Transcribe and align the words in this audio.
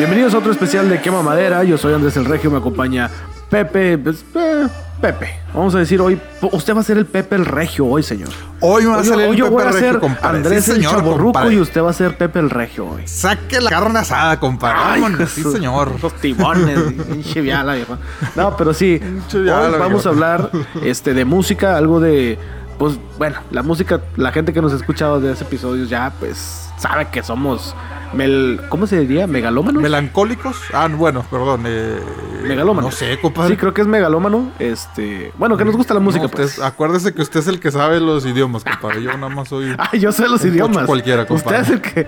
Bienvenidos 0.00 0.32
a 0.32 0.38
otro 0.38 0.50
especial 0.50 0.88
de 0.88 0.98
Quema 0.98 1.20
Madera. 1.20 1.62
Yo 1.62 1.76
soy 1.76 1.92
Andrés 1.92 2.16
el 2.16 2.24
Regio, 2.24 2.50
me 2.50 2.56
acompaña 2.56 3.10
Pepe. 3.50 3.98
pues, 3.98 4.24
eh, 4.34 4.66
Pepe. 4.98 5.40
Vamos 5.52 5.74
a 5.74 5.78
decir 5.78 6.00
hoy, 6.00 6.18
usted 6.40 6.74
va 6.74 6.80
a 6.80 6.82
ser 6.82 6.96
el 6.96 7.04
Pepe 7.04 7.36
el 7.36 7.44
Regio 7.44 7.84
hoy, 7.84 8.02
señor. 8.02 8.30
Hoy 8.60 8.84
me 8.84 8.88
va 8.88 8.96
a 8.96 9.00
hoy 9.00 9.24
el 9.24 9.36
yo 9.36 9.44
Pepe 9.44 9.54
voy 9.56 9.62
a 9.62 9.72
ser. 9.74 10.00
Andrés 10.22 10.64
Sí, 10.64 10.70
el 10.70 10.76
señor, 10.78 10.92
Chaborruco 10.94 11.32
compadre. 11.34 11.54
y 11.54 11.60
usted 11.60 11.82
va 11.82 11.90
a 11.90 11.92
ser 11.92 12.16
Pepe 12.16 12.38
el 12.38 12.48
Regio 12.48 12.86
hoy. 12.86 13.02
Saque 13.04 13.60
la 13.60 13.68
carne 13.68 13.98
asada, 13.98 14.40
compadre. 14.40 15.02
Vámonos, 15.02 15.30
sí, 15.32 15.42
señor. 15.42 15.92
Los 16.02 16.14
tibones, 16.14 16.78
pinche 17.12 17.42
viala, 17.42 17.74
viejo. 17.74 17.98
No, 18.36 18.56
pero 18.56 18.72
sí. 18.72 18.98
Hoy 19.34 19.44
vamos 19.78 20.06
a 20.06 20.08
hablar 20.08 20.50
este, 20.82 21.12
de 21.12 21.26
música, 21.26 21.76
algo 21.76 22.00
de. 22.00 22.38
Pues 22.80 22.98
bueno, 23.18 23.36
la 23.50 23.62
música, 23.62 24.00
la 24.16 24.32
gente 24.32 24.54
que 24.54 24.62
nos 24.62 24.72
ha 24.72 24.76
escuchado 24.76 25.20
de 25.20 25.32
ese 25.32 25.44
episodio 25.44 25.84
ya, 25.84 26.14
pues 26.18 26.70
sabe 26.78 27.08
que 27.12 27.22
somos. 27.22 27.76
Mel, 28.14 28.58
¿Cómo 28.70 28.86
se 28.86 28.98
diría? 29.00 29.26
¿Megalómanos? 29.26 29.82
¿Melancólicos? 29.82 30.56
Ah, 30.72 30.88
bueno, 30.90 31.22
perdón. 31.30 31.64
Eh, 31.66 32.00
Megalómanos. 32.42 32.90
No 32.90 32.96
sé, 32.96 33.20
compadre. 33.20 33.50
Sí, 33.50 33.56
creo 33.58 33.74
que 33.74 33.82
es 33.82 33.86
megalómano. 33.86 34.50
Este. 34.58 35.30
Bueno, 35.36 35.58
que 35.58 35.66
nos 35.66 35.76
gusta 35.76 35.92
la 35.92 36.00
música, 36.00 36.22
No, 36.22 36.26
usted- 36.28 36.38
pues. 36.44 36.58
acuérdese 36.58 37.12
que 37.12 37.20
usted 37.20 37.40
es 37.40 37.48
el 37.48 37.60
que 37.60 37.70
sabe 37.70 38.00
los 38.00 38.24
idiomas, 38.24 38.64
compadre. 38.64 39.02
Yo 39.02 39.12
nada 39.12 39.28
más 39.28 39.48
soy. 39.48 39.74
Ah, 39.78 39.94
yo 39.94 40.10
sé 40.10 40.26
los 40.26 40.42
idiomas. 40.42 40.86
cualquiera, 40.86 41.24
Usted 41.24 41.34
compadre. 41.34 41.60
es 41.60 41.68
el 41.68 41.80
que. 41.82 42.06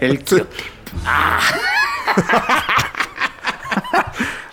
El 0.00 0.24
que 0.24 0.36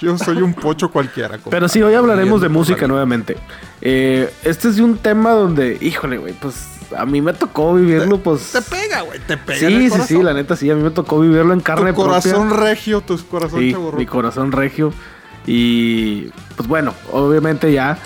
Yo 0.01 0.17
soy 0.17 0.41
un 0.41 0.53
pocho 0.53 0.89
cualquiera. 0.91 1.37
Pero 1.49 1.67
sí, 1.69 1.81
hoy 1.81 1.93
hablaremos 1.93 2.41
de 2.41 2.49
música 2.49 2.87
nuevamente. 2.87 3.37
Eh, 3.81 4.33
este 4.43 4.69
es 4.69 4.77
de 4.77 4.83
un 4.83 4.97
tema 4.97 5.31
donde, 5.31 5.77
híjole, 5.79 6.17
güey, 6.17 6.33
pues 6.33 6.67
a 6.97 7.05
mí 7.05 7.21
me 7.21 7.33
tocó 7.33 7.73
vivirlo, 7.75 8.17
pues. 8.17 8.51
Te 8.51 8.61
pega, 8.61 9.01
güey. 9.01 9.19
Te 9.19 9.37
pega. 9.37 9.59
en 9.59 9.65
el 9.67 9.71
Sí, 9.79 9.83
sí, 9.83 9.89
corazón. 9.91 10.07
sí, 10.17 10.23
la 10.23 10.33
neta 10.33 10.55
sí, 10.55 10.69
a 10.71 10.75
mí 10.75 10.81
me 10.83 10.89
tocó 10.91 11.19
vivirlo 11.19 11.53
en 11.53 11.61
carne 11.61 11.91
Tu 11.93 12.01
corazón 12.01 12.49
propia. 12.49 12.65
regio, 12.65 13.01
tu 13.01 13.17
corazón 13.27 13.59
Sí, 13.59 13.71
chaburruco. 13.71 13.97
mi 13.97 14.05
corazón 14.05 14.51
regio. 14.51 14.91
Y 15.47 16.29
pues 16.55 16.67
bueno, 16.67 16.93
obviamente 17.11 17.71
ya 17.71 17.97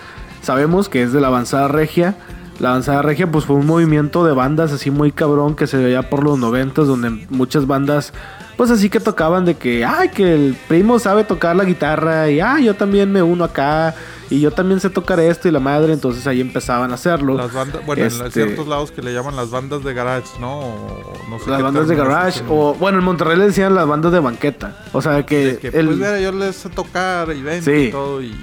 sabemos 0.42 0.90
que 0.90 1.04
es 1.04 1.14
de 1.14 1.22
la 1.22 1.28
avanzada 1.28 1.68
regia. 1.68 2.16
La 2.60 2.70
avanzada 2.70 3.02
regia 3.02 3.30
pues 3.30 3.44
fue 3.46 3.58
un 3.58 3.66
movimiento 3.66 4.24
de 4.26 4.32
bandas 4.34 4.72
así 4.72 4.90
muy 4.90 5.12
cabrón 5.12 5.56
que 5.56 5.68
se 5.68 5.78
veía 5.78 6.10
por 6.10 6.24
los 6.24 6.40
noventas 6.40 6.88
donde 6.88 7.10
muchas 7.30 7.68
bandas 7.68 8.14
pues 8.56 8.72
así 8.72 8.90
que 8.90 9.02
tocaban 9.02 9.44
de 9.44 9.56
que 9.56 9.84
ay 9.84 10.08
que 10.10 10.34
el 10.34 10.56
primo 10.70 10.98
sabe 10.98 11.26
tocar 11.26 11.58
la 11.58 11.66
guitarra 11.66 12.30
y 12.30 12.40
ay 12.40 12.64
yo 12.66 12.74
también 12.76 13.12
me 13.12 13.22
uno 13.22 13.44
acá 13.44 13.94
y 14.30 14.40
yo 14.40 14.52
también 14.52 14.80
sé 14.80 14.90
tocar 14.90 15.20
esto 15.20 15.50
y 15.50 15.52
la 15.52 15.60
madre 15.60 15.92
entonces 15.94 16.26
ahí 16.26 16.40
empezaban 16.42 16.90
a 16.92 16.96
hacerlo. 16.96 17.36
Las 17.36 17.54
bandas, 17.54 17.86
bueno, 17.86 18.02
en 18.04 18.08
Este- 18.08 18.32
ciertos 18.32 18.68
lados 18.68 18.92
que 18.92 19.02
le 19.04 19.14
llaman 19.14 19.36
las 19.36 19.52
bandas 19.52 19.84
de 19.84 19.94
garage, 19.94 20.30
¿no? 20.40 20.60
O 20.62 21.14
no 21.30 21.38
sé 21.40 21.50
las 21.52 21.62
bandas 21.62 21.88
de 21.90 21.96
garage 21.96 22.42
o 22.50 22.74
bueno 22.76 22.98
en 23.00 23.04
Monterrey 23.04 23.38
le 23.38 23.48
decían 23.48 23.76
las 23.76 23.86
bandas 23.86 24.12
de 24.14 24.20
banqueta. 24.22 24.78
O 24.94 25.02
sea 25.02 25.24
que, 25.26 25.46
De 25.46 25.58
que, 25.58 25.68
el- 25.68 25.86
pues 25.88 25.98
mira, 25.98 26.20
yo 26.22 26.32
les 26.32 26.56
sé 26.56 26.70
tocar 26.70 27.30
y 27.36 27.42
ven 27.44 27.62
Sí. 27.62 27.72
y 27.72 27.92
todo 27.92 28.22
y... 28.22 28.34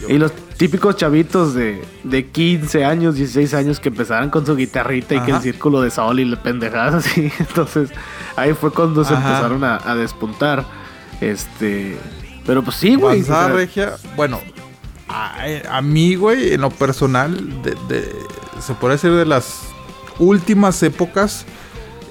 yo- 0.00 0.08
Y 0.08 0.18
los 0.18 0.32
típicos 0.58 0.96
chavitos 0.96 1.54
de, 1.54 1.82
de 2.04 2.26
15 2.26 2.84
años, 2.84 3.14
16 3.14 3.54
años 3.54 3.80
que 3.80 3.88
empezaron 3.88 4.28
con 4.28 4.44
su 4.44 4.56
guitarrita 4.56 5.14
y 5.14 5.20
que 5.20 5.30
el 5.30 5.40
círculo 5.40 5.80
de 5.80 5.90
sol 5.90 6.20
y 6.20 6.24
le 6.24 6.36
pendejadas 6.36 7.06
así. 7.06 7.32
Entonces 7.38 7.90
ahí 8.36 8.52
fue 8.52 8.70
cuando 8.72 9.04
se 9.04 9.14
empezaron 9.14 9.62
a, 9.64 9.80
a 9.84 9.94
despuntar. 9.94 10.64
Este. 11.20 11.96
Pero 12.46 12.62
pues 12.62 12.76
sí, 12.76 12.94
güey. 12.96 13.22
O 13.22 13.24
sea, 13.24 13.48
regia, 13.48 13.96
bueno, 14.16 14.40
a, 15.08 15.36
a 15.70 15.80
mí, 15.82 16.14
güey, 16.16 16.52
en 16.54 16.60
lo 16.62 16.70
personal, 16.70 17.62
de, 17.62 17.76
de- 17.88 18.12
se 18.60 18.74
puede 18.74 18.94
decir 18.94 19.12
de 19.12 19.26
las 19.26 19.60
últimas 20.18 20.82
épocas, 20.82 21.44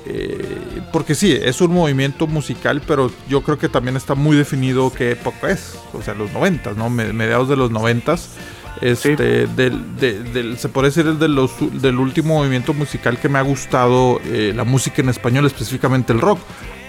eh, 0.09 0.81
porque 0.91 1.15
sí, 1.15 1.31
es 1.31 1.59
un 1.61 1.73
movimiento 1.73 2.27
musical, 2.27 2.81
pero 2.87 3.11
yo 3.27 3.41
creo 3.41 3.57
que 3.57 3.69
también 3.69 3.95
está 3.97 4.15
muy 4.15 4.37
definido 4.37 4.91
qué 4.93 5.11
época 5.11 5.49
es, 5.51 5.77
o 5.93 6.01
sea, 6.01 6.13
los 6.13 6.31
noventas, 6.31 6.77
¿no? 6.77 6.89
Me- 6.89 7.11
mediados 7.13 7.49
de 7.49 7.55
los 7.55 7.71
noventas. 7.71 8.29
Este, 8.79 9.47
del, 9.47 9.97
de- 9.97 10.21
del- 10.21 10.57
se 10.59 10.69
puede 10.69 10.89
decir 10.89 11.07
el 11.07 11.17
de 11.17 11.27
los, 11.27 11.51
del 11.81 11.97
último 11.97 12.35
movimiento 12.35 12.75
musical 12.75 13.17
que 13.19 13.27
me 13.27 13.39
ha 13.39 13.41
gustado 13.41 14.19
eh, 14.25 14.53
la 14.55 14.65
música 14.65 15.01
en 15.01 15.09
español, 15.09 15.45
específicamente 15.47 16.13
el 16.13 16.21
rock. 16.21 16.37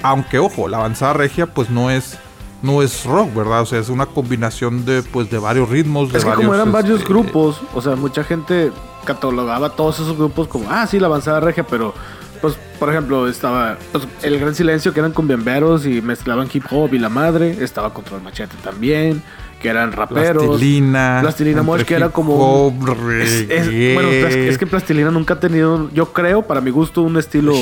Aunque, 0.02 0.38
ojo, 0.38 0.68
la 0.68 0.76
avanzada 0.76 1.14
regia, 1.14 1.46
pues 1.46 1.70
no 1.70 1.90
es, 1.90 2.18
no 2.60 2.82
es 2.82 3.04
rock, 3.06 3.34
¿verdad? 3.34 3.62
O 3.62 3.66
sea, 3.66 3.78
es 3.78 3.88
una 3.88 4.04
combinación 4.04 4.84
de, 4.84 5.02
pues, 5.02 5.30
de 5.30 5.38
varios 5.38 5.70
ritmos. 5.70 6.12
De 6.12 6.18
Es 6.18 6.24
que 6.24 6.28
varios, 6.30 6.44
como 6.46 6.54
eran 6.54 6.72
varios 6.72 7.00
este, 7.00 7.08
grupos, 7.10 7.60
o 7.74 7.80
sea, 7.80 7.96
mucha 7.96 8.22
gente 8.22 8.70
catalogaba 9.06 9.70
todos 9.70 9.98
esos 9.98 10.14
grupos 10.18 10.46
como, 10.46 10.70
ah, 10.70 10.86
sí, 10.86 11.00
la 11.00 11.06
avanzada 11.06 11.40
regia, 11.40 11.66
pero, 11.66 11.94
pues, 12.40 12.54
por 12.78 12.90
ejemplo, 12.90 13.28
estaba 13.28 13.78
pues, 13.92 14.06
El 14.22 14.38
Gran 14.38 14.54
Silencio, 14.54 14.92
que 14.92 15.00
eran 15.00 15.12
cumbiamberos 15.12 15.86
y 15.86 16.00
mezclaban 16.02 16.48
hip 16.52 16.64
hop 16.70 16.94
y 16.94 16.98
la 16.98 17.08
madre, 17.08 17.56
estaba 17.60 17.92
Control 17.92 18.22
Machete 18.22 18.56
también, 18.62 19.22
que 19.60 19.68
eran 19.68 19.92
raperos. 19.92 20.44
Plastilina. 20.44 21.18
Plastilina 21.20 21.62
Mosh, 21.62 21.82
que 21.82 21.94
era 21.94 22.10
como 22.10 22.66
hop, 22.66 22.74
Es, 23.20 23.48
bueno, 23.94 24.08
es, 24.10 24.58
que 24.58 24.66
Plastilina 24.66 25.10
nunca 25.10 25.34
ha 25.34 25.40
tenido, 25.40 25.90
yo 25.92 26.12
creo, 26.12 26.42
para 26.42 26.60
mi 26.60 26.70
gusto, 26.70 27.02
un 27.02 27.16
estilo 27.16 27.54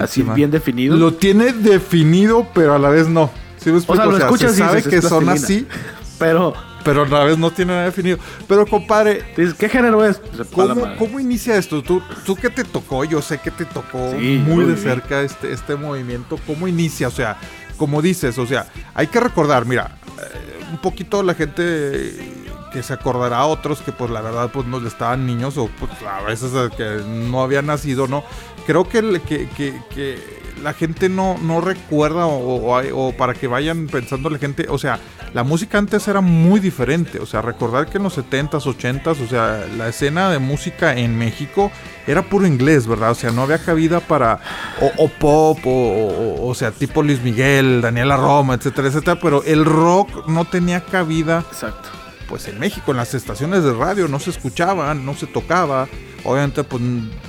así 0.00 0.22
bien 0.22 0.50
definido. 0.50 0.96
Lo 0.96 1.14
tiene 1.14 1.52
definido, 1.52 2.46
pero 2.54 2.74
a 2.74 2.78
la 2.78 2.88
vez 2.88 3.08
no. 3.08 3.30
¿Sí 3.58 3.70
me 3.70 3.78
explico? 3.78 4.02
o 4.02 4.04
sea, 4.04 4.06
lo 4.12 4.18
escuchas 4.18 4.52
se 4.52 4.58
y 4.58 4.60
sabe 4.60 4.76
dices, 4.76 4.90
que 4.90 4.96
"Es 4.98 5.08
son 5.08 5.24
plastilina". 5.24 5.66
así, 5.70 5.84
Pero, 6.18 6.54
pero 6.84 7.02
a 7.02 7.08
la 7.08 7.24
vez 7.24 7.38
no 7.38 7.50
tiene 7.50 7.72
nada 7.72 7.84
definido. 7.86 8.18
Pero, 8.46 8.66
compadre, 8.66 9.24
¿qué 9.58 9.68
género 9.68 10.04
es? 10.04 10.20
¿Cómo, 10.52 10.82
cómo 10.98 11.18
inicia 11.20 11.56
esto? 11.56 11.82
¿Tú, 11.82 12.02
tú 12.24 12.36
qué 12.36 12.50
te 12.50 12.62
tocó? 12.64 13.04
Yo 13.04 13.22
sé 13.22 13.38
que 13.38 13.50
te 13.50 13.64
tocó 13.64 14.10
Sí, 14.18 14.42
muy 14.46 14.64
de 14.64 14.76
cerca 14.76 15.22
este, 15.22 15.52
este 15.52 15.76
movimiento. 15.76 16.38
¿Cómo 16.46 16.68
inicia? 16.68 17.08
O 17.08 17.10
sea, 17.10 17.36
como 17.76 18.02
dices, 18.02 18.38
o 18.38 18.46
sea, 18.46 18.66
hay 18.94 19.06
que 19.08 19.18
recordar, 19.20 19.64
mira, 19.66 19.96
eh, 20.20 20.64
un 20.70 20.78
poquito 20.78 21.22
la 21.22 21.34
gente 21.34 22.42
que 22.72 22.82
se 22.82 22.92
acordará, 22.92 23.44
otros 23.46 23.80
que 23.82 23.92
pues 23.92 24.10
la 24.10 24.20
verdad 24.20 24.50
pues 24.52 24.66
no 24.66 24.84
estaban 24.86 25.26
niños 25.26 25.56
o 25.58 25.68
pues 25.78 25.92
a 26.02 26.22
veces 26.22 26.50
que 26.76 27.02
no 27.06 27.40
habían 27.42 27.66
nacido, 27.66 28.08
¿no? 28.08 28.24
Creo 28.66 28.88
que, 28.88 29.20
que, 29.28 29.48
que- 29.56 29.80
que 29.94 30.18
la 30.62 30.72
gente 30.72 31.08
no, 31.08 31.36
no 31.38 31.60
recuerda 31.60 32.26
o, 32.26 32.80
o 32.92 33.12
para 33.16 33.34
que 33.34 33.46
vayan 33.46 33.86
pensando 33.86 34.28
la 34.30 34.38
gente, 34.38 34.66
o 34.68 34.78
sea, 34.78 34.98
la 35.34 35.42
música 35.42 35.76
antes 35.78 36.08
era 36.08 36.20
muy 36.22 36.60
diferente, 36.60 37.18
o 37.18 37.26
sea, 37.26 37.42
recordar 37.42 37.86
que 37.88 37.98
en 37.98 38.04
los 38.04 38.16
70s, 38.16 38.62
80s, 38.64 39.20
o 39.20 39.28
sea, 39.28 39.66
la 39.76 39.88
escena 39.88 40.30
de 40.30 40.38
música 40.38 40.94
en 40.96 41.18
México 41.18 41.70
era 42.06 42.22
puro 42.22 42.46
inglés, 42.46 42.86
¿verdad? 42.86 43.10
O 43.10 43.14
sea, 43.14 43.30
no 43.32 43.42
había 43.42 43.58
cabida 43.58 44.00
para 44.00 44.40
o, 44.80 45.04
o 45.04 45.08
pop 45.08 45.58
o, 45.66 45.70
o- 45.70 46.48
o 46.48 46.54
sea, 46.54 46.70
tipo 46.70 47.02
Luis 47.02 47.20
Miguel, 47.22 47.80
Daniela 47.82 48.16
Roma, 48.16 48.54
etcétera, 48.54 48.88
etcétera, 48.88 49.18
pero 49.20 49.42
el 49.44 49.64
rock 49.64 50.26
no 50.28 50.44
tenía 50.44 50.80
cabida 50.80 51.44
Exacto. 51.50 51.88
pues 52.28 52.46
en 52.48 52.58
México, 52.60 52.92
en 52.92 52.98
las 52.98 53.12
estaciones 53.14 53.64
de 53.64 53.72
radio 53.74 54.06
no 54.08 54.20
se 54.20 54.30
escuchaban, 54.30 55.04
no 55.04 55.14
se 55.14 55.26
tocaba. 55.26 55.88
Obviamente, 56.26 56.64
pues 56.64 56.82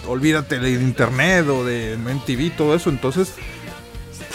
olvídate 0.07 0.57
de 0.59 0.71
internet 0.71 1.45
o 1.49 1.65
de 1.65 1.97
MTV, 1.97 2.55
todo 2.55 2.75
eso. 2.75 2.89
Entonces, 2.89 3.33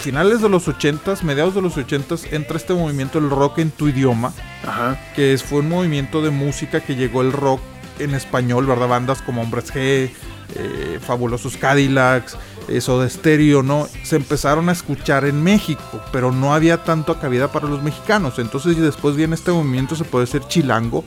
finales 0.01 0.41
de 0.41 0.49
los 0.49 0.67
80s, 0.67 1.21
mediados 1.23 1.55
de 1.55 1.61
los 1.61 1.77
80s, 1.77 2.31
entra 2.31 2.57
este 2.57 2.73
movimiento 2.73 3.21
del 3.21 3.29
rock 3.29 3.59
en 3.59 3.71
tu 3.71 3.87
idioma, 3.87 4.33
Ajá. 4.67 4.99
que 5.15 5.33
es, 5.33 5.43
fue 5.43 5.59
un 5.59 5.69
movimiento 5.69 6.21
de 6.21 6.31
música 6.31 6.81
que 6.81 6.95
llegó 6.95 7.21
el 7.21 7.31
rock 7.31 7.61
en 7.99 8.13
español, 8.15 8.65
¿verdad? 8.65 8.87
Bandas 8.87 9.21
como 9.21 9.41
Hombres 9.41 9.73
G, 9.73 10.09
eh, 10.55 10.99
Fabulosos 11.01 11.55
Cadillacs, 11.55 12.35
eso 12.67 12.99
de 12.99 13.07
estéreo, 13.07 13.63
¿no? 13.63 13.87
Se 14.03 14.15
empezaron 14.15 14.69
a 14.69 14.71
escuchar 14.71 15.25
en 15.25 15.41
México, 15.43 16.01
pero 16.11 16.31
no 16.31 16.53
había 16.53 16.83
tanto 16.83 17.19
cabida 17.19 17.51
para 17.51 17.67
los 17.67 17.83
mexicanos. 17.83 18.39
Entonces, 18.39 18.77
y 18.77 18.81
después 18.81 19.15
viene 19.15 19.35
este 19.35 19.51
movimiento, 19.51 19.95
se 19.95 20.03
puede 20.03 20.25
decir 20.25 20.41
chilango. 20.47 21.03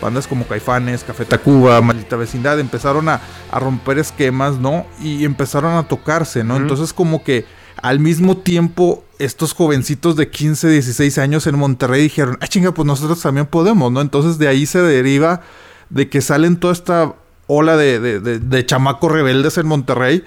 Bandas 0.00 0.26
como 0.26 0.46
Caifanes, 0.46 1.04
Café 1.04 1.24
Tacuba, 1.24 1.80
Maldita 1.80 2.16
Vecindad, 2.16 2.60
empezaron 2.60 3.08
a, 3.08 3.20
a 3.50 3.58
romper 3.58 3.98
esquemas, 3.98 4.58
¿no? 4.58 4.84
Y 5.00 5.24
empezaron 5.24 5.74
a 5.74 5.88
tocarse, 5.88 6.44
¿no? 6.44 6.56
Entonces, 6.56 6.92
como 6.92 7.24
que 7.24 7.46
al 7.82 8.00
mismo 8.00 8.36
tiempo, 8.38 9.04
estos 9.18 9.52
jovencitos 9.52 10.16
de 10.16 10.28
15, 10.30 10.68
16 10.68 11.18
años 11.18 11.46
en 11.46 11.58
Monterrey 11.58 12.02
dijeron, 12.02 12.38
ah, 12.40 12.46
chinga, 12.48 12.72
pues 12.72 12.86
nosotros 12.86 13.20
también 13.20 13.46
podemos, 13.46 13.92
¿no? 13.92 14.00
Entonces, 14.00 14.38
de 14.38 14.48
ahí 14.48 14.66
se 14.66 14.80
deriva 14.82 15.42
de 15.90 16.08
que 16.08 16.20
salen 16.20 16.56
toda 16.58 16.72
esta 16.72 17.14
ola 17.46 17.76
de, 17.76 18.00
de, 18.00 18.20
de- 18.20 18.38
de 18.40 18.66
chamacos 18.66 19.12
rebeldes 19.12 19.56
en 19.58 19.66
Monterrey. 19.66 20.24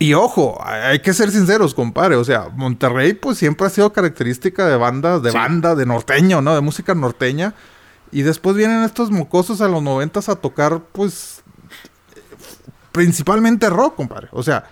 Y 0.00 0.14
ojo, 0.14 0.58
hay 0.64 1.00
que 1.00 1.12
ser 1.12 1.30
sinceros, 1.32 1.74
compadre. 1.74 2.14
O 2.16 2.24
sea, 2.24 2.48
Monterrey, 2.54 3.14
pues 3.14 3.36
siempre 3.38 3.66
ha 3.66 3.70
sido 3.70 3.92
característica 3.92 4.66
de 4.68 4.76
bandas, 4.76 5.22
de 5.22 5.32
Sí. 5.32 5.36
banda, 5.36 5.74
de 5.74 5.84
norteño, 5.86 6.40
¿no? 6.40 6.54
De 6.54 6.60
música 6.60 6.94
norteña. 6.94 7.54
Y 8.12 8.22
después 8.22 8.56
vienen 8.56 8.84
estos 8.84 9.10
mocosos 9.10 9.60
a 9.60 9.68
los 9.68 9.82
noventas 9.82 10.28
a 10.28 10.36
tocar, 10.36 10.80
pues, 10.92 11.42
principalmente 12.92 13.68
rock, 13.70 13.96
compadre. 13.96 14.28
O 14.32 14.42
sea, 14.42 14.64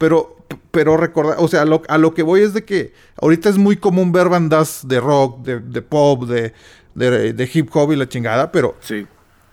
pero, 0.00 0.34
pero 0.70 0.96
recordar, 0.96 1.36
o 1.38 1.46
sea, 1.46 1.66
lo- 1.66 1.82
a 1.88 1.98
lo 1.98 2.14
que 2.14 2.22
voy 2.22 2.40
es 2.40 2.54
de 2.54 2.64
que 2.64 2.94
ahorita 3.20 3.50
es 3.50 3.58
muy 3.58 3.76
común 3.76 4.12
ver 4.12 4.30
bandas 4.30 4.88
de 4.88 4.98
rock, 4.98 5.42
de, 5.42 5.60
de 5.60 5.82
pop, 5.82 6.24
de, 6.24 6.54
de, 6.94 7.34
de 7.34 7.50
hip 7.52 7.68
hop 7.76 7.92
y 7.92 7.96
la 7.96 8.08
chingada, 8.08 8.50
pero 8.50 8.74
Sí. 8.80 9.06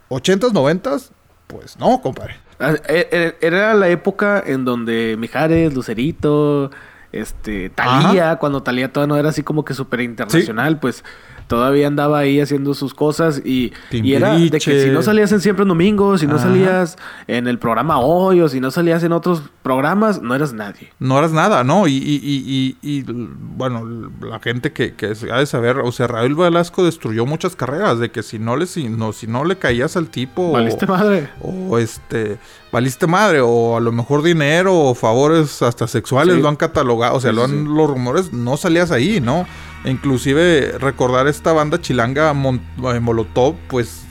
80s, 0.09 0.53
90s, 0.53 1.11
pues 1.47 1.77
no, 1.77 2.01
compadre. 2.01 2.37
Ah, 2.59 2.75
e- 2.87 3.07
e- 3.11 3.35
Era 3.45 3.73
la 3.73 3.89
época 3.89 4.41
en 4.45 4.63
donde 4.63 5.15
Mijares, 5.19 5.73
Lucerito, 5.73 6.71
este, 7.11 7.69
Talía, 7.69 8.37
cuando 8.37 8.63
Talía 8.63 8.91
todavía 8.91 9.13
no 9.15 9.19
era 9.19 9.29
así 9.29 9.43
como 9.43 9.65
que 9.65 9.73
súper 9.73 9.99
internacional, 10.01 10.79
pues 10.79 11.03
todavía 11.47 11.87
andaba 11.87 12.19
ahí 12.19 12.39
haciendo 12.39 12.73
sus 12.73 12.93
cosas 12.93 13.41
y, 13.43 13.73
y 13.91 14.13
era 14.13 14.37
de 14.37 14.51
que 14.51 14.83
si 14.83 14.89
no 14.89 15.01
salías 15.01 15.31
en 15.31 15.39
Siempre 15.39 15.63
en 15.63 15.69
Domingo, 15.69 16.17
si 16.17 16.27
no 16.27 16.37
salías 16.37 16.97
en 17.27 17.47
el 17.47 17.57
programa 17.57 17.99
Hoy 17.99 18.41
o 18.41 18.49
si 18.49 18.59
no 18.59 18.69
salías 18.69 19.03
en 19.03 19.13
otros 19.13 19.41
programas, 19.63 20.21
no 20.21 20.35
eras 20.35 20.53
nadie. 20.53 20.91
No 20.99 21.17
eras 21.17 21.31
nada, 21.31 21.63
¿no? 21.63 21.87
Y, 21.87 21.93
y, 21.93 22.19
y, 22.23 22.77
y 22.81 23.03
bueno, 23.07 24.11
la 24.21 24.39
gente 24.39 24.71
que, 24.71 24.93
que 24.93 25.13
ha 25.31 25.39
de 25.39 25.45
saber, 25.45 25.79
o 25.79 25.91
sea, 25.91 26.07
Raúl 26.07 26.35
Velasco 26.35 26.83
destruyó 26.85 27.25
muchas 27.25 27.55
carreras, 27.55 27.99
de 27.99 28.11
que 28.11 28.23
si 28.23 28.39
no 28.39 28.55
le, 28.55 28.65
si 28.65 28.89
no, 28.89 29.13
si 29.13 29.27
no 29.27 29.45
le 29.45 29.57
caías 29.57 29.97
al 29.97 30.09
tipo... 30.09 30.51
Valiste 30.51 30.85
madre. 30.85 31.29
O 31.41 31.77
este, 31.77 32.37
valiste 32.71 33.07
madre, 33.07 33.41
o 33.41 33.77
a 33.77 33.79
lo 33.79 33.91
mejor 33.91 34.21
dinero 34.23 34.77
o 34.77 34.95
favores 34.95 35.61
hasta 35.61 35.87
sexuales 35.87 36.37
lo 36.37 36.49
han 36.49 36.55
catalogado, 36.55 37.15
o 37.15 37.19
sea, 37.19 37.31
lo 37.31 37.43
han, 37.43 37.63
los 37.75 37.89
rumores, 37.89 38.33
no 38.33 38.57
salías 38.57 38.91
ahí, 38.91 39.21
¿no? 39.21 39.45
Inclusive 39.87 40.77
recordar 40.79 41.27
esta 41.27 41.53
banda 41.53 41.79
chilanga 41.79 42.31
eh, 42.31 42.99
Molotov, 42.99 43.55
pues, 43.69 44.03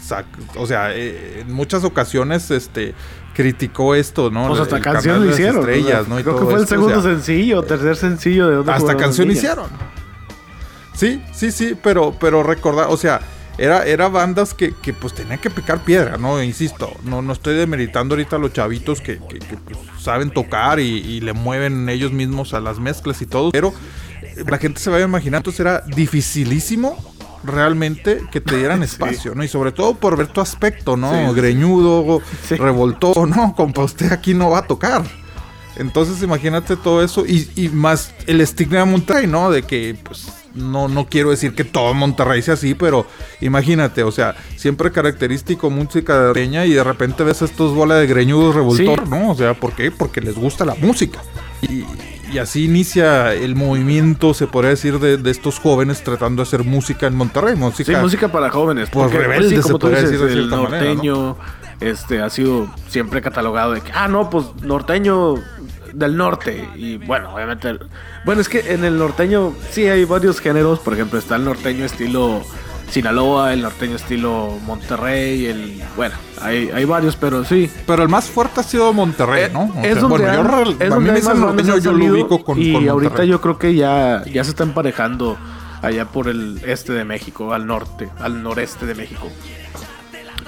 o 0.57 0.67
sea, 0.67 0.95
eh, 0.95 1.43
en 1.43 1.53
muchas 1.53 1.85
ocasiones, 1.85 2.51
este, 2.51 2.95
criticó 3.35 3.95
esto, 3.95 4.31
¿no? 4.31 4.49
Pues 4.49 4.61
hasta 4.61 4.81
canción 4.81 5.29
hicieron. 5.29 5.59
Estrellas, 5.59 6.09
¿no? 6.09 6.17
creo 6.17 6.39
que 6.39 6.45
fue 6.45 6.61
el 6.61 6.67
segundo 6.67 7.03
sencillo, 7.03 7.63
tercer 7.63 7.97
sencillo 7.97 8.63
de 8.63 8.73
Hasta 8.73 8.97
canción 8.97 9.31
hicieron. 9.31 9.67
Sí, 10.95 11.23
sí, 11.35 11.53
sí, 11.53 11.77
pero, 11.83 12.15
pero 12.19 12.43
recordar, 12.43 12.87
o 12.89 12.97
sea, 12.97 13.21
era, 13.59 13.85
era 13.85 14.09
bandas 14.09 14.55
que, 14.55 14.75
que, 14.75 14.95
pues 14.95 15.13
tenían 15.13 15.39
que 15.39 15.51
picar 15.51 15.85
piedra, 15.85 16.17
¿no? 16.17 16.43
Insisto, 16.43 16.91
no, 17.05 17.21
no 17.21 17.35
estoy 17.35 17.55
demeritando 17.55 18.15
ahorita 18.15 18.37
a 18.37 18.39
los 18.39 18.55
chavitos 18.55 19.03
que, 19.03 19.19
que, 19.19 19.39
pues, 19.39 19.79
saben 19.99 20.31
tocar 20.31 20.81
y, 20.81 20.85
y, 20.85 21.21
le 21.21 21.35
mueven 21.35 21.89
ellos 21.91 22.13
mismos 22.13 22.55
a 22.55 22.61
las 22.61 22.79
mezclas 22.79 23.21
y 23.21 23.27
todo, 23.27 23.51
pero 23.51 23.75
la 24.49 24.59
gente 24.59 24.81
se 24.81 24.91
vaya 24.91 25.05
a 25.05 25.09
imaginar, 25.09 25.39
entonces 25.41 25.61
era 25.61 25.81
dificilísimo 25.81 26.97
realmente 27.45 28.23
que 28.31 28.41
te 28.41 28.57
dieran 28.57 28.83
espacio, 28.83 29.35
¿no? 29.35 29.45
Y 29.45 29.49
sobre 29.49 29.73
todo 29.73 29.95
por 29.95 30.17
ver 30.17 30.29
tu 30.29 30.41
aspecto, 30.41 30.97
¿no? 30.97 31.33
Greñudo, 31.33 32.21
revoltó, 32.51 33.27
¿no? 33.27 33.55
Compa, 33.55 33.85
usted 33.85 34.13
aquí 34.13 34.35
no 34.35 34.51
va 34.51 34.59
a 34.59 34.67
tocar. 34.67 35.03
Entonces 35.77 36.23
imagínate 36.23 36.77
todo 36.77 37.05
eso 37.05 37.25
y, 37.27 37.69
más 37.69 38.15
el 38.27 38.41
estigma 38.41 38.79
de 38.79 38.85
Monterrey, 38.87 39.27
¿no? 39.27 39.51
De 39.51 39.63
que, 39.63 39.95
pues, 40.03 40.27
no, 40.55 40.89
no 40.89 41.07
quiero 41.07 41.31
decir 41.31 41.55
que 41.55 41.65
todo 41.65 41.93
Monterrey 41.93 42.41
sea 42.41 42.55
así, 42.55 42.75
pero 42.75 43.07
imagínate, 43.43 44.03
o 44.03 44.11
sea, 44.11 44.35
siempre 44.57 44.91
característico 44.91 45.69
música 45.69 46.19
de 46.19 46.33
reña 46.33 46.65
y 46.65 46.73
de 46.73 46.83
repente 46.83 47.25
ves 47.25 47.43
estos 47.43 47.75
bolas 47.75 48.01
de 48.01 48.07
greñudos 48.07 48.55
revoltor, 48.55 49.07
¿no? 49.07 49.33
O 49.33 49.35
sea, 49.35 49.53
¿por 49.53 49.75
qué? 49.75 49.91
Porque 49.91 50.23
les 50.23 50.35
gusta 50.35 50.65
la 50.65 50.75
música. 50.77 51.21
Y, 51.61 51.85
y 52.33 52.39
así 52.39 52.65
inicia 52.65 53.33
el 53.33 53.55
movimiento, 53.55 54.35
se 54.35 54.47
podría 54.47 54.71
decir, 54.71 54.99
de, 54.99 55.31
estos 55.31 55.59
jóvenes 55.59 56.03
tratando 56.03 56.43
de 56.43 56.49
hacer 56.49 56.65
música 56.65 57.07
en 57.07 57.15
Monterrey. 57.15 57.57
Música, 57.57 57.93
sí, 57.93 57.99
música 58.01 58.29
para 58.29 58.51
jóvenes. 58.51 58.89
Pues, 58.91 59.13
rebeldes, 59.13 59.67
como 59.67 59.81
se 59.81 59.89
decir 59.89 60.21
de 60.21 60.33
el 60.33 60.49
norteño 60.49 61.37
este, 61.81 62.21
ha 62.21 62.31
sido 62.31 62.69
siempre 62.89 63.21
catalogado 63.21 63.73
de 63.73 63.81
que, 63.81 63.93
ah, 63.95 64.09
no, 64.09 64.31
pues 64.31 64.47
norteño 64.63 65.35
del 65.93 66.17
norte. 66.17 66.69
Y 66.77 66.97
bueno, 66.99 67.35
obviamente. 67.35 67.79
Bueno, 68.25 68.41
es 68.41 68.49
que 68.49 68.73
en 68.73 68.85
el 68.85 68.99
norteño 68.99 69.55
sí 69.71 69.87
hay 69.87 70.05
varios 70.05 70.41
géneros. 70.41 70.79
Por 70.79 70.95
ejemplo, 70.95 71.19
está 71.19 71.37
el 71.37 71.45
norteño 71.45 71.85
estilo 71.85 72.43
Sinaloa, 72.91 73.53
el 73.53 73.63
norteño 73.63 73.97
estilo 73.97 74.59
Monterrey, 74.65 75.47
el 75.47 75.83
bueno, 75.97 76.15
hay, 76.41 76.71
hay 76.71 76.85
varios, 76.85 77.17
pero 77.17 77.45
sí. 77.45 77.71
Pero 77.87 78.03
el 78.03 78.09
más 78.09 78.27
fuerte 78.27 78.61
ha 78.61 78.63
sido 78.63 78.93
Monterrey, 78.93 79.45
eh, 79.45 79.51
¿no? 79.53 79.73
es 79.83 80.01
donde 80.01 80.25
yo, 80.25 80.75
es 80.79 80.91
donde 80.91 81.23
norteño, 81.23 81.79
yo 81.79 81.93
lo 81.93 82.05
ubico 82.07 82.45
con 82.45 82.61
Y 82.61 82.89
ahorita 82.89 83.25
yo 83.25 83.41
creo 83.41 83.59
que 83.59 83.75
ya, 83.75 84.25
ya 84.25 84.45
se 84.45 84.51
está 84.51 84.63
emparejando 84.63 85.37
allá 85.83 86.07
por 86.07 86.29
el 86.29 86.61
este 86.65 86.93
de 86.93 87.05
México, 87.05 87.53
al 87.53 87.67
norte, 87.67 88.09
al 88.21 88.43
noreste 88.43 88.87
de 88.87 88.95
México. 88.95 89.29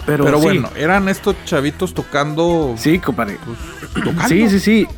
Pero, 0.07 0.25
Pero 0.25 0.41
bueno, 0.41 0.71
eran 0.75 1.09
estos 1.09 1.37
chavitos 1.45 1.93
tocando. 1.93 2.75
Sí, 2.79 2.99
compadre. 2.99 3.37
Pues, 3.45 4.05
tocando. 4.05 4.29
Sí, 4.29 4.49
sí, 4.49 4.61
sí. 4.61 4.89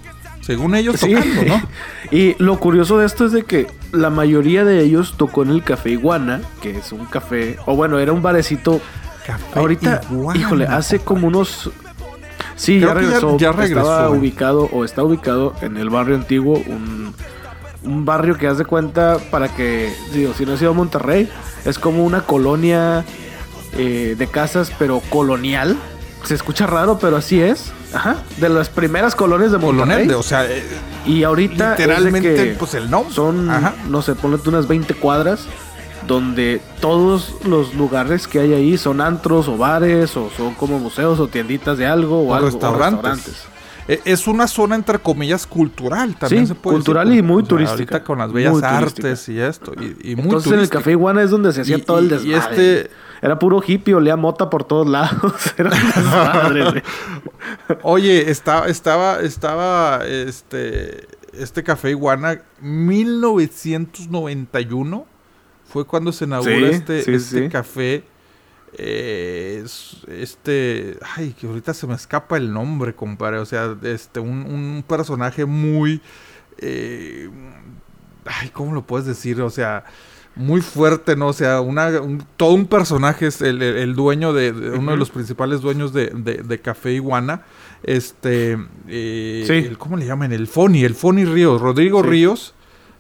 Según 0.41 0.75
ellos 0.75 0.99
tocando, 0.99 1.45
¿no? 1.45 1.63
y 2.11 2.35
lo 2.43 2.59
curioso 2.59 2.99
de 2.99 3.07
esto 3.07 3.27
es 3.27 3.33
de 3.33 3.45
que 3.45 3.67
la 3.93 4.11
mayoría 4.11 4.65
de 4.65 4.83
ellos 4.83 5.15
tocó 5.17 5.43
en 5.43 5.51
el 5.51 5.63
Café 5.63 5.91
Iguana, 5.91 6.41
que 6.63 6.79
es 6.79 6.93
un 6.93 7.05
café, 7.07 7.59
o 7.67 7.77
bueno, 7.77 7.99
era 7.99 8.13
un 8.13 8.23
barecito. 8.23 8.81
Ahorita, 9.55 10.01
híjole, 10.35 10.67
hace 10.67 10.99
como 10.99 11.29
unos 11.29 11.71
Sí, 12.61 12.79
ya 12.79 12.93
regresó, 12.93 13.39
ya, 13.39 13.53
regresó, 13.53 13.81
Estaba 13.81 14.11
ubicado 14.11 14.69
o 14.71 14.85
está 14.85 15.03
ubicado 15.03 15.55
en 15.63 15.79
el 15.79 15.89
barrio 15.89 16.15
antiguo, 16.15 16.63
un, 16.67 17.15
un 17.83 18.05
barrio 18.05 18.37
que 18.37 18.47
hace 18.47 18.67
cuenta 18.67 19.17
para 19.31 19.49
que, 19.49 19.91
digo, 20.13 20.35
si 20.35 20.45
no 20.45 20.53
ha 20.53 20.57
sido 20.59 20.75
Monterrey, 20.75 21.27
es 21.65 21.79
como 21.79 22.05
una 22.05 22.21
colonia 22.27 23.03
eh, 23.79 24.15
de 24.19 24.27
casas, 24.27 24.73
pero 24.79 25.01
colonial. 25.09 25.75
Se 26.25 26.35
escucha 26.35 26.67
raro, 26.67 26.99
pero 26.99 27.17
así 27.17 27.41
es. 27.41 27.73
Ajá. 27.93 28.19
De 28.39 28.49
las 28.49 28.69
primeras 28.69 29.15
colonias 29.15 29.53
de 29.53 29.59
Monterrey. 29.59 30.09
o 30.11 30.23
sea, 30.23 30.47
eh, 30.47 30.63
y 31.07 31.25
ahorita 31.25 31.71
literalmente 31.71 32.57
pues 32.59 32.75
el 32.75 32.91
nombre. 32.91 33.15
Son, 33.15 33.51
no 33.89 34.03
sé, 34.03 34.15
ponle 34.15 34.39
unas 34.47 34.69
20 34.69 34.95
cuadras 34.95 35.47
donde 36.07 36.61
todos 36.81 37.35
los 37.45 37.75
lugares 37.75 38.27
que 38.27 38.41
hay 38.41 38.53
ahí 38.53 38.79
son 38.79 39.01
antros 39.01 39.49
o 39.49 39.57
bares 39.57 40.17
o 40.17 40.31
son 40.37 40.55
como 40.55 40.79
museos 40.79 41.21
o 41.21 41.29
tienditas 41.29 41.79
de 41.79 41.87
algo 41.87 42.23
o, 42.23 42.35
algo, 42.35 42.47
restaurantes. 42.47 43.45
E, 43.87 44.01
es 44.05 44.27
una 44.27 44.47
zona 44.47 44.75
entre 44.77 44.99
comillas 44.99 45.47
cultural 45.47 46.17
también 46.17 46.47
se 46.47 46.55
puede 46.55 46.77
cultural 46.77 47.15
y 47.15 47.23
muy 47.23 47.43
turística 47.43 48.03
con 48.03 48.19
las 48.19 48.33
bellas 48.33 48.63
artes 48.63 49.29
y 49.29 49.41
esto 49.41 49.73
y, 49.75 50.17
muy 50.17 50.25
entonces 50.25 50.53
en 50.53 50.61
el 50.61 50.69
café 50.69 50.93
Iguana 50.93 51.23
es 51.23 51.31
donde 51.31 51.53
se 51.53 51.63
hacía 51.63 51.83
todo 51.83 51.99
el 51.99 52.09
desmadre 52.09 52.31
y 52.31 52.35
este 52.35 52.91
era 53.23 53.39
puro 53.39 53.63
hippie, 53.65 53.95
olía 53.95 54.17
mota 54.17 54.51
por 54.51 54.65
todos 54.65 54.89
lados. 54.89 55.55
Era 55.59 55.71
desmadre, 55.71 56.83
Oye, 57.83 58.29
estaba, 58.31 58.67
estaba, 58.67 59.21
estaba, 59.21 60.05
este, 60.07 61.07
este 61.35 61.63
café 61.63 61.91
Iguana, 61.91 62.41
1991 62.61 65.07
fue 65.65 65.87
cuando 65.87 66.11
se 66.13 66.25
inauguró 66.25 66.67
este, 66.67 67.15
este 67.15 67.49
café. 67.49 68.03
Eh, 68.73 69.65
este, 70.09 70.97
ay, 71.17 71.35
que 71.39 71.47
ahorita 71.47 71.75
se 71.75 71.87
me 71.87 71.95
escapa 71.95 72.37
el 72.37 72.53
nombre, 72.53 72.93
compadre. 72.95 73.39
O 73.39 73.47
sea, 73.47 73.77
este, 73.83 74.21
un, 74.21 74.47
un 74.47 74.85
personaje 74.87 75.45
muy, 75.45 76.01
eh, 76.59 77.29
ay, 78.25 78.49
¿cómo 78.49 78.73
lo 78.73 78.87
puedes 78.87 79.07
decir? 79.07 79.41
O 79.43 79.51
sea, 79.51 79.85
muy 80.37 80.61
fuerte, 80.61 81.17
¿no? 81.17 81.29
O 81.29 81.33
sea, 81.33 81.61
una, 81.61 81.91
todo 82.37 82.55
un 82.55 82.67
personaje 82.67 83.27
es 83.27 83.41
el, 83.43 83.95
dueño 83.95 84.33
de, 84.33 84.53
uno 84.53 84.93
de 84.93 84.97
los 84.97 85.11
principales 85.11 85.61
dueños 85.61 85.93
de, 85.93 86.07
de, 86.09 86.59
Café 86.61 86.93
Iguana. 86.93 87.43
Este, 87.83 88.59
eh, 88.89 89.75
¿cómo 89.79 89.97
le 89.97 90.07
llaman? 90.07 90.33
El 90.33 90.47
Foni, 90.47 90.85
el 90.85 90.95
Foni 90.95 91.25
Ríos, 91.25 91.61
Rodrigo 91.61 92.03
Ríos, 92.03 92.55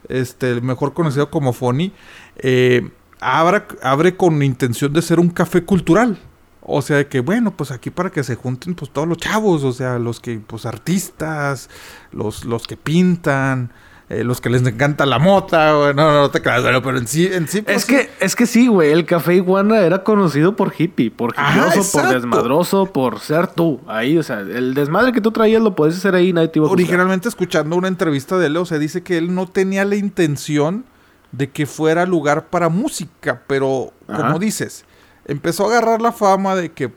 este, 0.09 0.61
mejor 0.61 0.93
conocido 0.93 1.31
como 1.31 1.53
Foni, 1.53 1.93
eh, 2.39 2.91
abre, 3.21 3.63
abre 3.83 4.17
con 4.17 4.43
intención 4.43 4.93
de 4.93 5.03
ser 5.03 5.21
un 5.21 5.31
café 5.31 5.63
cultural. 5.65 6.19
O 6.63 6.83
sea, 6.83 7.09
que 7.09 7.21
bueno, 7.21 7.57
pues 7.57 7.71
aquí 7.71 7.91
para 7.91 8.11
que 8.11 8.23
se 8.23 8.37
junten 8.37 8.75
pues 8.75 8.91
todos 8.91 9.09
los 9.09 9.19
chavos, 9.19 9.65
o 9.65 9.73
sea, 9.73 9.99
los 9.99 10.21
que, 10.21 10.41
pues 10.47 10.67
artistas, 10.67 11.71
los, 12.13 12.45
los 12.45 12.67
que 12.67 12.77
pintan, 12.77 13.73
eh, 14.11 14.25
los 14.25 14.40
que 14.40 14.50
les 14.50 14.67
encanta 14.67 15.07
la 15.07 15.21
mota, 15.21 15.73
güey. 15.73 15.95
No, 15.95 16.12
no, 16.12 16.31
te 16.33 16.43
creas, 16.43 16.64
pero 16.83 16.99
en 16.99 17.07
sí, 17.07 17.29
en 17.31 17.47
sí. 17.47 17.62
Pues, 17.62 17.76
es 17.76 17.85
que, 17.85 18.11
es 18.19 18.35
que 18.35 18.45
sí, 18.45 18.67
güey. 18.67 18.90
El 18.90 19.07
café 19.07 19.37
iguana 19.37 19.83
era 19.83 20.02
conocido 20.02 20.57
por 20.57 20.75
hippie, 20.76 21.12
por 21.12 21.33
hippioso, 21.33 21.88
por 21.93 22.12
desmadroso, 22.12 22.87
por 22.87 23.21
ser 23.21 23.47
tú. 23.47 23.81
Ahí, 23.87 24.19
o 24.19 24.25
sea, 24.25 24.40
el 24.40 24.75
desmadre 24.75 25.12
que 25.12 25.21
tú 25.21 25.31
traías 25.31 25.62
lo 25.62 25.76
puedes 25.76 25.97
hacer 25.97 26.17
ahí, 26.17 26.33
nadie 26.33 26.49
te 26.49 26.59
Originalmente, 26.59 27.29
escuchando 27.29 27.76
una 27.76 27.87
entrevista 27.87 28.37
de 28.37 28.49
él, 28.49 28.57
o 28.57 28.64
sea, 28.64 28.79
dice 28.79 29.05
que 29.05 29.17
él 29.17 29.33
no 29.33 29.47
tenía 29.47 29.85
la 29.85 29.95
intención 29.95 30.87
de 31.31 31.50
que 31.50 31.64
fuera 31.64 32.05
lugar 32.05 32.47
para 32.49 32.69
música, 32.69 33.43
pero 33.47 33.93
como 34.09 34.40
dices, 34.40 34.87
empezó 35.25 35.67
a 35.67 35.69
agarrar 35.69 36.02
la 36.02 36.11
fama 36.11 36.57
de 36.57 36.73
que, 36.73 36.93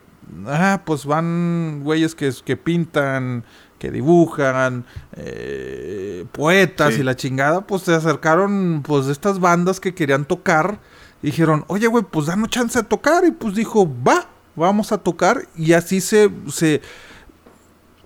ah, 0.48 0.82
pues 0.84 1.06
van 1.06 1.82
güeyes 1.84 2.16
que, 2.16 2.34
que 2.44 2.58
pintan 2.58 3.44
que 3.84 3.92
dibujan, 3.92 4.86
eh, 5.12 6.24
poetas 6.32 6.98
y 6.98 7.04
la 7.04 7.18
chingada, 7.18 7.68
pues 7.68 7.82
se 7.82 7.94
acercaron 7.94 8.82
pues 8.82 9.08
estas 9.08 9.42
bandas 9.42 9.82
que 9.82 9.94
querían 9.94 10.24
tocar. 10.24 10.80
Y 11.22 11.28
dijeron, 11.28 11.66
oye, 11.68 11.88
güey, 11.88 12.06
pues 12.10 12.28
danos 12.28 12.48
chance 12.48 12.80
de 12.80 12.86
tocar. 12.86 13.26
Y 13.26 13.32
pues 13.32 13.56
dijo, 13.56 13.86
va, 14.08 14.30
vamos 14.56 14.94
a 14.94 15.00
tocar. 15.00 15.50
Y 15.58 15.74
así 15.74 16.00
se, 16.00 16.32
se 16.50 16.82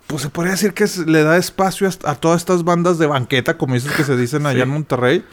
pues 0.08 0.24
se 0.24 0.30
podría 0.30 0.54
decir 0.54 0.74
que 0.74 0.88
le 1.06 1.22
da 1.22 1.38
espacio 1.38 1.88
a, 2.06 2.16
todas 2.16 2.42
estas 2.42 2.64
bandas 2.64 2.98
de 2.98 3.06
banqueta, 3.06 3.56
como 3.56 3.76
dices 3.76 3.92
que 3.92 4.04
se 4.04 4.18
dicen 4.18 4.48
allá 4.48 4.64
en 4.64 4.70
Monterrey. 4.70 5.24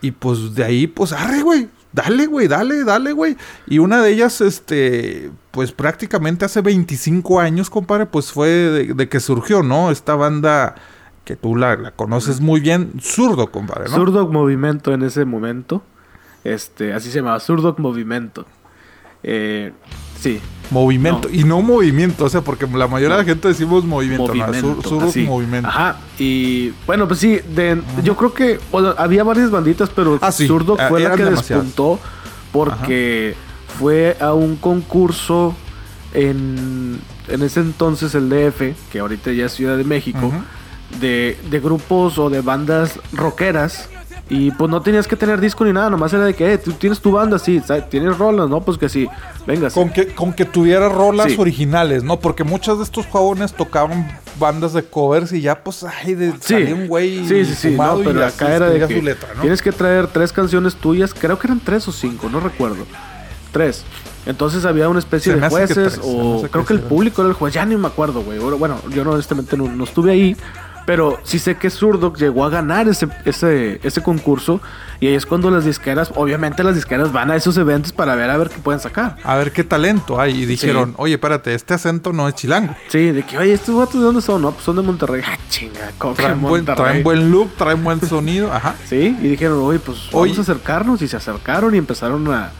Y 0.00 0.10
pues 0.10 0.56
de 0.56 0.64
ahí, 0.64 0.88
pues 0.88 1.12
arre, 1.12 1.40
güey. 1.40 1.68
Dale, 1.94 2.26
güey, 2.26 2.48
dale, 2.48 2.82
dale, 2.82 3.12
güey. 3.12 3.36
Y 3.68 3.78
una 3.78 4.02
de 4.02 4.10
ellas, 4.10 4.40
este, 4.40 5.30
pues 5.52 5.70
prácticamente 5.70 6.44
hace 6.44 6.60
25 6.60 7.38
años, 7.38 7.70
compadre, 7.70 8.06
pues 8.06 8.32
fue 8.32 8.48
de, 8.48 9.08
que 9.08 9.20
surgió, 9.20 9.62
¿no? 9.62 9.92
Esta 9.92 10.16
banda 10.16 10.74
que 11.24 11.36
tú 11.36 11.54
la, 11.54 11.76
la 11.76 11.92
conoces 11.92 12.40
muy 12.40 12.60
bien, 12.60 12.94
Zurdo, 13.00 13.52
compadre, 13.52 13.84
¿no? 13.84 13.94
Zurdok 13.94 14.32
Movimiento 14.32 14.92
en 14.92 15.04
ese 15.04 15.24
momento. 15.24 15.84
Este, 16.42 16.92
así 16.92 17.10
se 17.10 17.20
llamaba, 17.20 17.38
Zurdok 17.38 17.78
Movimiento. 17.78 18.44
Eh, 19.24 19.72
sí, 20.20 20.40
Movimiento. 20.70 21.28
No. 21.28 21.34
Y 21.34 21.44
no 21.44 21.60
movimiento, 21.60 22.24
o 22.24 22.28
sea, 22.30 22.40
porque 22.40 22.66
la 22.66 22.88
mayoría 22.88 23.16
de 23.16 23.22
la 23.22 23.28
gente 23.28 23.48
decimos 23.48 23.84
movimiento, 23.84 24.34
no, 24.34 24.46
movimiento. 24.46 24.76
Zur- 24.82 24.88
Zurdo 24.88 25.08
así. 25.08 25.22
movimiento. 25.24 25.68
Ajá. 25.68 25.98
Y 26.18 26.70
bueno, 26.86 27.06
pues 27.06 27.20
sí, 27.20 27.38
de- 27.54 27.82
yo 28.02 28.16
creo 28.16 28.32
que 28.32 28.58
bueno, 28.72 28.94
había 28.96 29.24
varias 29.24 29.50
banditas, 29.50 29.90
pero 29.90 30.18
Ah, 30.22 30.32
sí. 30.32 30.46
Zurdok 30.46 30.80
Ah, 30.80 30.88
fue 30.88 31.00
la 31.00 31.06
eran 31.06 31.18
que 31.18 31.24
demasiadas. 31.24 31.64
despuntó 31.66 32.00
porque 32.50 33.34
fue 33.78 34.16
a 34.20 34.32
un 34.32 34.56
concurso 34.56 35.54
en, 36.14 36.98
en 37.28 37.42
ese 37.42 37.60
entonces 37.60 38.14
el 38.14 38.28
DF, 38.30 38.74
que 38.90 39.00
ahorita 39.00 39.32
ya 39.32 39.46
es 39.46 39.52
Ciudad 39.52 39.76
de 39.76 39.84
México, 39.84 40.32
de 41.00 41.36
grupos 41.62 42.18
o 42.18 42.30
de 42.30 42.40
bandas 42.40 42.98
rockeras. 43.12 43.90
Y 44.30 44.50
pues 44.52 44.70
no 44.70 44.80
tenías 44.80 45.06
que 45.06 45.16
tener 45.16 45.38
disco 45.38 45.64
ni 45.66 45.72
nada, 45.72 45.90
nomás 45.90 46.10
era 46.14 46.24
de 46.24 46.32
que, 46.32 46.54
eh, 46.54 46.58
tú 46.58 46.72
tienes 46.72 46.98
tu 47.00 47.12
banda, 47.12 47.38
sí, 47.38 47.60
tienes 47.90 48.16
rolas, 48.16 48.48
¿no? 48.48 48.62
Pues 48.62 48.78
que 48.78 48.88
sí, 48.88 49.06
venga. 49.46 49.68
Con 49.70 49.90
que, 49.90 50.06
con 50.14 50.32
que 50.32 50.46
tuviera 50.46 50.88
rolas 50.88 51.32
Sí. 51.32 51.36
originales, 51.38 52.02
¿no? 52.04 52.18
Porque 52.18 52.42
muchos 52.42 52.78
de 52.78 52.84
estos 52.84 53.04
jóvenes 53.06 53.52
tocaban 53.52 54.18
bandas 54.40 54.72
de 54.72 54.82
covers 54.82 55.30
y 55.32 55.42
ya, 55.42 55.62
pues, 55.62 55.84
ay, 55.84 56.14
de, 56.14 56.32
Sí, 56.32 56.54
salía 56.54 56.74
un 56.74 56.88
güey 56.88 57.26
sí, 57.28 57.44
sí, 57.44 57.54
sí, 57.54 57.70
no, 57.72 58.00
y 58.00 58.04
pero 58.04 58.24
así 58.24 58.34
acá 58.42 58.56
era 58.56 58.70
de 58.70 58.86
que 58.86 59.02
letra, 59.02 59.28
¿no? 59.34 59.42
tienes 59.42 59.60
que 59.60 59.72
traer 59.72 60.06
tres 60.06 60.32
canciones 60.32 60.74
tuyas, 60.74 61.12
creo 61.12 61.38
que 61.38 61.46
eran 61.46 61.60
tres 61.60 61.86
o 61.86 61.92
cinco, 61.92 62.30
no 62.30 62.40
recuerdo, 62.40 62.86
tres. 63.52 63.84
Entonces 64.26 64.64
había 64.64 64.88
una 64.88 65.00
especie 65.00 65.36
de 65.36 65.48
jueces 65.50 66.00
o 66.02 66.40
que 66.42 66.48
creo 66.48 66.64
que 66.64 66.72
el 66.72 66.80
público 66.80 67.20
era 67.20 67.28
el 67.28 67.34
juez, 67.34 67.52
ya 67.52 67.66
ni 67.66 67.76
me 67.76 67.88
acuerdo, 67.88 68.22
güey. 68.22 68.38
Bueno, 68.38 68.78
yo 68.88 69.02
honestamente 69.02 69.54
no, 69.54 69.70
no 69.70 69.84
estuve 69.84 70.12
ahí, 70.12 70.34
pero 70.86 71.18
sí 71.24 71.38
sé 71.38 71.56
que 71.56 71.70
Zurdok 71.70 72.16
llegó 72.18 72.44
a 72.44 72.50
ganar 72.50 72.88
ese, 72.88 73.08
ese, 73.24 73.80
ese 73.82 74.02
concurso 74.02 74.60
y 75.00 75.06
ahí 75.08 75.14
es 75.14 75.26
cuando 75.26 75.50
las 75.50 75.64
disqueras, 75.64 76.10
obviamente 76.14 76.62
las 76.62 76.74
disqueras 76.74 77.12
van 77.12 77.30
a 77.30 77.36
esos 77.36 77.56
eventos 77.56 77.92
para 77.92 78.14
ver 78.14 78.30
a 78.30 78.36
ver 78.36 78.48
qué 78.50 78.58
pueden 78.58 78.80
sacar. 78.80 79.16
A 79.24 79.36
ver 79.36 79.52
qué 79.52 79.64
talento 79.64 80.20
hay. 80.20 80.42
Y 80.42 80.46
dijeron, 80.46 80.94
oye, 80.96 81.14
espérate, 81.14 81.54
este 81.54 81.74
acento 81.74 82.12
no 82.12 82.28
es 82.28 82.34
chilango. 82.34 82.74
Sí, 82.88 83.10
de 83.12 83.22
que, 83.24 83.38
oye, 83.38 83.52
¿estos 83.52 83.74
vatos 83.76 83.94
de 83.94 84.00
dónde 84.00 84.22
son? 84.22 84.42
No, 84.42 84.52
pues 84.52 84.64
son 84.64 84.76
de 84.76 84.82
Monterrey. 84.82 85.22
Ah, 85.26 85.38
chinga, 85.48 85.90
¿cómo 85.98 86.14
que 86.14 86.22
Traen 86.22 86.40
buen, 86.40 86.64
Monterrey? 86.64 86.84
traen 86.84 87.02
buen 87.04 87.30
look, 87.30 87.50
traen 87.56 87.82
buen 87.84 88.00
sonido. 88.00 88.52
Ajá. 88.52 88.74
Sí, 88.86 89.16
y 89.20 89.28
dijeron, 89.28 89.58
oye, 89.62 89.78
pues 89.78 89.98
Oye. 90.12 90.32
vamos 90.32 90.38
a 90.38 90.42
acercarnos. 90.52 91.02
Y 91.02 91.08
se 91.08 91.16
acercaron 91.16 91.74
y 91.74 91.78
empezaron 91.78 92.30
a, 92.32 92.50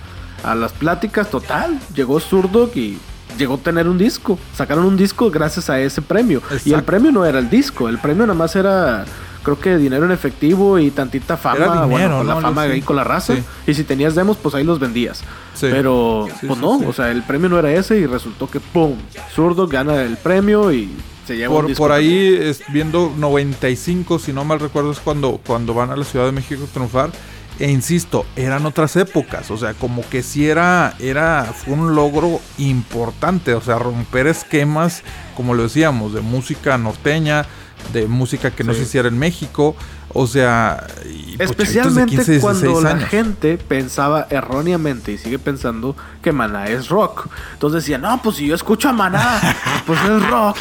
a 0.43 0.54
las 0.54 0.73
pláticas. 0.73 1.31
Total, 1.31 1.78
llegó 1.95 2.21
Zurdok 2.21 2.75
y 2.76 2.99
llegó 3.37 3.55
a 3.55 3.59
tener 3.59 3.88
un 3.88 3.99
disco. 3.99 4.38
Sacaron 4.57 4.85
un 4.85 4.97
disco 4.97 5.31
gracias 5.31 5.71
a 5.71 5.81
ese 5.81 6.03
premio. 6.03 6.43
Y 6.64 6.73
el 6.73 6.83
premio 6.83 7.12
no 7.12 7.25
era 7.25 7.38
el 7.38 7.50
disco, 7.50 7.88
el 7.88 7.99
premio 7.99 8.26
nada 8.26 8.38
más 8.38 8.57
era, 8.57 9.05
creo 9.43 9.59
que 9.59 9.76
dinero 9.76 10.05
en 10.05 10.12
efectivo 10.12 10.79
y 10.79 10.91
tantita 10.91 11.37
fama. 11.37 11.67
Dinero, 11.67 11.88
bueno, 11.88 12.19
con 12.19 12.26
¿no? 12.26 12.35
la 12.35 12.41
fama 12.41 12.62
ahí 12.62 12.83
con 12.83 12.97
la 12.97 13.05
raza. 13.05 13.35
Sí. 13.35 13.43
Y 13.67 13.75
si 13.75 13.85
tenías 13.85 14.14
demos, 14.14 14.37
pues 14.37 14.55
ahí 14.55 14.64
los 14.64 14.79
vendías. 14.79 15.21
Sí. 15.55 15.69
Pero, 15.71 16.26
pues 16.47 16.59
no, 16.59 16.79
o 16.79 16.93
sea, 16.93 17.11
el 17.11 17.23
premio 17.23 17.49
no 17.49 17.59
era 17.59 17.73
ese 17.73 17.99
y 17.99 18.07
resultó 18.07 18.49
que, 18.49 18.61
¡pum! 18.61 18.97
Zurdok 19.35 19.71
gana 19.71 20.03
el 20.03 20.17
premio 20.17 20.73
y 20.73 20.91
se 21.26 21.37
lleva 21.37 21.55
un 21.55 21.61
Por, 21.61 21.67
disco. 21.69 21.83
por 21.85 21.93
ahí, 21.93 22.37
es, 22.41 22.62
viendo 22.73 23.12
95, 23.17 24.19
si 24.19 24.33
no 24.33 24.45
mal 24.45 24.61
recuerdo, 24.61 24.91
es 24.93 24.99
cuando, 24.99 25.41
cuando 25.47 25.75
van 25.75 25.91
a 25.91 25.97
la 25.97 26.05
Ciudad 26.05 26.26
de 26.26 26.33
México 26.33 26.64
a 26.64 26.73
triunfar. 26.73 27.11
E 27.58 27.70
insisto, 27.70 28.26
eran 28.34 28.66
otras 28.66 28.96
épocas, 28.96 29.50
o 29.52 29.56
sea, 29.56 29.75
como 29.75 30.02
que 30.08 30.25
sí 30.25 30.49
era, 30.49 30.94
era, 30.99 31.44
fue 31.44 31.75
un 31.75 31.94
logro 31.94 32.40
importante, 32.58 33.54
o 33.54 33.61
sea, 33.61 33.78
romper 33.78 34.26
esquemas, 34.26 35.04
como 35.37 35.54
lo 35.54 35.62
decíamos, 35.62 36.14
de 36.14 36.20
música 36.20 36.76
norteña, 36.78 37.46
de 37.92 38.08
música 38.08 38.50
que 38.50 38.64
no 38.64 38.75
se 38.75 38.82
hiciera 38.82 39.06
en 39.06 39.18
México, 39.18 39.76
o 40.12 40.26
sea, 40.26 40.87
y, 41.04 41.37
pues, 41.37 41.50
Especialmente 41.50 42.16
15, 42.16 42.32
16 42.32 42.40
cuando 42.40 42.80
la 42.80 42.90
años. 42.90 43.08
gente 43.08 43.56
pensaba 43.56 44.26
erróneamente 44.30 45.12
y 45.12 45.18
sigue 45.18 45.38
pensando 45.38 45.96
que 46.23 46.32
Maná 46.32 46.66
es 46.66 46.88
rock. 46.88 47.28
Entonces 47.52 47.82
decían, 47.82 48.02
no, 48.02 48.23
pues 48.23 48.37
si 48.37 48.46
yo 48.46 48.54
escucho 48.54 48.88
a 48.88 48.92
Maná, 48.92 49.40
pues 49.87 50.00
es 50.02 50.28
rock. 50.28 50.56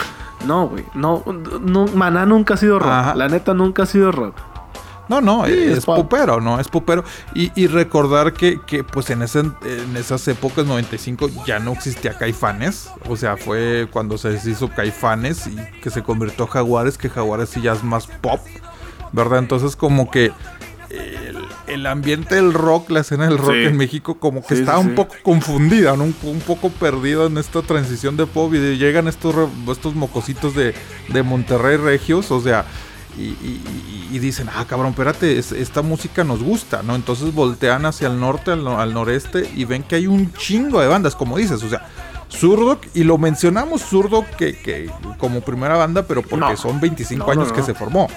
No, 0.45 0.67
güey, 0.67 0.83
no, 0.93 1.23
no, 1.61 1.85
Maná 1.87 2.25
nunca 2.25 2.55
ha 2.55 2.57
sido 2.57 2.79
rock. 2.79 2.89
Ajá. 2.91 3.15
La 3.15 3.29
neta 3.29 3.53
nunca 3.53 3.83
ha 3.83 3.85
sido 3.85 4.11
rock. 4.11 4.35
No, 5.09 5.19
no, 5.21 5.45
Sí, 5.45 5.51
es, 5.53 5.79
es 5.79 5.85
pop. 5.85 5.97
popero, 5.97 6.39
¿no? 6.39 6.59
Es 6.59 6.67
popero. 6.69 7.03
Y, 7.35 7.51
y 7.61 7.67
recordar 7.67 8.33
que, 8.33 8.59
que, 8.65 8.83
pues 8.83 9.09
en, 9.09 9.21
ese, 9.21 9.39
en 9.39 9.97
esas 9.97 10.27
épocas, 10.27 10.65
95, 10.65 11.29
ya 11.45 11.59
no 11.59 11.73
existía 11.73 12.17
Caifanes. 12.17 12.89
O 13.09 13.17
sea, 13.17 13.35
fue 13.37 13.87
cuando 13.91 14.17
se 14.17 14.29
deshizo 14.29 14.69
Caifanes 14.69 15.47
y 15.47 15.55
que 15.81 15.89
se 15.89 16.03
convirtió 16.03 16.45
a 16.45 16.47
Jaguares, 16.47 16.97
que 16.97 17.09
Jaguares 17.09 17.49
sí 17.49 17.61
ya 17.61 17.73
es 17.73 17.83
más 17.83 18.07
pop, 18.07 18.39
¿verdad? 19.11 19.39
Entonces 19.39 19.75
como 19.75 20.09
que 20.09 20.31
el, 20.89 21.37
el 21.67 21.85
ambiente 21.87 22.35
del 22.35 22.53
rock, 22.53 22.89
la 22.91 22.99
escena 23.01 23.25
del 23.27 23.37
rock 23.39 23.53
Sí. 23.53 23.63
en 23.65 23.77
México 23.77 24.15
como 24.19 24.45
que 24.45 24.55
Sí, 24.55 24.61
estaba 24.61 24.77
sí, 24.79 24.83
un 24.85 24.89
sí. 24.91 24.95
poco 24.95 25.15
confundida, 25.23 25.95
¿no? 25.97 26.03
Un, 26.03 26.15
un 26.23 26.39
poco 26.41 26.69
perdida 26.69 27.25
en 27.25 27.37
esta 27.37 27.61
transición 27.61 28.15
de 28.15 28.25
pop 28.27 28.53
y 28.53 28.57
de- 28.59 28.77
llegan 28.77 29.07
estos, 29.07 29.35
estos 29.71 29.95
mocositos 29.95 30.53
de, 30.55 30.73
de 31.09 31.23
Monterrey 31.23 31.77
Regios, 31.77 32.29
o 32.31 32.39
sea, 32.41 32.65
y, 33.17 33.21
y- 33.21 34.07
y- 34.11 34.15
y 34.15 34.19
dicen, 34.19 34.49
ah, 34.55 34.65
cabrón, 34.67 34.89
espérate, 34.91 35.37
es- 35.37 35.51
esta 35.51 35.81
música 35.81 36.23
nos 36.23 36.41
gusta, 36.41 36.81
¿no? 36.83 36.95
Entonces 36.95 37.33
voltean 37.33 37.85
hacia 37.85 38.07
el 38.07 38.19
norte, 38.19 38.51
al, 38.51 38.63
no- 38.63 38.79
al 38.79 38.93
noreste 38.93 39.49
y 39.55 39.65
ven 39.65 39.83
que 39.83 39.95
hay 39.95 40.07
un 40.07 40.33
chingo 40.33 40.81
de 40.81 40.87
bandas, 40.87 41.15
como 41.15 41.37
dices, 41.37 41.61
o 41.63 41.69
sea, 41.69 41.87
Zurdok, 42.31 42.85
y 42.95 43.03
lo 43.03 43.17
mencionamos 43.19 43.83
Zurdok 43.83 44.25
que, 44.37 44.57
que 44.57 44.89
como 45.19 45.41
primera 45.41 45.75
banda, 45.75 46.03
pero 46.07 46.21
porque 46.23 46.39
No. 46.51 46.57
son 46.57 46.79
25 46.79 47.27
No, 47.27 47.33
no, 47.35 47.41
años 47.41 47.53
que 47.53 47.61
se 47.63 47.73
formó 47.73 48.07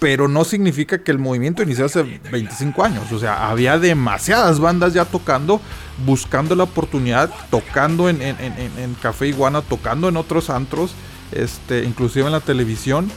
pero 0.00 0.28
no 0.28 0.44
significa 0.44 1.02
que 1.02 1.10
el 1.12 1.18
movimiento 1.18 1.62
inició 1.62 1.86
hace 1.86 2.02
25 2.30 2.84
años. 2.84 3.10
O 3.10 3.18
sea, 3.18 3.48
había 3.48 3.78
demasiadas 3.78 4.60
bandas 4.60 4.92
ya 4.92 5.06
tocando, 5.06 5.62
buscando 6.04 6.54
la 6.54 6.64
oportunidad, 6.64 7.30
tocando 7.50 8.10
en, 8.10 8.20
en- 8.20 8.36
en- 8.38 8.52
en- 8.58 8.78
en 8.78 8.94
Café 9.00 9.28
Iguana, 9.28 9.62
tocando 9.62 10.10
en 10.10 10.18
otros 10.18 10.50
antros, 10.50 10.92
este, 11.32 11.84
inclusive 11.84 12.26
en 12.26 12.32
la 12.32 12.40
televisión. 12.40 13.10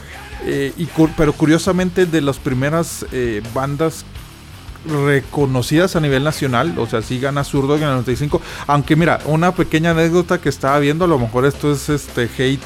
Pero 1.16 1.32
curiosamente 1.32 2.06
de 2.06 2.20
las 2.20 2.38
primeras 2.38 3.06
eh, 3.12 3.42
bandas 3.54 4.04
reconocidas 4.86 5.96
a 5.96 6.00
nivel 6.00 6.24
nacional, 6.24 6.78
o 6.78 6.86
sea, 6.86 7.02
sí 7.02 7.18
gana 7.18 7.44
Zurdo 7.44 7.76
en 7.76 7.82
el 7.82 7.90
95, 7.90 8.40
aunque 8.66 8.96
mira, 8.96 9.20
una 9.26 9.52
pequeña 9.52 9.90
anécdota 9.90 10.40
que 10.40 10.48
estaba 10.48 10.78
viendo, 10.78 11.04
a 11.04 11.08
lo 11.08 11.18
mejor 11.18 11.44
esto 11.44 11.72
es 11.72 11.88
este 11.88 12.28
hate 12.38 12.62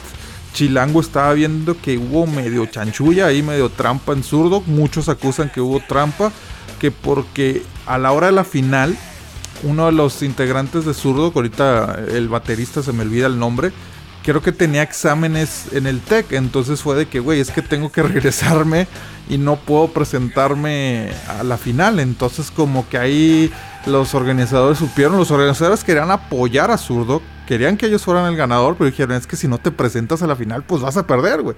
chilango, 0.52 1.00
estaba 1.00 1.32
viendo 1.32 1.80
que 1.80 1.96
hubo 1.98 2.26
medio 2.26 2.66
chanchulla 2.66 3.26
ahí, 3.26 3.42
medio 3.42 3.70
trampa 3.70 4.12
en 4.12 4.22
Zurdo, 4.22 4.62
muchos 4.66 5.08
acusan 5.08 5.50
que 5.50 5.60
hubo 5.60 5.80
trampa, 5.80 6.30
que 6.78 6.90
porque 6.90 7.62
a 7.86 7.98
la 7.98 8.12
hora 8.12 8.26
de 8.26 8.32
la 8.32 8.44
final, 8.44 8.96
uno 9.62 9.86
de 9.86 9.92
los 9.92 10.22
integrantes 10.22 10.84
de 10.84 10.94
Zurdo, 10.94 11.32
ahorita 11.34 11.98
el 12.12 12.28
baterista 12.28 12.82
se 12.82 12.92
me 12.92 13.02
olvida 13.02 13.26
el 13.26 13.38
nombre, 13.38 13.72
creo 14.22 14.40
que 14.42 14.52
tenía 14.52 14.82
exámenes 14.82 15.66
en 15.72 15.86
el 15.86 16.00
TEC, 16.00 16.32
entonces 16.32 16.80
fue 16.82 16.94
de 16.96 17.06
que, 17.06 17.20
güey, 17.20 17.40
es 17.40 17.50
que 17.50 17.62
tengo 17.62 17.90
que 17.92 18.02
regresarme 18.02 18.86
y 19.28 19.38
no 19.38 19.56
puedo 19.56 19.88
presentarme 19.88 21.10
a 21.28 21.42
la 21.42 21.56
final, 21.58 22.00
entonces 22.00 22.50
como 22.50 22.88
que 22.88 22.98
ahí 22.98 23.52
los 23.86 24.14
organizadores 24.14 24.78
supieron, 24.78 25.16
los 25.16 25.30
organizadores 25.30 25.84
querían 25.84 26.10
apoyar 26.10 26.70
a 26.70 26.78
Zurdo, 26.78 27.20
querían 27.46 27.76
que 27.76 27.86
ellos 27.86 28.02
fueran 28.02 28.26
el 28.26 28.36
ganador, 28.36 28.76
pero 28.76 28.88
dijeron, 28.90 29.16
es 29.16 29.26
que 29.26 29.36
si 29.36 29.48
no 29.48 29.58
te 29.58 29.70
presentas 29.70 30.22
a 30.22 30.26
la 30.26 30.36
final, 30.36 30.62
pues 30.64 30.82
vas 30.82 30.96
a 30.96 31.06
perder, 31.06 31.42
güey. 31.42 31.56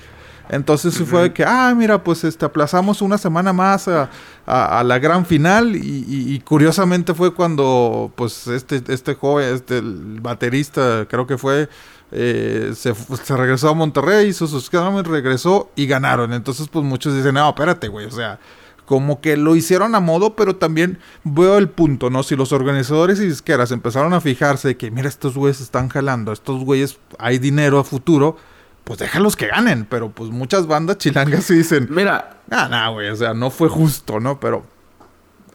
Entonces 0.51 0.95
fue 1.09 1.23
de 1.23 1.33
que, 1.33 1.43
ah, 1.43 1.73
mira, 1.75 2.05
pues 2.05 2.23
este, 2.23 2.45
aplazamos 2.45 3.01
una 3.01 3.17
semana 3.17 3.55
más 3.55 3.89
a, 3.89 4.11
a- 4.47 4.81
a 4.81 4.85
la 4.85 4.99
gran 4.99 5.25
final 5.25 5.75
y, 5.75 5.79
y- 6.07 6.35
y 6.35 6.41
curiosamente 6.41 7.15
fue 7.15 7.33
cuando, 7.35 8.13
pues, 8.15 8.47
este, 8.49 8.83
este 8.89 9.15
joven, 9.15 9.55
este, 9.55 9.79
el 9.79 10.19
baterista, 10.21 11.07
creo 11.09 11.27
que 11.27 11.39
fue, 11.39 11.71
eh, 12.17 12.73
se, 12.77 12.95
regresó 13.35 13.71
a 13.71 13.75
Monterrey, 13.75 14.29
hizo 14.29 14.47
sus 14.47 14.67
exámenes, 14.67 15.07
regresó 15.07 15.71
y 15.75 15.87
ganaron. 15.87 16.33
Entonces, 16.33 16.69
pues 16.69 16.85
muchos 16.85 17.15
dicen, 17.15 17.35
no, 17.35 17.49
espérate, 17.49 17.89
güey, 17.89 18.07
o 18.07 18.11
sea, 18.13 18.39
como 18.85 19.21
que 19.21 19.37
lo 19.37 19.57
hicieron 19.57 19.97
a 19.97 20.01
modo, 20.01 20.37
pero 20.37 20.55
también 20.55 20.99
veo 21.25 21.59
el 21.59 21.69
punto, 21.69 22.11
¿no? 22.11 22.23
Si 22.23 22.37
los 22.37 22.53
organizadores 22.53 23.19
y 23.19 23.27
disqueras 23.27 23.73
empezaron 23.73 24.13
a 24.13 24.21
fijarse 24.21 24.69
de 24.69 24.77
que, 24.77 24.93
mira, 24.93 25.09
estos 25.09 25.35
güeyes 25.35 25.61
están 25.61 25.89
jalando, 25.89 26.33
estos 26.33 26.63
güeyes 26.65 26.99
hay 27.19 27.39
dinero 27.39 27.81
a 27.81 27.85
futuro, 27.85 28.37
pues 28.85 29.01
déjalos 29.01 29.35
que 29.35 29.49
ganen. 29.49 29.85
Pero 29.85 30.11
pues 30.11 30.31
muchas 30.31 30.69
bandas 30.69 30.99
chilangas 30.99 31.45
sí 31.45 31.55
dicen, 31.55 31.89
Mira, 31.91 32.39
ah, 32.51 32.69
no, 32.71 32.93
güey, 32.93 33.09
o 33.09 33.17
sea, 33.17 33.35
no 33.35 33.51
fue 33.51 33.69
justo, 33.69 34.21
¿no? 34.21 34.39
Pero 34.39 34.65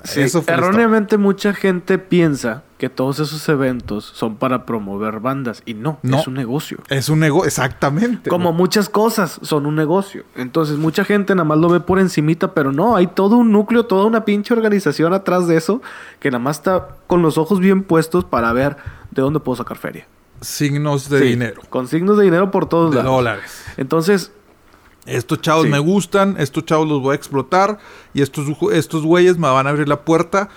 Sí, 0.03 0.21
eso 0.21 0.41
fue 0.41 0.53
la 0.53 0.59
erróneamente 0.59 1.17
mucha 1.17 1.53
gente 1.53 1.97
piensa 1.97 2.63
que 2.77 2.87
todos 2.89 3.19
esos 3.19 3.47
eventos 3.49 4.05
son 4.05 4.37
para 4.37 4.65
promover 4.65 5.19
bandas 5.19 5.61
y 5.65 5.73
no, 5.73 5.99
No. 6.01 6.19
es 6.19 6.27
un 6.27 6.35
negocio. 6.35 6.77
Es 6.87 7.09
un 7.09 7.19
negocio, 7.19 7.47
exactamente. 7.47 8.29
Como 8.29 8.53
muchas 8.53 8.87
cosas 8.87 9.39
son 9.41 9.65
un 9.65 9.75
negocio. 9.75 10.23
Entonces 10.35 10.77
mucha 10.77 11.03
gente 11.03 11.35
nada 11.35 11.43
más 11.43 11.57
lo 11.57 11.67
ve 11.67 11.81
por 11.81 11.99
encimita, 11.99 12.53
pero 12.53 12.71
no, 12.71 12.95
hay 12.95 13.07
todo 13.07 13.35
un 13.35 13.51
núcleo, 13.51 13.85
toda 13.85 14.05
una 14.05 14.23
pinche 14.23 14.53
organización 14.53 15.13
atrás 15.13 15.47
de 15.47 15.57
eso 15.57 15.81
que 16.21 16.31
nada 16.31 16.39
más 16.43 16.57
está 16.57 16.87
con 17.07 17.21
los 17.21 17.37
ojos 17.37 17.59
bien 17.59 17.83
puestos 17.83 18.23
para 18.23 18.53
ver 18.53 18.77
de 19.11 19.21
dónde 19.21 19.41
puedo 19.41 19.57
sacar 19.57 19.75
feria. 19.77 20.07
Signos 20.39 21.09
de 21.09 21.19
Sí, 21.19 21.25
dinero, 21.25 21.61
Con 21.69 21.89
signos 21.89 22.17
de 22.17 22.23
dinero 22.23 22.49
por 22.49 22.69
todos 22.69 22.91
de 22.91 22.97
lados. 22.97 23.11
dólares. 23.11 23.65
Entonces, 23.75 24.31
Estos 25.09 25.41
chavos 25.41 25.65
Sí. 25.65 25.69
me 25.71 25.79
gustan, 25.79 26.35
estos 26.39 26.65
chavos 26.65 26.87
los 26.87 27.01
voy 27.01 27.13
a 27.13 27.15
explotar 27.15 27.77
y 28.13 28.21
estos, 28.21 28.47
estos 28.71 29.03
güeyes 29.03 29.37
me 29.37 29.49
van 29.49 29.67
a 29.67 29.71
abrir 29.71 29.87
la 29.87 30.01
puerta 30.01 30.49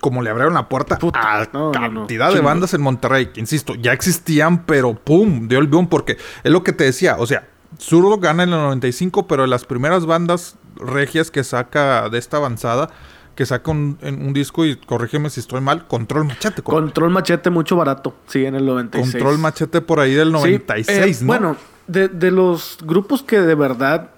como 0.00 0.22
le 0.22 0.30
abrieron 0.30 0.54
la 0.54 0.68
puerta 0.68 0.96
Puta, 0.96 1.18
a 1.20 1.44
no, 1.52 1.72
no, 1.72 1.88
no. 1.88 2.00
cantidad 2.00 2.32
de 2.32 2.40
bandas 2.40 2.72
en 2.72 2.80
Monterrey. 2.82 3.26
Que, 3.32 3.40
insisto, 3.40 3.74
ya 3.74 3.92
existían, 3.92 4.64
pero 4.64 4.94
pum, 4.94 5.48
dio 5.48 5.58
el 5.58 5.66
boom 5.66 5.88
porque 5.88 6.16
es 6.44 6.52
lo 6.52 6.62
que 6.62 6.72
te 6.72 6.84
decía. 6.84 7.16
O 7.18 7.26
sea, 7.26 7.48
Zurdo 7.80 8.18
gana 8.18 8.44
en 8.44 8.50
el 8.52 8.58
95, 8.60 9.26
pero 9.26 9.46
las 9.48 9.64
primeras 9.64 10.06
bandas 10.06 10.56
regias 10.76 11.30
que 11.32 11.42
saca 11.42 12.08
de 12.10 12.18
esta 12.18 12.36
avanzada, 12.36 12.90
que 13.38 13.46
saca 13.46 13.70
un, 13.70 13.98
en 14.00 14.20
un 14.26 14.32
disco, 14.32 14.66
y 14.66 14.74
corrígeme 14.74 15.30
si 15.30 15.38
estoy 15.38 15.60
mal, 15.60 15.86
Control 15.86 16.24
Machete. 16.24 16.60
compa. 16.60 16.80
Control 16.80 17.10
Machete 17.10 17.50
mucho 17.50 17.76
barato, 17.76 18.16
sí, 18.26 18.44
en 18.44 18.56
el 18.56 18.66
96. 18.66 19.12
Control 19.12 19.38
Machete 19.38 19.80
por 19.80 20.00
ahí 20.00 20.12
del 20.12 20.26
Sí, 20.30 20.32
96, 20.32 20.88
eh, 20.88 21.18
¿no? 21.20 21.26
Bueno, 21.28 21.56
de, 21.86 22.08
de 22.08 22.32
los 22.32 22.78
grupos 22.82 23.22
que 23.22 23.40
de 23.40 23.54
verdad 23.54 24.10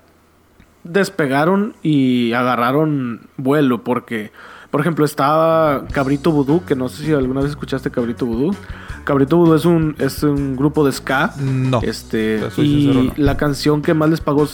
despegaron 0.84 1.74
y 1.82 2.32
agarraron 2.32 3.28
vuelo, 3.36 3.84
porque, 3.84 4.32
por 4.70 4.80
ejemplo, 4.80 5.04
estaba 5.04 5.86
Cabrito 5.88 6.30
Vudú, 6.32 6.64
que 6.64 6.74
no 6.74 6.88
sé 6.88 7.04
si 7.04 7.12
alguna 7.12 7.42
vez 7.42 7.50
escuchaste 7.50 7.90
Cabrito 7.90 8.24
Vudú. 8.24 8.56
Cabrito 9.04 9.36
Vudú 9.36 9.54
es 9.54 9.66
un, 9.66 9.96
es 9.98 10.22
un 10.22 10.56
grupo 10.56 10.82
de 10.86 10.92
ska. 10.92 11.34
No. 11.38 11.82
Este, 11.82 12.40
y 12.56 12.86
sincero, 12.86 13.02
no. 13.02 13.12
la 13.18 13.36
canción 13.36 13.82
que 13.82 13.92
más 13.92 14.08
les 14.08 14.22
pagó, 14.22 14.48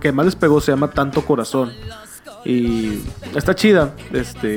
que 0.00 0.12
más 0.12 0.24
les 0.24 0.36
pegó 0.36 0.60
se 0.60 0.70
llama 0.70 0.92
Tanto 0.92 1.22
Corazón. 1.22 1.72
Y 2.44 3.02
está 3.34 3.54
chida. 3.54 3.94
Este, 4.12 4.48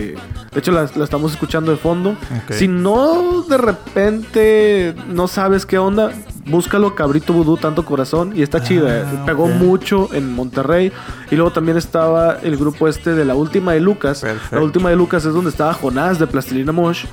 de 0.51 0.59
hecho, 0.59 0.71
la, 0.71 0.89
la 0.95 1.03
estamos 1.03 1.31
escuchando 1.31 1.71
de 1.71 1.77
fondo. 1.77 2.15
Si 2.49 2.67
no 2.67 3.43
de 3.43 3.57
repente 3.57 4.93
no 5.07 5.27
sabes 5.27 5.65
qué 5.65 5.77
onda, 5.77 6.11
búscalo 6.45 6.95
Cabrito 6.95 7.31
Vudú, 7.33 7.57
Tanto 7.57 7.85
Corazón. 7.85 8.33
Y 8.35 8.41
está 8.41 8.61
chida. 8.61 9.07
Ah, 9.09 9.25
Pegó 9.25 9.47
mucho 9.47 10.09
en 10.13 10.33
Monterrey. 10.33 10.91
Y 11.31 11.35
luego 11.35 11.51
también 11.51 11.77
estaba 11.77 12.39
el 12.43 12.57
grupo 12.57 12.87
este 12.87 13.13
de 13.15 13.23
la 13.25 13.35
última 13.35 13.73
de 13.73 13.79
Lucas. 13.79 14.21
Perfecto. 14.21 14.55
La 14.57 14.61
última 14.61 14.89
de 14.89 14.95
Lucas 14.95 15.23
es 15.25 15.33
donde 15.33 15.49
estaba 15.49 15.73
Jonás 15.73 16.19
de 16.19 16.27
Plastilina 16.27 16.71
Mosh. 16.71 17.05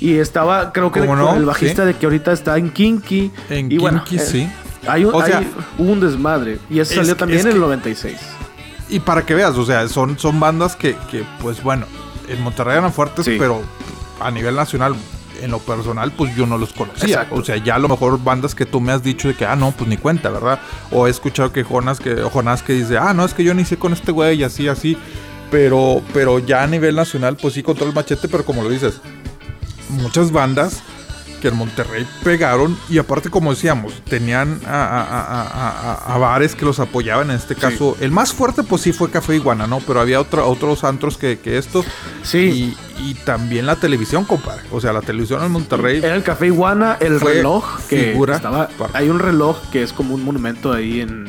Y 0.00 0.16
estaba, 0.16 0.72
creo 0.72 0.90
que 0.90 1.00
el 1.00 1.44
bajista 1.44 1.82
Sí. 1.82 1.88
de 1.88 1.94
que 1.94 2.06
ahorita 2.06 2.32
está 2.32 2.56
en 2.58 2.70
Kinky. 2.70 3.30
En 3.50 3.70
y 3.70 3.76
Kinky, 3.78 4.16
eh, 4.16 4.18
sí. 4.18 4.48
Hay 4.88 5.04
un, 5.04 5.14
O 5.14 5.24
sea, 5.24 5.38
hay- 5.38 5.48
hubo 5.78 5.92
un 5.92 6.00
desmadre. 6.00 6.58
Y 6.68 6.80
eso 6.80 6.92
es 6.92 6.96
salió 6.98 7.16
también 7.16 7.38
es 7.40 7.44
en 7.44 7.50
el 7.52 7.56
que- 7.58 7.60
96. 7.60 8.18
Y 8.92 9.00
para 9.00 9.24
que 9.26 9.34
veas, 9.34 9.56
o 9.56 9.64
sea, 9.64 9.88
son, 9.88 10.18
son 10.18 10.38
bandas 10.38 10.76
que, 10.76 10.96
que, 11.10 11.24
pues 11.40 11.62
bueno, 11.62 11.86
en 12.28 12.40
Monterrey 12.42 12.76
eran 12.78 12.92
fuertes, 12.92 13.24
Sí. 13.24 13.36
pero 13.38 13.62
a 14.20 14.30
nivel 14.30 14.54
nacional, 14.54 14.94
en 15.40 15.50
lo 15.50 15.58
personal, 15.58 16.12
pues 16.12 16.36
yo 16.36 16.46
no 16.46 16.56
los 16.58 16.72
conocía. 16.72 17.08
Exacto. 17.08 17.34
O 17.36 17.44
sea, 17.44 17.56
ya 17.56 17.74
a 17.74 17.78
lo 17.78 17.88
mejor 17.88 18.22
bandas 18.22 18.54
que 18.54 18.66
tú 18.66 18.80
me 18.80 18.92
has 18.92 19.02
dicho 19.02 19.26
de 19.28 19.34
que, 19.34 19.44
ah, 19.46 19.56
no, 19.56 19.72
pues 19.72 19.88
ni 19.88 19.96
cuenta, 19.96 20.28
¿verdad? 20.30 20.60
O 20.90 21.06
he 21.06 21.10
escuchado 21.10 21.52
que 21.52 21.64
Jonas 21.64 21.98
que, 21.98 22.14
Jonás 22.22 22.62
que 22.62 22.74
dice, 22.74 22.98
ah, 22.98 23.12
no, 23.14 23.24
es 23.24 23.34
que 23.34 23.42
yo 23.42 23.52
ni 23.54 23.64
sé 23.64 23.76
con 23.78 23.92
este 23.92 24.12
güey 24.12 24.40
y 24.40 24.44
así, 24.44 24.68
así. 24.68 24.96
Pero, 25.50 26.00
pero 26.14 26.38
ya 26.38 26.62
a 26.62 26.66
nivel 26.66 26.94
nacional, 26.94 27.36
pues 27.40 27.54
sí 27.54 27.62
control 27.62 27.92
machete, 27.92 28.28
pero 28.28 28.44
como 28.44 28.62
lo 28.62 28.68
dices, 28.68 29.00
muchas 29.88 30.30
bandas 30.30 30.82
que 31.42 31.48
en 31.48 31.56
Monterrey 31.56 32.06
pegaron 32.22 32.78
y 32.88 32.98
aparte 32.98 33.28
como 33.28 33.50
decíamos 33.50 33.92
tenían 34.08 34.60
a, 34.64 34.70
a- 34.84 35.42
a- 35.42 36.14
a- 36.14 36.18
bares 36.18 36.54
que 36.54 36.64
los 36.64 36.78
apoyaban 36.78 37.30
en 37.30 37.36
este 37.36 37.56
caso 37.56 37.96
el 38.00 38.12
más 38.12 38.32
fuerte 38.32 38.62
pues 38.62 38.80
sí 38.82 38.92
fue 38.92 39.10
Café 39.10 39.34
Iguana 39.34 39.66
no 39.66 39.80
pero 39.80 40.00
había 40.00 40.20
otro- 40.20 40.48
otros 40.48 40.84
antros 40.84 41.18
que, 41.18 41.40
que 41.40 41.58
esto 41.58 41.84
Sí. 42.22 42.76
y, 42.98 43.10
y 43.10 43.14
también 43.14 43.66
la 43.66 43.74
televisión 43.76 44.24
compadre 44.24 44.62
o 44.70 44.80
sea 44.80 44.92
la 44.92 45.00
televisión 45.02 45.42
en 45.42 45.50
Monterrey 45.50 45.98
Era 45.98 46.14
el 46.14 46.22
Café 46.22 46.46
Iguana, 46.46 46.96
el 47.00 47.20
reloj 47.20 47.64
que 47.88 48.12
figura 48.12 48.36
estaba. 48.36 48.68
Hay 48.92 49.08
un 49.08 49.18
reloj 49.18 49.58
que 49.72 49.82
es 49.82 49.92
como 49.92 50.14
un 50.14 50.24
monumento 50.24 50.72
ahí 50.72 51.00
en, 51.00 51.24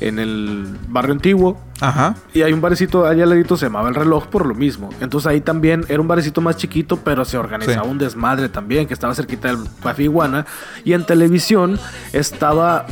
en 0.00 0.18
el 0.18 0.66
barrio 0.88 1.12
antiguo. 1.12 1.58
ajá 1.80 2.14
Y 2.34 2.42
hay 2.42 2.52
un 2.52 2.60
barecito 2.60 3.06
allá 3.06 3.24
al 3.24 3.30
ladito, 3.30 3.56
se 3.56 3.66
llamaba 3.66 3.88
el 3.88 3.94
reloj 3.94 4.26
por 4.26 4.46
lo 4.46 4.54
mismo. 4.54 4.88
Entonces 5.00 5.26
ahí 5.26 5.40
también 5.40 5.84
era 5.88 6.00
un 6.00 6.08
barecito 6.08 6.40
más 6.40 6.56
chiquito, 6.56 6.96
pero 6.98 7.24
se 7.24 7.36
organizaba 7.38 7.84
Sí. 7.84 7.90
un 7.90 7.98
desmadre 7.98 8.48
también, 8.48 8.86
que 8.86 8.94
estaba 8.94 9.14
cerquita 9.14 9.48
del 9.48 9.58
Café 9.82 10.04
Iguana. 10.04 10.46
Y 10.84 10.92
en 10.94 11.04
televisión 11.04 11.78
estaba 12.12 12.86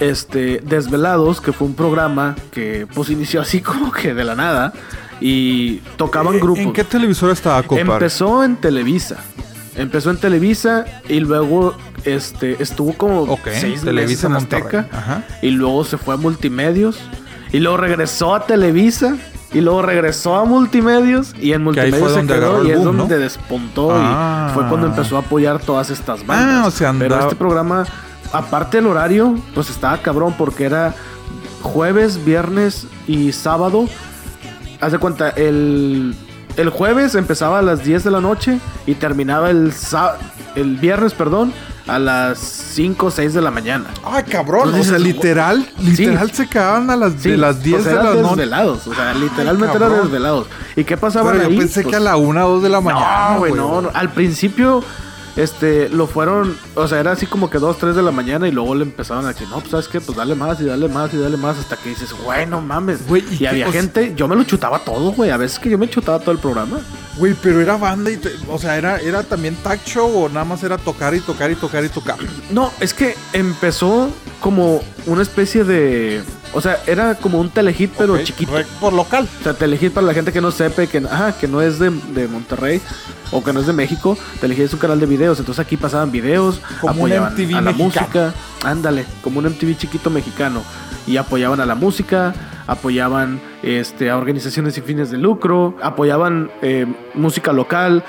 este 0.00 0.60
Desvelados, 0.64 1.40
que 1.40 1.52
fue 1.52 1.66
un 1.68 1.74
programa 1.74 2.34
que 2.52 2.86
pues 2.94 3.10
inició 3.10 3.40
así 3.40 3.60
como 3.62 3.92
que 3.92 4.14
de 4.14 4.24
la 4.24 4.34
nada. 4.34 4.72
Y 5.20 5.78
tocaban 5.96 6.34
Eh, 6.34 6.38
grupos. 6.38 6.60
¿en 6.60 6.72
qué 6.72 6.82
televisor 6.84 7.30
estaba 7.30 7.62
compadre? 7.62 7.92
Empezó 7.92 8.42
en 8.42 8.56
Televisa. 8.56 9.18
Empezó 9.80 10.10
en 10.10 10.18
Televisa 10.18 10.84
y 11.08 11.20
luego 11.20 11.74
este 12.04 12.62
estuvo 12.62 12.92
como 12.92 13.38
seis 13.44 13.80
Televisa 13.80 14.28
meses 14.28 14.48
en. 14.52 14.58
Azteca. 14.58 14.88
Ajá. 14.92 15.24
Y 15.40 15.52
luego 15.52 15.84
se 15.84 15.96
fue 15.96 16.14
a 16.14 16.16
Multimedios. 16.18 16.98
Y 17.50 17.60
luego 17.60 17.78
regresó 17.78 18.34
a 18.34 18.44
Televisa. 18.44 19.16
Y 19.54 19.62
luego 19.62 19.80
regresó 19.80 20.36
a 20.36 20.44
Multimedios. 20.44 21.34
Y 21.40 21.54
en 21.54 21.64
Multimedios 21.64 22.12
se 22.12 22.26
quedó. 22.26 22.62
Y 22.62 22.72
es 22.72 22.84
donde 22.84 23.04
¿no? 23.04 23.08
despuntó. 23.08 23.88
Ah. 23.90 24.48
Y 24.50 24.54
fue 24.54 24.68
cuando 24.68 24.86
empezó 24.86 25.16
a 25.16 25.20
apoyar 25.20 25.60
todas 25.60 25.88
estas 25.88 26.26
bandas. 26.26 26.64
Ah, 26.64 26.66
o 26.66 26.70
sea, 26.70 26.94
Pero 26.98 27.18
este 27.18 27.34
programa, 27.34 27.86
aparte 28.34 28.76
del 28.76 28.86
horario, 28.86 29.34
pues 29.54 29.70
estaba 29.70 29.96
cabrón 30.02 30.34
porque 30.36 30.64
era 30.64 30.94
jueves, 31.62 32.22
viernes 32.22 32.86
y 33.06 33.32
sábado. 33.32 33.86
Haz 34.78 34.92
de 34.92 34.98
cuenta, 34.98 35.30
el, 35.30 36.14
el 36.56 36.70
jueves 36.70 37.14
empezaba 37.14 37.58
a 37.58 37.62
las 37.62 37.84
10 37.84 38.04
de 38.04 38.10
la 38.10 38.20
noche 38.20 38.58
y 38.86 38.94
terminaba 38.94 39.50
el, 39.50 39.72
el 40.54 40.76
viernes, 40.76 41.14
perdón, 41.14 41.52
a 41.86 41.98
las 41.98 42.38
5 42.38 43.06
o 43.06 43.10
6 43.10 43.34
de 43.34 43.40
la 43.40 43.50
mañana. 43.50 43.86
Ay, 44.04 44.24
cabrón. 44.24 44.68
Entonces 44.68 44.86
o 44.88 44.90
sea, 44.90 44.98
literal, 44.98 45.68
literal 45.80 46.30
se 46.32 46.46
quedaban 46.48 46.88
a 46.90 46.96
las, 46.96 47.22
de 47.22 47.36
las 47.36 47.62
10 47.62 47.80
o 47.80 47.82
sea, 47.82 47.92
de 47.92 47.96
la 47.98 48.04
noche. 48.14 48.22
desvelados, 48.28 48.86
o 48.86 48.94
sea, 48.94 49.14
literalmente 49.14 49.72
cabrón. 49.72 49.92
eran 49.92 50.02
desvelados. 50.04 50.46
¿Y 50.76 50.84
qué 50.84 50.96
pasaba 50.96 51.32
Pero 51.32 51.44
ahí? 51.46 51.52
yo 51.54 51.58
pensé 51.58 51.82
Pues, 51.82 51.90
que 51.92 51.96
a 51.96 52.00
la 52.00 52.16
1 52.16 52.46
o 52.46 52.50
2 52.54 52.62
de 52.62 52.68
la 52.68 52.80
mañana. 52.80 53.30
no, 53.32 53.38
güey, 53.38 53.52
no, 53.52 53.82
no. 53.82 53.90
Al 53.94 54.10
principio, 54.12 54.84
este, 55.42 55.88
lo 55.88 56.06
fueron, 56.06 56.56
o 56.74 56.86
sea, 56.88 57.00
era 57.00 57.12
así 57.12 57.26
como 57.26 57.50
que 57.50 57.58
2, 57.58 57.78
3 57.78 57.96
de 57.96 58.02
la 58.02 58.10
mañana 58.10 58.48
y 58.48 58.52
luego 58.52 58.74
le 58.74 58.84
empezaron 58.84 59.24
a 59.24 59.28
decir, 59.28 59.48
no, 59.48 59.58
pues 59.60 59.70
sabes 59.70 59.88
qué, 59.88 60.00
pues 60.00 60.16
dale 60.16 60.34
más 60.34 60.60
y 60.60 60.64
dale 60.64 60.88
más 60.88 61.12
y 61.14 61.16
dale 61.18 61.36
más 61.36 61.58
hasta 61.58 61.76
que 61.76 61.88
dices, 61.90 62.12
güey, 62.12 62.46
no 62.46 62.60
mames. 62.60 63.06
Güey, 63.06 63.24
¿y 63.38 63.46
había 63.46 63.68
o 63.68 63.72
sea- 63.72 63.80
gente, 63.80 64.12
yo 64.16 64.28
me 64.28 64.36
lo 64.36 64.44
chutaba 64.44 64.78
todo, 64.80 65.12
güey. 65.12 65.30
A 65.30 65.36
veces 65.36 65.58
que 65.58 65.70
yo 65.70 65.78
me 65.78 65.88
chutaba 65.88 66.18
todo 66.18 66.32
el 66.32 66.38
programa. 66.38 66.80
Güey, 67.16 67.34
pero 67.42 67.60
era 67.60 67.76
banda 67.76 68.10
y, 68.10 68.16
te- 68.16 68.32
o 68.48 68.58
sea, 68.58 68.76
era, 68.76 68.98
era 68.98 69.22
también 69.22 69.54
tag 69.56 69.82
show 69.84 70.24
o 70.24 70.28
nada 70.28 70.44
más 70.44 70.62
era 70.62 70.78
tocar 70.78 71.14
y 71.14 71.20
tocar 71.20 71.50
y 71.50 71.54
tocar 71.54 71.84
y 71.84 71.88
tocar. 71.88 72.16
No, 72.50 72.72
es 72.80 72.94
que 72.94 73.14
empezó 73.32 74.10
como 74.40 74.82
una 75.06 75.22
especie 75.22 75.64
de. 75.64 76.22
O 76.52 76.60
sea, 76.60 76.82
era 76.86 77.14
como 77.14 77.38
un 77.40 77.48
telehit, 77.48 77.92
pero 77.96 78.14
Ok, 78.14 78.22
chiquito. 78.24 78.52
Por 78.80 78.92
local. 78.92 79.28
O 79.40 79.42
sea, 79.44 79.54
Telehit 79.54 79.92
para 79.92 80.06
la 80.06 80.14
gente 80.14 80.32
que 80.32 80.40
no 80.40 80.50
sepa, 80.50 80.84
que, 80.86 80.98
ajá, 80.98 81.32
que 81.38 81.46
no 81.46 81.62
es 81.62 81.78
de, 81.78 81.90
de 81.90 82.26
Monterrey 82.26 82.80
o 83.30 83.44
que 83.44 83.52
no 83.52 83.60
es 83.60 83.66
de 83.66 83.72
México, 83.72 84.18
Telehit 84.40 84.60
es 84.62 84.72
un 84.72 84.80
canal 84.80 84.98
de 84.98 85.06
videos. 85.06 85.38
Entonces 85.38 85.64
aquí 85.64 85.76
pasaban 85.76 86.10
videos, 86.10 86.60
Como 86.80 87.04
un 87.04 87.12
apoyaban 87.12 87.32
MTV 87.34 87.54
a 87.56 87.60
la 87.60 87.72
mexicano. 87.72 87.84
música. 87.84 88.34
Ándale, 88.64 89.04
como 89.22 89.38
un 89.38 89.46
MTV 89.46 89.76
chiquito 89.76 90.10
mexicano. 90.10 90.62
Y 91.06 91.16
apoyaban 91.16 91.60
a 91.60 91.66
la 91.66 91.74
música, 91.76 92.34
apoyaban 92.66 93.40
este, 93.62 94.10
a 94.10 94.16
organizaciones 94.16 94.74
sin 94.74 94.84
fines 94.84 95.10
de 95.10 95.18
lucro, 95.18 95.76
apoyaban 95.82 96.50
eh, 96.62 96.86
música 97.14 97.52
local. 97.52 98.04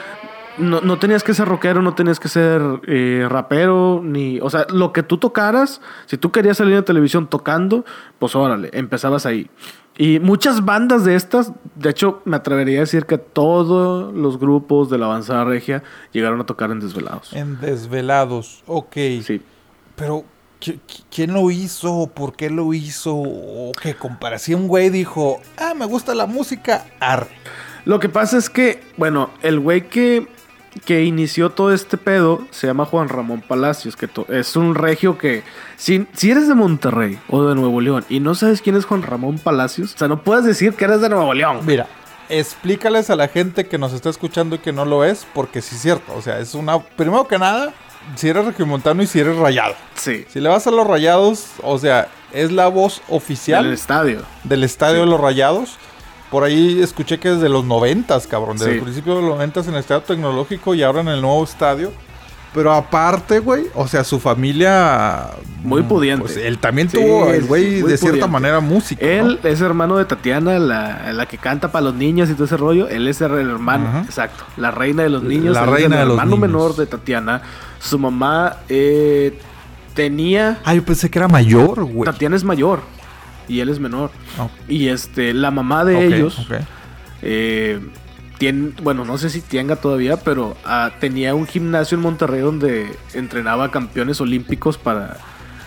No, 0.62 0.80
no 0.82 0.98
tenías 1.00 1.24
que 1.24 1.34
ser 1.34 1.48
rockero, 1.48 1.82
no 1.82 1.94
tenías 1.96 2.20
que 2.20 2.30
ser 2.30 2.62
eh, 2.88 3.26
rapero, 3.30 4.02
ni. 4.04 4.40
O 4.42 4.50
sea, 4.50 4.66
lo 4.70 4.94
que 4.94 5.04
tú 5.04 5.18
tocaras, 5.18 5.82
si 6.06 6.18
tú 6.18 6.32
querías 6.32 6.58
salir 6.58 6.76
en 6.76 6.86
televisión 6.86 7.28
tocando, 7.28 7.84
pues 8.20 8.36
órale, 8.36 8.70
empezabas 8.74 9.26
ahí. 9.26 9.50
Y 9.98 10.20
muchas 10.20 10.64
bandas 10.64 11.04
de 11.04 11.16
estas, 11.16 11.52
de 11.76 11.90
hecho, 11.90 12.22
me 12.26 12.38
atrevería 12.38 12.78
a 12.78 12.82
decir 12.82 13.06
que 13.06 13.18
todos 13.18 14.14
los 14.14 14.40
grupos 14.40 14.90
de 14.90 14.98
la 14.98 15.06
avanzada 15.08 15.44
regia 15.44 15.84
llegaron 16.14 16.40
a 16.40 16.46
tocar 16.46 16.72
en 16.72 16.80
Desvelados. 16.80 17.34
En 17.34 17.60
Desvelados, 17.60 18.64
ok. 18.68 18.94
Sí. 19.22 19.42
Pero, 19.96 20.24
¿qui- 20.62 20.80
qui- 20.88 21.04
¿quién 21.14 21.34
lo 21.34 21.52
hizo? 21.52 22.10
¿Por 22.14 22.36
qué 22.36 22.50
lo 22.50 22.74
hizo? 22.74 23.14
¿O 23.16 23.72
qué 23.82 23.94
comparación, 23.96 24.68
güey? 24.68 24.90
Dijo, 24.90 25.42
ah, 25.58 25.74
me 25.76 25.86
gusta 25.86 26.16
la 26.16 26.26
música, 26.26 26.86
ar. 27.00 27.28
Lo 27.84 28.00
que 28.00 28.10
pasa 28.10 28.38
es 28.38 28.50
que, 28.50 28.82
bueno, 28.98 29.30
el 29.42 29.60
güey 29.60 29.90
que, 29.90 30.28
que 30.86 31.04
inició 31.04 31.50
todo 31.50 31.74
este 31.74 31.98
pedo 31.98 32.48
se 32.52 32.68
llama 32.68 32.86
Juan 32.86 33.10
Ramón 33.10 33.42
Palacios, 33.42 33.96
que 33.96 34.10
es 34.30 34.56
un 34.56 34.76
regio 34.76 35.18
que, 35.18 35.44
si, 35.76 36.08
si 36.14 36.32
eres 36.32 36.48
de 36.48 36.56
Monterrey 36.56 37.20
o 37.30 37.44
de 37.44 37.56
Nuevo 37.56 37.82
León 37.82 38.06
y 38.10 38.20
no 38.20 38.36
sabes 38.36 38.62
quién 38.62 38.76
es 38.76 38.86
Juan 38.86 39.02
Ramón 39.04 39.38
Palacios, 39.40 39.94
o 39.94 39.98
sea, 39.98 40.08
no 40.08 40.24
puedes 40.24 40.46
decir 40.46 40.74
que 40.74 40.86
eres 40.86 41.02
de 41.02 41.10
Nuevo 41.10 41.34
León. 41.34 41.60
Mira, 41.66 41.88
explícales 42.32 43.10
a 43.10 43.16
la 43.16 43.28
gente 43.28 43.68
que 43.68 43.78
nos 43.78 43.94
está 43.94 44.10
escuchando 44.10 44.56
y 44.56 44.60
que 44.60 44.72
no 44.72 44.86
lo 44.86 45.04
es, 45.04 45.28
porque 45.34 45.62
sí 45.62 45.76
es 45.76 45.82
cierto. 45.82 46.14
O 46.16 46.22
sea, 46.22 46.40
es 46.40 46.56
una. 46.56 46.80
Primero 46.80 47.28
que 47.28 47.38
nada, 47.38 47.74
si 48.16 48.30
eres 48.30 48.46
regiomontano 48.46 49.04
y 49.04 49.08
si 49.08 49.20
eres 49.20 49.38
rayado. 49.38 49.76
Sí. 49.96 50.26
Si 50.30 50.40
le 50.40 50.50
vas 50.50 50.66
a 50.66 50.72
los 50.72 50.88
rayados, 50.88 51.48
o 51.62 51.78
sea, 51.78 52.08
es 52.32 52.52
la 52.52 52.68
voz 52.68 53.02
oficial 53.10 53.72
estadio. 53.72 54.22
del 54.44 54.64
estadio 54.64 55.02
de 55.02 55.06
los 55.06 55.20
rayados. 55.20 55.78
Por 56.32 56.44
ahí 56.44 56.82
escuché 56.82 57.20
que 57.20 57.30
desde 57.30 57.50
los 57.50 57.66
noventas, 57.66 58.26
cabrón. 58.26 58.58
Desde 58.58 58.72
Sí. 58.72 58.78
el 58.78 58.84
principio 58.84 59.16
de 59.16 59.22
los 59.22 59.30
noventas 59.32 59.68
en 59.68 59.74
el 59.74 59.82
estadio 59.82 60.02
tecnológico 60.02 60.74
y 60.74 60.82
ahora 60.82 61.02
en 61.02 61.10
el 61.10 61.22
nuevo 61.22 61.44
estadio. 61.44 61.92
Pero 62.54 62.74
aparte, 62.74 63.40
güey, 63.40 63.66
o 63.76 63.88
sea, 63.88 64.04
su 64.04 64.20
familia. 64.20 65.30
Muy 65.64 65.84
mm, 65.84 65.88
pudiente. 65.88 66.22
Pues 66.26 66.36
él 66.38 66.58
también 66.58 66.90
Sí, 66.90 66.98
tuvo, 66.98 67.28
el 67.30 67.46
güey, 67.46 67.64
sí, 67.78 67.82
de 67.82 67.98
cierta 67.98 68.08
pudiente. 68.10 68.28
manera 68.28 68.60
músico. 68.60 69.02
Él 69.06 69.40
¿no? 69.42 69.50
es 69.50 69.62
hermano 69.62 69.98
de 69.98 70.04
Tatiana, 70.06 70.60
la, 70.60 71.14
la 71.14 71.26
que 71.28 71.38
canta 71.38 71.72
para 71.72 71.86
los 71.86 71.96
niños 71.96 72.30
y 72.30 72.34
todo 72.34 72.44
ese 72.46 72.58
rollo. 72.58 72.90
Él 72.90 73.08
es 73.08 73.22
el 73.22 73.32
hermano, 73.32 73.88
Ajá. 73.88 74.02
exacto. 74.02 74.44
La 74.58 74.72
reina 74.72 75.04
de 75.04 75.10
los 75.10 75.24
niños. 75.24 75.54
La 75.54 75.66
reina 75.66 75.96
el 75.96 76.02
de 76.02 76.06
los 76.08 76.14
hermano 76.18 76.32
niños. 76.36 76.40
menor 76.50 76.76
de 76.76 76.86
Tatiana. 76.88 77.42
Su 77.80 77.98
mamá 78.00 78.58
eh, 78.68 79.38
tenía. 79.94 80.60
Ah, 80.66 80.74
yo 80.76 80.84
pensé 80.84 81.10
que 81.10 81.20
era 81.20 81.28
mayor, 81.30 81.84
güey. 81.86 82.06
Tatiana 82.12 82.36
es 82.36 82.44
mayor 82.44 82.82
y 83.52 83.60
él 83.60 83.70
es 83.70 83.80
menor. 83.80 84.12
Oh, 84.40 84.50
Y 84.68 84.88
este, 84.88 85.34
la 85.34 85.52
mamá 85.52 85.84
de 85.86 86.06
ellos. 86.08 86.48
eh, 87.22 87.80
tiene, 88.38 88.72
bueno, 88.82 89.06
no 89.06 89.18
sé 89.18 89.30
si 89.30 89.42
tenga 89.42 89.76
todavía, 89.76 90.18
pero 90.18 90.56
ah, 90.66 90.92
tenía 91.00 91.36
un 91.36 91.46
gimnasio 91.46 91.96
en 91.96 92.02
Monterrey 92.02 92.42
donde 92.42 92.88
entrenaba 93.14 93.70
campeones 93.70 94.20
olímpicos 94.22 94.78
para 94.78 95.18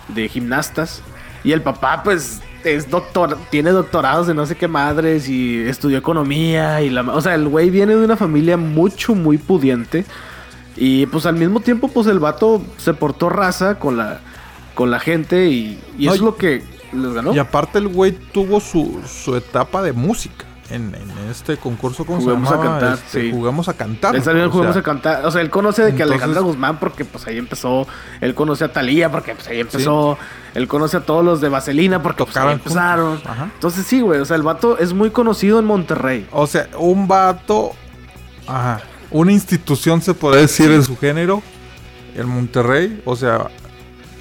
de 0.09 0.27
gimnastas. 0.27 1.01
Y 1.43 1.51
el 1.51 1.61
papá, 1.61 2.01
pues, 2.03 2.41
es 2.63 2.89
doctor, 2.89 3.37
tiene 3.51 3.69
doctorados 3.69 4.25
de 4.27 4.33
no 4.33 4.45
sé 4.47 4.55
qué 4.57 4.67
madres 4.67 5.29
y 5.29 5.61
estudió 5.61 5.97
economía. 5.99 6.81
y 6.81 6.89
la, 6.89 7.01
O 7.03 7.21
sea, 7.21 7.35
el 7.35 7.47
güey 7.47 7.69
viene 7.69 7.95
de 7.95 8.03
una 8.03 8.17
familia 8.17 8.57
mucho, 8.57 9.15
muy 9.15 9.37
pudiente. 9.37 10.05
Y 10.75 11.05
pues 11.05 11.25
al 11.25 11.35
mismo 11.35 11.61
tiempo, 11.61 11.87
pues 11.87 12.07
el 12.07 12.19
vato 12.19 12.61
se 12.77 12.93
portó 12.93 13.29
raza 13.29 13.75
con 13.79 13.95
la, 13.95 14.19
con 14.73 14.91
la 14.91 14.99
gente 14.99 15.47
y, 15.47 15.79
y 15.97 16.07
No, 16.07 16.13
es 16.13 16.19
lo 16.19 16.35
que 16.35 16.63
les 16.95 17.13
ganó. 17.13 17.33
Y 17.33 17.39
aparte 17.39 17.79
el 17.79 17.87
güey 17.87 18.11
tuvo 18.11 18.59
su, 18.59 19.01
su 19.07 19.35
etapa 19.35 19.81
de 19.81 19.93
música 19.93 20.45
en, 20.69 20.95
en 20.95 21.29
este 21.29 21.57
concurso, 21.57 22.05
¿cómo 22.05 22.19
Juguemos 22.19 22.49
se 22.49 22.55
a 22.55 22.59
cantar, 22.59 22.93
Este, 22.93 23.21
sí. 23.21 23.31
Juguemos 23.31 23.67
a 23.69 23.73
cantar. 23.73 24.15
Él 24.15 24.23
salió 24.23 24.51
sea, 24.51 24.71
a 24.71 24.83
Cantar. 24.83 25.25
O 25.25 25.31
sea, 25.31 25.41
él 25.41 25.49
conoce 25.49 25.83
de 25.83 25.89
que 25.89 26.03
entonces- 26.03 26.13
Alejandra 26.13 26.41
Guzmán 26.41 26.79
porque 26.79 27.05
pues 27.05 27.25
ahí 27.27 27.37
empezó. 27.37 27.87
Él 28.21 28.33
conoce 28.33 28.65
a 28.65 28.73
Talía 28.73 29.11
porque 29.11 29.35
pues 29.35 29.47
ahí 29.47 29.59
empezó. 29.59 30.17
Él 30.53 30.67
conoce 30.67 30.97
a 30.97 31.01
todos 31.01 31.23
los 31.23 31.41
de 31.41 31.49
Vaselina 31.49 32.01
porque 32.01 32.23
pues, 32.23 32.35
ahí 32.37 32.53
empezaron. 32.53 33.21
Entonces 33.53 33.85
sí, 33.85 34.01
güey. 34.01 34.19
O 34.19 34.25
sea, 34.25 34.37
el 34.37 34.43
vato 34.43 34.77
es 34.79 34.93
muy 34.93 35.11
conocido 35.11 35.59
en 35.59 35.65
Monterrey. 35.65 36.27
O 36.31 36.47
sea, 36.47 36.67
un 36.79 37.07
vato. 37.07 37.73
Ajá. 38.47 38.81
Una 39.11 39.31
institución 39.31 40.01
se 40.01 40.13
podría 40.13 40.41
decir 40.41 40.71
en 40.71 40.83
su 40.83 40.97
género. 40.97 41.43
En 42.15 42.27
Monterrey. 42.27 43.01
O 43.05 43.15
sea. 43.15 43.47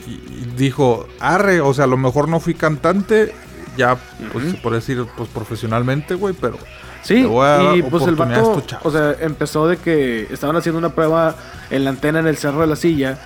Y, 0.07 0.53
dijo, 0.57 1.09
arre, 1.21 1.61
o 1.61 1.73
sea, 1.75 1.85
a 1.85 1.89
lo 1.89 1.97
mejor 1.97 2.29
no 2.29 2.41
fui 2.41 2.55
cantante. 2.55 3.35
Ya, 3.77 3.97
pues 4.33 4.45
Ujú. 4.45 4.55
se 4.55 4.63
puede 4.63 4.77
decir, 4.77 5.05
pues 5.17 5.29
profesionalmente, 5.29 6.15
güey, 6.15 6.35
pero. 6.35 6.59
Sí, 7.03 7.27
y 7.75 7.83
pues 7.83 8.07
el 8.07 8.15
vato, 8.15 8.63
o 8.83 8.91
sea, 8.91 9.15
empezó 9.21 9.69
de 9.69 9.77
que 9.77 10.27
estaban 10.31 10.57
haciendo 10.57 10.79
una 10.79 10.95
prueba 10.95 11.37
en 11.69 11.85
la 11.85 11.91
antena 11.91 12.21
en 12.21 12.27
el 12.27 12.39
Cerro 12.39 12.63
de 12.63 12.67
la 12.67 12.77
Silla 12.77 13.19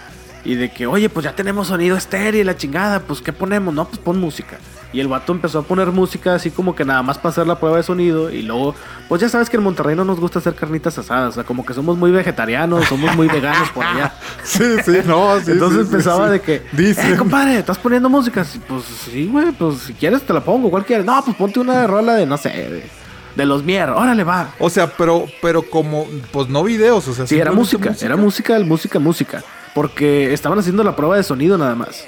y 0.44 0.56
de 0.56 0.72
que, 0.72 0.88
oye, 0.88 1.08
pues 1.08 1.22
ya 1.22 1.36
tenemos 1.36 1.68
sonido 1.68 1.96
estéreo 1.96 2.40
y 2.40 2.44
la 2.44 2.56
chingada, 2.56 3.00
pues 3.00 3.20
¿qué 3.20 3.32
ponemos? 3.32 3.72
No, 3.72 3.84
pues 3.84 3.98
pon 3.98 4.18
música. 4.18 4.58
Y 4.92 5.00
el 5.00 5.08
vato 5.08 5.32
empezó 5.32 5.58
a 5.58 5.62
poner 5.62 5.88
música 5.92 6.34
así 6.34 6.50
como 6.50 6.74
que 6.74 6.82
nada 6.84 7.02
más 7.02 7.18
para 7.18 7.28
hacer 7.30 7.46
la 7.46 7.58
prueba 7.60 7.76
de 7.76 7.82
sonido 7.82 8.30
y 8.30 8.40
luego, 8.42 8.74
pues 9.06 9.20
ya 9.20 9.28
sabes 9.28 9.50
que 9.50 9.58
en 9.58 9.62
Monterrey 9.62 9.94
no 9.94 10.04
nos 10.04 10.18
gusta 10.18 10.38
hacer 10.38 10.54
carnitas 10.54 10.96
asadas, 10.96 11.28
o 11.30 11.32
sea, 11.32 11.44
como 11.44 11.66
que 11.66 11.74
somos 11.74 11.98
muy 11.98 12.10
vegetarianos, 12.10 12.86
somos 12.86 13.14
muy 13.14 13.28
veganos 13.28 13.68
por 13.70 13.84
allá. 13.84 14.14
Sí, 14.44 14.64
sí, 14.84 14.98
no, 15.04 15.38
sí. 15.40 15.50
Entonces 15.52 15.88
sí, 15.88 15.92
empezaba 15.92 16.26
sí. 16.26 16.32
de 16.32 16.40
que, 16.40 16.62
Dice. 16.72 17.12
eh, 17.12 17.16
compadre, 17.16 17.58
¿estás 17.58 17.76
poniendo 17.76 18.08
música? 18.08 18.46
Pues 18.66 18.84
sí, 18.84 19.26
güey, 19.26 19.52
pues 19.52 19.78
si 19.80 19.92
quieres 19.92 20.22
te 20.22 20.32
la 20.32 20.40
pongo, 20.42 20.70
¿cuál 20.70 20.86
quieres? 20.86 21.04
No, 21.04 21.22
pues 21.22 21.36
ponte 21.36 21.60
una 21.60 21.86
rola 21.86 22.14
de, 22.14 22.24
no 22.24 22.38
sé, 22.38 22.48
de, 22.48 22.90
de 23.36 23.44
los 23.46 23.62
Mier, 23.62 23.90
órale, 23.90 24.24
va. 24.24 24.48
O 24.58 24.70
sea, 24.70 24.86
pero, 24.96 25.26
pero 25.42 25.62
como, 25.62 26.06
pues 26.32 26.48
no 26.48 26.62
videos, 26.64 27.06
o 27.08 27.12
sea, 27.12 27.26
Sí, 27.26 27.38
era 27.38 27.52
música, 27.52 27.94
era 28.00 28.16
música, 28.16 28.58
música, 28.60 28.98
música. 28.98 29.44
Porque 29.74 30.32
estaban 30.32 30.58
haciendo 30.58 30.82
la 30.82 30.96
prueba 30.96 31.16
de 31.16 31.22
sonido 31.22 31.58
nada 31.58 31.74
más. 31.74 32.06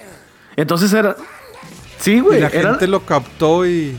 Entonces 0.56 0.92
era. 0.94 1.14
Sí, 2.00 2.14
Y 2.14 2.20
güey. 2.20 2.40
la 2.40 2.48
Era... 2.48 2.70
gente 2.70 2.86
lo 2.86 3.04
captó 3.04 3.66
y. 3.66 3.96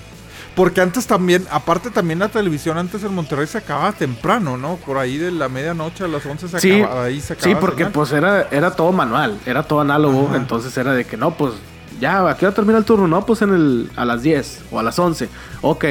Porque 0.56 0.82
antes 0.82 1.08
también, 1.08 1.46
aparte 1.50 1.90
también 1.92 2.20
la 2.20 2.28
televisión 2.28 2.78
antes 2.78 3.04
en 3.06 3.16
Monterrey 3.16 3.48
se 3.48 3.60
acababa 3.60 3.94
temprano, 3.94 4.58
¿no? 4.58 4.76
Por 4.76 4.98
ahí 4.98 5.18
de 5.18 5.32
la 5.32 5.48
medianoche 5.48 6.04
a 6.04 6.08
las 6.10 6.26
11 6.26 6.50
se 6.50 6.60
Sí, 6.60 6.82
acababa, 6.82 7.06
ahí 7.06 7.22
se 7.22 7.28
sí, 7.28 7.34
acababa. 7.34 7.60
porque 7.62 7.78
señal. 7.84 7.92
pues 7.94 8.12
era, 8.12 8.48
era 8.52 8.72
todo 8.76 8.92
manual, 8.92 9.40
era 9.46 9.64
todo 9.64 9.80
análogo. 9.80 10.28
Ajá. 10.28 10.36
Entonces 10.36 10.76
era 10.78 10.94
de 10.94 11.06
que 11.06 11.16
no, 11.16 11.32
pues 11.38 11.54
ya, 12.02 12.28
¿a 12.28 12.36
qué 12.36 12.46
hora 12.46 12.54
termina 12.56 12.78
el 12.80 12.84
turno? 12.86 13.08
No, 13.08 13.26
pues 13.26 13.42
en 13.44 13.54
el, 13.54 13.92
a 13.96 14.04
las 14.04 14.24
10 14.24 14.64
o 14.72 14.80
a 14.80 14.84
las 14.84 15.00
11. 15.00 15.30
Ok, 15.62 15.86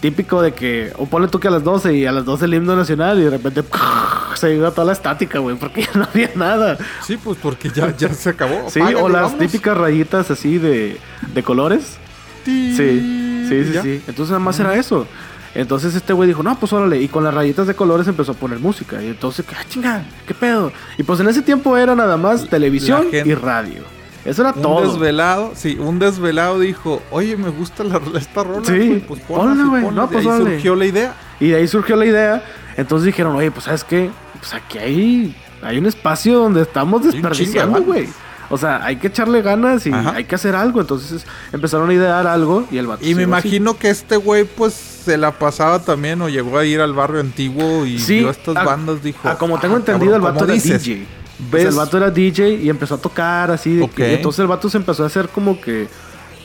típico 0.00 0.42
de 0.42 0.52
que, 0.52 0.92
o 0.98 1.06
ponle 1.06 1.28
tú 1.28 1.40
que 1.40 1.48
a 1.48 1.50
las 1.50 1.64
12 1.64 1.94
y 1.94 2.06
a 2.06 2.12
las 2.12 2.24
12 2.24 2.44
el 2.44 2.54
himno 2.54 2.76
nacional 2.76 3.18
y 3.18 3.22
de 3.24 3.30
repente 3.30 3.62
se 4.34 4.54
iba 4.54 4.70
toda 4.70 4.84
la 4.86 4.92
estática, 4.92 5.38
güey, 5.38 5.56
porque 5.56 5.82
ya 5.82 5.90
no 5.94 6.04
había 6.04 6.30
nada. 6.34 6.76
Sí, 7.04 7.16
pues 7.16 7.38
porque 7.42 7.70
ya, 7.70 7.94
ya 7.96 8.12
se 8.12 8.30
acabó. 8.30 8.68
Sí, 8.70 8.80
o 8.80 9.08
las 9.08 9.22
vámonos. 9.22 9.38
típicas 9.38 9.76
rayitas 9.76 10.30
así 10.30 10.58
de, 10.58 10.98
de 11.34 11.42
colores. 11.42 11.96
Sí, 12.44 12.74
sí, 12.76 13.46
sí, 13.48 13.78
sí. 13.82 14.02
Entonces 14.06 14.28
nada 14.30 14.38
más 14.40 14.58
era 14.60 14.74
eso. 14.76 15.06
Entonces 15.54 15.94
este 15.94 16.12
güey 16.12 16.28
dijo, 16.28 16.42
no, 16.42 16.58
pues 16.60 16.72
órale. 16.74 17.00
Y 17.00 17.08
con 17.08 17.24
las 17.24 17.32
rayitas 17.32 17.66
de 17.66 17.74
colores 17.74 18.06
empezó 18.06 18.32
a 18.32 18.34
poner 18.34 18.58
música. 18.58 19.02
Y 19.02 19.06
entonces, 19.08 19.44
ah, 19.52 19.64
chinga, 19.68 20.04
¿qué 20.26 20.34
pedo? 20.34 20.70
Y 20.98 21.02
pues 21.02 21.18
en 21.20 21.28
ese 21.28 21.40
tiempo 21.42 21.76
era 21.78 21.94
nada 21.96 22.16
más 22.18 22.46
televisión 22.46 23.10
gente- 23.10 23.26
y 23.28 23.34
radio. 23.34 23.82
Eso 24.26 24.42
era 24.42 24.52
Un 24.52 24.62
todo. 24.62 24.90
desvelado, 24.92 25.52
sí, 25.54 25.76
un 25.80 25.98
desvelado 25.98 26.58
dijo, 26.60 27.00
oye, 27.10 27.36
me 27.36 27.48
gusta 27.50 27.84
la, 27.84 28.00
esta 28.18 28.42
rola, 28.44 28.64
Sí, 28.66 29.04
pues 29.06 29.20
ponla, 29.22 29.64
güey. 29.64 29.82
ponla". 29.84 30.02
No, 30.02 30.06
De 30.08 30.12
pues 30.14 30.26
ahí 30.26 30.38
surgió 30.42 30.74
la 30.74 30.84
idea. 30.86 31.14
Y 31.40 31.48
de 31.48 31.56
ahí 31.56 31.68
surgió 31.68 31.96
la 31.96 32.06
idea. 32.06 32.44
Entonces 32.76 33.06
dijeron, 33.06 33.36
oye, 33.36 33.50
pues 33.50 33.64
sabes 33.64 33.84
qué, 33.84 34.10
pues 34.38 34.52
aquí 34.54 34.78
hay, 34.78 35.36
hay 35.62 35.78
un 35.78 35.86
espacio 35.86 36.38
donde 36.38 36.62
estamos 36.62 37.02
un 37.02 37.10
desperdiciando, 37.12 37.80
güey. 37.82 38.08
O 38.48 38.56
sea, 38.58 38.84
hay 38.84 38.96
que 38.96 39.08
echarle 39.08 39.42
ganas 39.42 39.86
y 39.86 39.92
Ajá. 39.92 40.12
hay 40.16 40.24
que 40.24 40.34
hacer 40.36 40.54
algo. 40.54 40.80
Entonces 40.80 41.26
empezaron 41.52 41.90
a 41.90 41.94
idear 41.94 42.26
algo 42.28 42.64
y 42.70 42.78
el 42.78 42.86
vato 42.86 43.04
Y 43.04 43.08
me 43.14 43.22
así. 43.22 43.28
imagino 43.30 43.76
que 43.76 43.90
este 43.90 44.16
güey, 44.16 44.44
pues, 44.44 44.72
se 44.74 45.16
la 45.16 45.32
pasaba 45.32 45.80
también 45.80 46.20
o 46.22 46.28
llegó 46.28 46.58
a 46.58 46.64
ir 46.64 46.80
al 46.80 46.92
barrio 46.94 47.20
antiguo 47.20 47.84
y 47.86 47.98
Sí, 47.98 48.18
vio 48.20 48.30
estas 48.30 48.56
a- 48.56 48.62
bandas, 48.64 49.02
dijo... 49.02 49.20
Ah, 49.28 49.36
como 49.38 49.58
tengo 49.58 49.74
"Ah, 49.74 49.78
entendido, 49.78 50.12
cabrón, 50.12 50.28
el 50.28 50.32
vato 50.34 50.44
¿cómo 50.46 50.52
era 50.52 50.62
dices?". 50.62 50.82
DJ. 50.84 51.06
¿Ves? 51.38 51.54
O 51.54 51.58
sea, 51.60 51.68
el 51.70 51.74
vato 51.76 51.96
era 51.98 52.10
DJ 52.10 52.54
y 52.54 52.68
empezó 52.70 52.94
a 52.94 52.98
tocar 52.98 53.50
así. 53.50 53.76
De 53.76 53.88
que- 53.88 54.14
entonces 54.14 54.40
el 54.40 54.46
vato 54.46 54.68
se 54.70 54.76
empezó 54.78 55.02
a 55.04 55.06
hacer 55.06 55.28
como 55.28 55.60
que 55.60 55.88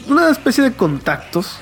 una 0.08 0.30
especie 0.30 0.64
de 0.64 0.74
contactos. 0.74 1.58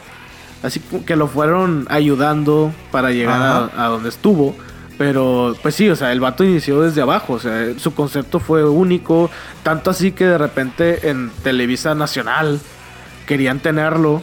Así 0.62 0.82
que 1.06 1.16
lo 1.16 1.28
fueron 1.28 1.86
ayudando 1.90 2.74
para 2.92 3.12
llegar 3.12 3.42
a, 3.76 3.86
a 3.86 3.88
donde 3.88 4.10
estuvo. 4.10 4.56
Pero 4.98 5.56
pues 5.62 5.76
sí, 5.76 5.88
o 5.90 5.96
sea, 5.96 6.12
el 6.12 6.20
vato 6.20 6.44
inició 6.44 6.82
desde 6.82 7.02
abajo. 7.02 7.34
O 7.34 7.40
sea, 7.40 7.68
su 7.78 7.94
concepto 7.94 8.40
fue 8.42 8.66
único. 8.68 9.30
Tanto 9.64 9.90
así 9.90 10.12
que 10.12 10.26
de 10.26 10.38
repente 10.38 11.10
en 11.10 11.32
Televisa 11.44 11.96
Nacional 11.96 12.60
querían 13.26 13.60
tenerlo. 13.60 14.22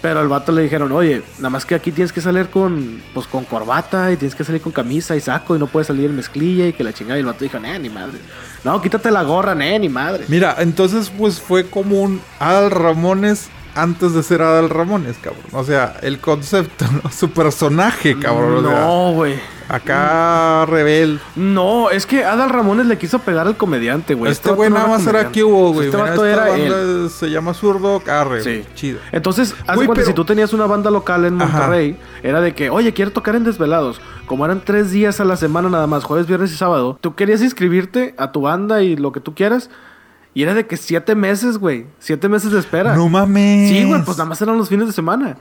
Pero 0.00 0.20
al 0.20 0.28
vato 0.28 0.52
le 0.52 0.62
dijeron, 0.62 0.92
oye, 0.92 1.22
nada 1.38 1.50
más 1.50 1.66
que 1.66 1.74
aquí 1.74 1.90
tienes 1.90 2.12
que 2.12 2.20
salir 2.20 2.48
con, 2.48 3.02
pues, 3.12 3.26
con 3.26 3.44
corbata 3.44 4.12
y 4.12 4.16
tienes 4.16 4.34
que 4.34 4.44
salir 4.44 4.60
con 4.60 4.72
camisa 4.72 5.16
y 5.16 5.20
saco 5.20 5.56
y 5.56 5.58
no 5.58 5.66
puedes 5.66 5.88
salir 5.88 6.06
en 6.06 6.16
mezclilla 6.16 6.66
y 6.66 6.72
que 6.72 6.84
la 6.84 6.92
chingada. 6.92 7.18
Y 7.18 7.20
el 7.20 7.26
vato 7.26 7.44
dijo, 7.44 7.58
nah, 7.58 7.78
ni 7.78 7.88
madre. 7.88 8.18
No, 8.64 8.80
quítate 8.80 9.10
la 9.10 9.22
gorra, 9.22 9.54
nah, 9.54 9.78
ni 9.78 9.88
madre. 9.88 10.24
Mira, 10.28 10.56
entonces, 10.58 11.10
pues, 11.16 11.40
fue 11.40 11.68
como 11.68 12.00
un 12.00 12.20
Adal 12.38 12.70
Ramones 12.70 13.48
antes 13.82 14.12
de 14.14 14.22
ser 14.22 14.42
Adal 14.42 14.70
Ramones, 14.70 15.16
cabrón. 15.18 15.42
O 15.52 15.64
sea, 15.64 15.96
el 16.02 16.18
concepto, 16.20 16.84
¿no? 17.04 17.10
Su 17.10 17.30
personaje, 17.30 18.18
cabrón. 18.18 18.64
o 18.66 18.68
sea, 18.70 18.80
No, 18.80 19.12
güey. 19.12 19.34
acá 19.68 20.64
rebel. 20.66 21.20
No, 21.36 21.90
es 21.90 22.06
que 22.06 22.24
Adal 22.24 22.50
Ramones 22.50 22.86
le 22.86 22.98
quiso 22.98 23.18
pegar 23.20 23.46
al 23.46 23.56
comediante, 23.56 24.14
güey. 24.14 24.32
este 24.32 24.48
vato 24.48 24.56
güey 24.56 24.70
no 24.70 24.76
nada 24.76 24.88
más 24.88 25.06
era 25.06 25.20
güey. 25.72 25.86
Este 25.86 25.96
vato 25.96 26.24
era 26.26 26.48
él. 26.56 26.70
banda 26.72 27.08
se 27.10 27.30
llama 27.30 27.54
Zurdo 27.54 28.02
Arre. 28.08 28.42
Sí. 28.42 28.64
Chido. 28.74 28.98
Entonces, 29.12 29.54
haz 29.66 29.76
Güey, 29.76 29.86
cuenta, 29.86 29.94
pero- 30.00 30.06
si 30.06 30.14
tú 30.14 30.24
tenías 30.24 30.52
una 30.52 30.66
banda 30.66 30.90
local 30.90 31.24
en 31.24 31.40
Ajá. 31.40 31.58
Monterrey, 31.58 31.98
era 32.22 32.40
de 32.40 32.54
que, 32.54 32.70
oye, 32.70 32.92
quiero 32.92 33.12
tocar 33.12 33.34
en 33.36 33.44
Desvelados. 33.44 34.00
Como 34.26 34.44
eran 34.44 34.60
tres 34.64 34.90
días 34.90 35.20
a 35.20 35.24
la 35.24 35.36
semana 35.36 35.68
nada 35.70 35.86
más, 35.86 36.04
jueves, 36.04 36.26
viernes 36.26 36.52
y 36.52 36.56
sábado, 36.56 36.98
tú 37.00 37.14
querías 37.14 37.40
inscribirte 37.42 38.14
a 38.18 38.32
tu 38.32 38.42
banda 38.42 38.82
y 38.82 38.96
lo 38.96 39.12
que 39.12 39.20
tú 39.20 39.34
quieras. 39.34 39.70
Y 40.38 40.42
era 40.44 40.54
de 40.54 40.68
que 40.68 40.76
siete 40.76 41.16
meses, 41.16 41.58
güey. 41.58 41.86
Siete 41.98 42.28
meses 42.28 42.52
de 42.52 42.60
espera. 42.60 42.94
No 42.94 43.08
mames. 43.08 43.70
Sí, 43.70 43.82
güey, 43.82 44.04
pues 44.04 44.16
nada 44.18 44.28
más 44.30 44.40
eran 44.40 44.56
los 44.56 44.68
fines 44.68 44.86
de 44.86 44.92
semana. 44.92 45.36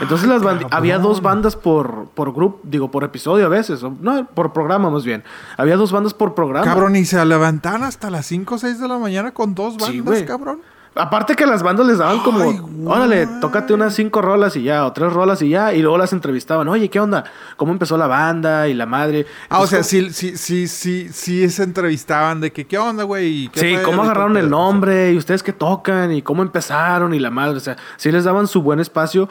Entonces 0.00 0.26
las 0.26 0.40
había 0.70 0.98
dos 0.98 1.20
bandas 1.20 1.54
por, 1.54 2.08
por 2.14 2.32
grupo, 2.32 2.58
digo, 2.62 2.90
por 2.90 3.04
episodio 3.04 3.44
a 3.44 3.50
veces. 3.50 3.82
o- 3.82 3.94
No, 4.00 4.26
por 4.26 4.54
programa 4.54 4.88
más 4.88 5.04
bien. 5.04 5.22
Había 5.58 5.76
dos 5.76 5.92
bandas 5.92 6.14
por 6.14 6.34
programa. 6.34 6.64
Cabrón, 6.64 6.96
y 6.96 7.04
se 7.04 7.22
levantaban 7.26 7.82
hasta 7.82 8.08
las 8.08 8.24
5 8.24 8.54
o 8.54 8.58
6 8.58 8.80
de 8.80 8.88
la 8.88 8.96
mañana 8.96 9.32
con 9.32 9.54
dos 9.54 9.76
bandas, 9.76 10.20
Sí, 10.20 10.24
cabrón. 10.24 10.60
Aparte 10.98 11.36
que 11.36 11.46
las 11.46 11.62
bandas 11.62 11.86
les 11.86 11.98
daban 11.98 12.18
como, 12.20 12.42
Ay, 12.42 12.60
órale, 12.84 13.26
tócate 13.40 13.72
unas 13.72 13.94
cinco 13.94 14.20
rolas 14.20 14.56
y 14.56 14.64
ya, 14.64 14.84
o 14.84 14.92
tres 14.92 15.12
rolas 15.12 15.40
y 15.42 15.48
ya, 15.48 15.72
y 15.72 15.80
luego 15.80 15.96
las 15.96 16.12
entrevistaban, 16.12 16.66
oye, 16.68 16.90
¿qué 16.90 16.98
onda? 17.00 17.24
¿Cómo 17.56 17.72
empezó 17.72 17.96
la 17.96 18.08
banda 18.08 18.68
y 18.68 18.74
la 18.74 18.84
madre? 18.84 19.24
Ah, 19.48 19.60
o 19.60 19.66
sea, 19.66 19.78
¿cómo- 19.78 19.88
sí, 19.88 20.10
sí, 20.10 20.36
sí, 20.36 20.68
sí, 20.68 21.08
sí 21.12 21.48
se 21.48 21.62
entrevistaban 21.62 22.40
de 22.40 22.52
que, 22.52 22.66
¿qué 22.66 22.76
onda, 22.76 23.04
güey? 23.04 23.44
¿Y 23.44 23.48
qué 23.48 23.60
Sí, 23.60 23.76
cómo 23.84 24.02
agarraron 24.02 24.36
el 24.36 24.50
nombre 24.50 25.12
y 25.12 25.16
ustedes 25.16 25.42
qué 25.42 25.52
tocan 25.52 26.12
y 26.12 26.20
cómo 26.20 26.42
empezaron 26.42 27.14
y 27.14 27.18
la 27.20 27.30
madre, 27.30 27.56
o 27.56 27.60
sea, 27.60 27.76
sí 27.96 28.10
les 28.12 28.24
daban 28.24 28.46
su 28.48 28.60
buen 28.60 28.80
espacio. 28.80 29.28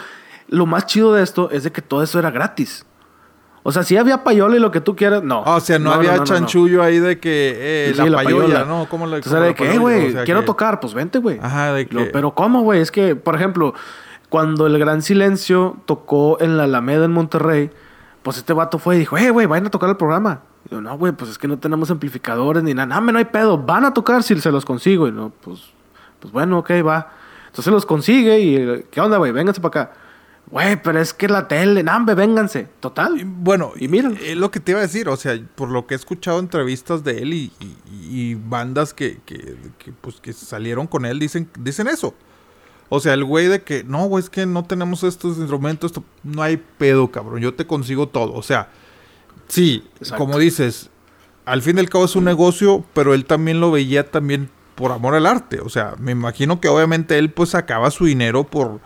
Lo 0.47 0.65
más 0.65 0.85
chido 0.85 1.13
de 1.13 1.21
esto 1.21 1.51
es 1.51 1.63
de 1.65 1.71
que 1.73 1.81
todo 1.81 2.01
eso 2.01 2.17
era 2.17 2.31
gratis. 2.31 2.85
O 3.69 3.71
sea, 3.73 3.83
sí 3.83 3.97
había 3.97 4.23
payola 4.23 4.55
y 4.55 4.59
lo 4.59 4.71
que 4.71 4.79
tú 4.79 4.95
quieras, 4.95 5.23
no. 5.23 5.43
Ah, 5.45 5.57
o 5.57 5.59
sea, 5.59 5.77
no, 5.77 5.91
había 5.91 6.23
chanchullo 6.23 6.81
ahí 6.81 6.99
de 6.99 7.19
que 7.19 7.89
eh, 7.89 7.93
Sí, 7.93 8.09
la, 8.09 8.23
payola, 8.23 8.63
¿no? 8.63 8.87
¿Cómo 8.87 9.05
le 9.05 9.17
Entonces 9.17 9.33
era 9.33 9.47
de 9.47 9.55
que, 9.55 9.73
eh, 9.73 9.77
güey, 9.77 10.13
quiero 10.23 10.45
tocar, 10.45 10.79
pues 10.79 10.93
vente, 10.93 11.19
güey. 11.19 11.37
Ajá, 11.41 11.73
de 11.73 11.85
Lo- 11.91 12.05
que... 12.05 12.09
Pero 12.11 12.31
¿cómo, 12.31 12.61
güey? 12.61 12.79
Es 12.79 12.91
que, 12.91 13.17
por 13.17 13.35
ejemplo, 13.35 13.73
cuando 14.29 14.67
el 14.67 14.79
Gran 14.79 15.01
Silencio 15.01 15.75
tocó 15.85 16.39
en 16.39 16.55
la 16.55 16.63
Alameda 16.63 17.03
en 17.03 17.11
Monterrey, 17.11 17.69
pues 18.23 18.37
este 18.37 18.53
vato 18.53 18.79
fue 18.79 18.95
y 18.95 18.99
dijo, 18.99 19.17
eh, 19.17 19.31
güey, 19.31 19.47
vayan 19.47 19.67
a 19.67 19.69
tocar 19.69 19.89
el 19.89 19.97
programa. 19.97 20.43
Y 20.65 20.71
yo, 20.71 20.79
no, 20.79 20.97
güey, 20.97 21.11
pues 21.11 21.31
es 21.31 21.37
que 21.37 21.49
no 21.49 21.59
tenemos 21.59 21.91
amplificadores 21.91 22.63
ni 22.63 22.73
nada. 22.73 23.01
No, 23.01 23.11
no 23.11 23.17
hay 23.17 23.25
pedo. 23.25 23.57
Van 23.57 23.83
a 23.83 23.93
tocar 23.93 24.23
si 24.23 24.39
se 24.39 24.49
los 24.49 24.63
consigo. 24.63 25.09
Y 25.09 25.11
no, 25.11 25.33
pues, 25.41 25.59
pues 26.21 26.31
bueno, 26.31 26.59
ok, 26.59 26.71
va. 26.87 27.09
Entonces 27.47 27.73
los 27.73 27.85
consigue 27.85 28.39
y, 28.39 28.85
¿qué 28.89 29.01
onda, 29.01 29.17
güey? 29.17 29.33
Vénganse 29.33 29.59
para 29.59 29.81
acá. 29.81 29.93
Güey, 30.49 30.81
pero 30.81 31.01
es 31.01 31.13
que 31.13 31.27
la 31.27 31.47
tele, 31.49 31.83
no, 31.83 31.95
hombre, 31.95 32.15
vénganse. 32.15 32.67
Total. 32.79 33.21
Bueno, 33.25 33.73
Y 33.77 33.89
míralo. 33.89 34.15
Es 34.15 34.37
lo 34.37 34.49
que 34.49 34.61
te 34.61 34.71
iba 34.71 34.79
a 34.79 34.83
decir, 34.83 35.09
o 35.09 35.17
sea, 35.17 35.37
por 35.55 35.69
lo 35.69 35.85
que 35.85 35.93
he 35.93 35.97
escuchado 35.97 36.39
entrevistas 36.39 37.03
de 37.03 37.17
él 37.19 37.33
y, 37.33 37.51
y- 37.59 37.77
y 38.31 38.35
bandas 38.35 38.93
que, 38.93 39.19
que, 39.25 39.57
que, 39.77 39.91
pues, 39.91 40.21
que 40.21 40.31
salieron 40.31 40.87
con 40.87 41.05
él, 41.05 41.19
dicen, 41.19 41.49
dicen 41.59 41.87
eso. 41.87 42.13
O 42.87 43.01
sea, 43.01 43.13
el 43.13 43.25
güey 43.25 43.47
de 43.47 43.61
que, 43.63 43.83
no, 43.83 44.05
güey, 44.05 44.23
es 44.23 44.29
que 44.29 44.45
no 44.45 44.63
tenemos 44.63 45.03
estos 45.03 45.37
instrumentos, 45.37 45.91
esto- 45.91 46.05
no 46.23 46.41
hay 46.41 46.55
pedo, 46.77 47.11
cabrón, 47.11 47.41
yo 47.41 47.53
te 47.53 47.67
consigo 47.67 48.07
todo. 48.07 48.33
O 48.33 48.41
sea, 48.41 48.69
sí, 49.49 49.83
Exacto. 49.99 50.23
como 50.23 50.39
dices, 50.39 50.89
al 51.43 51.61
fin 51.61 51.75
y 51.75 51.81
al 51.81 51.89
cabo 51.89 52.05
es 52.05 52.15
un 52.15 52.23
negocio, 52.23 52.85
pero 52.93 53.13
él 53.13 53.25
también 53.25 53.59
lo 53.59 53.71
veía 53.71 54.09
también 54.09 54.49
por 54.75 54.93
amor 54.93 55.13
al 55.15 55.25
arte. 55.25 55.59
O 55.59 55.67
sea, 55.67 55.95
me 55.99 56.13
imagino 56.13 56.61
que 56.61 56.69
obviamente 56.69 57.17
él 57.17 57.31
pues 57.31 57.49
sacaba 57.49 57.91
su 57.91 58.05
dinero 58.05 58.45
por, 58.45 58.79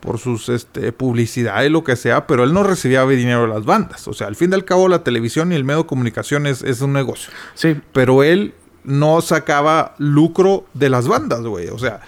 por 0.00 0.18
sus 0.18 0.48
este, 0.48 0.92
publicidad 0.92 1.62
y 1.62 1.68
lo 1.68 1.84
que 1.84 1.96
sea, 1.96 2.26
pero 2.26 2.44
él 2.44 2.52
no 2.52 2.62
recibía 2.62 3.04
dinero 3.06 3.42
de 3.42 3.48
las 3.48 3.64
bandas. 3.64 4.06
O 4.08 4.12
sea, 4.12 4.26
al 4.26 4.36
fin 4.36 4.50
y 4.52 4.54
al 4.54 4.64
cabo 4.64 4.88
la 4.88 5.02
televisión 5.04 5.52
y 5.52 5.56
el 5.56 5.64
medio 5.64 5.80
de 5.82 5.86
comunicación 5.86 6.46
es, 6.46 6.62
es 6.62 6.80
un 6.80 6.92
negocio. 6.92 7.32
Sí, 7.54 7.80
Pero 7.92 8.22
él 8.22 8.54
no 8.84 9.20
sacaba 9.20 9.94
lucro 9.98 10.64
de 10.74 10.88
las 10.88 11.08
bandas, 11.08 11.40
güey. 11.42 11.68
O 11.68 11.78
sea, 11.78 12.00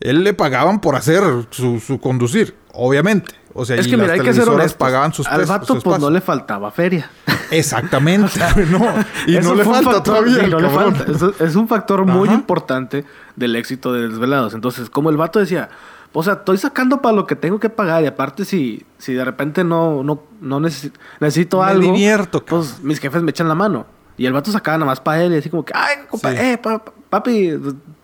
él 0.00 0.24
le 0.24 0.34
pagaban 0.34 0.80
por 0.80 0.96
hacer 0.96 1.22
su, 1.50 1.80
su 1.80 1.98
conducir, 2.00 2.54
obviamente. 2.72 3.34
O 3.58 3.64
sea, 3.64 3.76
es 3.76 3.86
y 3.86 3.90
que 3.90 3.96
mira, 3.96 4.08
las 4.08 4.14
hay 4.14 4.18
que 4.20 4.24
ser 4.26 4.34
televisoras 4.34 4.60
honestos. 4.60 4.78
pagaban 4.78 5.14
sus 5.14 5.26
Al 5.26 5.46
vato, 5.46 5.78
pues 5.80 5.98
no 5.98 6.10
le 6.10 6.20
faltaba 6.20 6.70
feria. 6.70 7.10
Exactamente, 7.50 8.38
no. 8.70 8.86
Y 9.26 9.38
no 9.38 9.54
le 9.54 9.64
falta 9.64 9.92
factor- 9.92 10.02
todavía. 10.02 10.44
sí, 10.44 10.50
no 10.50 10.60
le 10.60 10.68
falta. 10.68 11.06
Es 11.42 11.56
un 11.56 11.66
factor 11.66 12.04
muy 12.04 12.28
importante 12.28 13.06
del 13.34 13.56
éxito 13.56 13.94
de 13.94 14.08
Desvelados. 14.08 14.52
Entonces, 14.52 14.90
como 14.90 15.08
el 15.08 15.16
vato 15.16 15.38
decía, 15.38 15.70
o 16.12 16.22
sea, 16.22 16.34
estoy 16.34 16.56
sacando 16.58 17.02
para 17.02 17.14
lo 17.14 17.26
que 17.26 17.36
tengo 17.36 17.58
que 17.60 17.68
pagar. 17.70 18.02
Y 18.02 18.06
aparte, 18.06 18.44
si, 18.44 18.84
si 18.98 19.12
de 19.14 19.24
repente 19.24 19.64
no, 19.64 20.02
no, 20.02 20.22
no 20.40 20.60
necesi- 20.60 20.92
necesito 21.20 21.58
Me 21.60 21.64
algo, 21.66 21.82
divierto, 21.92 22.40
cabrón. 22.44 22.60
pues 22.66 22.82
mis 22.82 22.98
jefes 22.98 23.22
me 23.22 23.30
echan 23.30 23.48
la 23.48 23.54
mano. 23.54 23.86
Y 24.16 24.24
el 24.26 24.32
vato 24.32 24.50
sacaba 24.50 24.78
nada 24.78 24.86
más 24.86 25.00
para 25.00 25.22
él 25.22 25.34
y 25.34 25.36
así 25.36 25.50
como 25.50 25.64
que, 25.64 25.72
ay, 25.76 25.96
compa, 26.08 26.30
Sí. 26.30 26.36
eh, 26.38 26.58
pa- 26.58 26.78
pa- 26.82 26.92
papi, 27.10 27.52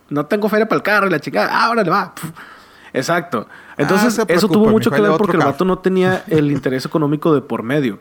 no 0.09 0.25
tengo 0.27 0.47
feria 0.47 0.67
para 0.67 0.77
el 0.77 0.83
carro 0.83 1.07
y 1.07 1.09
la 1.09 1.19
chingada. 1.19 1.49
Ah, 1.51 1.69
órale, 1.71 1.89
va. 1.89 2.13
Puf. 2.13 2.29
Exacto. 2.93 3.47
Entonces, 3.77 4.13
se 4.13 4.25
eso 4.27 4.47
tuvo 4.47 4.67
mucho 4.69 4.91
que 4.91 5.01
le 5.01 5.09
ver 5.09 5.17
porque 5.17 5.31
el 5.33 5.39
carro. 5.39 5.51
vato 5.51 5.65
no 5.65 5.79
tenía 5.79 6.23
el 6.27 6.51
interés 6.51 6.85
económico 6.85 7.33
de 7.33 7.41
por 7.41 7.63
medio. 7.63 7.99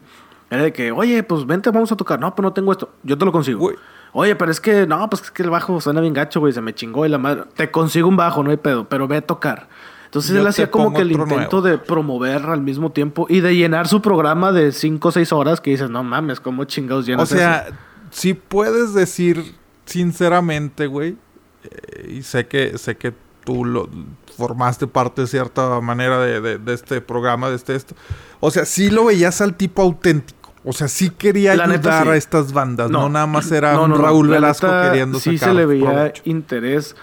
Era 0.51 0.65
de 0.65 0.73
que, 0.75 0.93
oye, 0.93 1.23
pues 1.23 1.47
vente, 1.47 1.71
vamos 1.71 1.91
a 1.93 1.97
tocar. 1.97 2.21
No, 2.21 2.35
pues 2.35 2.43
no 2.43 2.53
tengo 2.53 2.73
esto. 2.73 2.91
Yo 3.03 3.17
te 3.17 3.25
lo 3.25 3.33
consigo. 3.33 3.59
Güey. 3.61 3.77
Oye, 4.13 4.37
pero 4.37 4.51
es 4.51 4.61
que, 4.61 4.87
no, 4.87 5.09
pues 5.09 5.23
es 5.23 5.31
que 5.31 5.43
el 5.43 5.49
bajo 5.49 5.81
suena 5.81 6.03
bien 6.03 6.13
gacho, 6.13 6.41
güey. 6.41 6.53
Se 6.53 6.61
me 6.61 6.75
chingó 6.75 7.07
y 7.07 7.09
la 7.09 7.17
madre. 7.17 7.45
Te 7.57 7.71
consigo 7.71 8.07
un 8.09 8.17
bajo, 8.19 8.43
no 8.43 8.51
hay 8.51 8.59
pedo, 8.59 8.87
pero 8.87 9.09
ve 9.09 9.17
a 9.17 9.23
tocar. 9.23 9.69
Entonces 10.13 10.33
Yo 10.35 10.41
él 10.43 10.47
hacía 10.47 10.71
como 10.71 10.93
que 10.93 11.01
el 11.01 11.13
intento 11.13 11.33
nuevo. 11.35 11.63
de 11.63 11.79
promover 11.79 12.43
al 12.43 12.61
mismo 12.61 12.93
tiempo 12.93 13.25
y 13.31 13.41
de 13.41 13.57
llenar 13.57 13.89
su 13.89 14.03
programa 14.03 14.53
de 14.53 14.71
5 14.73 15.09
o 15.09 15.11
6 15.11 15.33
horas 15.33 15.61
que 15.63 15.71
dices, 15.71 15.89
no 15.89 16.03
mames, 16.05 16.39
¿cómo 16.39 16.65
chingados 16.65 17.05
O 17.05 17.09
llenas 17.09 17.29
sea, 17.31 17.61
eso? 17.69 17.75
si 18.11 18.35
puedes 18.35 18.93
decir 18.93 19.55
sinceramente, 19.87 20.87
güey, 20.87 21.17
eh, 21.65 22.15
y 22.19 22.23
sé 22.23 22.47
que 22.47 22.77
sé 22.77 22.97
que 22.99 23.15
tú 23.45 23.65
lo 23.65 23.89
formaste 24.37 24.87
parte 24.87 25.23
de 25.23 25.27
cierta 25.29 25.81
manera 25.81 26.19
de, 26.21 26.41
de- 26.43 26.59
de 26.59 26.75
este 26.75 27.01
programa, 27.01 27.49
de 27.49 27.57
este 27.57 27.75
esto. 27.75 27.95
O 28.41 28.51
sea, 28.51 28.65
sí 28.67 28.91
lo 28.91 29.07
veías 29.07 29.41
al 29.41 29.55
tipo 29.55 29.81
auténtico. 29.83 30.53
O 30.65 30.73
sea, 30.73 30.89
sí 30.89 31.11
quería 31.11 31.57
La 31.57 31.67
neta, 31.67 31.89
ayudar 31.89 32.05
sí. 32.05 32.11
a 32.11 32.17
estas 32.17 32.53
bandas. 32.53 32.91
No, 32.91 33.01
No. 33.03 33.09
nada 33.09 33.27
más 33.27 33.51
era 33.51 33.73
No, 33.73 33.85
un 33.85 33.91
no. 33.93 33.97
Raúl 33.97 34.29
La 34.31 34.37
Velasco 34.37 34.67
neta, 34.67 34.91
queriendo 34.91 35.19
sí 35.19 35.39
sacar 35.39 35.55
se 35.55 35.61
le 35.61 35.67
veía 35.67 35.85
provecho. 35.91 36.23
interés. 36.27 36.97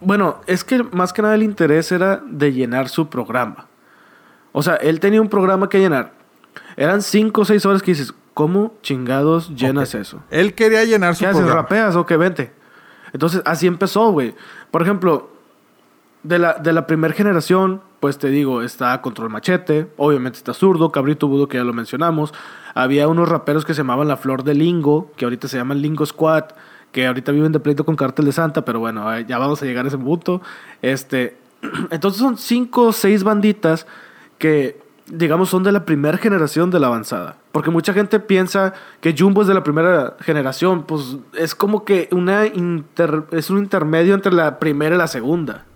Bueno, 0.00 0.40
es 0.46 0.64
que 0.64 0.82
más 0.82 1.12
que 1.12 1.22
nada 1.22 1.34
el 1.34 1.42
interés 1.42 1.90
era 1.92 2.22
de 2.26 2.52
llenar 2.52 2.88
su 2.88 3.08
programa. 3.08 3.66
O 4.52 4.62
sea, 4.62 4.74
él 4.76 5.00
tenía 5.00 5.20
un 5.20 5.28
programa 5.28 5.68
que 5.68 5.78
llenar. 5.78 6.12
Eran 6.76 7.02
5 7.02 7.40
o 7.40 7.44
6 7.44 7.66
horas 7.66 7.82
que 7.82 7.92
dices, 7.92 8.14
¿cómo 8.34 8.74
chingados 8.82 9.54
llenas 9.54 9.94
eso? 9.94 10.22
Él 10.30 10.54
quería 10.54 10.84
llenar 10.84 11.14
su 11.14 11.20
¿Qué 11.20 11.26
haces? 11.26 11.38
programa. 11.38 11.62
¿Rapeas 11.62 11.96
o 11.96 12.06
qué? 12.06 12.16
Vente. 12.16 12.52
Entonces, 13.12 13.42
así 13.44 13.66
empezó, 13.66 14.10
güey. 14.12 14.34
Por 14.70 14.82
ejemplo, 14.82 15.30
de 16.22 16.38
la, 16.38 16.54
de 16.54 16.72
la 16.72 16.86
primera 16.86 17.14
generación, 17.14 17.80
pues 18.00 18.18
te 18.18 18.28
digo, 18.28 18.62
está 18.62 19.00
Control 19.00 19.30
Machete, 19.30 19.90
obviamente 19.96 20.38
está 20.38 20.52
Zurdo, 20.52 20.92
Cabrito 20.92 21.28
Budo, 21.28 21.48
que 21.48 21.56
ya 21.56 21.64
lo 21.64 21.72
mencionamos. 21.72 22.34
Había 22.74 23.08
unos 23.08 23.28
raperos 23.28 23.64
que 23.64 23.74
se 23.74 23.78
llamaban 23.78 24.08
La 24.08 24.16
Flor 24.16 24.42
de 24.44 24.54
Lingo, 24.54 25.10
que 25.16 25.24
ahorita 25.24 25.48
se 25.48 25.56
llaman 25.56 25.80
Lingo 25.80 26.04
Squad, 26.04 26.44
que 26.96 27.06
ahorita 27.06 27.30
viven 27.30 27.52
de 27.52 27.60
pleito 27.60 27.84
con 27.84 27.94
Cártel 27.94 28.24
de 28.24 28.32
Santa, 28.32 28.64
pero 28.64 28.80
bueno, 28.80 29.14
eh, 29.14 29.26
ya 29.28 29.36
vamos 29.36 29.60
a 29.62 29.66
llegar 29.66 29.84
a 29.84 29.88
ese 29.88 29.98
punto. 29.98 30.40
Este, 30.80 31.36
entonces 31.90 32.18
son 32.18 32.38
cinco 32.38 32.84
o 32.84 32.92
seis 32.94 33.22
banditas 33.22 33.86
que, 34.38 34.80
digamos, 35.06 35.50
son 35.50 35.62
de 35.62 35.72
la 35.72 35.84
primera 35.84 36.16
generación 36.16 36.70
de 36.70 36.80
la 36.80 36.86
avanzada. 36.86 37.36
Porque 37.52 37.70
mucha 37.70 37.92
gente 37.92 38.18
piensa 38.18 38.72
que 39.02 39.14
Jumbo 39.14 39.42
es 39.42 39.48
de 39.48 39.52
la 39.52 39.62
primera 39.62 40.16
generación, 40.20 40.84
pues 40.84 41.18
es 41.34 41.54
como 41.54 41.84
que 41.84 42.08
una 42.12 42.46
inter- 42.46 43.24
es 43.30 43.50
un 43.50 43.58
intermedio 43.58 44.14
entre 44.14 44.32
la 44.32 44.58
primera 44.58 44.94
y 44.94 44.98
la 44.98 45.06
segunda. 45.06 45.66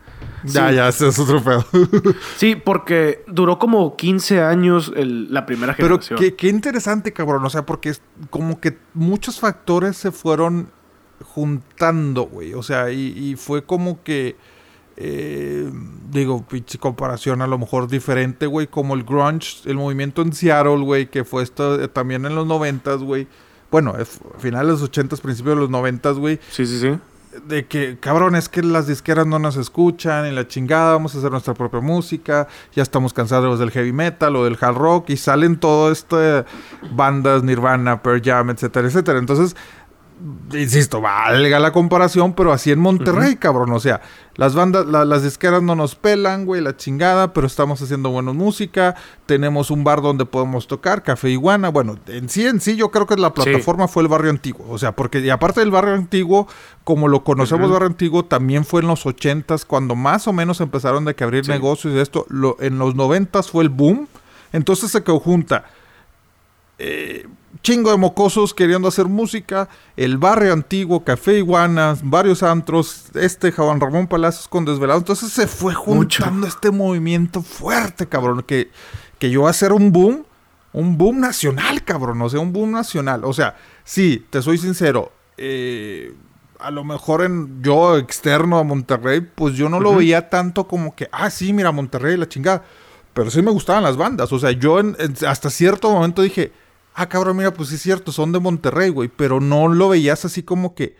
Ya, 0.44 0.70
Sí. 0.70 0.74
ya, 0.76 0.88
ese 0.88 1.08
es 1.08 1.18
otro 1.18 1.42
pedo. 1.44 1.66
Sí, 2.38 2.56
porque 2.56 3.24
duró 3.26 3.58
como 3.58 3.94
15 3.94 4.40
años 4.42 4.90
el- 4.96 5.30
la 5.30 5.44
primera 5.44 5.74
Pero 5.76 5.88
generación. 6.00 6.18
qué, 6.18 6.34
qué 6.34 6.48
interesante, 6.48 7.12
cabrón. 7.12 7.44
O 7.44 7.50
sea, 7.50 7.66
porque 7.66 7.90
es 7.90 8.00
como 8.30 8.58
que 8.58 8.78
muchos 8.94 9.38
factores 9.38 9.98
se 9.98 10.12
fueron 10.12 10.70
juntando, 11.24 12.22
güey. 12.24 12.54
O 12.54 12.62
sea, 12.62 12.90
y, 12.90 13.08
y 13.16 13.36
fue 13.36 13.64
como 13.64 14.02
que. 14.02 14.36
eh, 14.96 15.70
digo, 16.10 16.44
pinche 16.46 16.78
comparación 16.78 17.40
a 17.42 17.46
lo 17.46 17.58
mejor 17.58 17.88
diferente, 17.88 18.46
güey. 18.46 18.66
Como 18.66 18.94
el 18.94 19.04
grunge, 19.04 19.58
el 19.64 19.76
movimiento 19.76 20.22
en 20.22 20.32
Seattle, 20.32 20.78
güey, 20.84 21.06
que 21.08 21.24
fue 21.24 21.42
esto 21.42 21.80
eh, 21.82 21.88
también 21.88 22.26
en 22.26 22.34
los 22.34 22.46
noventas, 22.46 22.98
güey. 23.02 23.26
Bueno, 23.70 23.96
es- 23.98 24.20
finales 24.38 24.66
de 24.66 24.72
los 24.72 24.82
ochentas, 24.82 25.20
principios 25.20 25.54
de 25.56 25.60
los 25.62 25.70
noventas, 25.70 26.16
güey 26.18 26.40
Sí, 26.50 26.66
sí, 26.66 26.80
sí. 26.80 26.98
de 27.46 27.64
que, 27.66 27.96
cabrón, 28.00 28.34
es 28.34 28.48
que 28.48 28.62
las 28.64 28.88
disqueras 28.88 29.28
no 29.28 29.38
nos 29.38 29.56
escuchan 29.56 30.26
y 30.26 30.32
la 30.32 30.48
chingada, 30.48 30.94
vamos 30.94 31.14
a 31.14 31.18
hacer 31.18 31.30
nuestra 31.30 31.54
propia 31.54 31.78
música, 31.80 32.48
ya 32.74 32.82
estamos 32.82 33.12
cansados 33.12 33.60
del 33.60 33.70
heavy 33.70 33.92
metal 33.92 34.34
o 34.34 34.42
del 34.44 34.58
hard 34.60 34.74
rock 34.76 35.10
y 35.10 35.16
salen 35.16 35.56
todo 35.60 35.92
esto 35.92 36.16
de 36.18 36.44
bandas, 36.90 37.44
Nirvana, 37.44 38.02
Pearl 38.02 38.20
Jam, 38.24 38.50
etcétera, 38.50 38.88
etcétera. 38.88 39.20
Entonces, 39.20 39.54
insisto, 40.52 41.00
valga 41.00 41.58
la 41.60 41.72
comparación, 41.72 42.34
pero 42.34 42.52
así 42.52 42.70
en 42.70 42.78
Monterrey, 42.78 43.36
cabrón, 43.36 43.72
o 43.72 43.80
sea, 43.80 44.00
las 44.36 44.54
bandas, 44.54 44.86
la- 44.86 45.04
las 45.04 45.22
disqueras 45.22 45.62
no 45.62 45.74
nos 45.74 45.94
pelan, 45.94 46.44
güey, 46.46 46.60
la 46.62 46.76
chingada, 46.76 47.32
pero 47.32 47.46
estamos 47.46 47.80
haciendo 47.82 48.10
buena 48.10 48.32
música, 48.32 48.94
tenemos 49.26 49.70
un 49.70 49.84
bar 49.84 50.02
donde 50.02 50.24
podemos 50.26 50.66
tocar, 50.66 51.02
Café 51.02 51.30
Iguana, 51.30 51.68
bueno, 51.70 51.98
en 52.06 52.28
sí, 52.28 52.46
en 52.46 52.60
sí, 52.60 52.76
yo 52.76 52.90
creo 52.90 53.06
que 53.06 53.16
la 53.16 53.32
plataforma 53.34 53.88
fue 53.88 54.02
el 54.02 54.08
barrio 54.08 54.30
antiguo, 54.30 54.66
o 54.68 54.78
sea, 54.78 54.92
porque 54.94 55.20
y 55.20 55.30
aparte 55.30 55.60
del 55.60 55.70
barrio 55.70 55.94
antiguo, 55.94 56.46
como 56.84 57.08
lo 57.08 57.24
conocemos 57.24 57.64
Ujú. 57.64 57.72
barrio 57.72 57.88
antiguo, 57.88 58.24
también 58.24 58.64
fue 58.64 58.80
en 58.82 58.88
los 58.88 59.06
ochentas, 59.06 59.64
cuando 59.64 59.94
más 59.94 60.26
o 60.28 60.32
menos 60.32 60.60
empezaron 60.60 61.04
de 61.04 61.14
que 61.14 61.24
abrir 61.24 61.44
Sí. 61.44 61.50
negocios 61.50 61.94
y 61.94 61.98
esto, 61.98 62.26
lo, 62.28 62.56
en 62.60 62.78
los 62.78 62.94
noventas 62.94 63.50
fue 63.50 63.62
el 63.64 63.68
boom, 63.70 64.08
entonces 64.52 64.90
se 64.90 65.02
conjunta 65.04 65.64
eh, 66.78 67.26
chingo 67.62 67.90
de 67.90 67.96
mocosos 67.96 68.54
queriendo 68.54 68.88
hacer 68.88 69.06
música, 69.06 69.68
el 69.96 70.18
barrio 70.18 70.52
antiguo, 70.52 71.04
Café 71.04 71.38
Iguanas, 71.38 72.00
varios 72.02 72.42
antros, 72.42 73.06
este 73.14 73.52
Juan 73.52 73.80
Ramón 73.80 74.06
Palacios 74.06 74.48
con 74.48 74.64
Desvelados. 74.64 75.02
Entonces 75.02 75.32
se 75.32 75.46
fue 75.46 75.74
Mucho. 75.74 76.22
juntando 76.24 76.46
este 76.46 76.70
movimiento 76.70 77.42
fuerte, 77.42 78.06
cabrón, 78.08 78.42
que, 78.46 78.70
que 79.18 79.28
llegó 79.30 79.48
a 79.48 79.52
ser 79.52 79.72
un 79.72 79.92
boom, 79.92 80.24
un 80.72 80.96
boom 80.96 81.20
nacional, 81.20 81.82
cabrón, 81.84 82.22
o 82.22 82.28
sea, 82.28 82.40
un 82.40 82.52
boom 82.52 82.70
nacional. 82.70 83.24
O 83.24 83.32
sea, 83.32 83.56
sí, 83.84 84.24
te 84.30 84.40
soy 84.42 84.56
sincero, 84.58 85.12
eh, 85.36 86.14
a 86.60 86.70
lo 86.70 86.84
mejor 86.84 87.22
en 87.22 87.62
yo 87.62 87.96
externo 87.96 88.58
a 88.58 88.64
Monterrey, 88.64 89.20
pues 89.22 89.54
yo 89.54 89.68
no 89.68 89.80
lo 89.80 89.94
veía 89.96 90.28
tanto 90.28 90.68
como 90.68 90.94
que, 90.94 91.08
ah, 91.10 91.30
sí, 91.30 91.52
mira, 91.52 91.72
Monterrey, 91.72 92.16
la 92.16 92.28
chingada. 92.28 92.62
Pero 93.14 93.30
sí 93.30 93.42
me 93.42 93.50
gustaban 93.50 93.82
las 93.82 93.96
bandas. 93.96 94.30
O 94.32 94.38
sea, 94.38 94.50
yo 94.52 94.78
en- 94.78 94.94
en- 95.00 95.16
hasta 95.26 95.50
cierto 95.50 95.90
momento 95.90 96.22
dije, 96.22 96.52
ah, 96.94 97.08
cabrón, 97.08 97.36
mira, 97.36 97.52
pues 97.52 97.70
sí 97.70 97.76
es 97.76 97.82
cierto, 97.82 98.12
son 98.12 98.32
de 98.32 98.40
Monterrey, 98.40 98.90
güey. 98.90 99.08
Pero 99.08 99.40
no 99.40 99.68
lo 99.68 99.88
veías 99.88 100.24
así 100.24 100.42
como 100.42 100.74
que, 100.74 100.96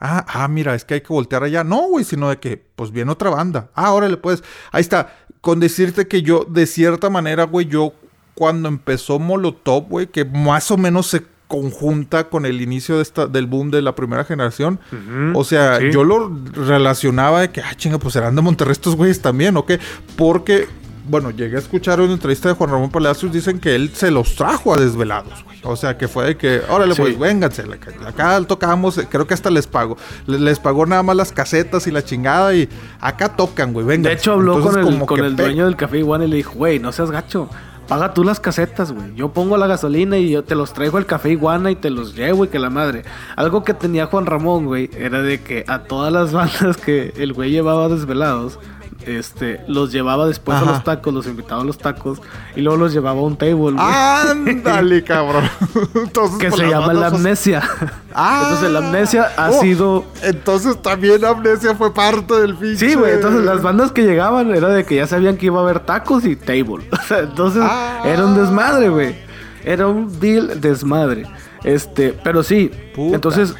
ah, 0.00 0.24
ah, 0.28 0.48
mira, 0.48 0.74
es 0.74 0.84
que 0.84 0.94
hay 0.94 1.00
que 1.00 1.12
voltear 1.12 1.44
allá. 1.44 1.64
No, 1.64 1.88
güey, 1.88 2.04
sino 2.04 2.28
de 2.28 2.38
que, 2.38 2.56
pues 2.56 2.90
viene 2.90 3.12
otra 3.12 3.30
banda. 3.30 3.70
Ah, 3.74 3.92
órale, 3.92 4.16
pues. 4.16 4.42
Ahí 4.70 4.80
está. 4.80 5.16
Con 5.40 5.60
decirte 5.60 6.06
que 6.06 6.22
yo, 6.22 6.46
de 6.48 6.66
cierta 6.66 7.10
manera, 7.10 7.44
güey, 7.44 7.66
yo 7.66 7.94
cuando 8.34 8.68
empezó 8.68 9.18
Molotov, 9.18 9.88
güey, 9.88 10.06
que 10.06 10.24
más 10.24 10.70
o 10.70 10.76
menos 10.76 11.08
se 11.08 11.24
conjunta 11.52 12.30
con 12.30 12.46
el 12.46 12.62
inicio 12.62 12.96
de 12.96 13.02
esta, 13.02 13.26
del 13.26 13.46
boom 13.46 13.70
de 13.70 13.82
la 13.82 13.94
primera 13.94 14.24
generación. 14.24 14.80
O 15.34 15.44
sea, 15.44 15.80
yo 15.80 16.02
lo 16.02 16.34
relacionaba 16.54 17.42
de 17.42 17.50
que, 17.50 17.60
ah, 17.60 17.74
chinga, 17.76 17.98
pues 17.98 18.14
serán 18.14 18.34
de 18.34 18.40
Monterrey 18.40 18.72
estos 18.72 18.96
güeyes 18.96 19.20
también, 19.20 19.56
¿o 19.58 19.66
qué? 19.66 19.78
Porque 20.16 20.66
bueno, 21.04 21.30
llegué 21.30 21.56
a 21.56 21.58
escuchar 21.58 22.00
una 22.00 22.12
entrevista 22.12 22.48
de 22.48 22.54
Juan 22.54 22.70
Ramón 22.70 22.90
Palacios, 22.90 23.32
dicen 23.32 23.58
que 23.58 23.74
él 23.74 23.90
se 23.94 24.10
los 24.10 24.36
trajo 24.36 24.74
a 24.74 24.76
desvelados, 24.76 25.42
güey. 25.44 25.58
O 25.64 25.76
sea, 25.76 25.96
que 25.96 26.08
fue 26.08 26.26
de 26.26 26.36
que, 26.36 26.62
órale, 26.68 26.94
pues 26.94 27.18
vénganse, 27.18 27.64
acá 28.06 28.40
tocamos, 28.46 29.00
creo 29.08 29.26
que 29.26 29.34
hasta 29.34 29.50
les 29.50 29.66
pago. 29.66 29.96
Les, 30.26 30.58
pagó 30.58 30.86
nada 30.86 31.02
más 31.02 31.16
las 31.16 31.32
casetas 31.32 31.86
y 31.86 31.90
la 31.90 32.04
chingada 32.04 32.54
y 32.54 32.68
acá 33.00 33.36
tocan, 33.36 33.72
güey, 33.72 33.86
vengan. 33.86 34.10
De 34.10 34.12
hecho, 34.12 34.32
habló 34.32 34.60
con 34.60 34.78
el, 34.78 35.06
con 35.06 35.24
el 35.24 35.36
dueño 35.36 35.66
del 35.66 35.76
café 35.76 35.98
igual 35.98 36.22
y 36.22 36.28
le 36.28 36.36
dijo, 36.36 36.54
güey, 36.54 36.78
no 36.78 36.92
seas 36.92 37.10
gacho. 37.10 37.48
Paga 37.88 38.14
tú 38.14 38.24
las 38.24 38.40
casetas, 38.40 38.92
güey. 38.92 39.14
Yo 39.14 39.32
pongo 39.32 39.56
la 39.56 39.66
gasolina 39.66 40.16
y 40.16 40.30
yo 40.30 40.44
te 40.44 40.54
los 40.54 40.72
traigo 40.72 40.98
al 40.98 41.06
café 41.06 41.30
iguana 41.30 41.70
y 41.70 41.76
te 41.76 41.90
los 41.90 42.14
llevo 42.14 42.44
y 42.44 42.48
que 42.48 42.58
la 42.58 42.70
madre. 42.70 43.02
Algo 43.36 43.64
que 43.64 43.74
tenía 43.74 44.06
Juan 44.06 44.26
Ramón, 44.26 44.66
güey, 44.66 44.88
era 44.96 45.20
de 45.20 45.42
que 45.42 45.64
a 45.66 45.80
todas 45.80 46.12
las 46.12 46.32
bandas 46.32 46.76
que 46.76 47.12
el 47.16 47.32
güey 47.32 47.50
llevaba 47.50 47.88
desvelados, 47.88 48.58
este, 49.06 49.60
los 49.68 49.92
llevaba 49.92 50.26
después 50.26 50.58
a 50.58 50.64
los 50.64 50.84
tacos, 50.84 51.12
los 51.12 51.26
invitaba 51.26 51.62
a 51.62 51.64
los 51.64 51.78
tacos 51.78 52.20
y 52.56 52.60
luego 52.60 52.78
los 52.78 52.92
llevaba 52.92 53.20
a 53.20 53.22
un 53.22 53.36
table. 53.36 53.76
Ándale, 53.78 55.04
cabrón. 55.04 55.48
que 56.38 56.50
se 56.50 56.68
llama 56.68 56.92
la 56.92 57.08
amnesia. 57.08 57.62
Ah, 58.14 58.42
entonces 58.44 58.70
la 58.70 58.78
amnesia 58.78 59.30
ha 59.36 59.50
oh, 59.50 59.60
sido. 59.60 60.04
Entonces 60.22 60.80
también 60.82 61.20
la 61.20 61.30
amnesia 61.30 61.74
fue 61.74 61.92
parte 61.92 62.34
del 62.34 62.56
fin. 62.56 62.76
Sí, 62.76 62.94
güey. 62.94 63.14
Entonces 63.14 63.42
las 63.42 63.62
bandas 63.62 63.92
que 63.92 64.02
llegaban 64.02 64.54
era 64.54 64.68
de 64.68 64.84
que 64.84 64.96
ya 64.96 65.06
sabían 65.06 65.36
que 65.36 65.46
iba 65.46 65.60
a 65.60 65.62
haber 65.62 65.80
tacos 65.80 66.24
y 66.24 66.36
table. 66.36 66.88
entonces 67.10 67.62
ah. 67.64 68.02
era 68.04 68.24
un 68.26 68.36
desmadre, 68.36 68.88
güey. 68.88 69.16
Era 69.64 69.86
un 69.86 70.18
deal 70.20 70.60
desmadre. 70.60 71.26
Este, 71.64 72.18
pero 72.24 72.42
sí. 72.42 72.70
Entonces 72.96 73.54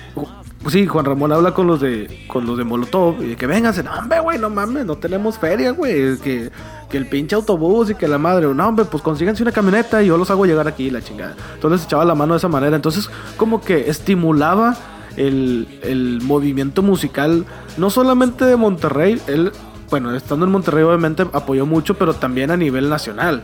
pues 0.62 0.74
sí, 0.74 0.86
Juan 0.86 1.04
Ramón 1.04 1.32
habla 1.32 1.52
con 1.52 1.66
los 1.66 1.80
de 1.80 2.24
con 2.28 2.46
los 2.46 2.56
de 2.56 2.64
Molotov 2.64 3.20
y 3.22 3.30
de 3.30 3.36
que 3.36 3.46
vénganse, 3.46 3.82
no 3.82 3.92
hombre, 3.92 4.20
güey, 4.20 4.38
no 4.38 4.48
mames, 4.48 4.86
no 4.86 4.96
tenemos 4.96 5.38
feria, 5.38 5.72
güey, 5.72 6.16
que, 6.18 6.50
que 6.88 6.96
el 6.96 7.06
pinche 7.08 7.34
autobús 7.34 7.90
y 7.90 7.94
que 7.96 8.06
la 8.06 8.18
madre, 8.18 8.46
no 8.54 8.68
hombre, 8.68 8.84
pues 8.84 9.02
consíganse 9.02 9.42
una 9.42 9.50
camioneta 9.50 10.02
y 10.02 10.06
yo 10.06 10.16
los 10.16 10.30
hago 10.30 10.46
llegar 10.46 10.68
aquí, 10.68 10.90
la 10.90 11.02
chingada. 11.02 11.34
Entonces 11.54 11.84
echaba 11.86 12.04
la 12.04 12.14
mano 12.14 12.34
de 12.34 12.38
esa 12.38 12.48
manera, 12.48 12.76
entonces 12.76 13.10
como 13.36 13.60
que 13.60 13.90
estimulaba 13.90 14.76
el, 15.16 15.66
el 15.82 16.20
movimiento 16.22 16.82
musical, 16.82 17.44
no 17.76 17.90
solamente 17.90 18.44
de 18.44 18.56
Monterrey, 18.56 19.20
él, 19.26 19.50
bueno, 19.90 20.14
estando 20.14 20.46
en 20.46 20.52
Monterrey 20.52 20.84
obviamente 20.84 21.26
apoyó 21.32 21.66
mucho, 21.66 21.94
pero 21.94 22.14
también 22.14 22.52
a 22.52 22.56
nivel 22.56 22.88
nacional 22.88 23.42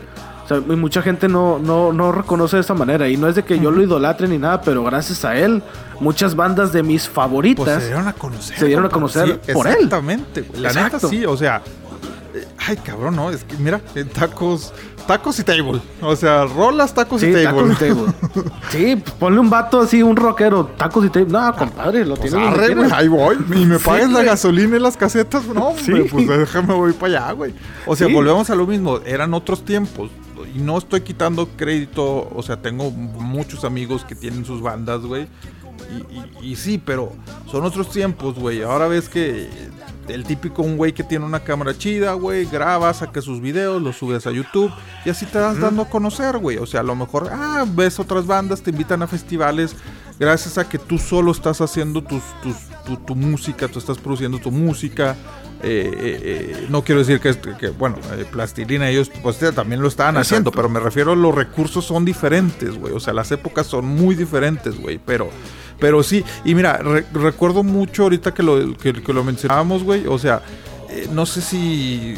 sea, 0.49 0.75
mucha 0.75 1.01
gente 1.01 1.27
no, 1.27 1.59
no, 1.59 1.93
no 1.93 2.11
reconoce 2.11 2.57
de 2.57 2.61
esta 2.61 2.73
manera. 2.73 3.07
Y 3.07 3.17
no 3.17 3.27
es 3.27 3.35
de 3.35 3.43
que 3.43 3.59
yo 3.59 3.71
lo 3.71 3.81
idolatre 3.81 4.27
ni 4.27 4.37
nada, 4.37 4.61
pero 4.61 4.83
gracias 4.83 5.23
a 5.23 5.37
él, 5.37 5.61
muchas 5.99 6.35
bandas 6.35 6.73
de 6.73 6.83
mis 6.83 7.07
favoritas 7.07 7.65
pues 7.65 7.79
se 7.79 7.87
dieron 7.87 8.07
a 8.07 8.13
conocer. 8.13 8.57
Se 8.57 8.65
dieron 8.65 8.85
a 8.85 8.89
conocer 8.89 9.39
por 9.53 9.67
él. 9.67 9.73
Exactamente. 9.75 10.45
La 10.55 10.73
neta 10.73 10.99
sí, 10.99 11.25
o 11.25 11.37
sea. 11.37 11.61
Eh, 12.33 12.47
ay, 12.67 12.77
cabrón, 12.77 13.15
no, 13.15 13.31
es 13.31 13.43
que 13.43 13.57
mira, 13.57 13.81
tacos, 14.13 14.71
tacos 15.07 15.39
y 15.39 15.43
table. 15.43 15.81
O 16.01 16.15
sea, 16.15 16.45
rolas, 16.45 16.93
tacos 16.93 17.23
y 17.23 17.33
table. 17.33 17.43
Tacos 17.43 17.71
y 17.71 17.75
table. 17.75 18.13
sí, 18.69 18.95
pues 18.95 19.15
ponle 19.15 19.39
un 19.39 19.49
vato 19.49 19.81
así, 19.81 20.03
un 20.03 20.15
rockero, 20.15 20.65
tacos 20.77 21.05
y 21.05 21.09
table. 21.09 21.31
No, 21.31 21.55
compadre, 21.55 22.05
lo 22.05 22.15
pues 22.15 22.31
tiene. 22.31 22.47
Arre, 22.47 22.75
güey, 22.75 22.91
ahí 22.91 23.07
voy. 23.07 23.37
Y 23.55 23.65
me 23.65 23.79
pagues 23.79 24.11
la 24.11 24.23
gasolina 24.23 24.77
y 24.77 24.79
las 24.79 24.95
casetas. 24.95 25.47
No, 25.47 25.73
pues 25.85 26.27
déjame 26.27 26.73
voy 26.73 26.93
para 26.93 27.25
allá, 27.25 27.31
güey. 27.33 27.53
O 27.87 27.95
sea, 27.95 28.07
volvemos 28.07 28.49
a 28.49 28.55
lo 28.55 28.67
mismo. 28.67 28.99
Eran 29.05 29.33
otros 29.33 29.65
tiempos 29.65 30.11
y 30.45 30.59
no 30.59 30.77
estoy 30.77 31.01
quitando 31.01 31.47
crédito, 31.55 32.29
o 32.33 32.41
sea, 32.43 32.61
tengo 32.61 32.91
muchos 32.91 33.63
amigos 33.63 34.05
que 34.05 34.15
tienen 34.15 34.45
sus 34.45 34.61
bandas, 34.61 35.01
güey. 35.01 35.27
Y, 36.41 36.55
sí, 36.55 36.77
pero 36.83 37.13
son 37.49 37.65
otros 37.65 37.89
tiempos, 37.89 38.35
güey. 38.35 38.61
Ahora 38.61 38.87
ves 38.87 39.09
que 39.09 39.49
el 40.07 40.23
típico 40.23 40.61
un 40.61 40.77
güey 40.77 40.93
que 40.93 41.03
tiene 41.03 41.25
una 41.25 41.39
cámara 41.39 41.77
chida, 41.77 42.13
güey, 42.13 42.45
graba, 42.45 42.93
saca 42.93 43.21
sus 43.21 43.41
videos, 43.41 43.81
los 43.81 43.97
subes 43.97 44.27
a 44.27 44.31
YouTube 44.31 44.71
y 45.05 45.09
así 45.09 45.25
te 45.25 45.39
das 45.39 45.59
dando 45.59 45.83
a 45.83 45.89
conocer, 45.89 46.37
güey. 46.37 46.57
O 46.57 46.65
sea, 46.65 46.81
a 46.81 46.83
lo 46.83 46.95
mejor, 46.95 47.29
ah, 47.31 47.65
ves 47.67 47.99
otras 47.99 48.27
bandas, 48.27 48.61
te 48.61 48.71
invitan 48.71 49.01
a 49.01 49.07
festivales 49.07 49.75
gracias 50.19 50.57
a 50.57 50.67
que 50.67 50.77
tú 50.77 50.97
solo 50.97 51.31
estás 51.31 51.61
haciendo 51.61 52.03
tus, 52.03 52.21
tu, 52.85 52.97
tu 52.97 53.15
música, 53.15 53.67
tú 53.67 53.79
estás 53.79 53.97
produciendo 53.97 54.37
tu 54.37 54.51
música 54.51 55.15
eh, 55.61 55.91
eh, 55.93 56.19
eh, 56.23 56.67
no 56.69 56.83
quiero 56.83 56.99
decir 56.99 57.19
que, 57.19 57.35
que 57.57 57.69
bueno, 57.69 57.97
plastilina 58.31 58.89
ellos 58.89 59.11
pues 59.21 59.39
también 59.53 59.81
lo 59.81 59.89
estaban 59.89 60.15
haciendo, 60.15 60.51
pero 60.51 60.69
me 60.69 60.79
refiero 60.79 61.11
a 61.11 61.15
los 61.15 61.35
recursos 61.35 61.83
son 61.85 62.05
diferentes, 62.05 62.77
güey. 62.77 62.93
O 62.93 62.99
sea, 62.99 63.13
las 63.13 63.31
épocas 63.31 63.67
son 63.67 63.85
muy 63.85 64.15
diferentes, 64.15 64.79
güey. 64.79 64.99
Pero, 65.05 65.29
pero 65.77 66.01
sí, 66.01 66.23
y 66.45 66.55
mira, 66.55 66.77
recuerdo 67.13 67.63
mucho 67.63 68.03
ahorita 68.03 68.33
que 68.33 68.41
lo, 68.41 68.77
que, 68.77 68.93
lo 68.93 69.23
mencionábamos, 69.23 69.83
güey. 69.83 70.07
O 70.07 70.17
sea, 70.17 70.41
no 71.11 71.25
sé 71.25 71.41
si 71.41 72.15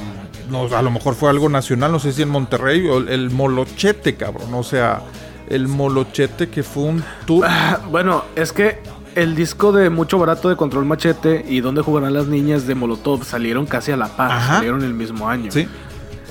no, 0.52 0.66
a 0.76 0.82
lo 0.84 0.92
mejor 0.92 1.16
fue 1.16 1.30
algo 1.32 1.50
nacional, 1.50 1.92
no 1.92 2.00
sé 2.00 2.14
si 2.14 2.22
en 2.22 2.30
Monterrey, 2.30 2.88
o 2.88 2.98
el 2.98 3.32
molochete, 3.32 4.16
cabrón. 4.16 4.54
O 4.54 4.64
sea, 4.64 5.02
el 5.50 5.68
molochete 5.68 6.50
que 6.50 6.62
fue 6.62 6.84
un 6.84 7.04
tour. 7.26 7.48
bueno, 7.90 8.24
es 8.36 8.54
que 8.54 8.80
el 9.16 9.36
disco 9.36 9.72
de 9.72 9.90
Mucho 9.90 10.18
Barato 10.18 10.50
de 10.50 10.56
Control 10.56 10.86
Machete 10.86 11.46
y 11.48 11.62
Donde 11.62 11.82
jugarán 11.82 12.14
las 12.14 12.28
niñas 12.28 12.68
de 12.68 12.76
Molotov 12.76 13.24
salieron 13.24 13.66
casi 13.66 13.92
a 13.92 13.98
la 13.98 14.08
par, 14.08 14.42
salieron 14.48 14.84
el 14.84 14.94
mismo 14.94 15.30
año. 15.30 15.52
Sí. 15.52 15.68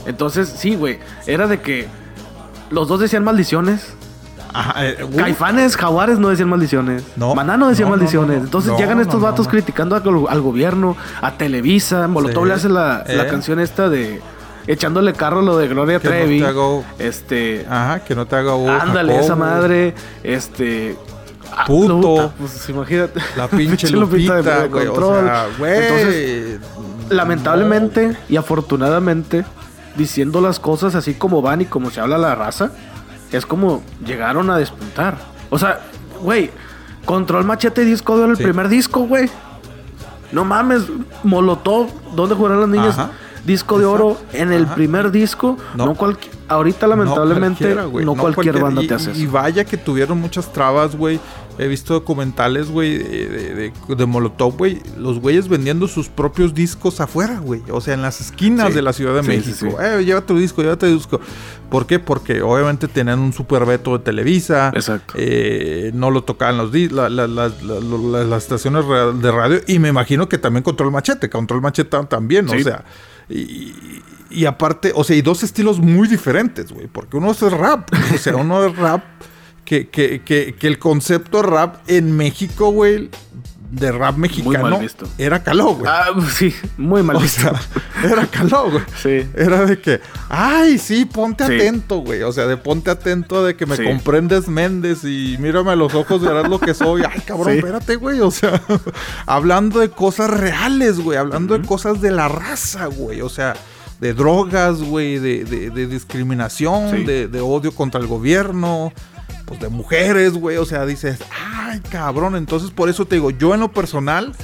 Entonces, 0.06 0.48
sí, 0.48 0.76
güey, 0.76 0.98
era 1.26 1.46
de 1.46 1.60
que 1.60 1.88
los 2.70 2.88
dos 2.88 3.00
decían 3.00 3.24
maldiciones. 3.24 3.94
Ajá, 4.52 4.84
eh, 4.84 5.04
uh. 5.04 5.16
Caifanes, 5.16 5.76
Jaguares 5.76 6.18
no 6.18 6.28
decían 6.28 6.48
maldiciones. 6.48 7.04
No. 7.16 7.34
Maná 7.34 7.56
no 7.56 7.68
decía 7.68 7.86
maldiciones. 7.86 8.42
Entonces 8.42 8.72
llegan 8.76 9.00
estos 9.00 9.20
vatos 9.20 9.46
criticando 9.46 9.94
al, 9.94 10.40
gobierno, 10.40 10.96
a 11.20 11.32
Televisa. 11.32 12.08
Molotov 12.08 12.46
le 12.46 12.54
hace 12.54 12.68
la, 12.68 13.04
la, 13.06 13.24
eh. 13.24 13.26
canción 13.28 13.60
esta 13.60 13.88
de 13.88 14.20
echándole 14.66 15.12
carro 15.12 15.42
lo 15.42 15.56
de 15.56 15.68
Gloria 15.68 16.00
Trevi. 16.00 16.42
este. 16.98 17.66
Ajá, 17.68 18.00
que 18.00 18.14
no 18.14 18.26
te 18.26 18.36
haga 18.36 18.52
Ándale, 18.80 19.18
esa 19.18 19.36
madre. 19.36 19.94
Este. 20.22 20.96
Ah, 21.52 21.64
puto. 21.66 22.32
pues 22.38 22.68
imagínate. 22.68 23.20
La 23.36 23.48
pinche 23.48 23.88
Lupita, 23.90 24.42
de 24.42 24.68
güey. 24.68 24.86
Entonces, 25.76 26.60
lamentablemente 27.08 28.16
y 28.28 28.36
afortunadamente, 28.36 29.44
diciendo 29.96 30.40
las 30.40 30.60
cosas 30.60 30.94
así 30.94 31.14
como 31.14 31.42
van 31.42 31.62
y 31.62 31.64
como 31.66 31.90
se 31.90 32.00
habla 32.00 32.18
la 32.18 32.34
raza, 32.34 32.70
es 33.32 33.46
como 33.46 33.82
llegaron 34.04 34.50
a 34.50 34.56
despuntar. 34.56 35.18
O 35.50 35.58
sea, 35.58 35.80
güey, 36.22 36.50
Control 37.04 37.44
Machete 37.44 37.84
Disco 37.84 38.18
de 38.18 38.26
el 38.26 38.36
primer 38.36 38.68
disco, 38.68 39.00
güey. 39.00 39.28
No 40.32 40.44
mames, 40.44 40.84
Molotov, 41.24 41.88
¿dónde 42.14 42.34
jugaron 42.34 42.60
las 42.60 42.68
niñas? 42.68 42.96
disco 43.44 43.78
de 43.78 43.86
oro 43.86 44.18
en 44.32 44.52
el 44.52 44.66
primer 44.66 45.10
disco. 45.10 45.56
No, 45.74 45.94
ahorita 46.50 46.86
lamentablemente 46.86 47.74
no, 47.74 48.14
cualquier 48.16 48.60
banda 48.60 48.82
te 48.86 48.94
hace 48.94 49.12
eso. 49.12 49.20
Y 49.20 49.26
vaya 49.26 49.64
que 49.64 49.76
tuvieron 49.76 50.20
muchas 50.20 50.52
trabas, 50.52 50.96
güey. 50.96 51.20
He 51.58 51.68
visto 51.68 51.92
documentales, 51.92 52.70
güey, 52.70 52.96
de, 52.98 53.72
de, 53.88 54.06
Molotov, 54.06 54.56
güey. 54.56 54.82
Los 54.96 55.20
güeyes 55.20 55.46
vendiendo 55.46 55.88
sus 55.88 56.08
propios 56.08 56.54
discos 56.54 57.00
afuera, 57.00 57.38
güey. 57.38 57.62
O 57.70 57.80
sea, 57.80 57.94
en 57.94 58.02
las 58.02 58.20
esquinas 58.20 58.74
de 58.74 58.82
la 58.82 58.92
Ciudad 58.92 59.14
de 59.14 59.22
México. 59.22 59.76
eh, 59.80 60.02
llévate 60.04 60.26
tu 60.26 60.38
disco, 60.38 60.62
llévate 60.62 60.88
tu 60.88 60.94
disco. 60.94 61.20
¿Por 61.68 61.86
qué? 61.86 61.98
Porque 61.98 62.40
obviamente 62.42 62.88
tenían 62.88 63.20
un 63.20 63.32
super 63.32 63.66
veto 63.66 63.96
de 63.98 64.04
Televisa. 64.04 64.72
Exacto. 64.74 65.14
Eh, 65.16 65.90
no 65.94 66.10
lo 66.10 66.24
tocaban 66.24 66.56
los 66.56 66.72
las 66.72 68.42
estaciones 68.42 68.84
de 69.20 69.30
radio. 69.30 69.60
Y 69.66 69.78
me 69.78 69.88
imagino 69.88 70.28
que 70.28 70.38
también 70.38 70.62
Control 70.62 70.90
Machete. 70.90 71.28
Control 71.28 71.60
Machete 71.60 71.98
también, 72.08 72.48
o 72.48 72.58
sea. 72.58 72.84
Y, 73.28 74.02
aparte, 74.46 74.92
o 74.94 75.04
sea, 75.04 75.16
y 75.16 75.22
dos 75.22 75.42
estilos 75.42 75.78
muy 75.78 76.08
diferentes, 76.08 76.72
güey. 76.72 76.86
Porque 76.86 77.16
uno 77.16 77.30
es 77.32 77.40
rap, 77.40 77.90
o 78.14 78.18
sea, 78.18 78.36
uno 78.36 78.64
es 78.64 78.76
rap. 78.76 79.02
Que, 79.64 79.88
que, 79.88 80.22
que, 80.22 80.56
que 80.58 80.66
el 80.66 80.80
concepto 80.80 81.42
rap 81.42 81.76
en 81.86 82.16
México, 82.16 82.72
güey, 82.72 83.08
de 83.70 83.92
rap 83.92 84.16
mexicano 84.16 84.80
era 85.16 85.42
caló, 85.42 85.74
güey. 85.74 85.90
Ah, 85.90 86.12
sí, 86.34 86.54
muy 86.76 87.02
mal 87.02 87.18
visto. 87.18 87.50
era 88.02 88.26
caló, 88.26 88.70
güey. 88.70 88.82
Sí. 89.00 89.28
Era 89.34 89.64
de 89.64 89.80
que, 89.80 90.00
ay, 90.28 90.78
sí, 90.78 91.04
ponte 91.04 91.44
atento, 91.44 91.98
güey. 91.98 92.22
O 92.22 92.32
sea, 92.32 92.46
de 92.46 92.56
ponte 92.56 92.90
atento 92.90 93.44
de 93.44 93.56
que 93.56 93.66
me 93.66 93.82
comprendes 93.82 94.48
Méndez 94.48 95.04
y 95.04 95.36
mírame 95.38 95.70
a 95.70 95.76
los 95.76 95.94
ojos, 95.94 96.20
verás 96.20 96.48
lo 96.48 96.58
que 96.58 96.74
soy. 96.74 97.02
Ay, 97.08 97.20
cabrón, 97.24 97.54
espérate, 97.54 97.96
güey. 97.96 98.20
O 98.20 98.30
sea, 98.30 98.60
hablando 99.26 99.80
de 99.80 99.90
cosas 99.90 100.30
reales, 100.30 100.98
güey. 101.00 101.16
Hablando 101.18 101.56
de 101.56 101.64
cosas 101.64 102.00
de 102.00 102.10
la 102.10 102.28
raza, 102.28 102.86
güey. 102.86 103.20
O 103.20 103.28
sea, 103.28 103.54
de 104.00 104.14
drogas, 104.14 104.80
güey, 104.82 105.18
de, 105.18 105.44
de, 105.44 105.86
discriminación, 105.86 107.04
de, 107.04 107.28
de 107.28 107.40
odio 107.40 107.72
contra 107.72 108.00
el 108.00 108.06
gobierno 108.06 108.92
pues, 109.44 109.60
de 109.60 109.68
mujeres, 109.68 110.32
güey. 110.32 110.56
O 110.56 110.64
sea, 110.64 110.86
dices, 110.86 111.18
ay, 111.54 111.80
cabrón. 111.90 112.36
Entonces, 112.36 112.70
por 112.70 112.88
eso 112.88 113.04
te 113.06 113.16
digo, 113.16 113.30
yo 113.30 113.52
en 113.54 113.60
lo 113.60 113.70
personal, 113.72 114.34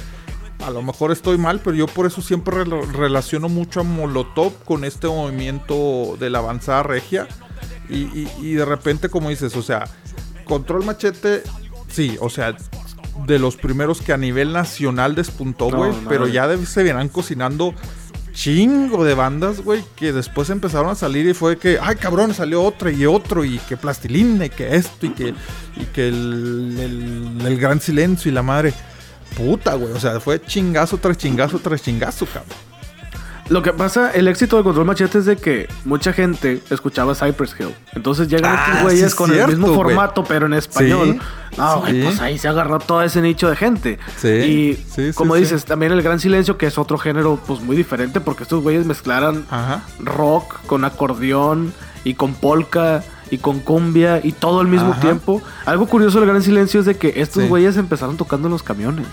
a 0.63 0.69
lo 0.69 0.81
mejor 0.81 1.11
estoy 1.11 1.37
mal, 1.37 1.59
pero 1.63 1.75
yo 1.75 1.87
por 1.87 2.05
eso 2.05 2.21
siempre 2.21 2.63
relaciono 2.63 3.49
mucho 3.49 3.79
a 3.79 3.83
Molotov 3.83 4.53
con 4.63 4.83
este 4.83 5.07
movimiento 5.07 6.17
de 6.19 6.29
la 6.29 6.39
avanzada 6.39 6.83
regia. 6.83 7.27
Y, 7.89 7.95
y- 8.19 8.31
y 8.41 8.53
de 8.53 8.65
repente, 8.65 9.09
como 9.09 9.29
dices, 9.29 9.55
o 9.55 9.61
sea, 9.61 9.85
Control 10.45 10.83
Machete, 10.85 11.41
sí, 11.87 12.17
o 12.19 12.29
sea, 12.29 12.55
de 13.25 13.39
los 13.39 13.55
primeros 13.55 14.01
que 14.01 14.13
a 14.13 14.17
nivel 14.17 14.53
nacional 14.53 15.15
despuntó, 15.15 15.69
güey. 15.71 15.91
no, 15.91 16.09
pero 16.09 16.27
ya 16.27 16.47
de- 16.47 16.63
se 16.65 16.83
verán 16.83 17.09
cocinando 17.09 17.73
chingo 18.37 19.03
de 19.03 19.15
bandas, 19.15 19.61
güey, 19.61 19.83
que 19.95 20.13
después 20.13 20.51
empezaron 20.51 20.91
a 20.91 20.95
salir 20.95 21.25
y 21.27 21.33
fue 21.33 21.57
que, 21.57 21.79
ay 21.81 21.95
cabrón, 21.95 22.35
salió 22.35 22.61
otra 22.63 22.91
y 22.91 23.03
otro, 23.07 23.43
y 23.43 23.57
que 23.57 23.77
plastilina, 23.77 24.45
y 24.45 24.49
que 24.51 24.75
esto, 24.75 25.07
y 25.07 25.09
que, 25.09 25.33
el, 26.07 26.77
el- 26.79 27.45
el 27.47 27.59
gran 27.59 27.81
silencio 27.81 28.29
y 28.29 28.35
la 28.35 28.43
madre. 28.43 28.73
Puta, 29.35 29.73
güey, 29.73 29.91
o 29.91 29.99
sea, 29.99 30.19
fue 30.19 30.39
chingazo 30.39 30.97
tras 30.99 31.17
chingazo 31.17 31.57
tras 31.59 31.81
chingazo, 31.81 32.27
cabrón. 32.27 32.66
Lo 33.49 33.61
que 33.61 33.71
pasa, 33.73 34.11
el 34.11 34.27
éxito 34.27 34.57
de 34.57 34.63
Control 34.63 34.85
Machete 34.85 35.19
es 35.19 35.25
de 35.25 35.37
que 35.37 35.67
mucha 35.85 36.11
gente 36.13 36.61
escuchaba 36.69 37.15
Cypress 37.15 37.55
Hill. 37.59 37.73
Entonces 37.93 38.27
llegan 38.27 38.55
Ah, 38.57 38.63
estos 38.67 38.81
güeyes 38.83 39.11
sí, 39.11 39.17
con 39.17 39.29
cierto, 39.29 39.45
el 39.51 39.57
mismo 39.57 39.67
güey. 39.73 39.77
formato, 39.83 40.23
pero 40.25 40.45
en 40.47 40.53
español. 40.53 41.19
No, 41.57 41.79
güey, 41.81 41.93
sí. 41.93 42.01
pues 42.03 42.19
ahí 42.21 42.37
se 42.37 42.47
agarró 42.49 42.79
todo 42.79 43.01
ese 43.01 43.21
nicho 43.21 43.49
de 43.49 43.55
gente. 43.55 43.99
Sí, 44.17 44.27
Y 44.27 44.73
sí, 44.75 45.07
sí, 45.07 45.13
como 45.13 45.35
sí. 45.35 45.41
dices, 45.41 45.65
también 45.65 45.91
el 45.93 46.01
Gran 46.01 46.19
Silencio, 46.19 46.57
que 46.57 46.65
es 46.67 46.77
otro 46.77 46.97
género 46.97 47.39
pues 47.47 47.61
muy 47.61 47.75
diferente, 47.77 48.19
porque 48.21 48.43
estos 48.43 48.61
güeyes 48.61 48.85
mezclaran 48.85 49.45
Ajá. 49.49 49.81
rock 49.99 50.55
con 50.65 50.83
acordeón 50.85 51.73
y 52.03 52.13
con 52.15 52.33
polka 52.33 53.03
y 53.31 53.39
con 53.39 53.59
cumbia 53.59 54.21
y 54.23 54.31
todo 54.33 54.59
al 54.59 54.67
mismo 54.67 54.91
Ajá. 54.91 55.01
tiempo. 55.01 55.41
Algo 55.65 55.87
curioso 55.87 56.19
del 56.19 56.29
Gran 56.29 56.41
Silencio 56.41 56.79
es 56.79 56.85
de 56.85 56.95
que 56.97 57.13
estos 57.21 57.43
Sí. 57.43 57.49
güeyes 57.49 57.77
empezaron 57.77 58.17
tocando 58.17 58.47
en 58.47 58.51
los 58.53 58.63
camiones. 58.63 59.07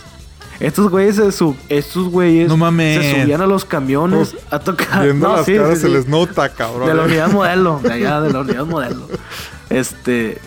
Estos 0.61 0.89
güeyes 0.91 1.17
se 1.17 1.33
sub- 1.33 1.57
estos 1.69 2.09
güeyes 2.09 2.49
No 2.49 2.57
mames. 2.57 3.03
se 3.05 3.21
subían 3.23 3.41
a 3.41 3.47
los 3.47 3.65
camiones 3.65 4.35
Uf, 4.35 4.53
a 4.53 4.59
tocar. 4.61 5.03
Viendo 5.05 5.29
No, 5.29 5.37
las 5.37 5.47
sí, 5.47 5.55
caras 5.57 5.71
sí, 5.75 5.81
se 5.81 5.87
sí. 5.89 5.93
les 5.93 6.07
nota, 6.09 6.49
cabrón. 6.51 6.87
De 6.89 6.95
la 6.95 7.03
unidad 7.03 7.31
modelo, 7.31 7.81
de 7.83 7.93
allá 7.93 8.21
de 8.21 8.33
la 8.33 8.41
unidad 8.41 8.65
modelo. 8.67 9.09
Este. 9.71 10.39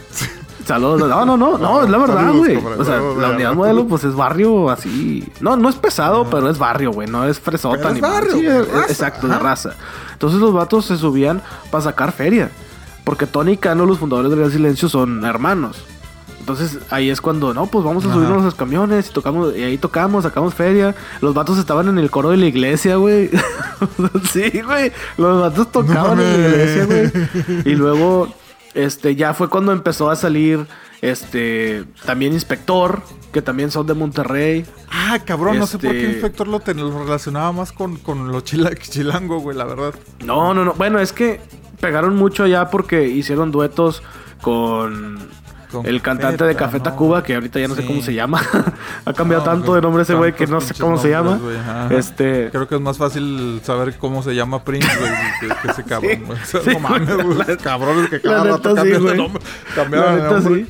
Saludos. 0.66 1.00
No, 1.10 1.26
no, 1.26 1.38
no, 1.38 1.58
no, 1.58 1.84
es 1.84 1.90
la 1.90 1.98
verdad, 1.98 2.34
güey. 2.34 2.58
O 2.58 2.84
sea, 2.84 3.00
la 3.00 3.30
unidad 3.30 3.54
modelo, 3.54 3.88
pues 3.88 4.04
es 4.04 4.14
barrio 4.14 4.70
así. 4.70 5.28
No, 5.40 5.56
no 5.56 5.70
es 5.70 5.76
pesado, 5.76 6.30
pero 6.30 6.50
es 6.50 6.58
barrio, 6.58 6.92
güey. 6.92 7.08
No 7.08 7.26
es 7.26 7.40
fresota 7.40 7.92
ni 7.92 8.02
barrio, 8.02 8.34
Sí, 8.34 8.46
es- 8.46 8.68
raza, 8.72 8.92
exacto, 8.92 9.28
de 9.28 9.40
raza. 9.40 9.76
Entonces 10.14 10.40
los 10.40 10.54
vatos 10.54 10.86
se 10.86 10.98
subían 10.98 11.42
para 11.72 11.84
sacar 11.86 12.12
feria. 12.12 12.52
Porque 13.06 13.26
Tony 13.26 13.54
y 13.54 13.58
Cano, 13.58 13.86
los 13.86 13.98
fundadores 14.00 14.30
del 14.30 14.40
Gran 14.40 14.52
Silencio, 14.52 14.90
son 14.90 15.24
hermanos. 15.24 15.78
Entonces 16.48 16.80
ahí 16.92 17.10
es 17.10 17.20
cuando, 17.20 17.54
no, 17.54 17.66
pues 17.68 17.84
vamos 17.84 18.06
a 18.06 18.08
Ajá. 18.08 18.16
subirnos 18.16 18.42
a 18.42 18.46
los 18.46 18.56
camiones 18.56 19.10
y 19.10 19.12
tocamos, 19.12 19.54
y 19.54 19.64
ahí 19.64 19.78
tocamos, 19.78 20.24
sacamos 20.24 20.54
feria. 20.54 20.96
Los 21.20 21.34
vatos 21.34 21.58
estaban 21.58 21.90
en 21.90 21.98
el 21.98 22.10
coro 22.10 22.30
de 22.30 22.38
la 22.38 22.46
iglesia, 22.46 22.96
güey. 22.96 23.30
sí, 24.32 24.62
güey. 24.62 24.94
Los 25.18 25.42
vatos 25.42 25.70
tocaban 25.74 26.22
en 26.22 26.42
la 26.42 26.48
iglesia, 26.48 26.86
güey. 26.86 27.12
Y 27.66 27.76
luego, 27.76 28.34
este, 28.74 29.18
ya 29.18 29.34
fue 29.34 29.50
cuando 29.50 29.74
empezó 29.74 30.10
a 30.10 30.16
salir, 30.16 30.66
este, 31.02 31.84
también 32.06 32.32
Inspector, 32.32 33.02
que 33.34 33.42
también 33.42 33.70
son 33.70 33.86
de 33.86 33.94
Monterrey. 33.94 34.66
Ah, 34.90 35.20
cabrón, 35.26 35.60
no 35.60 35.68
sé 35.68 35.78
por 35.80 35.92
qué 35.92 35.98
Este- 36.00 36.12
Inspector 36.14 36.48
lo, 36.48 36.62
ten- 36.62 36.78
lo 36.78 36.98
relacionaba 36.98 37.52
más 37.52 37.74
con, 37.74 37.98
con 37.98 38.32
lo 38.32 38.40
chila- 38.40 38.74
chilango, 38.80 39.40
güey, 39.42 39.58
la 39.58 39.66
verdad. 39.66 39.94
No, 40.24 40.54
no, 40.54 40.64
no. 40.64 40.72
Bueno, 40.76 41.00
es 41.00 41.12
que 41.12 41.42
pegaron 41.82 42.16
mucho 42.16 42.46
allá 42.46 42.70
porque 42.70 43.06
hicieron 43.06 43.52
duetos 43.52 44.02
con 44.42 45.20
Con 45.72 45.86
el 45.86 46.02
cantante 46.02 46.46
de 46.46 46.56
Café 46.56 46.80
Tacuba, 46.80 47.24
que 47.24 47.36
ahorita 47.36 47.60
ya 47.60 47.68
no 47.68 47.76
sé 47.76 47.86
cómo 47.86 48.02
se 48.02 48.14
llama. 48.14 48.42
ha 49.06 49.14
cambiado 49.14 49.44
No, 49.44 49.52
tanto 49.52 49.76
de 49.76 49.82
nombre 49.82 50.04
ese 50.04 50.14
güey 50.14 50.34
que 50.34 50.48
no 50.48 50.62
sé 50.62 50.74
cómo 50.74 50.98
se 50.98 51.10
llama. 51.10 51.40
Este. 51.90 52.50
Creo 52.52 52.68
que 52.68 52.76
es 52.76 52.82
más 52.82 52.98
fácil 52.98 53.60
saber 53.64 53.98
cómo 53.98 54.24
se 54.24 54.34
llama 54.34 54.64
Prince, 54.64 54.88
güey, 54.98 55.12
que, 55.62 55.70
ese 55.70 55.84
cabrón, 55.88 56.12
Sí, 56.12 56.22
güey. 56.26 56.40
O 56.40 56.46
sea, 56.46 56.62
sí, 56.62 56.70
no 56.72 56.80
mames, 56.80 57.24
güey, 57.24 57.58
cabrones 57.58 58.10
que 58.10 58.22
cada 58.22 58.44
rato 58.44 58.76
cambian 58.76 59.06
de 59.06 59.16
nombre. 59.16 59.44
Cambiaron 59.76 60.16
de 60.16 60.24
nombre. 60.24 60.66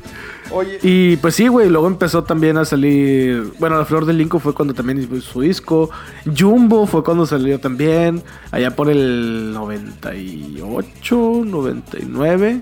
Oye, 0.50 0.80
Y 0.82 1.18
pues 1.18 1.36
sí, 1.36 1.48
güey, 1.48 1.70
luego 1.70 1.88
empezó 1.88 2.24
también 2.24 2.58
a 2.58 2.66
salir. 2.66 3.52
Bueno, 3.60 3.78
La 3.78 3.86
Flor 3.86 4.06
del 4.06 4.18
Lincoln 4.18 4.42
fue 4.42 4.54
cuando 4.54 4.74
también 4.74 5.00
hizo 5.00 5.20
su 5.22 5.42
disco. 5.42 5.90
Jumbo 6.26 6.88
fue 6.88 7.04
cuando 7.04 7.26
salió 7.26 7.60
también. 7.60 8.24
Allá 8.52 8.76
por 8.76 8.90
el 8.90 9.52
98, 9.54 11.42
99. 11.46 12.62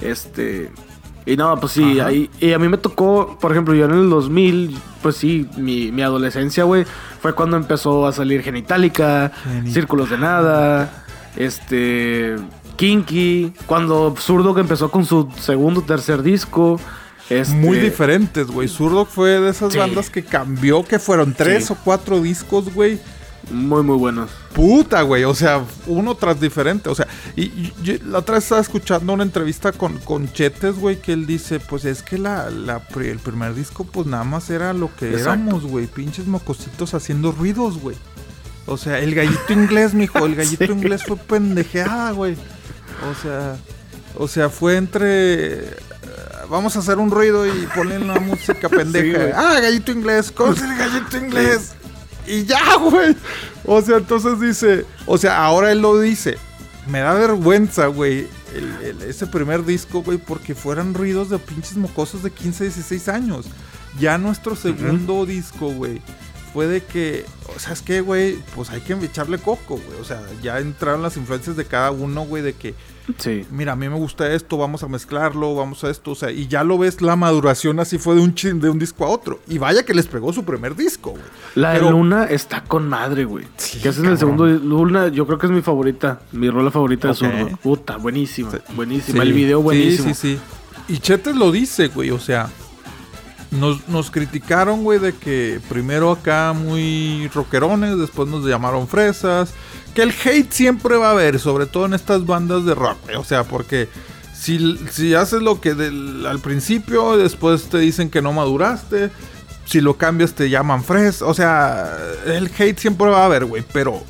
Este. 0.00 0.70
Y 1.26 1.36
no, 1.36 1.54
pues 1.60 1.72
sí, 1.72 2.00
ahí. 2.00 2.30
Y 2.40 2.52
a 2.52 2.58
mí 2.58 2.68
me 2.68 2.78
tocó, 2.78 3.36
por 3.40 3.52
ejemplo, 3.52 3.74
yo 3.74 3.84
en 3.84 3.92
el 3.92 4.08
2000, 4.08 4.78
pues 5.02 5.16
sí, 5.16 5.46
mi, 5.58 5.92
mi 5.92 6.02
adolescencia, 6.02 6.64
güey, 6.64 6.86
fue 7.20 7.34
cuando 7.34 7.56
empezó 7.58 8.06
a 8.06 8.12
salir 8.12 8.42
Genitalica, 8.42 9.30
Genitalica. 9.44 9.72
Círculos 9.74 10.10
de 10.10 10.18
Nada, 10.18 11.04
este. 11.36 12.36
Kinky, 12.76 13.52
cuando 13.66 14.14
Zurdo 14.16 14.54
que 14.54 14.60
empezó 14.60 14.90
con 14.90 15.04
su 15.04 15.28
segundo, 15.40 15.82
tercer 15.82 16.22
disco. 16.22 16.78
Este, 17.28 17.54
muy 17.56 17.76
diferentes, 17.78 18.46
güey. 18.46 18.68
Zurdo 18.68 19.04
fue 19.04 19.40
de 19.40 19.50
esas 19.50 19.72
Sí. 19.72 19.78
bandas 19.78 20.08
que 20.08 20.24
cambió, 20.24 20.82
que 20.84 20.98
fueron 20.98 21.34
tres 21.34 21.66
Sí. 21.66 21.72
o 21.72 21.76
cuatro 21.84 22.20
discos, 22.20 22.72
güey. 22.72 22.98
Muy, 23.50 23.82
muy 23.82 23.96
buenos. 23.96 24.30
Puta, 24.54 25.02
güey. 25.02 25.24
O 25.24 25.34
sea, 25.34 25.64
uno 25.86 26.14
tras 26.14 26.38
diferente. 26.40 26.88
O 26.90 26.94
sea, 26.94 27.06
y, 27.36 27.42
y 27.44 28.00
la 28.04 28.18
otra 28.18 28.34
vez 28.34 28.44
estaba 28.44 28.60
escuchando 28.60 29.12
una 29.12 29.22
entrevista 29.22 29.72
con, 29.72 29.98
con 29.98 30.30
Chetes, 30.32 30.76
güey, 30.76 31.00
que 31.00 31.12
él 31.14 31.26
dice, 31.26 31.58
pues 31.60 31.84
es 31.86 32.02
que 32.02 32.18
la, 32.18 32.50
la 32.50 32.82
el 33.00 33.18
primer 33.18 33.54
disco, 33.54 33.84
pues 33.84 34.06
nada 34.06 34.24
más 34.24 34.50
era 34.50 34.72
lo 34.72 34.94
que 34.94 35.08
Exacto. 35.10 35.30
éramos, 35.32 35.64
güey. 35.64 35.86
Pinches 35.86 36.26
mocositos 36.26 36.92
haciendo 36.94 37.32
ruidos, 37.32 37.78
güey. 37.78 37.96
O 38.66 38.76
sea, 38.76 38.98
el 38.98 39.14
gallito 39.14 39.52
inglés, 39.52 39.94
mijo. 39.94 40.26
El 40.26 40.34
gallito 40.36 40.66
Sí. 40.66 40.72
inglés 40.72 41.02
fue 41.04 41.16
pendejeada, 41.16 42.10
güey. 42.10 42.36
O 43.10 43.14
sea, 43.22 43.56
o 44.16 44.28
sea, 44.28 44.50
fue 44.50 44.76
entre... 44.76 45.68
eh, 45.70 45.76
Vamos 46.50 46.76
a 46.76 46.78
hacer 46.78 46.96
un 46.98 47.10
ruido 47.10 47.46
y 47.46 47.66
ponen 47.74 48.08
la 48.08 48.18
música 48.20 48.68
pendeja. 48.70 49.32
ah, 49.36 49.60
gallito 49.60 49.92
inglés, 49.92 50.32
¿cómo 50.32 50.52
es 50.52 50.62
el 50.62 50.74
gallito 50.76 51.16
inglés? 51.18 51.74
Y 52.28 52.44
ya, 52.44 52.76
güey. 52.90 53.16
O 53.64 53.80
sea, 53.82 53.96
entonces 53.96 54.40
dice, 54.40 54.86
o 55.06 55.18
sea, 55.18 55.44
ahora 55.44 55.72
él 55.72 55.80
lo 55.80 55.98
dice. 55.98 56.36
Me 56.86 57.00
da 57.00 57.14
vergüenza, 57.14 57.86
güey, 57.86 58.28
ese 59.06 59.26
primer 59.26 59.64
disco, 59.64 60.02
güey, 60.02 60.16
porque 60.16 60.54
fueran 60.54 60.94
ruidos 60.94 61.28
de 61.28 61.38
pinches 61.38 61.76
mocosos 61.76 62.22
de 62.22 62.30
15, 62.30 62.64
16 62.64 63.08
años. 63.08 63.46
Ya 63.98 64.16
nuestro 64.16 64.56
segundo 64.56 65.26
disco, 65.26 65.68
güey, 65.68 66.00
fue 66.52 66.66
de 66.66 66.82
que, 66.82 67.24
o 67.54 67.58
sea, 67.58 67.72
es 67.72 67.82
que, 67.82 68.00
güey, 68.00 68.36
pues 68.54 68.70
hay 68.70 68.80
que 68.80 68.92
echarle 68.94 69.38
coco, 69.38 69.76
güey. 69.86 70.00
O 70.00 70.04
sea, 70.04 70.20
ya 70.42 70.58
entraron 70.58 71.02
las 71.02 71.16
influencias 71.16 71.56
de 71.56 71.64
cada 71.64 71.90
uno, 71.90 72.22
güey, 72.22 72.42
de 72.42 72.52
que, 72.54 72.74
Sí. 73.16 73.46
mira, 73.50 73.72
a 73.72 73.76
mí 73.76 73.88
me 73.88 73.94
gusta 73.96 74.30
esto, 74.34 74.58
vamos 74.58 74.82
a 74.82 74.88
mezclarlo, 74.88 75.54
vamos 75.54 75.82
a 75.82 75.88
esto, 75.90 76.10
o 76.10 76.14
sea, 76.14 76.30
y 76.30 76.46
ya 76.46 76.62
lo 76.62 76.76
ves, 76.76 77.00
la 77.00 77.16
maduración 77.16 77.80
así 77.80 77.96
fue 77.96 78.14
de 78.16 78.20
un 78.20 78.34
chin, 78.34 78.60
de 78.60 78.68
un 78.68 78.78
disco 78.78 79.04
a 79.06 79.08
otro. 79.08 79.40
Y 79.48 79.56
vaya 79.56 79.82
que 79.84 79.94
les 79.94 80.06
pegó 80.06 80.30
su 80.32 80.44
primer 80.44 80.76
disco, 80.76 81.12
güey. 81.12 81.22
La 81.54 81.72
de 81.72 81.80
Luna 81.80 82.24
está 82.24 82.64
con 82.64 82.86
madre, 82.86 83.24
güey. 83.24 83.46
Sí, 83.56 83.78
que 83.80 83.88
ese 83.88 84.02
es 84.02 84.08
el 84.08 84.18
segundo. 84.18 84.46
Luna, 84.46 85.08
yo 85.08 85.26
creo 85.26 85.38
que 85.38 85.46
es 85.46 85.52
mi 85.52 85.62
favorita. 85.62 86.20
Mi 86.32 86.50
rola 86.50 86.70
favorita 86.70 87.10
Ok. 87.10 87.18
de 87.18 87.30
Zurdo. 87.40 87.56
Puta, 87.62 87.96
buenísima. 87.96 88.50
Sí. 88.50 88.58
Buenísima. 88.74 89.22
El 89.22 89.32
video 89.32 89.62
buenísimo. 89.62 90.08
Sí, 90.08 90.14
sí, 90.14 90.36
sí. 90.36 90.92
Y 90.92 90.98
Chetes 90.98 91.34
lo 91.34 91.50
dice, 91.50 91.88
güey, 91.88 92.10
o 92.10 92.18
sea, 92.20 92.50
nos, 93.50 93.88
nos 93.88 94.10
criticaron, 94.10 94.82
güey, 94.84 94.98
de 94.98 95.14
que 95.14 95.60
primero 95.68 96.10
acá 96.10 96.52
muy 96.52 97.28
rockerones, 97.34 97.98
después 97.98 98.28
nos 98.28 98.44
llamaron 98.44 98.88
fresas. 98.88 99.52
Que 99.94 100.02
el 100.02 100.10
hate 100.24 100.52
siempre 100.52 100.96
va 100.96 101.08
a 101.08 101.12
haber, 101.12 101.38
sobre 101.40 101.66
todo 101.66 101.86
en 101.86 101.94
estas 101.94 102.26
bandas 102.26 102.64
de 102.64 102.74
rock, 102.74 102.98
güey, 103.04 103.16
o 103.16 103.24
sea, 103.24 103.44
porque 103.44 103.88
si, 104.34 104.78
si 104.90 105.14
haces 105.14 105.42
lo 105.42 105.60
que 105.60 105.74
del- 105.74 106.24
al 106.26 106.38
principio, 106.40 107.16
después 107.16 107.64
te 107.64 107.78
dicen 107.78 108.10
que 108.10 108.22
no 108.22 108.32
maduraste. 108.32 109.10
Si 109.64 109.80
lo 109.82 109.98
cambias 109.98 110.32
te 110.34 110.48
llaman 110.48 110.82
fres, 110.84 111.20
o 111.20 111.34
sea, 111.34 111.94
el 112.26 112.50
hate 112.58 112.78
siempre 112.78 113.08
va 113.08 113.22
a 113.22 113.26
haber, 113.26 113.44
güey, 113.44 113.62
pero 113.72 114.02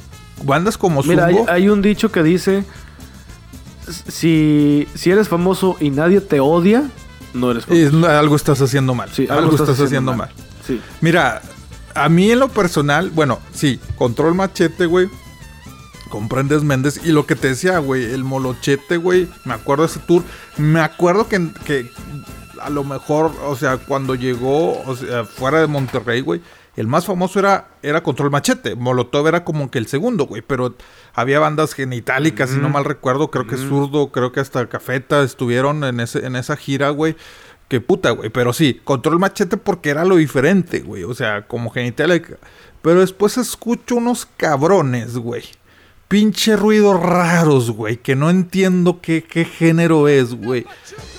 bandas 0.44 0.76
como 0.78 1.02
Mira, 1.02 1.26
hay, 1.26 1.36
hay 1.48 1.68
un 1.68 1.82
dicho 1.82 2.12
que 2.12 2.22
dice: 2.22 2.64
si, 4.08 4.86
si 4.94 5.10
eres 5.10 5.28
famoso 5.28 5.76
y 5.80 5.90
nadie 5.90 6.20
te 6.20 6.40
odia, 6.40 6.84
no 7.34 7.50
eres 7.50 7.64
algo 8.04 8.36
estás 8.36 8.60
haciendo 8.60 8.94
mal. 8.94 9.10
Sí, 9.12 9.26
algo, 9.28 9.54
estás, 9.54 9.80
haciendo 9.80 10.14
mal. 10.14 10.30
Sí. 10.66 10.80
Mira, 11.00 11.42
a 11.94 12.08
mí 12.08 12.30
en 12.30 12.38
lo 12.38 12.48
personal, 12.48 13.10
bueno, 13.10 13.38
sí, 13.52 13.80
control 13.96 14.34
machete, 14.34 14.86
güey. 14.86 15.08
Comprendes 16.10 16.62
Méndez. 16.62 17.00
Y 17.04 17.12
lo 17.12 17.26
que 17.26 17.36
te 17.36 17.48
decía, 17.48 17.78
güey, 17.78 18.04
el 18.04 18.24
molochete, 18.24 18.96
güey. 18.96 19.28
Me 19.44 19.54
acuerdo 19.54 19.84
de 19.84 19.90
ese 19.90 20.00
tour. 20.00 20.22
Me 20.56 20.80
acuerdo 20.80 21.28
que, 21.28 21.50
que 21.64 21.90
a 22.60 22.70
lo 22.70 22.84
mejor, 22.84 23.32
o 23.44 23.56
sea, 23.56 23.76
cuando 23.76 24.14
llegó, 24.14 24.82
o 24.82 24.96
sea, 24.96 25.24
fuera 25.24 25.60
de 25.60 25.66
Monterrey, 25.66 26.20
güey. 26.20 26.40
El 26.78 26.86
más 26.86 27.06
famoso 27.06 27.40
era, 27.40 27.70
era 27.82 28.04
Control 28.04 28.30
Machete. 28.30 28.76
Molotov 28.76 29.26
era 29.26 29.42
como 29.42 29.68
que 29.68 29.78
el 29.78 29.88
segundo, 29.88 30.26
güey. 30.26 30.42
Pero 30.42 30.76
había 31.12 31.40
bandas 31.40 31.74
genitálicas, 31.74 32.50
si 32.50 32.58
no 32.58 32.68
mal 32.68 32.84
recuerdo. 32.84 33.32
Creo 33.32 33.48
que 33.48 33.56
Zurdo, 33.56 34.12
creo 34.12 34.30
que 34.30 34.38
hasta 34.38 34.64
Cafeta 34.68 35.24
estuvieron 35.24 35.82
en, 35.82 35.98
ese, 35.98 36.24
en 36.24 36.36
esa 36.36 36.56
gira, 36.56 36.90
güey. 36.90 37.16
Que 37.66 37.80
puta, 37.80 38.12
güey. 38.12 38.30
Pero 38.30 38.52
sí, 38.52 38.80
Control 38.84 39.18
Machete 39.18 39.56
porque 39.56 39.90
era 39.90 40.04
lo 40.04 40.14
diferente, 40.14 40.78
güey. 40.78 41.02
O 41.02 41.14
sea, 41.14 41.48
como 41.48 41.70
genitálica. 41.70 42.36
Pero 42.80 43.00
después 43.00 43.38
escucho 43.38 43.96
unos 43.96 44.24
cabrones, 44.36 45.18
güey. 45.18 45.42
Pinche 46.08 46.56
ruidos 46.56 47.00
raros, 47.00 47.70
güey, 47.70 47.98
que 47.98 48.16
no 48.16 48.30
entiendo 48.30 49.00
qué, 49.00 49.22
qué 49.22 49.44
género 49.44 50.08
es, 50.08 50.34
güey. 50.34 50.66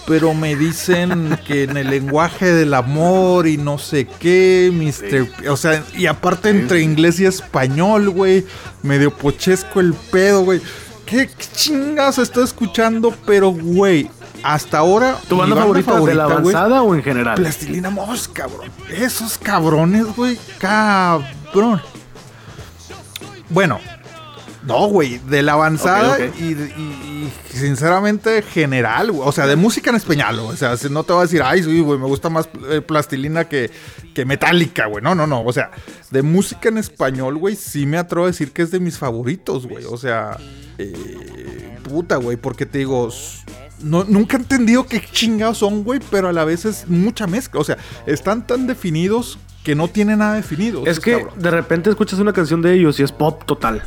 Pero 0.07 0.33
me 0.33 0.55
dicen 0.55 1.37
que 1.45 1.63
en 1.63 1.77
el 1.77 1.91
lenguaje 1.91 2.51
del 2.51 2.73
amor 2.73 3.47
y 3.47 3.57
no 3.57 3.77
sé 3.77 4.07
qué, 4.19 4.71
Mr. 4.73 5.49
O 5.49 5.55
sea, 5.55 5.83
y 5.95 6.07
aparte 6.07 6.49
entre 6.49 6.81
inglés 6.81 7.19
y 7.19 7.25
español, 7.25 8.09
güey. 8.09 8.43
Medio 8.81 9.15
pochesco 9.15 9.79
el 9.79 9.93
pedo, 9.93 10.43
güey. 10.43 10.61
¿Qué 11.05 11.29
chingas 11.53 12.17
estoy 12.17 12.43
escuchando? 12.45 13.13
Pero, 13.27 13.51
güey, 13.51 14.09
hasta 14.41 14.79
ahora. 14.79 15.15
¿Tu 15.27 15.37
banda, 15.37 15.55
mi 15.55 15.61
favorita, 15.83 15.99
de 15.99 16.15
la 16.15 16.23
avanzada 16.23 16.81
o 16.81 16.95
en 16.95 17.03
general? 17.03 17.35
Plastilina 17.35 17.91
Moss, 17.91 18.27
cabrón. 18.27 18.71
Esos 18.89 19.37
cabrones, 19.37 20.07
güey. 20.15 20.39
Cabrón. 20.57 21.81
Bueno, 23.49 23.79
no, 24.69 24.87
güey, 24.87 25.17
de 25.19 25.41
la 25.43 25.53
avanzada. 25.53 26.17
Y, 26.39 26.43
y- 26.43 27.29
y 27.51 27.57
sinceramente 27.57 28.41
general, 28.41 29.11
güey. 29.11 29.27
O 29.27 29.31
sea, 29.31 29.45
de 29.47 29.55
música 29.55 29.89
en 29.89 29.97
español. 29.97 30.39
O 30.39 30.55
sea, 30.55 30.75
no 30.89 31.03
te 31.03 31.11
voy 31.13 31.19
a 31.19 31.23
decir, 31.23 31.41
ay, 31.43 31.61
sí, 31.63 31.81
güey, 31.81 31.99
me 31.99 32.05
gusta 32.05 32.29
más 32.29 32.47
eh, 32.69 32.81
plastilina 32.81 33.45
que, 33.49 33.69
que 34.13 34.23
metálica, 34.25 34.85
güey. 34.87 35.03
No, 35.03 35.13
no, 35.15 35.27
no. 35.27 35.43
O 35.43 35.51
sea, 35.51 35.71
de 36.11 36.21
música 36.21 36.69
en 36.69 36.77
español, 36.77 37.37
güey, 37.37 37.55
sí 37.55 37.85
me 37.85 37.97
atrevo 37.97 38.25
a 38.25 38.27
decir 38.29 38.51
que 38.51 38.61
es 38.61 38.71
de 38.71 38.79
mis 38.79 38.97
favoritos, 38.97 39.67
güey. 39.67 39.85
O 39.85 39.97
sea, 39.97 40.37
eh, 40.77 41.77
puta, 41.83 42.15
güey, 42.17 42.37
porque 42.37 42.65
te 42.65 42.79
digo, 42.79 43.09
no, 43.81 44.03
nunca 44.05 44.37
he 44.37 44.39
entendido 44.39 44.85
qué 44.85 45.01
chingados 45.11 45.57
son, 45.59 45.83
güey, 45.83 45.99
pero 46.11 46.29
a 46.29 46.33
la 46.33 46.45
vez 46.45 46.65
es 46.65 46.87
mucha 46.87 47.27
mezcla. 47.27 47.59
O 47.59 47.63
sea, 47.63 47.77
están 48.05 48.45
tan 48.47 48.67
definidos 48.67 49.37
que 49.63 49.75
no 49.75 49.87
tienen 49.89 50.19
nada 50.19 50.35
definido. 50.35 50.85
Es 50.87 50.99
que 50.99 51.17
cabrón. 51.17 51.33
de 51.39 51.51
repente 51.51 51.89
escuchas 51.89 52.19
una 52.19 52.31
canción 52.33 52.61
de 52.61 52.73
ellos 52.73 52.99
y 52.99 53.03
es 53.03 53.11
pop 53.11 53.43
total. 53.45 53.83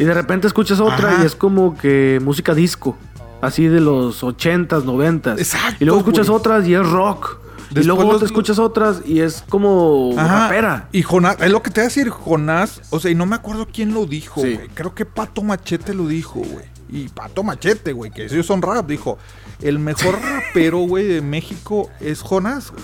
Y 0.00 0.04
de 0.04 0.14
repente 0.14 0.46
escuchas 0.46 0.80
otra 0.80 1.10
Ajá. 1.12 1.22
y 1.22 1.26
es 1.26 1.34
como 1.36 1.76
que 1.76 2.18
música 2.22 2.54
disco. 2.54 2.96
Así 3.42 3.66
de 3.68 3.80
los 3.80 4.22
80s, 4.22 4.84
90s. 4.84 5.38
Exacto, 5.38 5.76
Y 5.80 5.84
luego 5.84 6.00
escuchas 6.00 6.28
otras 6.28 6.66
y 6.66 6.74
es 6.74 6.86
rock. 6.88 7.38
y 7.74 7.84
luego 7.84 8.02
los- 8.04 8.18
te 8.20 8.26
escuchas 8.26 8.58
otras 8.58 9.02
y 9.06 9.20
es 9.20 9.44
como 9.48 10.12
Ajá, 10.18 10.48
rapera. 10.48 10.88
Y 10.92 11.02
Jonás, 11.02 11.36
es 11.40 11.50
lo 11.52 11.62
que 11.62 11.70
te 11.70 11.80
voy 11.80 11.84
a 11.84 11.88
decir, 11.88 12.10
Jonás, 12.10 12.82
o 12.90 12.98
sea, 13.00 13.10
y 13.10 13.14
no 13.14 13.26
me 13.26 13.36
acuerdo 13.36 13.68
quién 13.72 13.94
lo 13.94 14.06
dijo, 14.06 14.42
Sí. 14.42 14.54
güey. 14.54 14.68
Creo 14.74 14.94
que 14.94 15.04
Pato 15.06 15.42
Machete 15.42 15.94
lo 15.94 16.06
dijo, 16.08 16.40
güey. 16.40 16.64
Y 16.90 17.08
Pato 17.08 17.42
Machete, 17.44 17.92
güey, 17.92 18.10
que 18.10 18.24
ellos 18.24 18.44
son 18.46 18.60
rap, 18.62 18.86
dijo, 18.88 19.16
el 19.62 19.78
mejor 19.78 20.18
rapero, 20.54 20.78
güey, 20.80 21.06
de 21.06 21.22
México 21.22 21.88
es 22.00 22.22
Jonás, 22.22 22.72
güey. 22.72 22.82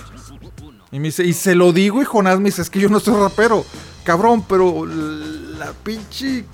Y 0.92 1.00
me 1.00 1.06
dice, 1.08 1.24
y 1.24 1.32
se 1.32 1.54
lo 1.56 1.72
digo 1.72 2.00
y 2.00 2.04
Jonás 2.04 2.38
me 2.38 2.44
dice, 2.46 2.62
es 2.62 2.70
que 2.70 2.78
yo 2.78 2.88
no 2.88 3.00
soy 3.00 3.14
rapero. 3.20 3.64
Cabrón, 4.04 4.44
pero 4.48 4.86
la 4.86 5.72
pinche 5.82 6.44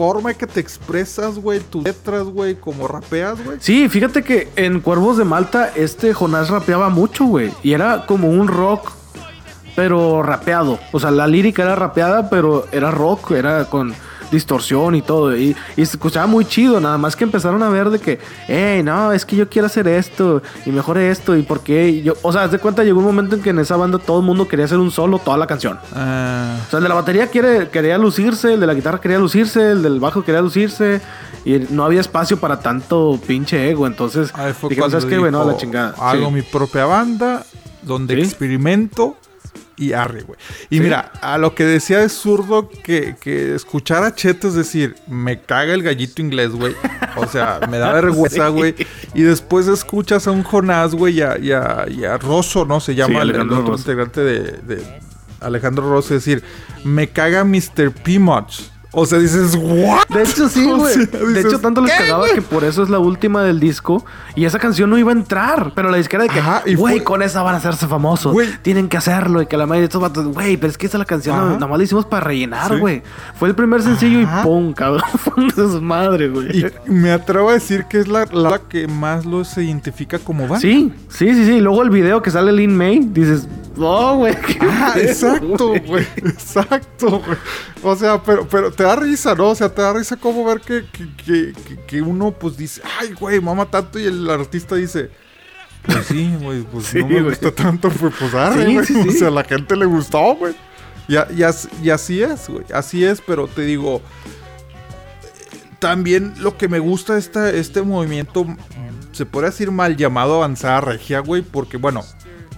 forma 0.00 0.32
que 0.32 0.46
te 0.46 0.60
expresas, 0.60 1.38
güey, 1.38 1.60
tus 1.60 1.84
letras, 1.84 2.24
güey, 2.24 2.54
como 2.54 2.88
rapeas, 2.88 3.44
güey. 3.44 3.58
Sí, 3.60 3.86
fíjate 3.86 4.22
que 4.22 4.48
en 4.56 4.80
Cuervos 4.80 5.18
de 5.18 5.24
Malta 5.24 5.70
este 5.76 6.14
Jonás 6.14 6.48
rapeaba 6.48 6.88
mucho, 6.88 7.26
güey. 7.26 7.52
Y 7.62 7.74
era 7.74 8.06
como 8.06 8.30
un 8.30 8.48
rock, 8.48 8.92
pero 9.76 10.22
rapeado. 10.22 10.78
O 10.92 11.00
sea, 11.00 11.10
la 11.10 11.26
lírica 11.26 11.64
era 11.64 11.76
rapeada, 11.76 12.30
pero 12.30 12.66
era 12.72 12.90
rock, 12.90 13.32
era 13.32 13.66
con 13.66 13.94
distorsión 14.30 14.94
y 14.94 15.02
todo. 15.02 15.36
Y, 15.36 15.56
y 15.76 15.86
se 15.86 15.96
escuchaba 15.96 16.26
muy 16.26 16.44
chido, 16.44 16.80
nada 16.80 16.98
más 16.98 17.16
que 17.16 17.24
empezaron 17.24 17.62
a 17.62 17.68
ver 17.68 17.90
de 17.90 17.98
que, 17.98 18.18
hey, 18.48 18.82
no, 18.82 19.12
es 19.12 19.24
que 19.24 19.36
yo 19.36 19.48
quiero 19.48 19.66
hacer 19.66 19.88
esto, 19.88 20.42
y 20.66 20.70
mejor 20.70 20.98
esto, 20.98 21.36
y 21.36 21.42
por 21.42 21.60
qué. 21.62 21.88
Y 21.88 22.02
yo, 22.02 22.14
o 22.22 22.32
sea, 22.32 22.44
haz 22.44 22.52
de 22.52 22.58
cuenta, 22.58 22.84
llegó 22.84 22.98
un 23.00 23.06
momento 23.06 23.36
en 23.36 23.42
que 23.42 23.50
en 23.50 23.58
esa 23.58 23.76
banda 23.76 23.98
todo 23.98 24.20
el 24.20 24.26
mundo 24.26 24.46
quería 24.48 24.64
hacer 24.66 24.78
un 24.78 24.90
solo 24.90 25.18
toda 25.18 25.36
la 25.36 25.46
canción. 25.46 25.78
Ah, 25.94 26.56
O 26.66 26.70
sea, 26.70 26.78
el 26.78 26.82
de 26.84 26.88
la 26.88 26.94
batería 26.94 27.26
quiere, 27.28 27.68
quería 27.68 27.98
lucirse, 27.98 28.54
el 28.54 28.60
de 28.60 28.66
la 28.66 28.74
guitarra 28.74 29.00
quería 29.00 29.18
lucirse, 29.18 29.72
el 29.72 29.82
del 29.82 30.00
bajo 30.00 30.24
quería 30.24 30.40
lucirse. 30.42 31.00
Y 31.42 31.58
no 31.70 31.84
había 31.84 32.00
espacio 32.02 32.36
para 32.38 32.60
tanto 32.60 33.18
pinche 33.26 33.70
ego. 33.70 33.86
Entonces, 33.86 34.30
Ahí 34.34 34.52
fue 34.52 34.76
cuando 34.76 35.00
¿sabes 35.00 35.06
qué, 35.10 35.16
güey? 35.18 35.32
No, 35.32 35.40
a 35.40 35.44
la 35.46 35.56
chingada. 35.56 35.94
Hago 35.98 36.26
Sí. 36.26 36.32
mi 36.34 36.42
propia 36.42 36.84
banda, 36.84 37.44
donde 37.82 38.16
Sí. 38.16 38.20
experimento 38.22 39.16
y 39.76 39.92
arre, 39.94 40.22
güey. 40.22 40.38
Y 40.68 40.76
Sí. 40.76 40.82
mira, 40.82 41.10
a 41.22 41.38
lo 41.38 41.54
que 41.54 41.64
decía 41.64 42.02
es 42.02 42.12
zurdo 42.12 42.68
que, 42.68 43.16
que 43.20 43.54
escuchar 43.54 44.04
a 44.04 44.14
Cheto 44.14 44.48
es 44.48 44.54
decir, 44.54 44.96
me 45.08 45.40
caga 45.40 45.72
el 45.72 45.82
gallito 45.82 46.20
inglés, 46.20 46.50
güey. 46.50 46.74
O 47.16 47.26
sea, 47.26 47.60
me 47.70 47.78
da 47.78 47.92
vergüenza, 48.00 48.48
Sí. 48.48 48.52
güey. 48.52 48.74
Y 49.14 49.22
después 49.22 49.66
escuchas 49.68 50.26
a 50.26 50.30
un 50.32 50.42
Jonás, 50.42 50.94
güey, 50.94 51.14
y 51.18 51.22
a, 51.22 51.38
y 51.38 51.52
a- 51.52 51.86
y 51.90 52.04
a 52.04 52.18
Rosso, 52.18 52.64
¿no? 52.66 52.78
Se 52.80 52.94
llama 52.94 53.22
Sí, 53.22 53.30
el- 53.30 53.36
el, 53.36 53.52
otro 53.52 53.76
integrante 53.76 54.20
de, 54.20 54.40
de 54.74 55.00
Alejandro 55.40 55.88
Rosso, 55.88 56.14
es 56.14 56.24
decir, 56.24 56.42
me 56.84 57.08
caga 57.08 57.44
Mr. 57.44 57.90
P-Much. 58.04 58.60
O 58.92 59.06
sea, 59.06 59.18
dices, 59.20 59.56
¿what? 59.56 60.06
De 60.08 60.22
hecho, 60.22 60.48
sí, 60.48 60.66
O 60.70 60.78
güey. 60.78 60.94
sea, 60.94 61.04
de 61.06 61.40
hecho, 61.40 61.60
tanto 61.60 61.80
les 61.80 61.92
¿qué, 61.92 61.98
cagaba 61.98 62.26
que 62.34 62.42
por 62.42 62.64
eso 62.64 62.82
es 62.82 62.88
la 62.90 62.98
última 62.98 63.42
del 63.44 63.60
disco. 63.60 64.04
Y 64.34 64.44
esa 64.46 64.58
canción 64.58 64.90
no 64.90 64.98
iba 64.98 65.12
a 65.12 65.14
entrar. 65.14 65.72
Pero 65.76 65.90
la 65.90 65.96
disquera 65.96 66.24
de 66.24 66.28
que, 66.28 66.40
Ajá, 66.40 66.62
y 66.66 66.74
güey, 66.74 66.96
fue- 66.96 67.04
con 67.04 67.22
esa 67.22 67.42
van 67.42 67.54
a 67.54 67.58
hacerse 67.58 67.86
famosos. 67.86 68.32
Güey. 68.32 68.48
Tienen 68.62 68.88
que 68.88 68.96
hacerlo. 68.96 69.42
Y 69.42 69.46
que 69.46 69.56
la 69.56 69.66
mayoría 69.66 69.82
de 69.82 69.86
estos 69.86 70.00
vatos, 70.02 70.26
güey, 70.26 70.56
pero 70.56 70.70
es 70.70 70.76
que 70.78 70.86
esa 70.86 70.98
la 70.98 71.04
canción 71.04 71.36
Ajá. 71.36 71.44
nada 71.54 71.66
más 71.68 71.78
la 71.78 71.84
hicimos 71.84 72.04
para 72.06 72.24
rellenar, 72.26 72.72
Sí. 72.72 72.78
güey. 72.80 73.02
Fue 73.38 73.48
el 73.48 73.54
primer 73.54 73.80
sencillo 73.82 74.26
Ajá. 74.26 74.40
y 74.40 74.44
pum, 74.44 74.72
cabrón. 74.72 75.04
Fue 75.18 75.34
un 75.44 75.48
desmadre, 75.48 76.28
güey. 76.28 76.66
Y 76.86 76.90
me 76.90 77.12
atrevo 77.12 77.50
a 77.50 77.52
decir 77.54 77.84
que 77.88 77.98
es 78.00 78.08
la, 78.08 78.24
la 78.32 78.58
que 78.58 78.88
más 78.88 79.24
los 79.24 79.56
identifica 79.56 80.18
como 80.18 80.42
banda. 80.48 80.58
Sí, 80.60 80.92
sí, 81.08 81.32
sí, 81.34 81.44
sí. 81.44 81.52
Y 81.52 81.60
Luego 81.60 81.82
el 81.82 81.90
video 81.90 82.22
que 82.22 82.30
sale 82.32 82.50
Lin 82.52 82.76
May, 82.76 82.98
dices, 83.12 83.46
oh, 83.80 84.16
güey. 84.16 84.34
Ah, 84.60 84.94
exacto, 84.96 85.74
güey. 85.86 86.06
Exacto, 86.16 87.20
güey. 87.20 87.38
O 87.82 87.96
sea, 87.96 88.22
pero, 88.22 88.46
pero 88.48 88.70
te 88.72 88.82
da 88.82 88.96
risa, 88.96 89.34
¿no? 89.34 89.48
O 89.50 89.54
sea, 89.54 89.68
te 89.72 89.82
da 89.82 89.92
risa 89.92 90.16
como 90.16 90.44
ver 90.44 90.60
que, 90.60 90.84
que, 90.90 91.52
que, 91.66 91.78
que- 91.86 92.02
uno 92.02 92.30
pues 92.32 92.56
dice, 92.56 92.82
ay, 93.00 93.12
güey, 93.12 93.40
mama 93.40 93.66
tanto 93.66 93.98
y 93.98 94.06
el 94.06 94.28
artista 94.30 94.74
dice... 94.76 95.10
Pues 95.82 96.06
sí, 96.06 96.30
güey, 96.42 96.60
pues 96.62 96.86
Sí, 96.86 96.98
no 96.98 97.06
me 97.06 97.14
güey. 97.14 97.24
gusta 97.30 97.50
tanto, 97.52 97.88
pues, 97.88 98.12
pues 98.18 98.34
arre, 98.34 98.72
güey. 98.72 98.84
sí, 98.84 98.94
O 99.08 99.12
sea, 99.12 99.28
a 99.28 99.30
la 99.30 99.44
gente 99.44 99.74
le 99.76 99.86
gustó, 99.86 100.34
güey. 100.36 100.54
Y, 101.08 101.14
y 101.16 101.44
y 101.82 101.90
así 101.90 102.22
es, 102.22 102.48
güey. 102.48 102.64
Así 102.74 103.02
es, 103.04 103.22
pero 103.26 103.46
te 103.48 103.62
digo, 103.62 104.02
también 105.78 106.34
lo 106.38 106.56
que 106.56 106.68
me 106.68 106.78
gusta 106.78 107.14
de 107.14 107.58
este 107.58 107.82
movimiento, 107.82 108.46
se 109.12 109.24
puede 109.26 109.46
decir 109.46 109.70
mal 109.70 109.96
llamado 109.96 110.34
avanzada 110.36 110.80
regia, 110.82 111.20
güey, 111.20 111.42
porque 111.42 111.78
bueno, 111.78 112.04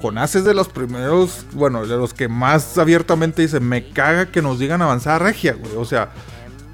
Jonás 0.03 0.35
es 0.35 0.45
de 0.45 0.53
los 0.53 0.69
primeros, 0.69 1.47
bueno, 1.53 1.87
de 1.87 1.97
los 1.97 2.13
que 2.13 2.29
más 2.29 2.77
abiertamente 2.77 3.41
dicen, 3.43 3.67
me 3.67 3.89
caga 3.91 4.27
que 4.27 4.43
nos 4.43 4.59
digan 4.59 4.83
avanzada 4.83 5.21
regia, 5.21 5.55
güey, 5.55 5.77
o 5.77 5.85
sea, 5.85 6.11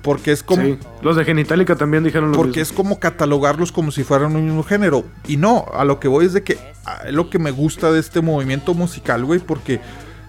porque 0.03 0.33
es 0.33 0.43
como... 0.43 0.63
Sí. 0.63 0.79
Los 1.03 1.17
de 1.17 1.25
Genitalica 1.25 1.77
también 1.77 2.03
dijeron 2.03 2.31
lo 2.33 2.37
Porque 2.37 2.61
mismo. 2.61 2.63
es 2.63 2.73
como 2.73 2.99
catalogarlos 2.99 3.71
como 3.71 3.91
si 3.91 4.05
fueran 4.05 4.35
un 4.35 4.47
mismo 4.47 4.65
género. 4.65 5.05
Y 5.27 5.37
no, 5.37 5.67
a 5.75 5.85
lo 5.85 6.01
que 6.01 6.09
voy 6.09 6.27
es 6.27 6.33
de 6.33 6.43
que 6.43 6.59
es 7.07 7.13
lo 7.13 7.29
que 7.29 7.39
me 7.39 7.51
gusta 7.51 7.93
de 7.93 8.01
este 8.01 8.23
movimiento 8.23 8.75
musical, 8.75 9.25
güey, 9.25 9.41
porque 9.41 9.81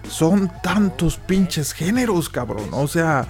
son 0.08 0.50
tantos 0.62 1.16
pinches 1.16 1.72
géneros, 1.72 2.28
cabrón. 2.28 2.68
O 2.72 2.86
sea, 2.86 3.26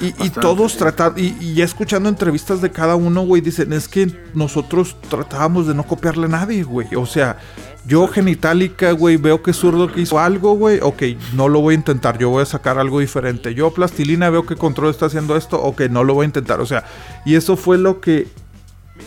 y, 0.00 0.30
todos 0.30 0.72
sí. 0.72 0.78
tratan, 0.78 1.14
y, 1.16 1.36
y 1.40 1.54
ya 1.54 1.64
escuchando 1.64 2.08
entrevistas 2.08 2.60
de 2.60 2.70
cada 2.70 2.96
uno, 2.96 3.22
güey, 3.22 3.42
dicen, 3.42 3.72
es 3.72 3.88
que 3.88 4.10
nosotros 4.34 4.96
tratábamos 5.08 5.66
de 5.66 5.74
no 5.74 5.84
copiarle 5.84 6.26
a 6.26 6.28
nadie, 6.28 6.62
güey. 6.62 6.88
O 6.96 7.06
sea, 7.06 7.38
yo 7.86 8.06
genitalica, 8.08 8.92
güey, 8.92 9.16
veo 9.16 9.42
que 9.42 9.52
zurdo 9.52 9.92
que 9.92 10.02
hizo 10.02 10.18
algo, 10.18 10.54
güey, 10.54 10.80
ok, 10.80 11.02
no 11.34 11.48
lo 11.48 11.60
voy 11.60 11.74
a 11.74 11.78
intentar, 11.78 12.18
yo 12.18 12.30
voy 12.30 12.42
a 12.42 12.46
sacar 12.46 12.78
algo 12.78 13.00
diferente. 13.00 13.54
Yo 13.54 13.72
plastilina 13.72 14.30
veo 14.30 14.44
que 14.44 14.56
control 14.56 14.90
está 14.90 15.06
haciendo 15.06 15.36
esto, 15.36 15.60
ok, 15.60 15.82
no 15.90 16.04
lo 16.04 16.14
voy 16.14 16.24
a 16.24 16.26
intentar. 16.26 16.60
O 16.60 16.66
sea, 16.66 16.84
y 17.24 17.34
eso 17.34 17.56
fue 17.56 17.78
lo 17.78 18.00
que 18.00 18.28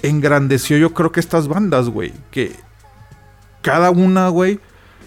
engrandeció 0.02 0.78
yo 0.78 0.94
creo 0.94 1.12
que 1.12 1.20
estas 1.20 1.48
bandas, 1.48 1.90
güey, 1.90 2.14
que 2.32 2.56
cada 3.62 3.92
una, 3.92 4.30
güey, 4.30 4.60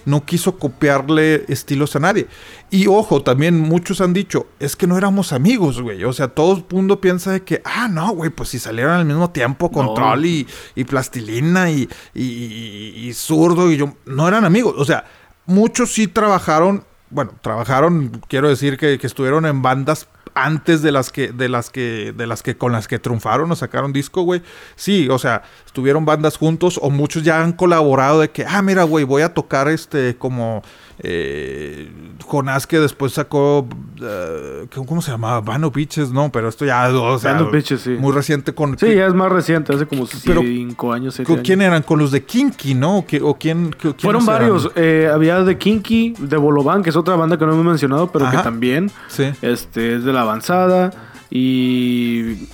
no 0.07 0.25
quiso 0.25 0.59
copiarle 0.59 1.45
estilos 1.49 1.95
a 1.97 2.01
nadie. 2.01 2.27
Y 2.71 2.87
ojo, 2.87 3.23
también 3.23 3.61
muchos 3.61 4.01
han 4.01 4.15
dicho, 4.15 4.47
es 4.59 4.75
que 4.77 4.87
no 4.87 4.97
éramos 4.97 5.33
amigos, 5.35 5.83
güey. 5.83 6.03
O 6.05 6.13
sea, 6.15 6.29
todo 6.29 6.57
el 6.57 6.65
mundo 6.71 7.01
piensa 7.01 7.33
de 7.33 7.43
que, 7.43 7.61
ah, 7.65 7.89
no, 7.89 8.11
güey, 8.13 8.31
pues 8.31 8.49
si 8.49 8.59
salieron 8.59 8.93
al 8.93 9.05
mismo 9.05 9.31
tiempo 9.31 9.71
Control 9.71 10.25
y, 10.25 10.47
y 10.75 10.85
Plastilina 10.85 11.71
y, 11.71 11.89
y, 12.15 12.23
y- 12.23 13.09
y 13.09 13.13
Zurdo 13.13 13.71
y 13.71 13.77
yo, 13.77 13.95
no 14.07 14.27
eran 14.27 14.45
amigos. 14.45 14.75
O 14.79 14.85
sea, 14.85 15.05
muchos 15.45 15.93
sí 15.93 16.07
trabajaron, 16.07 16.85
bueno, 17.11 17.33
trabajaron, 17.43 18.21
quiero 18.29 18.49
decir 18.49 18.77
que, 18.79 18.99
que 18.99 19.07
estuvieron 19.07 19.45
en 19.47 19.61
bandas 19.63 20.09
antes 20.37 20.83
de 20.83 20.93
las 20.93 21.11
que 21.11 21.33
de 21.33 21.49
las 21.49 21.71
que 21.71 22.13
de 22.15 22.27
las 22.27 22.43
que 22.43 22.57
con 22.57 22.71
las 22.71 22.87
que 22.87 22.99
triunfaron 22.99 23.51
o 23.51 23.57
sacaron 23.57 23.93
disco, 23.93 24.23
güey. 24.23 24.43
Sí, 24.77 25.09
o 25.09 25.19
sea, 25.19 25.43
estuvieron 25.65 26.05
bandas 26.05 26.37
juntos 26.37 26.79
o 26.81 26.91
muchos 26.91 27.25
ya 27.25 27.43
han 27.43 27.53
colaborado 27.53 28.21
de 28.21 28.31
que, 28.31 28.45
ah, 28.47 28.63
mira, 28.63 28.85
güey, 28.85 29.05
voy 29.05 29.23
a 29.23 29.33
tocar 29.33 29.69
este 29.69 30.17
como 30.17 30.63
eh, 30.99 31.91
Jonás 32.25 32.67
que 32.67 32.81
después 32.81 33.13
sacó 33.13 33.67
eh, 34.03 34.67
¿cómo 34.87 35.01
se 35.03 35.11
llamaba? 35.11 35.41
Vano 35.41 35.71
Bitches, 35.71 36.11
no, 36.11 36.31
pero 36.33 36.49
esto 36.49 36.65
ya 36.65 36.89
o 36.89 37.19
sea, 37.19 37.33
Band 37.35 37.47
of 37.47 37.53
Bitches, 37.53 37.81
sí. 37.83 37.91
muy 37.91 38.13
reciente 38.13 38.53
con 38.55 38.79
Sí, 38.79 38.95
ya 38.95 39.07
es 39.07 39.15
más 39.15 39.31
reciente, 39.31 39.75
hace 39.75 39.87
como 39.87 40.07
Pero- 40.25 40.41
cinco 40.43 40.93
años, 40.93 41.15
siete 41.15 41.27
¿con 41.27 41.37
años. 41.37 41.47
quién 41.47 41.63
eran? 41.63 41.83
Con 41.83 41.99
los 41.99 42.11
de 42.11 42.25
Kinky, 42.25 42.75
¿no? 42.75 42.99
¿O, 42.99 43.07
qué- 43.07 43.21
o 43.23 43.35
quién, 43.35 43.71
qué- 43.79 43.95
Fueron 43.99 44.23
eran? 44.23 44.27
varios. 44.39 44.71
eh, 44.75 45.11
había 45.13 45.43
de 45.43 45.57
Kinky, 45.59 46.15
de 46.19 46.37
Bolovan, 46.37 46.83
que 46.83 46.91
es 46.91 46.97
otra 46.97 47.15
banda 47.17 47.39
que 47.39 47.47
no 47.47 47.55
me 47.55 47.61
he 47.61 47.65
mencionado, 47.65 48.11
pero 48.11 48.27
Ajá. 48.27 48.39
que 48.39 48.43
también 48.43 48.91
Sí. 49.09 49.25
este, 49.43 49.97
es 49.97 50.05
de 50.05 50.13
la 50.13 50.23
avanzada. 50.23 50.91
Y 51.31 52.49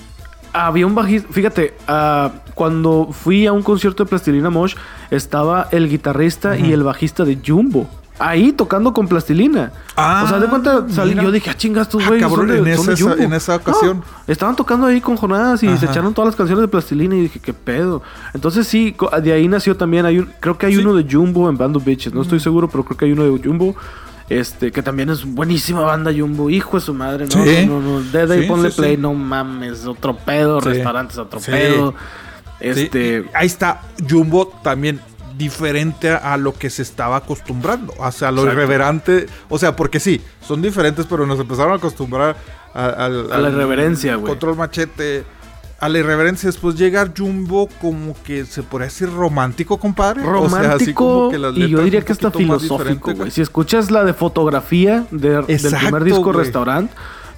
había 0.53 0.87
un 0.87 0.95
bajista, 0.95 1.29
fíjate, 1.33 1.75
ah, 1.89 2.31
cuando 2.55 3.09
fui 3.13 3.47
a 3.47 3.53
un 3.53 3.63
concierto 3.63 4.05
de 4.05 4.11
Plastilina 4.11 4.51
Mosh, 4.51 4.75
estaba 5.11 5.69
el 5.71 5.89
guitarrista 5.89 6.59
y 6.59 6.73
el 6.73 6.83
bajista 6.83 7.25
de 7.25 7.39
Jumbo. 7.47 7.89
Ahí 8.19 8.53
tocando 8.53 8.93
con 8.93 9.09
plastilina. 9.09 9.73
Ah, 9.97 10.23
o 10.25 10.29
sea, 10.29 10.39
de 10.39 10.47
cuenta, 10.47 10.85
salí, 10.91 11.15
yo 11.15 11.33
dije, 11.33 11.51
ah, 11.51 11.55
chingas, 11.57 11.89
estos 11.89 12.03
Ah, 12.05 12.09
güeyes. 12.09 12.23
cabrón, 12.27 12.49
son 12.49 12.65
de- 12.65 12.71
en 12.73 12.77
son 12.79 12.93
esa- 12.93 13.03
Jumbo". 13.03 13.17
en 13.25 13.33
esa 13.33 13.57
ocasión. 13.57 13.97
No, 13.99 14.05
estaban 14.33 14.55
tocando 14.55 14.87
ahí 14.87 15.01
con 15.01 15.17
jornadas 15.17 15.63
y 15.63 15.77
se 15.79 15.87
echaron 15.87 16.15
todas 16.15 16.29
las 16.29 16.37
canciones 16.37 16.61
de 16.63 16.69
plastilina 16.69 17.17
y 17.17 17.23
dije, 17.23 17.41
qué 17.41 17.53
pedo. 17.53 18.03
Entonces 18.35 18.69
sí, 18.69 18.95
de 19.23 19.33
ahí 19.33 19.49
nació 19.49 19.77
también, 19.77 20.07
hay 20.07 20.19
un, 20.21 20.31
creo 20.41 20.57
que 20.57 20.67
hay 20.67 20.75
Sí. 20.75 20.81
uno 20.81 20.95
de 20.95 21.07
Jumbo 21.11 21.49
en 21.51 21.57
Band 21.57 21.77
of 21.77 21.85
Bitches, 21.85 22.13
no 22.15 22.23
estoy 22.23 22.39
seguro, 22.39 22.69
pero 22.69 22.85
creo 22.85 22.97
que 22.97 23.05
hay 23.07 23.13
uno 23.13 23.25
de 23.25 23.43
Jumbo. 23.43 23.75
Este, 24.29 24.71
que 24.73 24.83
también 24.83 25.11
es 25.11 25.25
buenísima 25.27 25.81
banda 25.81 26.11
Jumbo, 26.17 26.49
hijo 26.49 26.77
de 26.79 26.81
su 26.81 26.95
madre, 26.95 27.25
no, 27.27 27.45
Sí. 27.45 27.67
no, 27.67 27.81
no, 27.81 28.01
de 28.01 28.33
ahí 28.35 28.43
Sí, 28.43 28.49
ponle 28.49 28.71
sí, 28.71 28.77
play, 28.77 28.97
no 28.97 29.13
mames, 29.15 29.85
otro 29.85 30.17
pedo, 30.17 30.61
restaurantes, 30.61 31.19
otro 31.19 31.41
pedo. 31.41 31.93
Este, 32.61 33.29
ahí 33.35 33.47
está 33.47 33.81
Jumbo 34.09 34.47
también 34.63 35.01
diferente 35.37 36.11
a 36.11 36.37
lo 36.37 36.53
que 36.55 36.71
se 36.71 36.83
estaba 36.83 37.17
acostumbrando, 37.17 37.93
o 37.99 38.13
sea, 38.13 38.31
lo 38.31 38.43
Exacto. 38.43 38.61
irreverente, 38.61 39.27
o 39.49 39.59
sea, 39.59 39.75
porque 39.77 40.01
sí, 40.01 40.21
son 40.47 40.63
diferentes, 40.63 41.07
pero 41.07 41.27
nos 41.27 41.39
empezaron 41.41 41.73
a 41.73 41.77
acostumbrar 41.77 42.37
a, 42.75 43.09
la 43.09 43.49
irreverencia, 43.49 44.17
güey. 44.17 44.31
Control 44.31 44.57
machete, 44.57 45.25
a 45.81 45.89
la 45.89 45.99
irreverencia, 45.99 46.47
después 46.49 46.77
llega 46.77 47.11
Jumbo 47.17 47.69
como 47.81 48.15
que 48.23 48.45
se 48.45 48.63
podría 48.63 48.87
decir 48.87 49.13
romántico, 49.13 49.79
compadre. 49.79 50.23
O 50.23 50.49
sea, 50.49 50.61
así 50.61 50.93
romántico 50.93 51.05
como 51.05 51.31
que 51.31 51.39
las 51.39 51.57
y 51.57 51.69
yo 51.69 51.83
diría 51.83 52.03
que 52.03 52.13
está 52.13 52.31
filosófico, 52.31 53.13
güey. 53.15 53.31
Si 53.33 53.41
escuchas 53.41 53.91
la 53.91 54.05
de 54.05 54.15
fotografía 54.15 55.07
de- 55.11 55.31
del 55.31 55.45
Exacto, 55.49 55.79
primer 55.79 56.05
disco 56.05 56.23
güey. 56.23 56.37
Restaurant, 56.37 56.91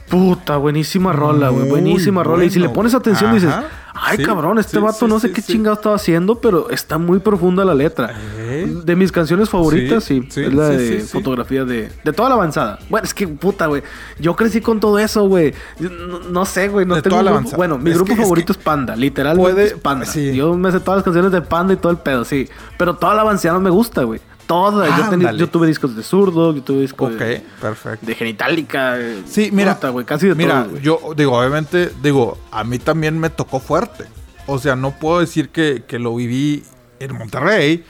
puta, 0.09 0.57
buenísima 0.57 1.13
rola, 1.13 1.49
güey, 1.49 1.69
buenísima 1.69 2.23
rola. 2.23 2.45
Y 2.45 2.51
si 2.51 2.59
le 2.59 2.67
bueno. 2.67 2.75
pones 2.77 2.95
atención 2.95 3.33
dices, 3.35 3.53
ay 3.95 4.17
Sí, 4.19 4.23
cabrón, 4.25 4.59
este 4.59 4.77
sí, 4.77 4.83
vato 4.83 4.99
sí, 5.01 5.07
no 5.07 5.19
sé 5.21 5.33
qué 5.33 5.41
chingado 5.43 5.75
estaba 5.77 5.97
haciendo, 5.97 6.41
pero 6.41 6.69
está 6.71 6.99
muy 6.99 7.21
profunda 7.21 7.65
la 7.65 7.75
letra. 7.75 8.13
¿Eh? 8.39 8.73
De 8.85 8.97
mis 8.97 9.11
canciones 9.13 9.49
favoritas, 9.49 10.05
sí, 10.05 10.27
es 10.37 10.53
la 10.53 10.69
de 10.69 11.01
fotografía 11.01 11.65
de, 11.65 11.91
de 12.05 12.13
toda 12.13 12.29
la 12.29 12.35
avanzada. 12.35 12.79
Bueno, 12.91 13.05
es 13.05 13.15
que 13.15 13.27
puta, 13.27 13.67
güey. 13.67 13.83
Yo 14.19 14.37
crecí 14.37 14.61
con 14.61 14.79
todo 14.81 14.99
eso, 14.99 15.27
güey. 15.29 15.55
No, 15.81 16.19
no 16.21 16.45
sé, 16.45 16.69
güey. 16.69 16.85
No 16.87 16.97
De 16.97 17.03
tengo 17.03 17.15
toda 17.15 17.23
la 17.23 17.31
avanzada. 17.31 17.57
Bueno, 17.57 17.79
mi 17.79 17.91
Es 17.91 17.97
grupo 17.97 18.09
que- 18.09 18.13
es 18.15 18.21
favorito 18.21 18.53
que 18.53 18.59
es 18.59 18.65
Panda, 18.65 18.97
literalmente 18.97 19.53
puede- 19.53 19.67
es 19.69 19.75
Panda. 19.75 20.07
sí. 20.07 20.35
Yo 20.35 20.55
me 20.57 20.71
sé 20.71 20.81
todas 20.81 20.99
las 20.99 21.05
canciones 21.05 21.33
de 21.33 21.41
Panda 21.41 21.73
y 21.75 21.77
todo 21.77 21.91
el 21.93 21.99
pedo, 21.99 22.25
sí. 22.25 22.49
Pero 22.77 22.95
toda 22.97 23.15
la 23.15 23.23
avanzada 23.23 23.59
me 23.59 23.71
gusta, 23.71 24.03
güey. 24.05 24.21
Toda. 24.47 24.87
Yo, 24.89 24.95
tenía- 25.09 25.29
Ándale. 25.29 25.39
yo 25.39 25.49
tuve 25.49 25.67
discos 25.67 25.97
de 25.97 26.03
zurdo, 26.03 26.55
yo 26.55 26.63
tuve 26.63 26.83
discos 26.83 27.19
de, 27.19 27.43
perfecto. 27.61 28.05
de 28.07 28.15
genitálica. 28.15 28.97
Sí, 29.27 29.51
mira, 29.53 29.75
puta, 29.75 29.89
güey, 29.91 30.05
casi 30.05 30.29
de 30.29 30.35
mira, 30.35 30.65
todo, 30.65 30.79
yo 30.79 31.01
digo, 31.17 31.39
obviamente, 31.39 31.91
digo, 32.03 32.39
a 32.51 32.63
mí 32.65 32.79
también 32.79 33.19
me 33.19 33.31
tocó 33.31 33.61
fuerte. 33.61 34.05
O 34.47 34.59
sea, 34.59 34.77
no 34.77 34.91
puedo 34.93 35.21
decir 35.21 35.49
que, 35.49 35.85
que 35.87 35.99
lo 35.99 36.15
viví 36.15 36.63
en 37.01 37.15
Monterrey, 37.17 37.85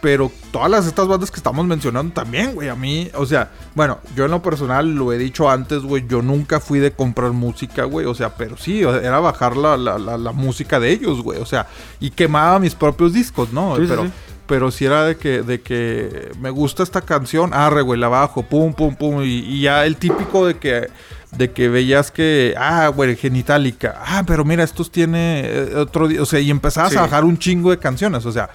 pero 0.00 0.32
todas 0.50 0.68
las 0.70 0.86
estas 0.86 1.06
bandas 1.06 1.30
que 1.30 1.36
estamos 1.36 1.64
mencionando 1.66 2.12
también, 2.12 2.54
güey, 2.54 2.68
a 2.70 2.74
mí, 2.74 3.08
o 3.14 3.24
sea, 3.26 3.50
bueno, 3.74 3.98
yo 4.16 4.24
en 4.24 4.32
lo 4.32 4.42
personal 4.42 4.94
lo 4.94 5.12
he 5.12 5.18
dicho 5.18 5.48
antes, 5.48 5.82
güey, 5.82 6.04
yo 6.08 6.22
nunca 6.22 6.58
fui 6.58 6.80
de 6.80 6.90
comprar 6.92 7.30
música, 7.32 7.84
güey, 7.84 8.06
o 8.06 8.14
sea, 8.14 8.34
pero 8.34 8.56
sí, 8.56 8.80
era 8.80 9.20
bajar 9.20 9.56
la, 9.56 9.76
la, 9.76 9.98
la, 9.98 10.16
la 10.18 10.32
música 10.32 10.80
de 10.80 10.90
ellos, 10.90 11.22
güey, 11.22 11.38
o 11.40 11.46
sea, 11.46 11.68
y 12.00 12.10
quemaba 12.10 12.58
mis 12.58 12.74
propios 12.74 13.12
discos, 13.12 13.52
¿no? 13.52 13.76
Sí, 13.76 13.82
sí, 13.82 13.88
pero, 13.90 14.04
sí. 14.06 14.10
Pero 14.46 14.70
si 14.70 14.84
era 14.84 15.04
de 15.04 15.16
que, 15.16 15.42
de 15.42 15.60
que 15.60 16.30
me 16.40 16.50
gusta 16.50 16.82
esta 16.82 17.00
canción, 17.00 17.54
arre, 17.54 17.82
güey, 17.82 17.98
la 17.98 18.08
bajo, 18.08 18.42
pum, 18.42 18.74
pum, 18.74 18.94
pum, 18.96 19.22
y, 19.22 19.38
y 19.38 19.62
ya 19.62 19.86
el 19.86 19.96
típico 19.96 20.46
de 20.46 20.58
que, 20.58 20.88
de 21.30 21.50
que 21.52 21.68
veías 21.68 22.10
que, 22.10 22.54
ah, 22.58 22.88
güey, 22.88 23.16
genitálica, 23.16 24.02
ah, 24.04 24.24
pero 24.26 24.44
mira, 24.44 24.64
estos 24.64 24.90
tiene 24.90 25.42
eh, 25.46 25.74
otro, 25.76 26.08
di- 26.08 26.18
o 26.18 26.26
sea, 26.26 26.40
y 26.40 26.50
empezabas 26.50 26.92
Sí. 26.92 26.98
a 26.98 27.02
bajar 27.02 27.24
un 27.24 27.38
chingo 27.38 27.70
de 27.70 27.78
canciones, 27.78 28.26
o 28.26 28.32
sea, 28.32 28.50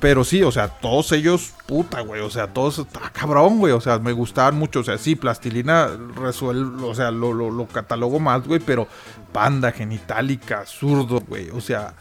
pero 0.00 0.24
sí, 0.24 0.42
o 0.42 0.50
sea, 0.50 0.68
todos 0.68 1.12
ellos, 1.12 1.52
puta, 1.66 2.00
güey, 2.00 2.20
o 2.22 2.30
sea, 2.30 2.48
todos, 2.48 2.78
está 2.80 3.00
cabrón, 3.12 3.58
güey, 3.58 3.72
o 3.72 3.80
sea, 3.80 3.98
me 4.00 4.12
gustaban 4.12 4.56
mucho, 4.56 4.80
o 4.80 4.84
sea, 4.84 4.98
sí, 4.98 5.14
plastilina 5.16 5.88
resuelve, 6.16 6.84
o 6.84 6.94
sea, 6.94 7.10
lo, 7.10 7.32
lo, 7.32 7.50
lo 7.50 7.66
catalogo 7.66 8.18
más, 8.20 8.46
güey, 8.46 8.60
pero 8.60 8.88
panda, 9.32 9.70
genitálica, 9.72 10.64
zurdo, 10.66 11.20
güey, 11.20 11.50
o 11.50 11.60
sea, 11.60 11.94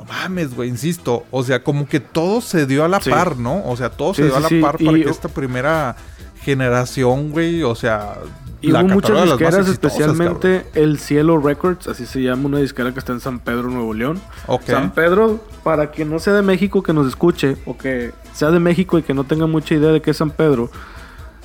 no 0.00 0.04
mames, 0.12 0.54
güey, 0.54 0.68
insisto, 0.68 1.24
o 1.30 1.42
sea, 1.42 1.62
como 1.62 1.86
que 1.88 2.00
todo 2.00 2.40
se 2.40 2.66
dio 2.66 2.84
a 2.84 2.88
la 2.88 3.00
Sí. 3.00 3.10
par, 3.10 3.36
¿no? 3.36 3.62
O 3.66 3.76
sea, 3.76 3.90
todo 3.90 4.14
se 4.14 4.22
Sí, 4.22 4.28
dio 4.28 4.36
a 4.36 4.40
la 4.40 4.48
par 4.60 4.78
para 4.78 4.98
y- 4.98 5.04
que 5.04 5.10
esta 5.10 5.28
primera 5.28 5.96
generación, 6.42 7.30
güey, 7.30 7.62
o 7.62 7.74
sea, 7.74 8.14
Y 8.62 8.70
la 8.72 8.80
hubo 8.80 8.88
muchas 8.88 9.24
disqueras, 9.24 9.68
especialmente 9.68 10.66
el 10.74 10.98
Cielo 10.98 11.38
Records, 11.38 11.86
así 11.88 12.04
se 12.04 12.20
llama 12.22 12.46
una 12.46 12.58
disquera 12.58 12.92
que 12.92 12.98
está 12.98 13.12
en 13.12 13.20
San 13.20 13.38
Pedro, 13.38 13.70
Nuevo 13.70 13.94
León. 13.94 14.20
Ok. 14.46 14.64
San 14.66 14.92
Pedro, 14.92 15.40
para 15.64 15.90
quien 15.90 16.10
no 16.10 16.18
sea 16.18 16.34
de 16.34 16.42
México 16.42 16.82
que 16.82 16.92
nos 16.92 17.06
escuche, 17.08 17.56
o 17.66 17.76
que 17.78 18.12
sea 18.34 18.50
de 18.50 18.60
México 18.60 18.98
y 18.98 19.02
que 19.02 19.14
no 19.14 19.24
tenga 19.24 19.46
mucha 19.46 19.74
idea 19.74 19.90
de 19.90 20.02
qué 20.02 20.10
es 20.10 20.16
San 20.18 20.30
Pedro, 20.30 20.70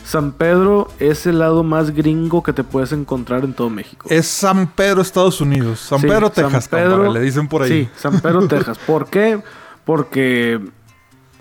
San 0.05 0.33
Pedro 0.33 0.87
es 0.99 1.25
el 1.25 1.39
lado 1.39 1.63
más 1.63 1.91
gringo 1.91 2.43
que 2.43 2.53
te 2.53 2.63
puedes 2.63 2.91
encontrar 2.91 3.43
en 3.43 3.53
todo 3.53 3.69
México. 3.71 4.05
Es 4.09 4.27
San 4.27 4.67
Pedro, 4.67 5.01
Estados 5.01 5.41
Unidos. 5.41 5.79
San 5.79 5.99
Sí, 5.99 6.07
Pedro, 6.07 6.31
San 6.33 6.45
Texas, 6.45 6.67
Pedro- 6.67 6.91
compadre, 6.97 7.13
le 7.13 7.21
dicen 7.21 7.47
por 7.47 7.63
ahí. 7.63 7.69
Sí, 7.69 7.89
San 7.97 8.19
Pedro, 8.21 8.47
Texas. 8.47 8.77
¿Por 8.85 9.07
qué? 9.07 9.41
Porque 9.83 10.59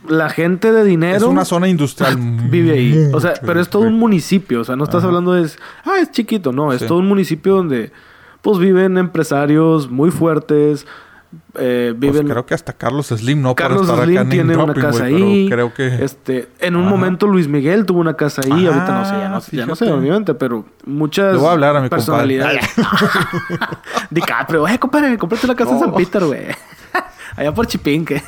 la 0.09 0.29
gente 0.31 0.73
de 0.73 0.83
dinero... 0.85 1.17
Es 1.17 1.23
una 1.23 1.45
zona 1.45 1.69
industrial. 1.69 2.17
vive 2.51 2.73
ahí. 2.73 3.11
O 3.13 3.21
sea, 3.21 3.35
pero 3.45 3.61
es 3.61 3.69
todo 3.69 3.83
un 3.83 3.99
municipio. 3.99 4.61
O 4.61 4.65
sea, 4.65 4.77
no 4.77 4.85
estás 4.85 4.99
Ajá. 5.01 5.09
hablando 5.09 5.33
de... 5.35 5.49
Ah, 5.85 5.99
es 6.01 6.11
chiquito. 6.11 6.53
No, 6.53 6.73
es 6.73 6.81
Sí. 6.81 6.87
todo 6.87 6.99
un 6.99 7.07
municipio 7.09 7.57
donde 7.57 7.93
pues 8.43 8.59
viven 8.59 8.99
empresarios 8.99 9.91
muy 9.91 10.11
fuertes. 10.11 10.87
Eh, 11.57 11.95
Pues 11.99 12.13
viven... 12.13 12.29
creo 12.29 12.47
que 12.47 12.55
hasta 12.55 12.73
Carlos 12.73 13.09
Slim, 13.09 13.43
¿no? 13.43 13.55
Para 13.55 13.69
Carlos 13.69 13.89
estar 13.89 14.05
Slim 14.05 14.19
acá 14.19 14.29
tiene 14.29 14.57
una 14.57 14.75
casa 14.75 15.05
ahí. 15.05 15.49
Creo 15.49 15.75
que. 15.75 16.05
Este, 16.05 16.49
en 16.61 16.77
un 16.77 16.83
Ajá. 16.83 16.91
momento 16.91 17.27
Luis 17.27 17.49
Miguel 17.49 17.87
tuvo 17.87 18.01
una 18.01 18.15
casa 18.15 18.43
ahí. 18.43 18.67
Ah, 18.67 18.75
ahorita 18.75 18.93
no 18.93 19.05
sé, 19.05 19.13
ya 19.13 19.29
no, 19.29 19.41
ya 19.59 19.67
no 19.67 19.77
sé, 19.77 19.91
obviamente, 19.91 20.35
pero 20.35 20.65
muchas 20.85 21.33
Le 21.33 21.39
voy 21.39 21.49
a 21.49 21.53
hablar 21.53 21.77
a 21.77 21.81
mi. 21.81 21.89
DiCaprio, 24.11 24.69
eh, 24.69 24.79
compadre, 24.79 25.17
cómprate 25.19 25.47
una 25.47 25.55
casa 25.55 25.73
en. 25.73 25.81
San 25.81 25.95
Peter, 25.95 26.25
güey. 26.25 26.47
Allá 27.37 27.53
por 27.53 27.67
Chipinque. 27.67 28.23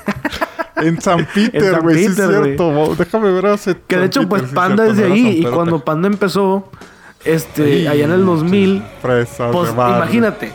En 0.76 1.00
San 1.00 1.26
Peter, 1.32 1.80
güey, 1.80 1.96
sí 1.96 2.04
es 2.06 2.16
cierto. 2.16 2.94
Déjame 2.96 3.30
ver 3.30 3.46
hace. 3.46 3.76
Que 3.86 3.96
de 3.96 4.06
hecho, 4.06 4.20
Peter, 4.20 4.28
pues 4.28 4.50
sí 4.50 4.54
Panda 4.54 4.86
es 4.86 4.96
de 4.96 5.04
ahí. 5.04 5.40
Y 5.40 5.44
cuando. 5.44 5.84
Panda 5.84 6.08
empezó, 6.08 6.70
este, 7.24 7.88
allá 7.88 8.04
en 8.04 8.12
el 8.12 8.24
2000, 8.24 8.82
Fresas 9.00 9.50
pues 9.52 9.72
imagínate, 9.72 10.52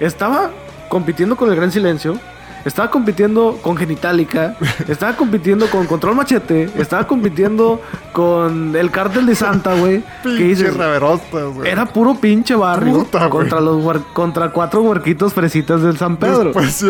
estaba 0.00 0.50
compitiendo 0.90 1.36
con 1.36 1.48
el 1.48 1.56
Gran 1.56 1.72
Silencio, 1.72 2.18
estaba 2.66 2.90
compitiendo 2.90 3.58
con 3.62 3.74
Genitalica, 3.74 4.56
estaba 4.88 5.16
compitiendo 5.16 5.66
con 5.70 5.86
Control 5.86 6.14
Machete, 6.14 6.68
estaba 6.76 7.06
compitiendo 7.06 7.80
con 8.12 8.76
el 8.76 8.90
Cártel 8.90 9.24
de 9.24 9.34
Santa, 9.34 9.72
güey. 9.74 10.02
Que 10.22 10.28
Pinche 10.28 10.44
dices, 10.44 10.76
reverostas, 10.76 11.44
güey. 11.54 11.70
era 11.70 11.86
puro 11.86 12.14
pinche 12.16 12.54
barrio 12.54 12.98
Puta, 12.98 13.30
contra 13.30 13.60
los 13.62 13.82
contra 14.12 14.50
cuatro 14.50 14.82
huerquitos 14.82 15.32
fresitas 15.32 15.80
del 15.80 15.96
San 15.96 16.18
Pedro. 16.18 16.52
Después 16.52 16.84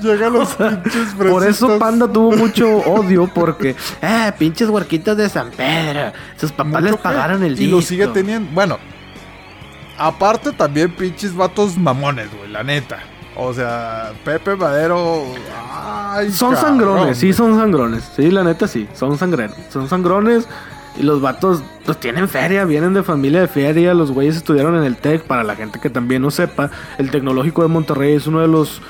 llegan 0.00 0.32
los 0.32 0.54
pinches 0.54 1.14
Por 1.18 1.44
eso 1.44 1.66
fresitas. 1.66 1.78
Panda 1.78 2.06
tuvo 2.06 2.30
mucho 2.32 2.68
odio 2.86 3.26
porque, 3.34 3.74
eh, 4.02 4.32
pinches 4.38 4.68
huerquitos 4.68 5.16
de 5.16 5.28
San 5.28 5.50
Pedro. 5.50 6.12
Sus 6.36 6.52
papás 6.52 6.82
Mucho 6.82 6.92
les 6.92 6.96
pagaron 7.00 7.42
el 7.42 7.54
Y 7.54 7.56
disco. 7.56 7.76
lo 7.76 7.82
sigue 7.82 8.06
teniendo. 8.06 8.48
Bueno, 8.52 8.78
aparte 9.98 10.52
también 10.52 10.92
pinches 10.94 11.34
vatos 11.34 11.76
mamones, 11.76 12.28
güey, 12.36 12.48
la 12.50 12.62
neta. 12.62 13.00
O 13.42 13.54
sea, 13.54 14.12
Pepe 14.22 14.54
Madero. 14.54 15.24
Ay, 16.12 16.30
Son 16.30 16.52
cabrón, 16.54 16.78
sangrones, 16.78 17.18
sí, 17.18 17.32
son 17.32 17.58
sangrones. 17.58 18.04
Sí, 18.14 18.30
la 18.30 18.44
neta 18.44 18.68
sí, 18.68 18.86
son 18.94 19.16
sangreros. 19.16 19.56
Son 19.70 19.88
sangrones 19.88 20.46
y 20.98 21.02
los 21.02 21.22
vatos 21.22 21.62
pues 21.86 21.98
tienen 21.98 22.28
feria, 22.28 22.66
vienen 22.66 22.92
de 22.92 23.02
familia 23.02 23.40
de 23.40 23.48
feria. 23.48 23.94
Los 23.94 24.10
güeyes 24.10 24.36
estudiaron 24.36 24.76
en 24.76 24.84
el 24.84 24.96
TEC. 24.96 25.22
Para 25.22 25.42
la 25.42 25.56
gente 25.56 25.80
que 25.80 25.88
también 25.88 26.20
no 26.20 26.30
sepa, 26.30 26.70
el 26.98 27.10
Tecnológico 27.10 27.62
de 27.62 27.68
Monterrey 27.68 28.14
es 28.14 28.26
uno 28.26 28.40
de 28.40 28.48
los 28.48 28.82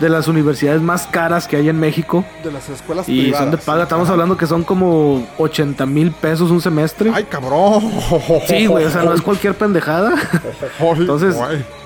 de 0.00 0.08
las 0.08 0.26
universidades 0.28 0.80
más 0.80 1.06
caras 1.06 1.46
que 1.46 1.56
hay 1.56 1.68
en 1.68 1.78
México. 1.78 2.24
De 2.42 2.50
las 2.50 2.68
escuelas 2.70 3.08
Y 3.08 3.20
privadas. 3.22 3.44
son 3.44 3.50
de 3.52 3.56
paga. 3.58 3.82
Estamos 3.84 4.04
Ajá. 4.06 4.12
hablando 4.14 4.36
que 4.36 4.46
son 4.46 4.64
como 4.64 5.26
80 5.38 5.84
mil 5.86 6.10
pesos 6.12 6.50
un 6.50 6.60
semestre. 6.60 7.12
Ay, 7.14 7.24
cabrón. 7.24 7.82
Sí, 8.48 8.66
güey, 8.66 8.84
o 8.86 8.90
sea, 8.90 9.02
no 9.02 9.12
es 9.12 9.20
cualquier 9.22 9.54
pendejada. 9.54 10.14
Entonces, 10.96 11.36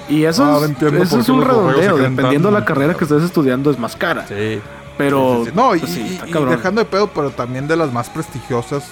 y 0.09 0.25
eso 0.25 0.45
Ahora 0.45 0.67
es, 0.67 0.83
eso 1.03 1.19
es 1.21 1.29
un 1.29 1.43
redondeo. 1.45 1.97
Dependiendo 1.97 2.49
de 2.49 2.55
la 2.61 2.65
carrera 2.65 2.95
que 2.95 3.05
estés 3.05 3.23
estudiando, 3.23 3.71
es 3.71 3.79
más 3.79 3.97
cara. 3.97 4.27
Sí. 4.27 4.61
Pero, 4.97 5.39
Sí, 5.39 5.45
sí, 5.47 5.51
sí. 5.51 5.57
No, 5.57 5.75
y, 5.75 5.79
pues 5.81 5.91
sí, 5.93 6.01
y- 6.09 6.15
está 6.15 6.29
y 6.41 6.45
dejando 6.45 6.81
de 6.81 6.85
pedo, 6.85 7.09
pero 7.09 7.31
también 7.31 7.67
de 7.67 7.77
las 7.77 7.93
más 7.93 8.09
prestigiosas. 8.11 8.85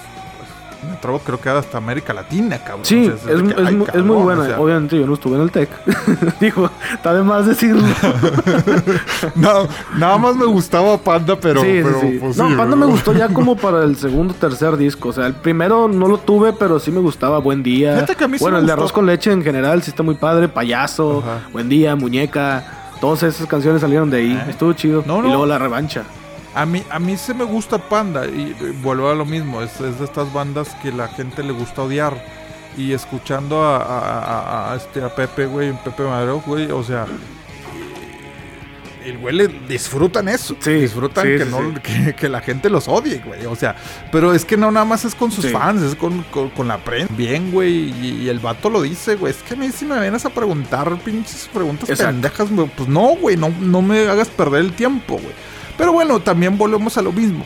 Me 0.87 0.93
atrevo 0.93 1.19
creo 1.21 1.41
que 1.41 1.49
hasta 1.49 1.79
América 1.79 2.13
Latina, 2.13 2.59
cabrón. 2.59 2.85
Sí, 2.85 3.09
O 3.09 3.17
sea, 3.17 3.33
es, 3.33 3.43
de 3.43 3.55
que, 3.55 3.61
es 3.63 3.69
ay, 3.69 3.75
mu- 3.77 3.85
es 3.85 3.91
cabrón, 3.91 4.07
muy 4.09 4.17
o 4.17 4.21
buena. 4.21 4.47
sea, 4.47 4.61
Obviamente 4.61 4.99
yo 4.99 5.07
no 5.07 5.15
estuve 5.15 5.37
en 5.37 5.43
el 5.43 5.51
TEC. 5.51 5.69
Digo, 6.41 6.71
está 6.93 7.15
de 7.15 7.23
más 7.23 7.47
decirlo. 7.47 7.83
no, 9.35 9.69
nada 9.97 10.19
más 10.19 10.37
me 10.37 10.47
gustaba 10.47 10.99
Panda, 10.99 11.37
pero, 11.41 11.61
sí, 11.61 11.67
sí, 11.69 11.81
pero 11.83 12.01
sí. 12.01 12.19
pues, 12.21 12.37
no, 12.37 12.57
Panda 12.57 12.77
me 12.77 12.87
gustó 12.87 13.13
ya 13.13 13.29
como 13.29 13.57
para 13.63 13.85
el 13.85 13.97
segundo 13.97 14.35
o 14.35 14.37
tercer 14.37 14.77
disco. 14.77 15.11
O 15.11 15.13
sea, 15.13 15.27
el 15.27 15.35
primero 15.35 15.89
no 15.89 16.09
lo 16.09 16.19
tuve, 16.19 16.53
pero 16.53 16.79
sí 16.79 16.91
me 16.91 17.01
gustaba. 17.01 17.39
Buen 17.39 17.63
día. 17.63 17.95
Fíjate 17.95 18.17
que 18.17 18.25
a 18.25 18.29
mí 18.29 18.39
sí 18.39 18.45
bueno, 18.45 18.59
el 18.59 18.67
de 18.67 18.73
arroz 18.73 18.93
con 18.93 19.07
leche 19.07 19.33
en 19.33 19.43
general 19.43 19.83
sí 19.83 19.91
está 19.91 20.03
muy 20.03 20.15
padre. 20.17 20.49
Payaso, 20.49 21.21
Ajá. 21.21 21.49
Buen 21.53 21.69
día, 21.69 21.97
Muñeca. 21.97 22.65
Todas 23.01 23.23
esas 23.25 23.47
canciones 23.47 23.81
salieron 23.81 24.11
de 24.11 24.17
ahí. 24.19 24.33
Eh. 24.33 24.51
Estuvo 24.51 24.73
chido. 24.75 25.03
No, 25.07 25.19
Y 25.21 25.23
luego 25.29 25.47
la 25.47 25.59
revancha. 25.59 26.05
A 26.55 26.67
mí, 26.67 26.83
a 26.91 26.99
mí 26.99 27.17
se 27.17 27.33
me 27.35 27.45
gusta 27.45 27.79
Panda 27.79 28.27
y 28.27 28.55
vuelvo 28.83 29.09
a 29.11 29.15
lo 29.15 29.25
mismo, 29.25 29.63
es, 29.63 29.81
es 29.81 29.99
de 29.99 30.05
estas 30.05 30.33
bandas 30.33 30.69
que 30.83 30.93
la 30.93 31.09
gente 31.09 31.43
le 31.43 31.53
gusta 31.53 31.83
odiar. 31.83 32.23
Y 32.77 32.93
escuchando 32.93 33.63
a, 33.63 33.77
a- 33.77 34.69
a- 34.71 34.73
a 34.73 34.77
este, 34.77 35.03
a 35.03 35.15
Pepe, 35.15 35.45
güey, 35.47 35.73
Pepe 35.85 36.03
Madero, 36.05 36.43
güey, 36.47 36.71
o 36.71 36.83
sea, 36.83 37.07
el 39.05 39.19
güey 39.19 39.35
le 39.35 39.49
disfrutan 39.49 40.29
eso. 40.29 40.55
Sí, 40.61 40.73
disfrutan 40.75 41.25
sí, 41.25 41.31
que, 41.37 41.45
sí, 41.45 41.51
no, 41.51 41.59
sí. 41.75 41.81
Que, 41.83 42.15
que 42.15 42.29
la 42.29 42.41
gente 42.41 42.71
los 42.71 42.87
odie, 42.87 43.19
güey. 43.27 43.47
O 43.47 43.57
sea, 43.57 43.75
pero 44.13 44.33
es 44.33 44.45
que 44.45 44.57
no 44.57 44.71
nada 44.71 44.87
más 44.87 45.05
es 45.05 45.15
con 45.15 45.33
sus 45.33 45.51
fans, 45.51 45.83
es 45.83 45.97
con, 45.97 46.23
con- 46.25 46.51
con 46.51 46.69
la 46.69 46.79
prensa. 46.79 47.13
Bien, 47.17 47.51
güey, 47.51 47.91
y, 48.01 48.23
y 48.23 48.29
el 48.29 48.39
vato 48.39 48.71
lo 48.71 48.81
dice, 48.81 49.17
güey. 49.17 49.33
Es 49.33 49.43
que 49.43 49.55
a 49.55 49.57
mí 49.57 49.71
si 49.71 49.85
me 49.85 49.99
vienes 50.01 50.25
a 50.25 50.31
preguntar 50.31 50.97
pinches 50.99 51.51
preguntas 51.53 51.91
Exacto. 51.91 52.13
pendejas, 52.13 52.51
güey, 52.53 52.71
pues 52.77 52.89
no, 52.89 53.17
güey, 53.17 53.37
no, 53.37 53.49
no 53.61 53.83
me 53.83 54.07
hagas 54.09 54.29
perder 54.29 54.61
el 54.61 54.73
tiempo, 54.73 55.15
güey. 55.15 55.35
Pero 55.79 55.93
bueno, 55.93 56.21
también 56.21 56.57
volvemos 56.59 56.97
a 56.99 57.03
lo 57.03 57.13
mismo. 57.13 57.45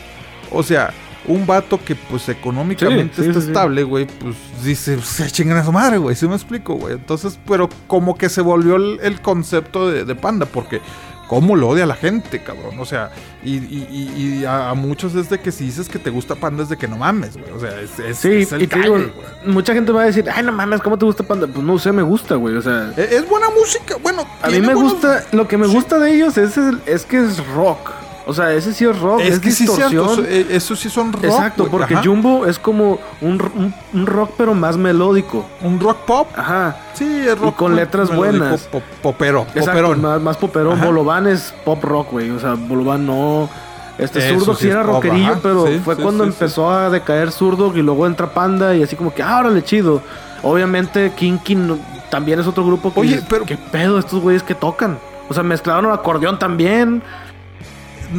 O 0.51 0.63
sea, 0.63 0.93
un 1.27 1.45
vato 1.47 1.81
que 1.85 1.95
pues 1.97 2.29
económicamente 2.29 3.17
Sí, 3.17 3.23
sí, 3.23 3.29
está 3.31 3.41
sí, 3.41 3.49
estable, 3.49 3.83
güey, 3.83 4.07
pues 4.07 4.37
dice, 4.63 5.01
se 5.03 5.29
chingan 5.31 5.59
a 5.59 5.65
su 5.65 5.73
madre, 5.73 5.99
güey, 5.99 6.15
¿sí 6.15 6.29
me 6.29 6.35
explico, 6.37 6.75
güey? 6.75 6.95
Entonces, 6.95 7.39
pero 7.47 7.69
como 7.89 8.17
que 8.17 8.29
se 8.29 8.41
volvió 8.43 8.77
el, 8.77 9.01
el 9.03 9.21
concepto 9.21 9.91
de, 9.91 10.05
de 10.05 10.15
Panda, 10.15 10.47
porque 10.47 10.81
cómo 11.27 11.57
lo 11.57 11.69
odia 11.71 11.85
la 11.87 11.97
gente, 11.97 12.41
cabrón. 12.45 12.79
O 12.79 12.85
sea, 12.85 13.11
y, 13.43 13.57
y- 13.57 13.89
y- 14.17 14.39
y 14.41 14.45
a, 14.45 14.71
a 14.71 14.75
muchos 14.75 15.17
es 15.17 15.29
de 15.29 15.41
que 15.41 15.51
si 15.51 15.65
dices 15.65 15.89
que 15.89 15.99
te 15.99 16.11
gusta 16.11 16.37
Panda 16.37 16.63
es 16.63 16.69
de 16.69 16.77
que 16.77 16.87
no 16.87 16.97
mames, 16.97 17.37
güey. 17.37 17.51
O 17.51 17.59
sea, 17.59 17.71
es, 17.81 17.99
es, 17.99 18.53
el 18.53 18.63
y 18.63 18.67
cague, 18.69 18.85
digo, 18.85 18.99
mucha 19.47 19.75
gente 19.75 19.91
va 19.91 20.03
a 20.03 20.07
decir, 20.07 20.25
ay, 20.33 20.45
no 20.45 20.53
mames, 20.53 20.81
¿cómo 20.81 20.97
te 20.97 21.05
gusta 21.07 21.25
Panda? 21.25 21.49
Pues 21.49 21.67
no 21.67 21.77
sé, 21.81 21.91
me 21.91 22.03
gusta, 22.03 22.37
güey. 22.37 22.55
O 22.57 22.63
sea, 22.63 22.93
Es, 22.97 23.11
es 23.11 23.29
buena 23.29 23.49
música, 23.51 23.97
bueno. 24.01 24.25
a 24.43 24.47
mí 24.49 24.61
me 24.61 24.75
buenos- 24.75 24.93
gusta, 24.93 25.25
lo 25.33 25.49
que 25.49 25.57
me 25.57 25.67
gusta 25.67 25.99
de 25.99 26.15
ellos 26.15 26.39
es, 26.39 26.57
el- 26.57 26.81
es 26.87 27.05
que 27.05 27.19
es 27.19 27.45
rock. 27.49 27.91
O 28.29 28.35
sea, 28.35 28.53
ese 28.53 28.73
sí 28.75 28.85
es 28.85 28.99
rock, 28.99 29.21
es, 29.21 29.35
Es 29.35 29.39
que 29.41 29.51
sí, 29.53 29.63
es 29.65 29.71
distorsión. 29.71 29.91
cierto. 29.91 30.13
eso- 30.15 30.25
eh, 30.25 30.47
Eso 30.51 30.75
sí 30.75 30.91
son 30.91 31.13
rock. 31.13 31.25
Exacto, 31.25 31.69
porque 31.71 31.95
ajá. 31.95 32.03
Jumbo 32.05 32.45
es 32.47 32.59
como 32.59 32.99
un, 33.21 33.41
un- 33.55 33.75
un 33.95 34.07
rock 34.07 34.33
pero 34.37 34.53
más 34.53 34.77
melódico. 34.77 35.47
Un 35.63 35.79
rock 35.79 35.99
pop. 36.07 36.29
Ajá. 36.37 36.77
Sí, 36.95 37.05
es 37.27 37.39
rock. 37.39 37.55
con 37.55 37.77
letras 37.77 38.11
melódico, 38.11 38.39
buenas. 38.39 38.63
pop- 38.63 38.83
popero. 39.01 39.43
Exacto, 39.55 39.71
Poperón. 39.71 40.03
más, 40.03 40.21
más. 40.21 40.39
Bolobán 40.85 41.29
es 41.29 41.55
pop 41.65 41.83
rock, 41.85 42.11
güey. 42.13 42.31
O 42.31 42.41
sea, 42.41 42.55
Bolobán 42.55 43.07
no. 43.07 43.49
Este 43.97 44.19
Eso 44.19 44.41
zurdo 44.41 44.55
sí 44.57 44.67
es 44.67 44.73
era 44.73 44.83
rockerillo, 44.83 45.33
ajá. 45.33 45.41
pero 45.43 45.67
Sí, 45.69 45.81
fue 45.83 45.95
sí, 45.97 46.03
cuando 46.03 46.25
sí, 46.25 46.31
empezó 46.31 46.71
a 46.71 46.91
decaer 46.91 47.31
zurdo 47.33 47.73
y 47.75 47.81
luego 47.81 48.07
entra 48.07 48.27
Panda 48.35 48.75
y 48.75 48.83
así 48.83 48.95
como 48.97 49.15
que, 49.15 49.23
ah, 49.23 49.39
órale, 49.39 49.63
chido. 49.65 50.03
Obviamente, 50.43 51.13
Kinky 51.17 51.55
no- 51.55 51.79
también 52.11 52.39
es 52.41 52.47
otro 52.47 52.65
grupo 52.65 52.93
que. 52.93 53.01
Oye, 53.01 53.11
dices, 53.13 53.27
pero- 53.29 53.45
¿Qué 53.47 53.57
pedo 53.57 53.99
estos 53.99 54.21
güeyes 54.21 54.43
que 54.43 54.55
tocan? 54.55 54.99
O 55.29 55.35
sea, 55.35 55.43
mezclaron 55.43 55.91
acordeón 55.93 56.39
también. 56.39 57.03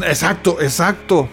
Exacto, 0.03 0.57
exacto. 0.61 1.27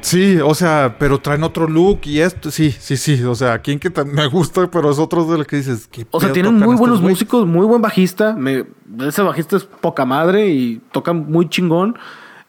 Sí, 0.00 0.38
o 0.38 0.54
sea, 0.54 0.96
pero 0.98 1.18
traen 1.18 1.42
otro 1.42 1.66
look 1.68 2.00
y 2.04 2.20
esto, 2.20 2.50
sí, 2.50 2.70
sí, 2.70 2.96
sí, 2.96 3.24
o 3.24 3.34
sea, 3.34 3.58
quien 3.58 3.80
que 3.80 3.90
me 4.04 4.26
gusta, 4.28 4.70
pero 4.70 4.90
es 4.90 4.98
otro 4.98 5.24
de 5.24 5.38
lo 5.38 5.44
que 5.44 5.56
dices, 5.56 5.88
¿qué 5.90 6.06
O 6.12 6.20
sea, 6.20 6.32
tienen 6.32 6.54
muy 6.54 6.76
buenos 6.76 7.00
músicos, 7.00 7.44
muy 7.46 7.66
buen 7.66 7.82
bajista. 7.82 8.32
Me, 8.34 8.66
ese 9.00 9.22
bajista 9.22 9.56
es 9.56 9.64
poca 9.64 10.04
madre 10.04 10.48
y 10.48 10.80
toca 10.92 11.12
muy 11.12 11.48
chingón. 11.48 11.98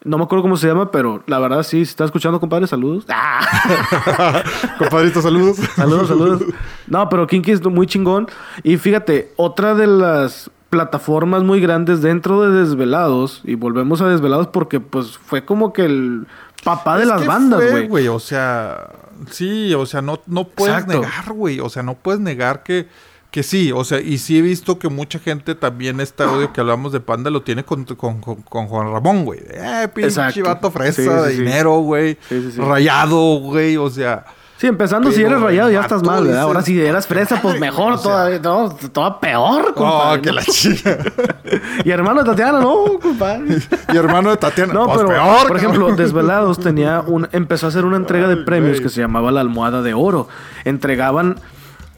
No 0.03 0.17
me 0.17 0.25
acuerdo 0.25 0.43
cómo 0.43 0.55
se 0.55 0.67
llama, 0.67 0.91
pero 0.91 1.23
la 1.25 1.39
verdad 1.39 1.63
sí, 1.63 1.83
si 1.83 1.89
está 1.89 2.05
escuchando, 2.05 2.39
compadre, 2.39 2.67
saludos. 2.67 3.05
¡Ah! 3.09 4.43
Compadrito, 4.77 5.21
saludos. 5.21 5.57
Saludos, 5.75 6.07
saludos. 6.09 6.43
No, 6.85 7.09
pero 7.09 7.25
Kinky 7.25 7.51
es 7.51 7.65
muy 7.65 7.87
chingón. 7.87 8.27
Y 8.63 8.77
fíjate, 8.77 9.33
otra 9.35 9.73
de 9.73 9.87
las 9.87 10.51
plataformas 10.77 11.43
muy 11.43 11.59
grandes 11.59 12.01
dentro 12.01 12.41
de 12.41 12.59
Desvelados, 12.61 13.41
y 13.43 13.55
volvemos 13.55 14.01
a 14.01 14.07
Desvelados 14.07 14.47
porque 14.47 14.79
pues 14.79 15.17
fue 15.17 15.43
como 15.43 15.73
que 15.73 15.85
el 15.85 16.27
papá 16.63 16.97
de 16.97 17.05
las 17.05 17.21
que 17.21 17.27
bandas, 17.27 17.87
güey. 17.87 18.07
O 18.07 18.19
sea, 18.19 18.89
sí, 19.31 19.73
o 19.73 19.85
sea, 19.85 20.01
no, 20.01 20.19
no 20.27 20.43
puedes 20.45 20.75
Exacto. 20.75 20.99
negar, 21.01 21.33
güey. 21.33 21.59
O 21.59 21.69
sea, 21.69 21.81
no 21.83 21.95
puedes 21.95 22.19
negar 22.21 22.61
que, 22.63 22.87
que 23.31 23.41
sí. 23.43 23.71
O 23.73 23.83
sea, 23.83 23.99
y 23.99 24.17
sí 24.19 24.37
he 24.37 24.41
visto 24.41 24.77
que 24.77 24.89
mucha 24.89 25.17
gente 25.19 25.55
también 25.55 25.99
este 25.99 26.23
audio 26.23 26.53
que 26.53 26.61
hablamos 26.61 26.91
de 26.91 26.99
Panda 26.99 27.29
lo 27.31 27.41
tiene 27.41 27.63
con, 27.63 27.85
con, 27.85 28.21
con- 28.21 28.41
con 28.43 28.67
Juan 28.67 28.91
Ramón, 28.91 29.25
güey. 29.25 29.39
Eh, 29.49 29.87
pinche 29.93 30.09
Exacto. 30.09 30.43
vato 30.43 30.69
fresa 30.71 31.01
Sí, 31.01 31.07
sí, 31.07 31.13
de 31.13 31.31
sí. 31.33 31.39
dinero, 31.41 31.79
güey. 31.79 32.17
Rayado, 32.57 33.39
güey. 33.39 33.77
O 33.77 33.89
sea, 33.89 34.25
Sí, 34.57 34.65
empezando, 34.65 35.11
si 35.11 35.21
eres 35.21 35.39
rayado 35.39 35.69
ya 35.69 35.81
estás 35.81 36.01
mal, 36.01 36.23
¿verdad? 36.23 36.41
Ahora 36.41 36.63
si 36.63 36.81
eras 36.81 37.05
fresa, 37.05 37.39
pues 37.41 37.53
"Ay, 37.53 37.59
mejor 37.61 37.93
o 37.93 37.97
sea". 37.97 38.11
todavía, 38.11 38.39
no, 38.39 39.19
peor, 39.19 39.65
oh, 39.69 39.73
compadre. 39.75 40.21
que 40.21 40.29
¿no? 40.29 40.35
la 40.35 40.43
chica. 40.43 40.97
Y 41.85 41.91
hermano 41.91 42.23
de 42.23 42.25
Tatiana, 42.25 42.59
no, 42.59 42.99
compadre. 42.99 43.59
y 43.93 43.97
hermano 43.97 44.31
de 44.31 44.37
Tatiana. 44.37 44.73
No, 44.73 44.85
pues 44.85 44.97
pero, 44.97 45.09
peor, 45.09 45.47
por 45.47 45.57
ejemplo. 45.57 45.95
Desvelados 45.95 46.59
tenía 46.59 47.01
un, 47.01 47.29
empezó 47.31 47.67
a 47.67 47.69
hacer 47.69 47.85
una 47.85 47.97
entrega 47.97 48.27
de 48.27 48.37
premios 48.37 48.81
que 48.81 48.89
se 48.89 48.99
llamaba 48.99 49.31
la 49.31 49.41
Almohada 49.41 49.81
de 49.81 49.93
Oro. 49.93 50.27
Entregaban, 50.65 51.39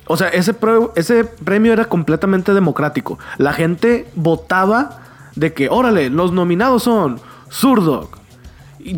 o 0.05 0.17
sea, 0.17 0.27
ese, 0.27 0.53
ese 0.95 1.23
premio 1.23 1.71
era 1.73 1.85
completamente 1.85 2.53
democrático. 2.53 3.17
La 3.37 3.53
gente 3.53 4.09
votaba 4.15 4.99
de 5.35 5.53
que, 5.53 5.69
órale, 5.69 6.09
los 6.09 6.33
nominados 6.33 6.83
son 6.83 7.21
Zurdog, 7.49 8.09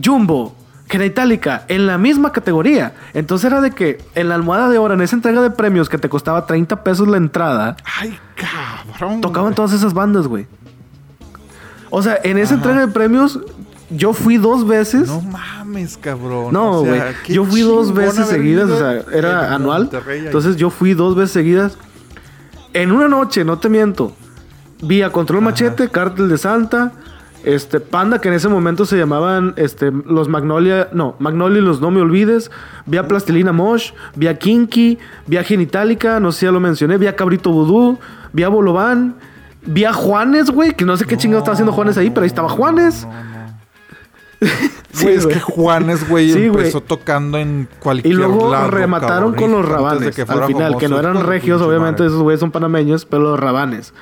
Jumbo, 0.03 0.55
Genitalica, 0.92 1.64
en 1.70 1.88
la 1.88 1.98
misma 1.98 2.32
categoría. 2.34 2.94
Entonces 3.14 3.50
era 3.50 3.62
de 3.62 3.72
que 3.72 3.98
en 4.14 4.28
la 4.30 4.36
Almohada 4.36 4.70
de 4.70 4.78
Oro, 4.78 4.94
en 4.94 5.02
esa 5.02 5.16
entrega 5.16 5.42
de 5.42 5.50
premios 5.50 5.88
que 5.88 5.98
te 5.98 6.10
costaba 6.10 6.46
30 6.46 6.84
pesos 6.84 7.08
la 7.08 7.16
entrada, 7.18 7.78
Ay, 7.98 8.20
cabrón. 8.36 9.22
tocaban 9.22 9.56
todas 9.56 9.72
esas 9.74 9.94
bandas, 9.94 10.28
güey. 10.28 10.48
O 11.89 12.02
sea, 12.02 12.20
en 12.24 12.38
esa 12.38 12.56
entrega 12.56 12.82
de 12.82 12.88
premios, 12.89 13.39
yo 13.89 14.14
fui 14.14 14.38
dos 14.38 14.68
veces. 14.68 15.08
No 15.08 15.22
mames, 15.22 15.98
cabrón. 15.98 16.54
No, 16.54 16.82
O 16.82 16.86
sea, 16.86 17.12
güey. 17.26 17.36
yo 17.36 17.46
fui 17.46 17.62
dos 17.62 17.94
veces 17.94 18.28
seguidas, 18.28 18.70
o 18.70 18.78
sea, 18.78 19.02
era 19.14 19.54
anual. 19.56 19.89
Entonces 20.10 20.56
yo 20.58 20.70
fui 20.70 20.94
dos 20.94 21.16
veces 21.16 21.32
seguidas. 21.32 21.78
En 22.74 22.92
una 22.92 23.08
noche, 23.08 23.44
no 23.44 23.60
te 23.60 23.70
miento. 23.70 24.14
Vi 24.82 25.02
a 25.02 25.10
Control 25.12 25.42
Machete, 25.42 25.89
Cártel 25.89 26.28
de 26.30 26.38
Santa, 26.38 26.92
este 27.44 27.80
Panda, 27.80 28.20
que 28.22 28.28
en 28.28 28.34
ese 28.36 28.48
momento 28.48 28.86
se 28.86 28.98
llamaban 28.98 29.54
este, 29.58 29.92
los 29.92 30.28
Magnolia, 30.28 30.89
no, 30.94 31.16
Magnolia 31.20 31.60
y 31.60 31.62
los 31.62 31.82
No 31.82 31.92
Me 31.92 32.02
Olvides. 32.02 32.52
Vi 32.86 32.98
a 32.98 33.08
Plastilina 33.08 33.52
Mosh, 33.52 33.92
vi 34.16 34.28
a 34.28 34.38
Kinky, 34.38 34.98
vi 35.28 35.38
a 35.38 35.44
Genitalica, 35.44 36.20
no 36.20 36.32
sé 36.32 36.39
si 36.42 36.46
ya 36.46 36.52
lo 36.52 36.60
mencioné, 36.60 36.98
vi 36.98 37.08
a 37.08 37.16
Cabrito 37.16 37.52
Vudú, 37.52 38.00
vi 38.34 38.44
a 38.44 38.50
Bolobán, 38.50 39.16
vi 39.64 39.86
a 39.86 39.94
Juanes, 39.94 40.50
güey, 40.52 40.74
que 40.74 40.86
no 40.86 40.96
sé 40.98 41.06
qué 41.06 41.18
chingado 41.18 41.39
estaba 41.39 41.54
haciendo 41.54 41.72
Juanes 41.74 41.98
ahí, 41.98 42.10
pero 42.10 42.22
ahí 42.22 42.28
estaba 42.28 42.50
Juanes. 42.50 43.08
Sí, 44.94 45.06
Güey, 45.06 45.16
es 45.16 45.26
que 45.28 45.39
Juanes, 45.39 46.10
güey, 46.10 46.32
Sí, 46.34 46.48
güey. 46.50 46.66
empezó 46.66 46.82
tocando 46.82 47.38
en 47.38 47.70
Y 47.72 47.76
cualquier 47.80 48.16
luego 48.16 48.52
lado, 48.52 48.70
remataron 48.70 49.32
cabrón, 49.32 49.36
con 49.36 49.52
los 49.52 49.70
rabanes 49.70 50.14
que 50.14 50.24
al 50.24 50.44
final, 50.46 50.78
que 50.78 50.89
no 50.89 51.00
eran 51.00 51.24
regios, 51.24 51.62
obviamente 51.62 52.02
madre. 52.02 52.08
esos 52.08 52.22
güeyes 52.22 52.39
son 52.42 52.52
panameños, 52.52 53.06
pero 53.06 53.24
los 53.24 53.39
rabanes. 53.39 53.94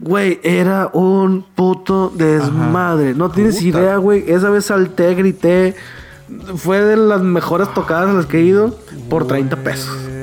Güey, 0.00 0.40
era 0.42 0.88
un 0.94 1.44
puto 1.54 2.10
desmadre. 2.14 3.14
No 3.14 3.30
tienes 3.30 3.56
Puta. 3.56 3.68
idea, 3.68 3.96
güey. 3.98 4.24
Esa 4.30 4.48
vez 4.48 4.64
salté, 4.64 5.14
grité. 5.14 5.76
Fue 6.56 6.80
de 6.80 6.96
las 6.96 7.20
mejores 7.20 7.72
tocadas 7.74 8.08
a 8.08 8.12
las 8.14 8.26
que 8.26 8.38
he 8.38 8.42
ido 8.42 8.74
por 9.10 9.26
30 9.26 9.56
pesos. 9.56 9.94
Güey. 10.04 10.20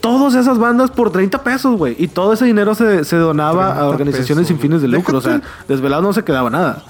Todas 0.00 0.34
esas 0.34 0.58
bandas 0.58 0.90
por 0.90 1.10
30 1.12 1.42
pesos, 1.44 1.76
güey. 1.76 1.94
Y 1.98 2.08
todo 2.08 2.32
ese 2.32 2.46
dinero 2.46 2.74
se, 2.74 3.04
se 3.04 3.16
donaba 3.16 3.66
30 3.66 3.80
a 3.80 3.88
organizaciones 3.88 4.46
pesos, 4.46 4.48
sin 4.48 4.58
fines 4.58 4.82
de 4.82 4.88
güey. 4.88 4.98
lucro. 5.00 5.18
O 5.18 5.20
sea, 5.20 5.40
desvelado 5.68 6.02
no 6.02 6.12
se 6.12 6.24
quedaba 6.24 6.50
nada. 6.50 6.82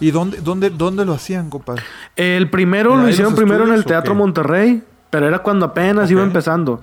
¿Y 0.00 0.10
dónde, 0.10 0.38
dónde, 0.40 0.70
dónde 0.70 1.04
lo 1.04 1.12
hacían, 1.12 1.50
compadre? 1.50 1.82
El 2.16 2.50
primero 2.50 2.94
¿Ahí 2.94 3.02
lo 3.02 3.08
hicieron 3.08 3.36
primero 3.36 3.64
en 3.64 3.72
el 3.72 3.84
Teatro 3.84 4.14
qué? 4.14 4.18
Monterrey, 4.18 4.82
pero 5.10 5.28
era 5.28 5.38
cuando 5.40 5.66
apenas 5.66 6.10
iba 6.10 6.22
empezando. 6.24 6.80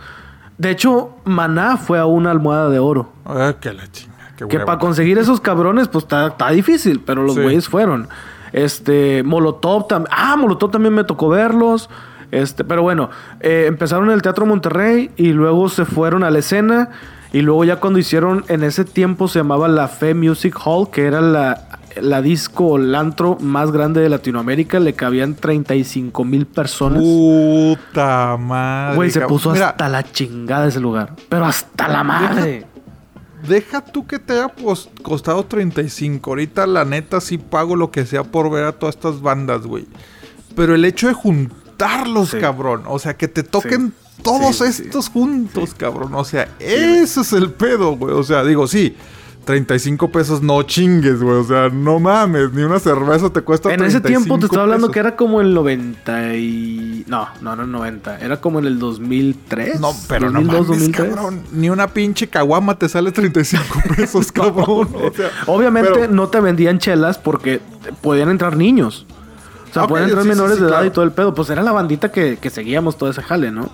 De 0.57 0.69
hecho, 0.69 1.17
Maná 1.25 1.75
fue 1.77 1.99
a 1.99 2.05
una 2.05 2.31
almohada 2.31 2.69
de 2.69 2.79
oro. 2.79 3.09
Ah, 3.25 3.53
la 3.61 3.91
chinga. 3.91 4.08
Qué 4.47 4.57
Que 4.57 4.59
para 4.65 4.79
conseguir 4.79 5.17
esos 5.17 5.41
cabrones, 5.41 5.87
pues 5.87 6.05
está 6.05 6.49
difícil, 6.51 7.01
pero 7.05 7.23
los 7.23 7.35
Sí. 7.35 7.41
güeyes 7.41 7.67
fueron. 7.67 8.07
Este, 8.53 9.23
Molotov 9.23 9.87
también. 9.87 10.13
Ah, 10.15 10.35
Molotov 10.37 10.71
también 10.71 10.93
me 10.93 11.03
tocó 11.03 11.29
verlos. 11.29 11.89
Este, 12.31 12.63
pero 12.63 12.81
bueno, 12.83 13.09
eh, 13.39 13.65
empezaron 13.67 14.05
en 14.07 14.11
el 14.13 14.21
Teatro 14.21 14.45
Monterrey 14.45 15.09
y 15.17 15.33
luego 15.33 15.67
se 15.69 15.85
fueron 15.85 16.23
a 16.23 16.29
la 16.29 16.39
escena. 16.39 16.89
Y 17.31 17.41
luego 17.41 17.63
ya 17.63 17.75
cuando 17.75 17.99
hicieron, 17.99 18.43
en 18.47 18.63
ese 18.63 18.85
tiempo 18.85 19.27
se 19.27 19.39
llamaba 19.39 19.67
la 19.67 19.87
Fe 19.87 20.13
Music 20.15 20.55
Hall, 20.63 20.89
que 20.91 21.05
era 21.05 21.21
la 21.21 21.65
la 21.99 22.21
disco 22.21 22.65
o 22.67 22.77
el 22.77 22.93
antro 22.93 23.37
más 23.41 23.71
grande 23.71 23.99
de 23.99 24.09
Latinoamérica. 24.09 24.79
Le 24.79 24.93
cabían 24.93 25.33
35 25.35 26.23
mil 26.23 26.45
personas. 26.45 27.01
Puta 27.01 28.37
madre. 28.37 28.95
Güey, 28.95 29.11
se 29.11 29.21
puso 29.21 29.51
Mira, 29.51 29.69
hasta 29.69 29.89
la 29.89 30.03
chingada 30.03 30.67
ese 30.67 30.79
lugar. 30.79 31.13
Pero 31.29 31.45
hasta 31.45 31.87
la 31.87 32.03
madre. 32.03 32.51
Deja 32.51 32.67
tú 33.93 34.05
que 34.07 34.19
te 34.19 34.33
haya 34.33 34.53
costado 35.03 35.45
35. 35.45 36.29
Ahorita, 36.31 36.67
la 36.67 36.85
neta, 36.85 37.21
sí 37.21 37.37
pago 37.37 37.75
lo 37.75 37.91
que 37.91 38.05
sea 38.05 38.23
por 38.23 38.49
ver 38.51 38.65
a 38.65 38.71
todas 38.73 38.95
estas 38.95 39.21
bandas, 39.21 39.61
güey. 39.65 39.87
Pero 40.55 40.75
el 40.75 40.83
hecho 40.85 41.07
de 41.07 41.13
juntarlos, 41.13 42.29
Sí. 42.31 42.37
cabrón. 42.39 42.83
O 42.87 42.99
sea, 42.99 43.15
que 43.17 43.27
te 43.27 43.43
toquen 43.43 43.93
Sí. 44.15 44.21
todos 44.23 44.57
sí. 44.57 44.65
estos 44.65 45.09
juntos, 45.09 45.73
cabrón. 45.73 46.13
O 46.15 46.25
sea, 46.25 46.49
ese 46.59 47.21
es 47.21 47.33
el 47.33 47.51
pedo, 47.51 47.95
güey. 47.95 48.13
O 48.13 48.23
sea, 48.23 48.43
digo, 48.43 48.67
sí. 48.67 48.95
35 49.49 50.11
pesos 50.11 50.43
no 50.43 50.61
chingues, 50.61 51.23
güey. 51.23 51.37
O 51.37 51.43
sea, 51.43 51.69
no 51.69 51.99
mames. 51.99 52.53
Ni 52.53 52.61
una 52.61 52.77
cerveza 52.77 53.31
te 53.31 53.41
cuesta 53.41 53.73
En 53.73 53.81
ese 53.83 53.99
tiempo 53.99 54.35
te 54.35 54.41
35 54.41 54.45
estaba 54.45 54.61
hablando 54.63 54.87
pesos. 54.87 54.93
que 54.93 54.99
era 54.99 55.15
como 55.15 55.41
el 55.41 55.55
90 55.55 56.35
y... 56.35 57.03
No, 57.07 57.27
no, 57.41 57.55
no 57.55 57.65
90. 57.65 58.19
Era 58.19 58.39
como 58.39 58.59
en 58.59 58.65
el 58.67 58.77
2003. 58.77 59.79
No, 59.79 59.91
pero 60.07 60.31
2002, 60.31 60.33
no 60.33 60.51
mames, 60.51 60.67
2003. 60.67 61.15
cabrón. 61.15 61.41
Ni 61.51 61.71
una 61.71 61.87
pinche 61.87 62.27
caguama 62.27 62.77
te 62.77 62.87
sale 62.87 63.11
35 63.11 63.63
pesos, 63.97 64.31
cabrón. 64.31 64.87
O 64.93 65.11
sea, 65.15 65.31
Obviamente 65.47 65.89
pero- 65.95 66.07
no 66.13 66.27
te 66.27 66.39
vendían 66.41 66.77
chelas 66.77 67.17
porque 67.17 67.59
podían 68.01 68.29
entrar 68.29 68.55
niños. 68.55 69.07
O 69.71 69.73
sea, 69.73 69.83
Ok, 69.85 69.89
podían 69.89 70.09
entrar 70.09 70.23
sí, 70.25 70.29
sí, 70.29 70.35
menores 70.35 70.55
sí, 70.57 70.61
de 70.61 70.67
edad 70.67 70.75
claro. 70.77 70.85
y 70.85 70.91
todo 70.91 71.05
el 71.05 71.11
pedo. 71.11 71.33
Pues 71.33 71.49
era 71.49 71.63
la 71.63 71.71
bandita 71.71 72.11
que, 72.11 72.37
que 72.37 72.51
seguíamos 72.51 72.99
todo 72.99 73.09
ese 73.09 73.23
jale, 73.23 73.51
¿no? 73.51 73.71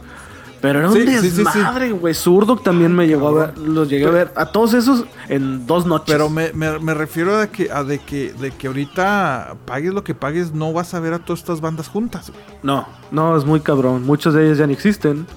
Pero 0.65 0.79
era 0.79 0.87
un 0.89 0.93
Sí, 0.95 1.01
sí, 1.07 1.17
sí, 1.19 1.29
sí. 1.31 1.43
desmadre, 1.43 1.91
güey. 1.91 2.13
Zurdo 2.13 2.55
también 2.57 2.93
me 2.95 3.07
llegó 3.07 3.27
a 3.27 3.31
ver. 3.47 3.57
Los 3.57 3.89
llegué 3.89 4.05
a 4.05 4.09
ver. 4.09 4.33
A 4.35 4.47
todos 4.47 4.73
esos 4.73 5.05
en 5.29 5.67
dos 5.67 5.85
noches. 5.85 6.11
Pero 6.11 6.29
me, 6.29 6.51
me- 6.53 6.79
me 6.79 6.93
refiero 6.93 7.37
a, 7.39 7.47
que, 7.47 7.71
a 7.71 7.83
de, 7.83 7.99
que, 7.99 8.33
de 8.33 8.51
que 8.51 8.67
ahorita 8.67 9.55
pagues 9.65 9.93
lo 9.93 10.03
que 10.03 10.15
pagues, 10.15 10.53
no 10.53 10.73
vas 10.73 10.93
a 10.93 10.99
ver 10.99 11.13
a 11.13 11.19
todas 11.19 11.39
estas 11.41 11.61
bandas 11.61 11.87
juntas. 11.87 12.29
güey. 12.31 12.41
No, 12.63 12.87
no, 13.11 13.37
es 13.37 13.45
muy 13.45 13.59
cabrón. 13.59 14.03
Muchos 14.03 14.33
de 14.33 14.45
ellos 14.45 14.57
ya 14.57 14.65
ni 14.67 14.73
existen. 14.73 15.27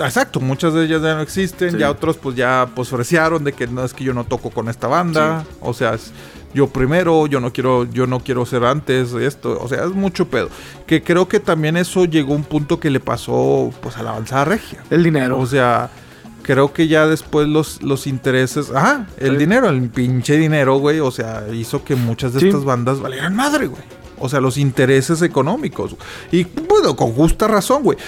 Exacto, 0.00 0.40
muchas 0.40 0.74
de 0.74 0.84
ellas 0.86 1.02
ya 1.02 1.14
no 1.14 1.20
existen, 1.20 1.70
Sí. 1.70 1.78
ya 1.78 1.88
otros 1.90 2.16
pues 2.16 2.34
ya 2.34 2.68
pues 2.74 2.92
ofrecieron 2.92 3.44
de 3.44 3.52
que 3.52 3.68
no 3.68 3.84
es 3.84 3.94
que 3.94 4.02
yo 4.02 4.12
no 4.12 4.24
toco 4.24 4.50
con 4.50 4.68
esta 4.68 4.88
banda, 4.88 5.44
o 5.60 5.72
sea, 5.72 5.94
es 5.94 6.10
yo 6.54 6.68
primero, 6.68 7.26
yo 7.26 7.40
no 7.40 7.52
quiero 7.52 7.84
yo 7.90 8.06
no 8.06 8.20
quiero 8.20 8.46
ser 8.46 8.64
antes 8.64 9.12
esto, 9.12 9.58
o 9.60 9.68
sea, 9.68 9.84
es 9.84 9.90
mucho 9.92 10.28
pedo. 10.28 10.48
Que 10.86 11.02
creo 11.02 11.28
que 11.28 11.40
también 11.40 11.76
eso 11.76 12.04
llegó 12.04 12.32
a 12.32 12.36
un 12.36 12.44
punto 12.44 12.80
que 12.80 12.90
le 12.90 13.00
pasó 13.00 13.70
pues 13.82 13.96
a 13.98 14.02
la 14.02 14.10
avanzada 14.10 14.44
regia. 14.46 14.82
El 14.90 15.02
dinero. 15.04 15.38
O 15.38 15.46
sea, 15.46 15.90
creo 16.42 16.72
que 16.72 16.88
ya 16.88 17.06
después 17.06 17.46
los, 17.48 17.82
los 17.82 18.06
intereses. 18.06 18.70
Ajá, 18.74 19.06
el 19.18 19.32
Sí. 19.32 19.36
dinero, 19.36 19.68
el 19.68 19.88
pinche 19.90 20.36
dinero, 20.38 20.78
güey. 20.78 21.00
O 21.00 21.10
sea, 21.10 21.44
hizo 21.52 21.84
que 21.84 21.94
muchas 21.96 22.32
de 22.32 22.40
Sí. 22.40 22.46
estas 22.48 22.64
bandas 22.64 23.00
valieran 23.00 23.36
madre, 23.36 23.66
güey. 23.66 23.82
O 24.18 24.28
sea, 24.28 24.40
los 24.40 24.56
intereses 24.56 25.20
económicos. 25.22 25.94
Y 26.32 26.44
bueno, 26.44 26.96
con 26.96 27.12
justa 27.12 27.46
razón, 27.46 27.82
güey. 27.82 27.98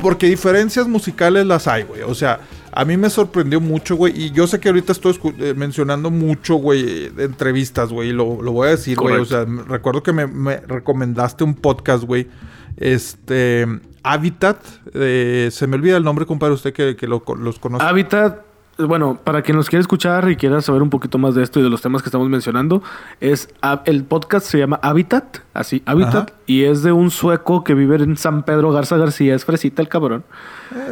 Porque 0.00 0.26
diferencias 0.28 0.86
musicales 0.86 1.46
las 1.46 1.66
hay, 1.66 1.82
güey. 1.82 2.02
O 2.02 2.14
sea, 2.14 2.40
a 2.76 2.84
mí 2.84 2.96
me 2.96 3.08
sorprendió 3.08 3.60
mucho, 3.60 3.94
güey. 3.96 4.12
Y 4.20 4.30
yo 4.32 4.46
sé 4.46 4.58
que 4.58 4.68
ahorita 4.68 4.92
estoy 4.92 5.18
eh, 5.38 5.54
mencionando 5.56 6.10
mucho, 6.10 6.56
güey, 6.56 7.08
de 7.10 7.24
entrevistas, 7.24 7.90
güey. 7.92 8.08
y 8.08 8.12
Lo, 8.12 8.42
lo 8.42 8.52
voy 8.52 8.66
a 8.68 8.70
decir, 8.72 8.98
güey. 8.98 9.16
O 9.16 9.24
sea, 9.24 9.44
recuerdo 9.44 10.02
que 10.02 10.12
me, 10.12 10.26
me 10.26 10.56
recomendaste 10.58 11.44
un 11.44 11.54
podcast, 11.54 12.04
güey. 12.04 12.28
Este. 12.76 13.66
Habitat. 14.02 14.58
eh, 14.92 15.48
se 15.50 15.66
me 15.66 15.76
olvida 15.76 15.96
el 15.96 16.04
nombre, 16.04 16.26
compadre, 16.26 16.54
usted 16.54 16.72
que, 16.72 16.96
que 16.96 17.06
lo 17.06 17.22
los 17.38 17.58
conoce. 17.58 17.84
Habitat, 17.84 18.42
bueno, 18.78 19.18
para 19.22 19.42
quien 19.42 19.56
nos 19.56 19.68
quiera 19.68 19.80
escuchar 19.80 20.28
y 20.30 20.36
quiera 20.36 20.60
saber 20.60 20.82
un 20.82 20.90
poquito 20.90 21.16
más 21.18 21.34
de 21.34 21.42
esto 21.42 21.60
y 21.60 21.62
de 21.62 21.70
los 21.70 21.80
temas 21.82 22.02
que 22.02 22.08
estamos 22.08 22.28
mencionando, 22.28 22.82
es 23.20 23.48
el 23.84 24.04
podcast 24.04 24.46
se 24.46 24.58
llama 24.58 24.80
Habitat, 24.82 25.38
así, 25.52 25.82
Habitat, 25.86 26.30
Ajá. 26.30 26.38
y 26.46 26.64
es 26.64 26.82
de 26.82 26.92
un 26.92 27.10
sueco 27.10 27.62
que 27.64 27.74
vive 27.74 27.96
en 27.96 28.16
San 28.16 28.42
Pedro 28.44 28.72
Garza 28.72 28.96
García, 28.96 29.34
es 29.34 29.44
fresita 29.44 29.80
el 29.82 29.88
cabrón. 29.88 30.24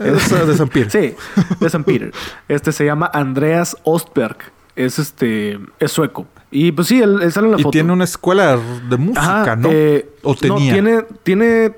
Es 0.05 0.31
eh, 0.33 0.47
de 0.47 0.55
San 0.57 0.69
Pierre. 0.69 0.91
Sí, 0.91 1.15
de 1.61 1.71
San 1.71 1.83
Peter. 1.85 2.13
Este 2.49 2.71
se 2.73 2.85
llama 2.85 3.11
Andreas 3.13 3.77
Ostberg. 3.85 4.37
Es 4.77 4.99
este, 4.99 5.59
es 5.81 5.91
sueco. 5.93 6.27
Y 6.51 6.73
pues 6.73 6.89
sí, 6.89 7.03
él, 7.03 7.21
él 7.23 7.33
sale 7.33 7.47
en 7.47 7.53
la 7.53 7.59
Y 7.61 7.63
foto. 7.63 7.73
tiene 7.73 7.93
una 7.93 8.05
escuela 8.05 8.59
de 8.89 8.97
música, 8.97 9.43
Ajá, 9.43 9.57
¿no? 9.57 9.69
eh, 9.73 10.09
o 10.23 10.35
tenía. 10.35 10.73
tiene, 10.73 11.03
tiene 11.23 11.75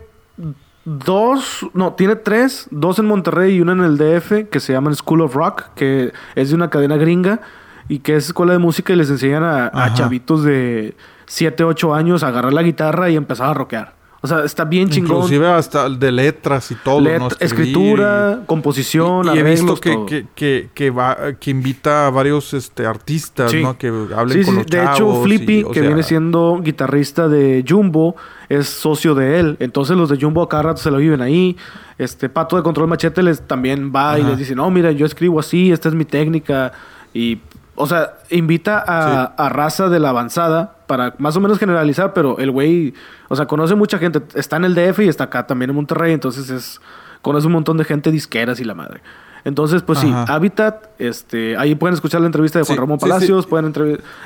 dos, 0.85 1.66
no, 1.72 1.95
tiene 1.95 2.16
tres, 2.16 2.66
dos 2.70 2.99
en 2.99 3.07
Monterrey 3.07 3.57
y 3.57 3.61
una 3.61 3.72
en 3.72 3.80
el 3.80 3.97
DF 3.97 4.49
que 4.51 4.61
se 4.61 4.72
llaman 4.72 4.95
School 4.95 5.22
of 5.22 5.35
Rock, 5.35 5.68
que 5.74 6.12
es 6.35 6.49
de 6.51 6.55
una 6.55 6.70
cadena 6.70 6.97
gringa 6.97 7.41
y 7.89 8.01
que 8.01 8.16
es 8.16 8.26
escuela 8.26 8.53
de 8.53 8.59
música 8.59 8.93
y 8.93 8.97
les 8.97 9.11
enseñan 9.11 9.45
a, 9.45 9.93
chavitos 9.95 10.45
de 10.45 10.97
7, 11.26 11.64
8 11.64 11.95
años 11.95 12.22
a 12.22 12.28
agarrar 12.28 12.53
la 12.53 12.62
guitarra 12.62 13.11
y 13.11 13.16
empezar 13.16 13.49
a 13.51 13.55
rockear. 13.55 13.95
O 14.25 14.27
sea, 14.27 14.43
está 14.43 14.64
bien 14.64 14.89
chingón. 14.89 15.16
Inclusive 15.18 15.47
hasta 15.49 15.87
de 15.91 16.11
letras 16.11 16.70
y 16.70 16.77
todo, 16.77 16.99
Let- 17.03 17.18
¿no? 17.18 17.27
Escribir 17.27 17.45
escritura, 17.45 18.41
composición, 18.47 19.27
y, 19.27 19.37
y 19.37 19.39
he 19.41 19.43
visto 19.43 19.77
que, 19.77 19.93
todo. 19.93 20.07
que, 20.07 20.27
que, 20.35 20.70
que 20.72 20.89
va, 20.89 21.35
que 21.39 21.51
invita 21.51 22.07
a 22.07 22.11
varios 22.11 22.55
este, 22.55 22.87
artistas, 22.87 23.51
Sí. 23.51 23.62
¿no? 23.62 23.77
Que 23.77 23.89
hablen 23.89 24.39
Sí, 24.39 24.45
con 24.47 24.55
sí, 24.55 24.61
los 24.62 24.66
de 24.68 24.83
hecho, 24.83 25.22
Flippy, 25.22 25.59
y, 25.59 25.64
que 25.64 25.81
sea, 25.81 25.83
viene 25.89 26.03
siendo 26.03 26.59
guitarrista 26.64 27.29
de 27.29 27.62
Jumbo, 27.68 28.16
es 28.49 28.66
socio 28.66 29.14
de 29.14 29.41
él. 29.41 29.57
Entonces 29.61 29.95
los 29.95 30.09
de 30.09 30.16
Jumbo 30.18 30.41
a 30.43 30.49
cada 30.49 30.62
rato 30.62 30.81
se 30.81 30.91
lo 30.91 30.97
viven 30.97 31.20
ahí. 31.20 31.55
Este 31.99 32.31
Pato 32.31 32.57
de 32.57 32.62
Control 32.62 32.89
Machete 32.89 33.22
les 33.22 33.43
también 33.47 33.93
va 33.95 34.18
y 34.18 34.22
les 34.22 34.39
dice, 34.39 34.55
no, 34.55 34.70
mira, 34.70 34.91
yo 34.91 35.05
escribo 35.05 35.39
así, 35.39 35.70
esta 35.70 35.91
es 35.91 35.95
mi 35.95 36.07
técnica. 36.07 36.72
Y, 37.12 37.41
o 37.77 37.87
sea, 37.87 38.14
invita 38.31 38.83
a, 38.87 39.25
a 39.25 39.49
raza 39.49 39.89
de 39.89 39.99
la 40.01 40.11
avanzada 40.11 40.77
para 40.87 41.14
más 41.18 41.37
o 41.37 41.41
menos 41.41 41.59
generalizar, 41.59 42.12
pero 42.12 42.39
el 42.39 42.51
güey, 42.51 42.95
o 43.29 43.37
sea, 43.37 43.47
conoce 43.47 43.75
mucha 43.75 43.99
gente. 43.99 44.22
Está 44.35 44.57
en 44.57 44.64
el 44.64 44.75
DF 44.75 45.01
y 45.01 45.09
está 45.09 45.25
acá 45.25 45.47
también 45.47 45.70
en 45.70 45.77
Monterrey, 45.77 46.12
entonces 46.12 46.51
es 46.51 46.81
conoce 47.22 47.47
un 47.47 47.55
montón 47.55 47.79
de 47.79 47.85
gente 47.85 48.11
disqueras 48.11 48.61
y 48.61 48.64
la 48.64 48.75
madre. 48.75 49.01
Entonces, 49.45 49.83
pues 49.83 49.99
sí. 49.99 50.11
Habitat, 50.29 50.87
este, 50.99 51.57
ahí 51.57 51.75
pueden 51.75 51.95
escuchar 51.95 52.20
la 52.20 52.27
entrevista 52.27 52.59
de 52.59 52.64
Juan 52.64 52.77
Sí, 52.77 52.81
Ramón 52.81 52.99
sí. 52.99 53.03
Palacios, 53.03 53.47
pueden 53.47 53.72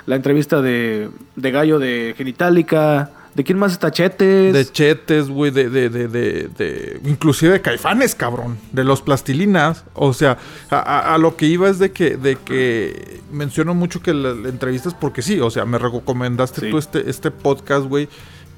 la 0.07 0.16
entrevista 0.16 0.62
de, 0.62 1.11
de 1.34 1.51
Gallo 1.51 1.78
de 1.78 2.14
Genitalica, 2.16 3.11
¿de 3.39 3.45
quién 3.45 3.57
más 3.57 3.70
está 3.70 3.93
Chetes? 3.93 4.53
De 4.53 4.66
chetes, 4.66 5.28
güey, 5.28 5.53
de, 5.53 5.70
de, 5.70 5.89
de, 5.89 6.09
de, 6.09 6.49
de- 6.49 7.01
Inclusive 7.05 7.53
de 7.53 7.61
caifanes, 7.62 8.16
cabrón. 8.16 8.59
De 8.72 8.82
los 8.82 9.01
plastilinas. 9.01 9.84
O 9.95 10.12
sea, 10.12 10.39
a, 10.70 10.76
a- 10.78 11.14
a 11.14 11.18
lo 11.18 11.36
que 11.36 11.47
iba 11.47 11.68
es 11.70 11.78
de 11.78 11.93
que, 11.93 12.16
de 12.16 12.34
que 12.34 13.20
menciono 13.32 13.74
mucho 13.74 14.03
que 14.03 14.12
las 14.12 14.36
entrevistas 14.45 14.93
porque 14.93 15.22
sí, 15.22 15.39
o 15.39 15.51
sea, 15.51 15.64
me 15.64 15.78
recomendaste 15.78 16.62
Sí. 16.62 16.70
tú 16.70 16.78
este, 16.78 17.09
este 17.09 17.30
podcast, 17.30 17.86
güey. 17.86 18.09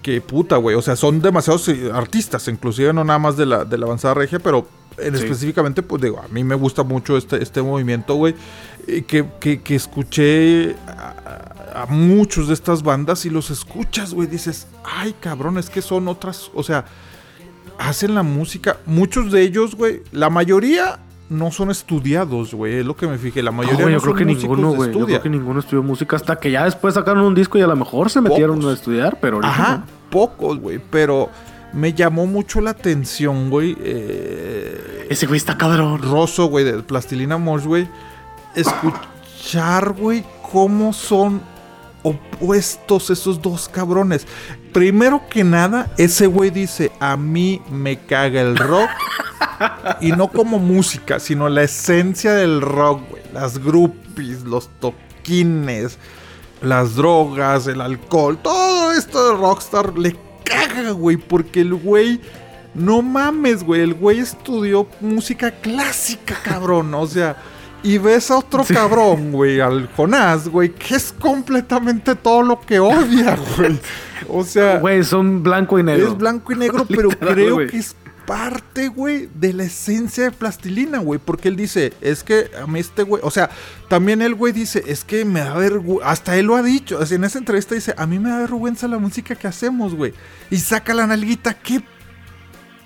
Que 0.01 0.23
puta, 0.23 0.57
güey. 0.57 0.75
O 0.77 0.81
sea, 0.81 0.97
son 0.97 1.21
demasiados 1.21 1.69
eh, 1.69 1.91
artistas, 1.93 2.49
inclusive 2.49 2.91
no 2.95 3.05
nada 3.05 3.19
más 3.19 3.37
de 3.37 3.45
la, 3.45 3.67
de 3.67 3.77
la 3.77 3.85
avanzada 3.85 4.15
regia, 4.15 4.39
pero 4.39 4.67
en 4.97 5.15
Sí. 5.15 5.23
específicamente, 5.25 5.83
pues 5.83 6.01
digo, 6.01 6.19
a 6.21 6.29
mí 6.29 6.43
me 6.43 6.55
gusta 6.55 6.83
mucho 6.85 7.19
este, 7.19 7.43
este 7.43 7.61
movimiento, 7.61 8.15
güey. 8.15 8.35
Que, 9.07 9.27
que, 9.39 9.61
que 9.61 9.75
escuché 9.77 10.75
a, 10.89 11.60
a 11.75 11.87
muchos 11.87 12.49
de 12.49 12.55
estas 12.55 12.83
bandas 12.83 13.25
y 13.27 13.31
los 13.31 13.51
escuchas, 13.51 14.15
güey. 14.15 14.29
Dices, 14.29 14.67
ay, 14.85 15.15
cabrón, 15.21 15.59
es 15.59 15.71
que 15.71 15.83
son 15.83 16.09
otras, 16.09 16.51
o 16.55 16.63
sea, 16.63 16.85
hacen 17.79 18.15
la 18.15 18.23
música. 18.23 18.79
Muchos 18.87 19.31
de 19.33 19.43
ellos, 19.43 19.75
güey, 19.75 20.03
la 20.13 20.31
mayoría 20.31 20.99
no 21.29 21.51
son 21.53 21.71
estudiados, 21.71 22.53
güey. 22.55 22.75
Es 22.81 22.85
lo 22.87 22.97
que 22.97 23.07
me 23.07 23.17
fijé. 23.19 23.43
La 23.43 23.51
No, 23.53 23.59
mayoría 23.59 23.85
no 23.87 23.91
yo 23.93 24.01
creo 24.01 24.11
son 24.13 24.19
que 24.19 24.25
ninguno, 24.25 24.73
güey. 24.73 24.93
Yo 24.93 25.07
creo 25.07 25.23
que 25.23 25.29
ninguno 25.31 25.61
estudió 25.61 25.83
música 25.83 26.17
hasta 26.17 26.37
que 26.37 26.51
ya 26.51 26.65
después 26.65 26.95
sacaron 26.95 27.23
un 27.25 27.35
disco 27.35 27.57
y 27.59 27.63
a 27.63 27.67
lo 27.69 27.77
mejor 27.77 28.11
se 28.11 28.21
metieron 28.21 28.57
Pocos. 28.57 28.71
a 28.71 28.75
estudiar, 28.75 29.19
pero 29.21 29.41
Ajá, 29.45 29.77
no. 29.79 29.85
pocos, 30.11 30.59
güey. 30.59 30.81
Pero 30.91 31.31
me 31.73 31.93
llamó 31.93 32.27
mucho 32.27 32.61
la 32.61 32.71
atención, 32.71 33.49
güey. 33.49 33.77
eh, 33.81 35.07
Ese 35.09 35.27
güey 35.27 35.37
está 35.39 35.57
cabrón. 35.57 36.03
Rosso, 36.03 36.47
güey, 36.47 36.65
de 36.65 36.83
Plastilina 36.83 37.39
Mosh, 37.39 37.65
güey. 37.65 37.89
Escuchar, 38.57 39.93
güey, 39.93 40.25
cómo 40.53 40.93
son 40.93 41.41
opuestos 42.03 43.11
esos 43.11 43.41
dos 43.41 43.69
cabrones. 43.69 44.27
Primero 44.73 45.23
que 45.29 45.45
nada, 45.45 45.93
ese 45.99 46.27
güey 46.27 46.51
dice, 46.51 46.93
a 47.01 47.17
mí 47.17 47.61
me 47.71 47.99
caga 47.99 48.41
el 48.41 48.57
rock. 48.57 48.91
y 50.01 50.13
no 50.13 50.29
como 50.29 50.59
música, 50.59 51.21
sino 51.21 51.49
la 51.49 51.63
esencia 51.63 52.35
del 52.35 52.61
rock, 52.61 53.11
güey. 53.11 53.23
Las 53.33 53.59
groupies, 53.59 54.43
los 54.43 54.69
toquines, 54.81 55.99
las 56.63 56.97
drogas, 56.97 57.67
el 57.67 57.81
alcohol. 57.81 58.39
Todo 58.43 58.93
esto 58.93 59.29
de 59.29 59.41
rockstar 59.41 59.99
le 59.99 60.17
caga, 60.45 60.91
güey, 60.93 61.17
porque 61.17 61.61
el 61.61 61.75
güey... 61.75 62.21
No 62.73 63.03
mames, 63.03 63.65
güey. 63.65 63.81
El 63.81 63.95
güey 63.95 64.21
estudió 64.21 64.87
música 65.01 65.51
clásica, 65.51 66.39
cabrón. 66.45 66.95
O 66.95 67.05
sea, 67.05 67.37
y 67.83 67.99
ves 67.99 68.31
a 68.31 68.39
otro 68.39 68.65
Sí. 68.65 68.75
cabrón, 68.75 69.33
güey, 69.33 69.61
al 69.61 69.89
Jonás, 69.97 70.49
güey, 70.49 70.71
que 70.75 70.95
es 70.97 71.13
completamente 71.19 72.15
todo 72.15 72.43
lo 72.43 72.61
que 72.61 72.79
odia, 72.81 73.37
güey. 73.57 73.79
O 74.29 74.45
sea, 74.45 74.79
Güey, 74.79 75.03
son 75.05 75.43
blanco 75.43 75.79
y 75.79 75.83
negro. 75.83 76.09
es 76.09 76.17
blanco 76.19 76.53
y 76.53 76.57
negro, 76.57 76.85
pero 76.89 77.09
Literal, 77.11 77.35
creo 77.35 77.57
que 77.67 77.77
es 77.79 77.97
parte, 78.27 78.87
güey, 78.89 79.29
de 79.35 79.53
la 79.53 79.65
esencia 79.65 80.25
de 80.25 80.31
plastilina, 80.31 80.99
güey. 80.99 81.19
Porque 81.19 81.49
él 81.49 81.57
dice, 81.57 81.95
es 82.01 82.23
que 82.23 82.49
a 82.63 82.67
mí 82.69 82.79
este 82.79 83.03
güey, 83.03 83.21
o 83.25 83.31
sea, 83.31 83.51
también 83.89 84.23
el 84.23 84.35
güey 84.37 84.53
dice, 84.53 84.85
es 84.87 85.03
que 85.05 85.25
me 85.25 85.41
da 85.41 85.55
vergüenza, 85.55 86.09
hasta 86.09 86.37
él 86.37 86.47
lo 86.47 86.55
ha 86.55 86.63
dicho, 86.63 87.01
así 87.01 87.17
en 87.17 87.25
esa 87.25 87.39
entrevista 87.39 87.75
dice, 87.75 87.93
a 87.97 88.07
mí 88.07 88.19
me 88.21 88.29
da 88.31 88.39
vergüenza 88.39 88.87
la 88.87 88.99
música 88.99 89.35
que 89.35 89.49
hacemos, 89.49 89.95
güey. 89.97 90.13
Y 90.49 90.59
saca 90.59 90.95
la 90.95 91.07
nalguita, 91.09 91.55
qué 91.55 91.83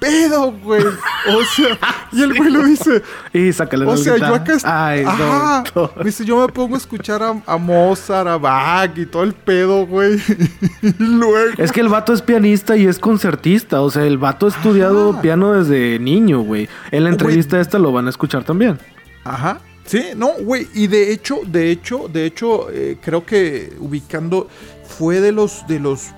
pedo, 0.05 0.53
güey. 0.53 0.85
O 0.85 1.43
sea, 1.57 1.79
y 2.13 2.23
el 2.23 2.35
güey 2.35 2.51
lo 2.51 2.65
dice. 2.65 3.03
Y 3.33 3.53
sácale 3.53 3.87
O 3.87 3.97
sea, 3.97 4.17
yo 4.17 4.35
acá. 4.35 4.57
Ay, 4.65 5.05
Ajá. 5.07 5.65
Dice, 6.05 6.25
yo 6.25 6.47
me 6.47 6.53
pongo 6.53 6.75
a 6.75 6.79
escuchar 6.79 7.23
a, 7.23 7.43
a 7.47 7.57
Mozart, 7.57 8.29
a 8.29 8.37
Bach 8.37 8.97
y 8.97 9.07
todo 9.07 9.23
el 9.23 9.33
pedo, 9.33 9.87
güey. 9.87 10.19
y 10.83 10.95
luego. 10.99 11.55
Es 11.59 11.73
que 11.73 11.81
el 11.81 11.89
vato 11.89 12.13
es 12.13 12.23
pianista 12.23 12.77
y 12.77 12.87
es 12.87 12.99
concertista. 12.99 13.81
O 13.81 13.91
sea, 13.91 14.05
el 14.05 14.19
vato 14.19 14.47
ha 14.47 14.51
estudiado 14.51 15.13
Ajá. 15.13 15.23
piano 15.23 15.53
desde 15.53 15.99
niño, 15.99 16.41
güey. 16.41 16.69
En 16.91 17.05
la 17.05 17.11
entrevista 17.11 17.61
esta 17.61 17.79
lo 17.79 17.93
van 17.93 18.07
a 18.07 18.11
escuchar 18.11 18.45
también. 18.45 18.79
Ajá. 19.25 19.61
Sí, 19.85 20.03
no, 20.17 20.33
güey. 20.41 20.67
Y 20.75 20.87
de 20.87 21.13
hecho, 21.13 21.41
de 21.47 21.71
hecho, 21.71 22.09
de 22.13 22.27
hecho, 22.27 22.71
eh, 22.71 22.99
creo 23.03 23.25
que 23.25 23.73
ubicando. 23.79 24.49
Fue 24.87 25.21
de 25.21 25.33
los, 25.33 25.67
de 25.67 25.81
los 25.81 26.11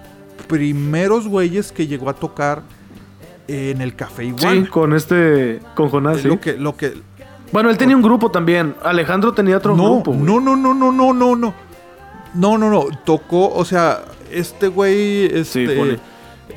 primeros 0.49 1.27
güeyes 1.29 1.73
que 1.73 1.87
llegó 1.87 2.11
a 2.11 2.15
tocar 2.15 2.63
en 3.49 3.81
el 3.81 3.95
Café 3.95 4.25
Iguana. 4.25 4.63
Sí, 4.65 4.67
con 4.71 4.95
este. 4.95 5.61
Con 5.75 5.89
Jonás, 5.89 6.21
sí. 6.21 6.29
Lo 6.29 6.41
que, 6.41 6.55
lo 6.55 6.77
que, 6.77 6.95
Bueno, 7.53 7.71
él 7.71 7.79
tenía 7.79 7.97
un 7.97 8.03
grupo 8.03 8.31
también. 8.31 8.75
Alejandro 8.83 9.33
tenía 9.33 9.57
otro 9.57 9.77
no, 9.77 9.85
grupo. 9.85 10.15
no, 10.15 10.41
no, 10.41 10.57
no, 10.57 10.75
no, 10.75 10.93
no, 10.93 11.13
no, 11.13 11.37
no. 11.37 11.55
No, 12.35 12.59
no, 12.59 12.71
no. 12.71 12.85
Tocó, 13.05 13.53
o 13.55 13.65
sea, 13.65 14.01
este 14.31 14.69
güey, 14.69 15.27
este. 15.27 15.69
Fonny. 15.77 15.97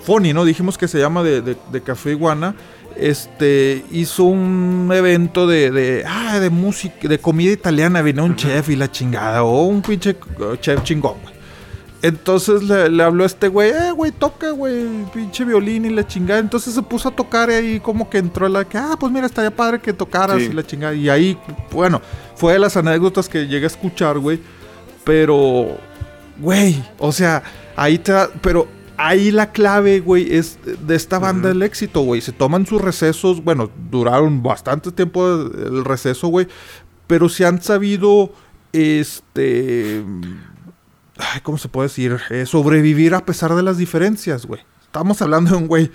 Fonny, 0.02 0.34
¿no? 0.34 0.46
Dijimos 0.46 0.78
que 0.78 0.88
se 0.88 1.00
llama 1.00 1.24
de, 1.24 1.42
de- 1.42 1.58
de 1.72 1.82
Café 1.82 2.12
Iguana. 2.12 2.56
Este 2.96 3.86
hizo 3.92 4.24
un 4.26 4.90
evento 4.94 5.48
de, 5.48 5.72
de, 5.72 6.04
ah, 6.06 6.40
de 6.40 6.50
música, 6.50 7.08
de 7.08 7.18
comida 7.20 7.52
italiana. 7.52 8.02
Vino 8.02 8.26
un 8.26 8.36
chef 8.36 8.70
y 8.70 8.76
la 8.76 8.92
chingada, 8.92 9.44
o 9.44 9.64
un 9.64 9.82
pinche 9.82 10.18
uh, 10.40 10.56
chef 10.58 10.84
chingón, 10.84 11.14
güey. 11.22 11.34
Entonces 12.02 12.64
le, 12.64 12.90
le 12.90 13.04
habló 13.04 13.24
a 13.24 13.28
este 13.28 13.50
güey, 13.50 13.72
eh, 13.72 13.92
güey, 13.92 14.12
toca, 14.12 14.52
güey, 14.52 14.86
pinche 15.14 15.44
violín 15.44 15.86
y 15.86 15.90
la 15.90 16.08
chingada. 16.08 16.40
Entonces 16.40 16.74
se 16.74 16.82
puso 16.82 17.10
a 17.10 17.16
tocar 17.16 17.50
y 17.50 17.54
ahí 17.54 17.80
como 17.82 18.10
que 18.10 18.20
entró 18.20 18.48
la 18.48 18.64
que, 18.64 18.78
ah, 18.78 18.96
pues 18.98 19.12
mira, 19.12 19.26
estaría 19.26 19.54
padre 19.54 19.80
que 19.80 19.92
tocaras 19.92 20.38
Sí. 20.38 20.46
y 20.50 20.54
la 20.54 20.66
chingada. 20.66 20.94
Y 20.94 21.10
ahí, 21.10 21.38
bueno, 21.72 22.02
fue 22.36 22.54
de 22.54 22.60
las 22.60 22.78
anécdotas 22.78 23.28
que 23.28 23.48
llegué 23.48 23.66
a 23.66 23.68
escuchar, 23.68 24.18
güey. 24.20 24.40
Pero, 25.04 25.78
güey, 26.40 26.82
o 27.00 27.12
sea, 27.12 27.44
ahí 27.76 27.98
te 27.98 28.14
da, 28.14 28.30
pero 28.42 28.68
ahí 28.96 29.32
la 29.32 29.52
clave, 29.52 30.00
güey, 30.00 30.34
es 30.34 30.58
de 30.86 30.96
esta 30.96 31.20
banda 31.20 31.52
el 31.52 31.62
éxito, 31.64 32.02
güey. 32.02 32.22
Se 32.22 32.32
toman 32.32 32.66
sus 32.66 32.82
recesos, 32.82 33.44
bueno, 33.44 33.70
duraron 33.92 34.42
bastante 34.42 34.92
tiempo 34.94 35.28
el 35.28 35.84
receso, 35.84 36.28
güey. 36.30 36.48
Pero 37.08 37.28
se 37.28 37.46
han 37.46 37.62
sabido, 37.62 38.32
este... 38.72 40.04
¿Cómo 41.44 41.58
se 41.58 41.68
puede 41.68 41.88
decir? 41.90 42.20
Eh, 42.30 42.46
sobrevivir 42.46 43.14
a 43.14 43.26
pesar 43.26 43.56
de 43.56 43.64
las 43.64 43.78
diferencias, 43.78 44.46
güey. 44.46 44.62
Estamos 44.82 45.22
hablando 45.22 45.52
de 45.52 45.58
un 45.58 45.68
güey 45.68 45.92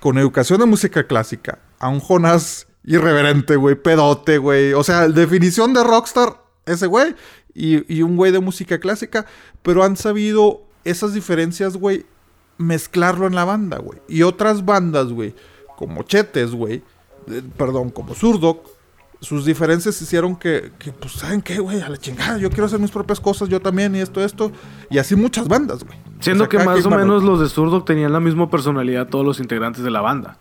con 0.00 0.18
educación 0.18 0.60
de 0.60 0.66
música 0.66 1.06
clásica. 1.06 1.58
A 1.78 1.88
un 1.88 2.00
Jonás 2.00 2.66
irreverente, 2.84 3.56
güey. 3.56 3.74
Pedote, 3.74 4.38
güey. 4.38 4.72
O 4.72 4.82
sea, 4.84 5.08
definición 5.08 5.74
de 5.74 5.82
rockstar, 5.82 6.40
ese 6.66 6.86
güey. 6.86 7.14
Y, 7.54 7.92
y 7.94 8.02
un 8.02 8.16
güey 8.16 8.32
de 8.32 8.40
música 8.40 8.78
clásica. 8.78 9.26
Pero 9.62 9.82
han 9.84 9.96
sabido 9.96 10.62
esas 10.84 11.14
diferencias, 11.14 11.76
güey, 11.76 12.06
mezclarlo 12.58 13.26
en 13.26 13.34
la 13.34 13.44
banda, 13.44 13.78
güey. 13.78 14.00
Y 14.08 14.22
otras 14.22 14.64
bandas, 14.64 15.08
güey, 15.08 15.34
como 15.76 16.02
Chetes, 16.02 16.52
güey. 16.52 16.82
eh, 17.28 17.42
perdón, 17.56 17.90
como 17.90 18.14
Zurdok. 18.14 18.73
Sus 19.24 19.46
diferencias 19.46 20.00
hicieron 20.02 20.36
que, 20.36 20.72
que, 20.78 20.92
pues, 20.92 21.14
¿saben 21.14 21.40
qué, 21.40 21.58
güey? 21.58 21.80
A 21.80 21.88
la 21.88 21.96
chingada, 21.96 22.36
yo 22.36 22.50
quiero 22.50 22.66
hacer 22.66 22.78
mis 22.78 22.90
propias 22.90 23.20
cosas, 23.20 23.48
yo 23.48 23.58
también, 23.58 23.96
y 23.96 24.00
esto, 24.00 24.22
esto. 24.22 24.52
Y 24.90 24.98
así 24.98 25.16
muchas 25.16 25.48
bandas, 25.48 25.82
güey. 25.82 25.98
Siendo 26.20 26.44
O 26.44 26.50
sea, 26.50 26.58
que 26.58 26.64
más 26.64 26.84
o 26.84 26.90
menos 26.90 27.22
los 27.22 27.40
de 27.40 27.48
Zurdok 27.48 27.86
tenían 27.86 28.12
la 28.12 28.20
misma 28.20 28.50
personalidad 28.50 29.08
todos 29.08 29.24
los 29.24 29.40
integrantes 29.40 29.82
de 29.82 29.90
la 29.90 30.02
banda. 30.02 30.36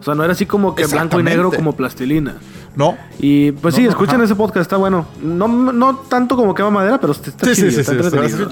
O 0.00 0.02
sea, 0.02 0.16
no 0.16 0.24
era 0.24 0.32
así 0.32 0.44
como 0.44 0.74
que 0.74 0.86
blanco 0.86 1.20
y 1.20 1.22
negro 1.22 1.52
como 1.52 1.76
plastilina. 1.76 2.38
No, 2.76 2.96
Y 3.18 3.50
pues 3.52 3.74
No, 3.74 3.78
sí, 3.78 3.84
no, 3.84 3.90
escuchen 3.90 4.14
ajá. 4.16 4.24
ese 4.24 4.34
podcast, 4.36 4.62
está 4.62 4.76
bueno. 4.76 5.06
No, 5.20 5.48
no 5.48 5.96
tanto 5.96 6.36
como 6.36 6.54
quema 6.54 6.70
madera, 6.70 6.98
pero 7.00 7.12
está 7.12 7.30
Sí, 7.30 7.36
chido, 7.56 7.70
sí, 7.70 7.70
sí, 7.74 7.80
está 7.80 7.92
sí. 7.92 7.98
entretenido. 7.98 8.48
Está, 8.48 8.50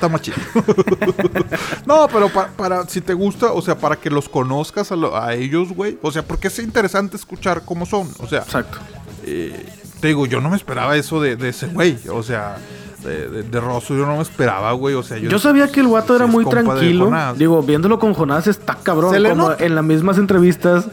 Sí, 0.00 0.08
más 0.10 0.20
chido. 0.22 0.36
no, 1.86 2.06
pero 2.12 2.28
pa- 2.28 2.48
para, 2.56 2.86
si 2.88 3.00
te 3.00 3.14
gusta, 3.14 3.52
o 3.52 3.60
sea, 3.62 3.76
para 3.76 3.96
que 3.96 4.10
los 4.10 4.28
conozcas 4.28 4.92
a, 4.92 4.96
lo- 4.96 5.16
a 5.16 5.34
ellos, 5.34 5.72
güey. 5.72 5.98
O 6.02 6.10
sea, 6.12 6.22
porque 6.22 6.48
es 6.48 6.58
interesante 6.58 7.16
escuchar 7.16 7.62
cómo 7.64 7.86
son. 7.86 8.08
O 8.20 8.26
sea, 8.26 8.40
Exacto. 8.40 8.78
eh, 9.24 9.66
te 10.00 10.08
digo, 10.08 10.26
yo 10.26 10.40
no 10.40 10.50
me 10.50 10.56
esperaba 10.56 10.96
eso 10.96 11.20
de, 11.20 11.36
de 11.36 11.48
ese 11.50 11.66
güey. 11.66 11.98
O 12.10 12.22
sea, 12.22 12.56
de, 13.02 13.28
de, 13.28 13.42
de 13.42 13.60
Rosso, 13.60 13.94
yo 13.96 14.06
no 14.06 14.16
me 14.16 14.22
esperaba, 14.22 14.72
güey. 14.72 14.94
O 14.94 15.02
sea, 15.02 15.18
yo, 15.18 15.28
Yo 15.30 15.38
sabía 15.38 15.70
que 15.70 15.80
el 15.80 15.86
guato 15.88 16.14
era 16.16 16.26
muy 16.26 16.44
tranquilo. 16.44 17.10
Digo, 17.36 17.62
viéndolo 17.62 17.98
con 17.98 18.14
Jonás 18.14 18.46
está 18.46 18.76
cabrón. 18.82 19.14
Como 19.30 19.52
en 19.58 19.74
las 19.74 19.84
mismas 19.84 20.18
entrevistas, 20.18 20.86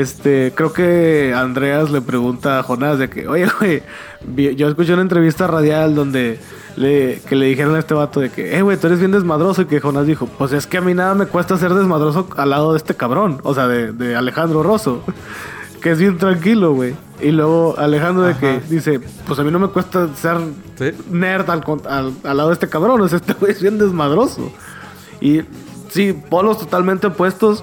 este, 0.00 0.52
creo 0.54 0.72
que 0.72 1.32
Andreas 1.36 1.90
le 1.90 2.00
pregunta 2.00 2.58
a 2.58 2.62
Jonás 2.62 2.98
de 2.98 3.08
que, 3.08 3.26
oye, 3.28 3.46
güey, 3.58 4.56
yo 4.56 4.68
escuché 4.68 4.92
una 4.92 5.02
entrevista 5.02 5.46
radial 5.46 5.94
donde 5.94 6.38
le, 6.76 7.20
que 7.28 7.36
le 7.36 7.46
dijeron 7.46 7.74
a 7.76 7.78
este 7.78 7.94
vato 7.94 8.20
de 8.20 8.30
que, 8.30 8.56
eh, 8.56 8.62
güey, 8.62 8.76
tú 8.76 8.86
eres 8.88 8.98
bien 8.98 9.12
desmadroso. 9.12 9.62
Y 9.62 9.66
que 9.66 9.80
Jonás 9.80 10.06
dijo, 10.06 10.26
pues 10.26 10.52
es 10.52 10.66
que 10.66 10.78
a 10.78 10.80
mí 10.80 10.94
nada 10.94 11.14
me 11.14 11.26
cuesta 11.26 11.56
ser 11.56 11.72
desmadroso 11.74 12.28
al 12.36 12.50
lado 12.50 12.72
de 12.72 12.78
este 12.78 12.94
cabrón. 12.94 13.40
O 13.44 13.54
sea, 13.54 13.66
de, 13.68 13.92
de 13.92 14.16
Alejandro 14.16 14.62
Rosso. 14.62 15.02
Que 15.82 15.92
es 15.92 15.98
bien 16.00 16.18
tranquilo, 16.18 16.72
güey. 16.72 16.94
Y 17.20 17.30
luego 17.30 17.76
Alejandro 17.78 18.24
de 18.24 18.34
que 18.34 18.60
dice, 18.68 18.98
pues 19.26 19.38
a 19.38 19.44
mí 19.44 19.52
no 19.52 19.60
me 19.60 19.68
cuesta 19.68 20.08
ser 20.16 20.38
Sí. 20.76 20.90
nerd 21.10 21.48
al, 21.48 21.62
al- 21.88 22.12
al 22.24 22.36
lado 22.36 22.48
de 22.48 22.54
este 22.54 22.68
cabrón. 22.68 23.00
O 23.02 23.06
sea, 23.08 23.18
este 23.18 23.34
güey 23.34 23.52
es 23.52 23.60
bien 23.62 23.78
desmadroso. 23.78 24.50
Y 25.20 25.42
sí, 25.90 26.12
polos 26.12 26.58
totalmente 26.58 27.06
opuestos. 27.06 27.62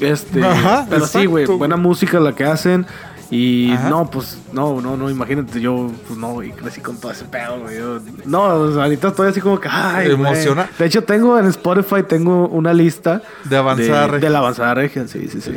Este, 0.00 0.44
Ajá, 0.44 0.86
pero 0.88 1.00
sí, 1.06 1.18
exacto, 1.18 1.30
güey, 1.30 1.44
güey. 1.46 1.58
buena 1.58 1.76
música 1.76 2.18
la 2.20 2.32
que 2.34 2.44
hacen. 2.44 2.86
Y 3.30 3.72
Ajá. 3.72 3.88
no, 3.88 4.10
pues, 4.10 4.38
no, 4.52 4.80
no, 4.80 4.96
no, 4.96 5.10
imagínate, 5.10 5.60
yo, 5.60 5.90
pues 6.06 6.18
no, 6.18 6.32
güey, 6.34 6.52
crecí 6.52 6.80
con 6.80 6.98
todo 6.98 7.10
ese 7.10 7.24
pedo, 7.24 7.58
güey. 7.60 7.78
yo- 7.78 7.98
no, 8.26 8.42
o 8.44 8.72
sea, 8.72 8.84
ahorita 8.84 9.08
estoy 9.08 9.28
así 9.28 9.40
como 9.40 9.58
que, 9.58 9.68
ay, 9.68 10.08
güey. 10.14 10.20
Emociona. 10.30 10.68
De 10.78 10.84
hecho, 10.84 11.02
tengo 11.04 11.38
en 11.38 11.46
Spotify, 11.46 12.02
tengo 12.06 12.46
una 12.48 12.72
lista 12.74 13.22
De 13.44 13.56
avanzada 13.56 14.08
de, 14.08 14.18
de 14.18 14.30
la 14.30 14.38
avanzada 14.38 14.74
regia, 14.74 15.08
sí, 15.08 15.26
sí, 15.28 15.40
sí. 15.40 15.52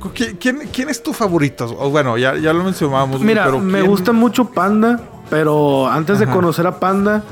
¿Qui- 0.00 0.36
¿Quién, 0.40 0.58
quién 0.72 0.88
es 0.88 1.02
tu 1.02 1.12
favorito? 1.12 1.66
O 1.78 1.90
bueno, 1.90 2.18
ya, 2.18 2.36
ya 2.36 2.52
lo 2.52 2.64
mencionábamos. 2.64 3.18
güey, 3.18 3.28
Mira, 3.28 3.44
pero 3.44 3.60
me 3.60 3.78
¿quién? 3.78 3.90
gusta 3.90 4.12
mucho 4.12 4.46
Panda, 4.50 5.00
pero 5.30 5.88
antes 5.88 6.18
de 6.18 6.26
conocer 6.26 6.66
a 6.66 6.80
Panda, 6.80 7.22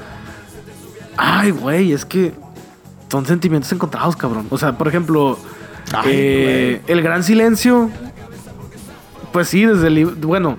ay, 1.16 1.50
güey, 1.50 1.92
es 1.92 2.04
que 2.04 2.32
son 3.10 3.26
sentimientos 3.26 3.72
encontrados, 3.72 4.16
cabrón. 4.16 4.46
O 4.50 4.56
sea, 4.58 4.78
por 4.78 4.86
ejemplo, 4.88 5.38
Ay, 5.94 6.04
eh, 6.12 6.80
El 6.86 7.02
Gran 7.02 7.22
Silencio, 7.24 7.90
pues 9.32 9.48
sí, 9.48 9.64
desde 9.64 9.86
el... 9.88 10.04
Bueno, 10.06 10.58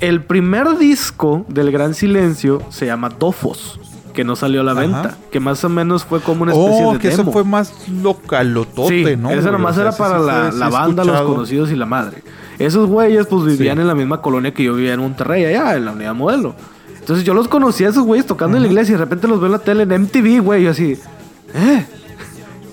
el 0.00 0.22
primer 0.22 0.76
disco 0.78 1.44
del 1.48 1.70
Gran 1.70 1.94
Silencio 1.94 2.62
se 2.70 2.86
llama 2.86 3.08
Dofos, 3.10 3.80
que 4.14 4.24
no 4.24 4.36
salió 4.36 4.60
a 4.60 4.64
la 4.64 4.72
Ajá. 4.72 4.80
venta, 4.80 5.16
que 5.30 5.40
más 5.40 5.62
o 5.64 5.68
menos 5.68 6.04
fue 6.04 6.20
como 6.20 6.42
una 6.42 6.52
especie 6.52 6.84
Oh, 6.86 6.92
de 6.94 6.98
que 6.98 7.08
demo. 7.08 7.22
eso 7.22 7.32
fue 7.32 7.44
más 7.44 7.72
localotote, 7.88 8.88
Sí, 9.12 9.16
¿no? 9.16 9.30
ese 9.30 9.40
güey? 9.40 9.52
nomás 9.52 9.72
O 9.72 9.74
sea, 9.74 9.82
era 9.84 9.92
para 9.92 10.18
la, 10.18 10.50
fue- 10.50 10.58
la 10.58 10.68
banda, 10.68 11.04
los 11.04 11.20
conocidos 11.22 11.70
y 11.70 11.76
la 11.76 11.86
madre. 11.86 12.22
Esos 12.58 12.88
güeyes 12.88 13.26
pues 13.26 13.44
vivían 13.44 13.76
Sí. 13.76 13.82
en 13.82 13.88
la 13.88 13.94
misma 13.94 14.22
colonia 14.22 14.52
que 14.54 14.62
yo 14.64 14.74
vivía 14.74 14.94
en 14.94 15.00
Monterrey, 15.00 15.44
allá 15.44 15.76
en 15.76 15.84
la 15.84 15.92
unidad 15.92 16.14
modelo. 16.14 16.54
Entonces 16.98 17.24
yo 17.24 17.34
los 17.34 17.46
conocía 17.48 17.88
a 17.88 17.90
esos 17.90 18.04
güeyes 18.04 18.26
tocando 18.26 18.56
en 18.56 18.62
la 18.62 18.68
iglesia 18.68 18.92
y 18.92 18.94
de 18.94 19.04
repente 19.04 19.28
los 19.28 19.38
veo 19.38 19.46
en 19.46 19.52
la 19.52 19.58
tele 19.58 19.82
en 19.82 19.92
MTV, 20.02 20.40
güey, 20.42 20.64
y 20.64 20.66
así, 20.66 20.98
¿eh? 21.54 21.86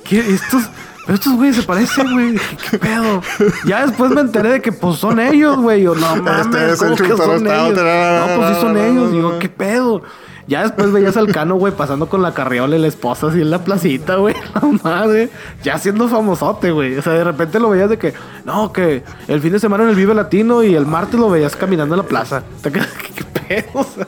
¿Qué? 0.03 0.19
Estos, 0.19 0.63
pero 1.05 1.15
estos 1.15 1.33
güeyes 1.35 1.55
se 1.57 1.63
parecen, 1.63 2.11
güey. 2.13 2.35
¿Qué, 2.71 2.79
pedo? 2.79 3.21
Ya 3.65 3.85
después 3.85 4.11
me 4.11 4.21
enteré 4.21 4.49
de 4.53 4.61
que 4.61 4.71
pues 4.71 4.97
son 4.97 5.19
ellos, 5.19 5.57
güey. 5.57 5.83
Yo, 5.83 5.95
no 5.95 6.15
mames, 6.17 6.45
Este 6.45 6.71
es 6.71 6.81
el 6.81 6.87
¿cómo 6.89 6.95
que 6.95 7.17
son 7.17 7.35
está- 7.47 7.67
ellos? 7.67 8.29
No, 8.29 8.35
pues 8.37 8.55
sí 8.55 8.61
son 8.61 8.77
ellos. 8.77 9.11
Digo. 9.11 9.39
¿qué 9.39 9.49
pedo? 9.49 10.01
Ya 10.45 10.63
después 10.63 10.91
veías 10.91 11.15
al 11.15 11.27
Cano, 11.31 11.55
güey, 11.55 11.73
pasando 11.73 12.09
con 12.09 12.21
la 12.21 12.33
carriola 12.33 12.75
y 12.75 12.79
la 12.79 12.87
esposa 12.87 13.27
así 13.27 13.39
en 13.41 13.49
la 13.49 13.63
placita, 13.63 14.15
güey. 14.15 14.35
La 14.55 14.61
madre. 14.83 15.29
Ya 15.63 15.77
siendo 15.77 16.09
famosote, 16.09 16.71
güey. 16.71 16.97
O 16.97 17.01
sea, 17.01 17.13
de 17.13 17.23
repente 17.23 17.59
lo 17.61 17.69
veías 17.69 17.89
de 17.89 17.97
que, 17.97 18.13
no, 18.43 18.73
que 18.73 19.03
el 19.29 19.39
fin 19.39 19.53
de 19.53 19.59
semana 19.59 19.83
en 19.85 19.91
el 19.91 19.95
Vive 19.95 20.13
Latino 20.13 20.61
y 20.61 20.75
el 20.75 20.85
martes 20.85 21.17
lo 21.17 21.29
veías 21.29 21.55
caminando 21.55 21.95
en 21.95 22.01
la 22.01 22.07
plaza. 22.07 22.43
Te 22.61 22.71
quedas, 22.73 22.89
¿qué, 22.89 23.13
qué 23.23 23.23
pedo? 23.63 23.79
O 23.79 23.83
sea, 23.85 24.05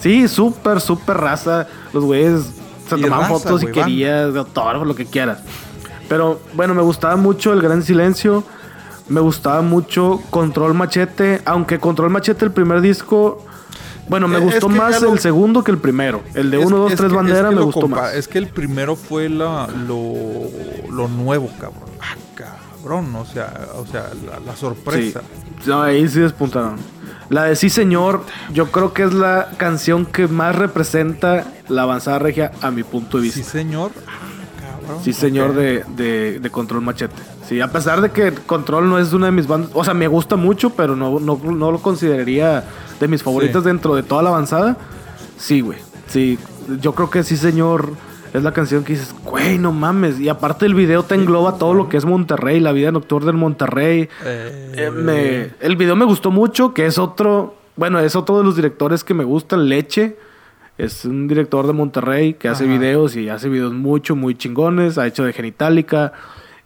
sí, 0.00 0.28
súper, 0.28 0.80
súper 0.80 1.16
raza. 1.16 1.66
Los 1.92 2.04
güeyes 2.04 2.50
se 2.88 2.96
Y 2.96 3.02
tomaban 3.02 3.28
raza, 3.30 3.40
fotos 3.40 3.60
si 3.62 3.66
querías, 3.68 4.32
de 4.32 4.38
autógrafo, 4.38 4.84
lo 4.84 4.94
que 4.94 5.06
quieras. 5.06 5.38
Pero 6.08 6.40
bueno, 6.54 6.74
me 6.74 6.82
gustaba 6.82 7.16
mucho 7.16 7.52
El 7.52 7.60
Gran 7.62 7.82
Silencio. 7.82 8.44
Me 9.08 9.20
gustaba 9.20 9.62
mucho 9.62 10.20
Control 10.30 10.74
Machete. 10.74 11.40
Aunque 11.44 11.78
Control 11.78 12.10
Machete, 12.10 12.44
el 12.44 12.52
primer 12.52 12.80
disco. 12.80 13.44
Bueno, 14.08 14.28
me 14.28 14.36
Eh, 14.36 14.40
gustó 14.40 14.66
es 14.66 14.72
que 14.72 14.78
más 14.78 15.00
lo- 15.02 15.12
el 15.14 15.18
segundo 15.18 15.64
que 15.64 15.70
el 15.70 15.78
primero. 15.78 16.22
El 16.34 16.50
de 16.50 16.60
Es- 16.60 16.66
1, 16.66 16.76
2, 16.76 16.92
es 16.92 16.98
3 16.98 17.10
que- 17.10 17.16
banderas 17.16 17.42
es 17.44 17.48
que 17.50 17.54
me 17.56 17.62
gustó 17.62 17.80
compa- 17.82 18.02
más. 18.02 18.14
Es 18.14 18.28
que 18.28 18.38
el 18.38 18.48
primero 18.48 18.96
fue 18.96 19.28
la, 19.30 19.66
lo, 19.86 20.12
lo 20.90 21.08
nuevo, 21.08 21.48
cabrón. 21.58 21.84
Ah, 22.00 22.14
cabrón. 22.34 22.54
cabrón, 22.82 23.16
o 23.16 23.24
sea, 23.24 23.68
o 23.76 23.86
sea, 23.86 24.10
la, 24.30 24.40
la 24.40 24.56
sorpresa. 24.56 25.22
Sí. 25.62 25.70
No, 25.70 25.80
ahí 25.82 26.06
sí 26.06 26.20
despuntaron. 26.20 26.76
La 27.30 27.44
de 27.44 27.56
Sí 27.56 27.70
Señor, 27.70 28.20
yo 28.52 28.70
creo 28.70 28.92
que 28.92 29.04
es 29.04 29.14
la 29.14 29.48
canción 29.56 30.04
que 30.04 30.28
más 30.28 30.54
representa 30.54 31.46
la 31.68 31.82
avanzada 31.82 32.18
regia 32.18 32.52
a 32.60 32.70
mi 32.70 32.82
punto 32.82 33.16
de 33.16 33.22
vista. 33.22 33.42
Sí, 33.42 33.44
señor. 33.50 33.90
Sí, 35.02 35.12
señor 35.12 35.54
de, 35.54 35.84
de, 35.96 36.38
de 36.40 36.50
Control 36.50 36.80
Machete. 36.82 37.14
Sí, 37.48 37.60
a 37.60 37.70
pesar 37.70 38.00
de 38.00 38.10
que 38.10 38.32
Control 38.32 38.88
no 38.88 38.98
es 38.98 39.12
una 39.12 39.26
de 39.26 39.32
mis 39.32 39.46
bandas. 39.46 39.70
O 39.74 39.84
sea, 39.84 39.94
me 39.94 40.08
gusta 40.08 40.36
mucho, 40.36 40.70
pero 40.70 40.96
no, 40.96 41.18
no, 41.20 41.38
no 41.44 41.70
lo 41.72 41.78
consideraría 41.80 42.64
de 43.00 43.08
mis 43.08 43.22
favoritas 43.22 43.62
Sí. 43.62 43.68
dentro 43.68 43.94
de 43.94 44.02
toda 44.02 44.22
la 44.22 44.30
avanzada. 44.30 44.76
Sí, 45.36 45.60
güey. 45.60 45.78
Sí, 46.08 46.38
yo 46.80 46.94
creo 46.94 47.10
que 47.10 47.22
sí, 47.22 47.36
señor. 47.36 47.90
Es 48.32 48.42
la 48.42 48.52
canción 48.52 48.82
que 48.82 48.94
dices, 48.94 49.14
güey, 49.24 49.58
no 49.58 49.70
mames. 49.70 50.18
Y 50.18 50.28
aparte 50.28 50.66
el 50.66 50.74
video 50.74 51.04
te 51.04 51.14
engloba 51.14 51.56
todo 51.56 51.72
lo 51.72 51.88
que 51.88 51.96
es 51.96 52.04
Monterrey, 52.04 52.58
la 52.58 52.72
vida 52.72 52.90
nocturna 52.90 53.30
en 53.30 53.36
Monterrey. 53.36 54.08
Eh, 54.24 54.72
Eh, 54.76 54.90
me- 54.90 55.50
el 55.64 55.76
video 55.76 55.94
me 55.94 56.04
gustó 56.04 56.32
mucho, 56.32 56.74
que 56.74 56.84
es 56.86 56.98
otro, 56.98 57.54
bueno, 57.76 58.00
es 58.00 58.16
otro 58.16 58.38
de 58.38 58.42
los 58.44 58.56
directores 58.56 59.04
que 59.04 59.14
me 59.14 59.22
gustan, 59.22 59.68
Leche. 59.68 60.16
Es 60.76 61.04
un 61.04 61.28
director 61.28 61.66
de 61.66 61.72
Monterrey 61.72 62.34
que 62.34 62.48
hace 62.48 62.66
videos 62.66 63.14
y 63.14 63.28
hace 63.28 63.48
videos 63.48 63.72
mucho, 63.72 64.16
muy 64.16 64.34
chingones. 64.34 64.98
Ha 64.98 65.06
hecho 65.06 65.24
de 65.24 65.32
Genitalica. 65.32 66.12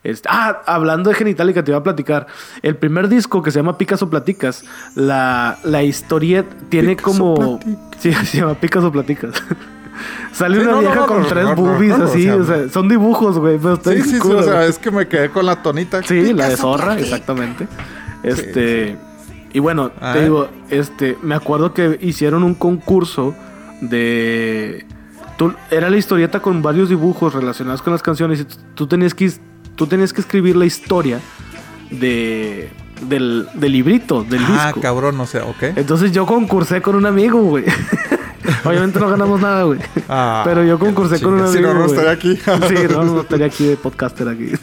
Este, 0.02 0.28
ah, 0.32 0.62
hablando 0.64 1.10
de 1.10 1.16
Genitalica, 1.16 1.62
te 1.62 1.72
iba 1.72 1.78
a 1.78 1.82
platicar. 1.82 2.26
El 2.62 2.76
primer 2.76 3.08
disco 3.08 3.42
que 3.42 3.50
se 3.50 3.58
llama 3.58 3.76
Picasso 3.76 4.08
Platicas, 4.08 4.64
la, 4.94 5.58
la 5.64 5.82
historia 5.82 6.46
tiene 6.70 6.96
Picasso 6.96 7.18
como... 7.18 7.58
Platicas. 7.58 7.96
Sí, 7.98 8.12
se 8.26 8.38
llama 8.38 8.54
Picasso 8.54 8.90
Platicas. 8.90 9.34
Sale 10.32 10.56
Sí, 10.56 10.62
una 10.62 10.72
no, 10.72 10.80
vieja 10.80 10.94
no, 10.94 11.06
con 11.06 11.26
tres 11.26 11.56
boobies 11.56 11.98
así, 11.98 12.30
o 12.30 12.44
sea, 12.44 12.68
son 12.68 12.88
dibujos, 12.88 13.38
güey, 13.38 13.58
Sí, 13.58 14.02
sí, 14.02 14.20
sí, 14.20 14.32
o 14.32 14.42
sea, 14.42 14.64
es 14.64 14.78
que 14.78 14.92
me 14.92 15.08
quedé 15.08 15.28
con 15.30 15.44
la 15.44 15.60
tonita. 15.60 16.02
Sí, 16.04 16.32
la 16.32 16.48
de 16.48 16.56
zorra, 16.56 16.98
exactamente. 16.98 17.66
Este. 18.22 18.96
Y 19.52 19.58
bueno, 19.58 19.90
Ah, 20.00 20.12
te 20.12 20.20
¿eh? 20.20 20.22
digo, 20.24 20.48
este, 20.70 21.18
me 21.22 21.34
acuerdo 21.34 21.74
que 21.74 21.98
hicieron 22.00 22.44
un 22.44 22.54
concurso 22.54 23.34
de. 23.80 24.84
tú- 25.36 25.54
era 25.70 25.90
la 25.90 25.96
historieta 25.96 26.40
con 26.40 26.62
varios 26.62 26.88
dibujos 26.88 27.34
relacionados 27.34 27.82
con 27.82 27.92
las 27.92 28.02
canciones. 28.02 28.40
Y 28.40 28.46
tú- 28.74 28.86
tenías 28.86 29.14
que, 29.14 29.30
tú 29.76 29.86
tenías 29.86 30.12
que 30.12 30.20
escribir 30.20 30.56
la 30.56 30.66
historia 30.66 31.20
de. 31.90 32.70
Del, 33.02 33.46
del 33.54 33.72
librito, 33.72 34.24
del 34.24 34.44
Ah, 34.44 34.64
disco. 34.66 34.80
cabrón, 34.80 35.20
o 35.20 35.26
sea, 35.26 35.44
ok. 35.44 35.62
Entonces 35.76 36.10
yo 36.10 36.26
concursé 36.26 36.82
con 36.82 36.96
un 36.96 37.06
amigo, 37.06 37.40
güey. 37.42 37.64
Obviamente 38.64 38.98
no 38.98 39.08
ganamos 39.08 39.40
nada, 39.40 39.62
güey. 39.62 39.78
Ah, 40.08 40.42
Pero 40.44 40.64
yo 40.64 40.80
concursé 40.80 41.20
con 41.20 41.34
un 41.34 41.38
chinga, 41.40 41.52
si 41.52 41.58
amigo. 41.58 41.74
no, 41.74 41.80
no 41.80 41.86
estaría 41.86 42.10
aquí. 42.10 42.34
sí, 42.36 42.74
no, 42.90 43.04
no 43.04 43.20
estaría 43.20 43.46
aquí 43.46 43.66
de 43.66 43.76
podcaster 43.76 44.28
aquí. 44.28 44.50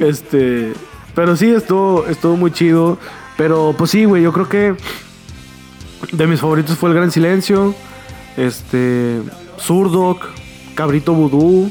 este. 0.00 0.72
Pero 1.14 1.36
sí, 1.36 1.50
estuvo, 1.50 2.06
estuvo 2.06 2.36
muy 2.36 2.52
chido. 2.52 2.98
Pero 3.36 3.74
pues 3.76 3.90
sí, 3.90 4.04
güey, 4.04 4.22
yo 4.22 4.32
creo 4.32 4.48
que 4.48 4.74
de 6.12 6.26
mis 6.26 6.40
favoritos 6.40 6.76
fue 6.76 6.90
El 6.90 6.96
Gran 6.96 7.10
Silencio. 7.10 7.74
Este. 8.36 9.20
Surdoc. 9.58 10.24
Cabrito 10.74 11.12
Vudú. 11.12 11.70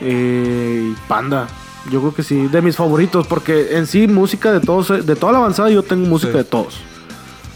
eh, 0.00 0.92
y 0.92 1.08
Panda. 1.08 1.48
Yo 1.90 2.00
creo 2.00 2.14
que 2.14 2.22
sí, 2.22 2.48
de 2.48 2.60
mis 2.62 2.76
favoritos, 2.76 3.26
porque 3.26 3.76
en 3.76 3.86
sí 3.86 4.08
música 4.08 4.52
de 4.52 4.60
todos, 4.60 5.06
de 5.06 5.16
toda 5.16 5.32
la 5.32 5.38
avanzada 5.38 5.70
yo 5.70 5.82
tengo 5.82 6.06
música 6.06 6.32
Sí. 6.32 6.38
de 6.38 6.44
todos. 6.44 6.74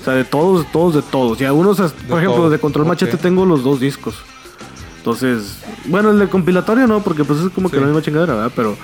O 0.01 0.05
sea, 0.05 0.15
de 0.15 0.25
todos, 0.25 0.65
de 0.65 0.71
todos, 0.73 0.95
de 0.95 1.03
todos. 1.03 1.41
Y 1.41 1.45
algunos, 1.45 1.77
por 2.09 2.19
ejemplo, 2.23 2.49
de 2.49 2.59
Control 2.59 2.87
Machete 2.87 3.17
tengo 3.17 3.45
los 3.45 3.63
dos 3.65 3.81
discos. 3.81 4.15
Entonces, 4.99 5.59
bueno, 5.87 6.11
el 6.11 6.19
de 6.19 6.29
compilatorio 6.29 6.87
no, 6.87 7.01
porque 7.01 7.25
pues 7.25 7.41
es 7.41 7.51
como 7.51 7.69
que 7.69 7.77
Sí. 7.77 7.81
la 7.81 7.87
misma 7.89 8.03
chingadera, 8.03 8.35
¿verdad? 8.35 8.53
Pero 8.55 8.77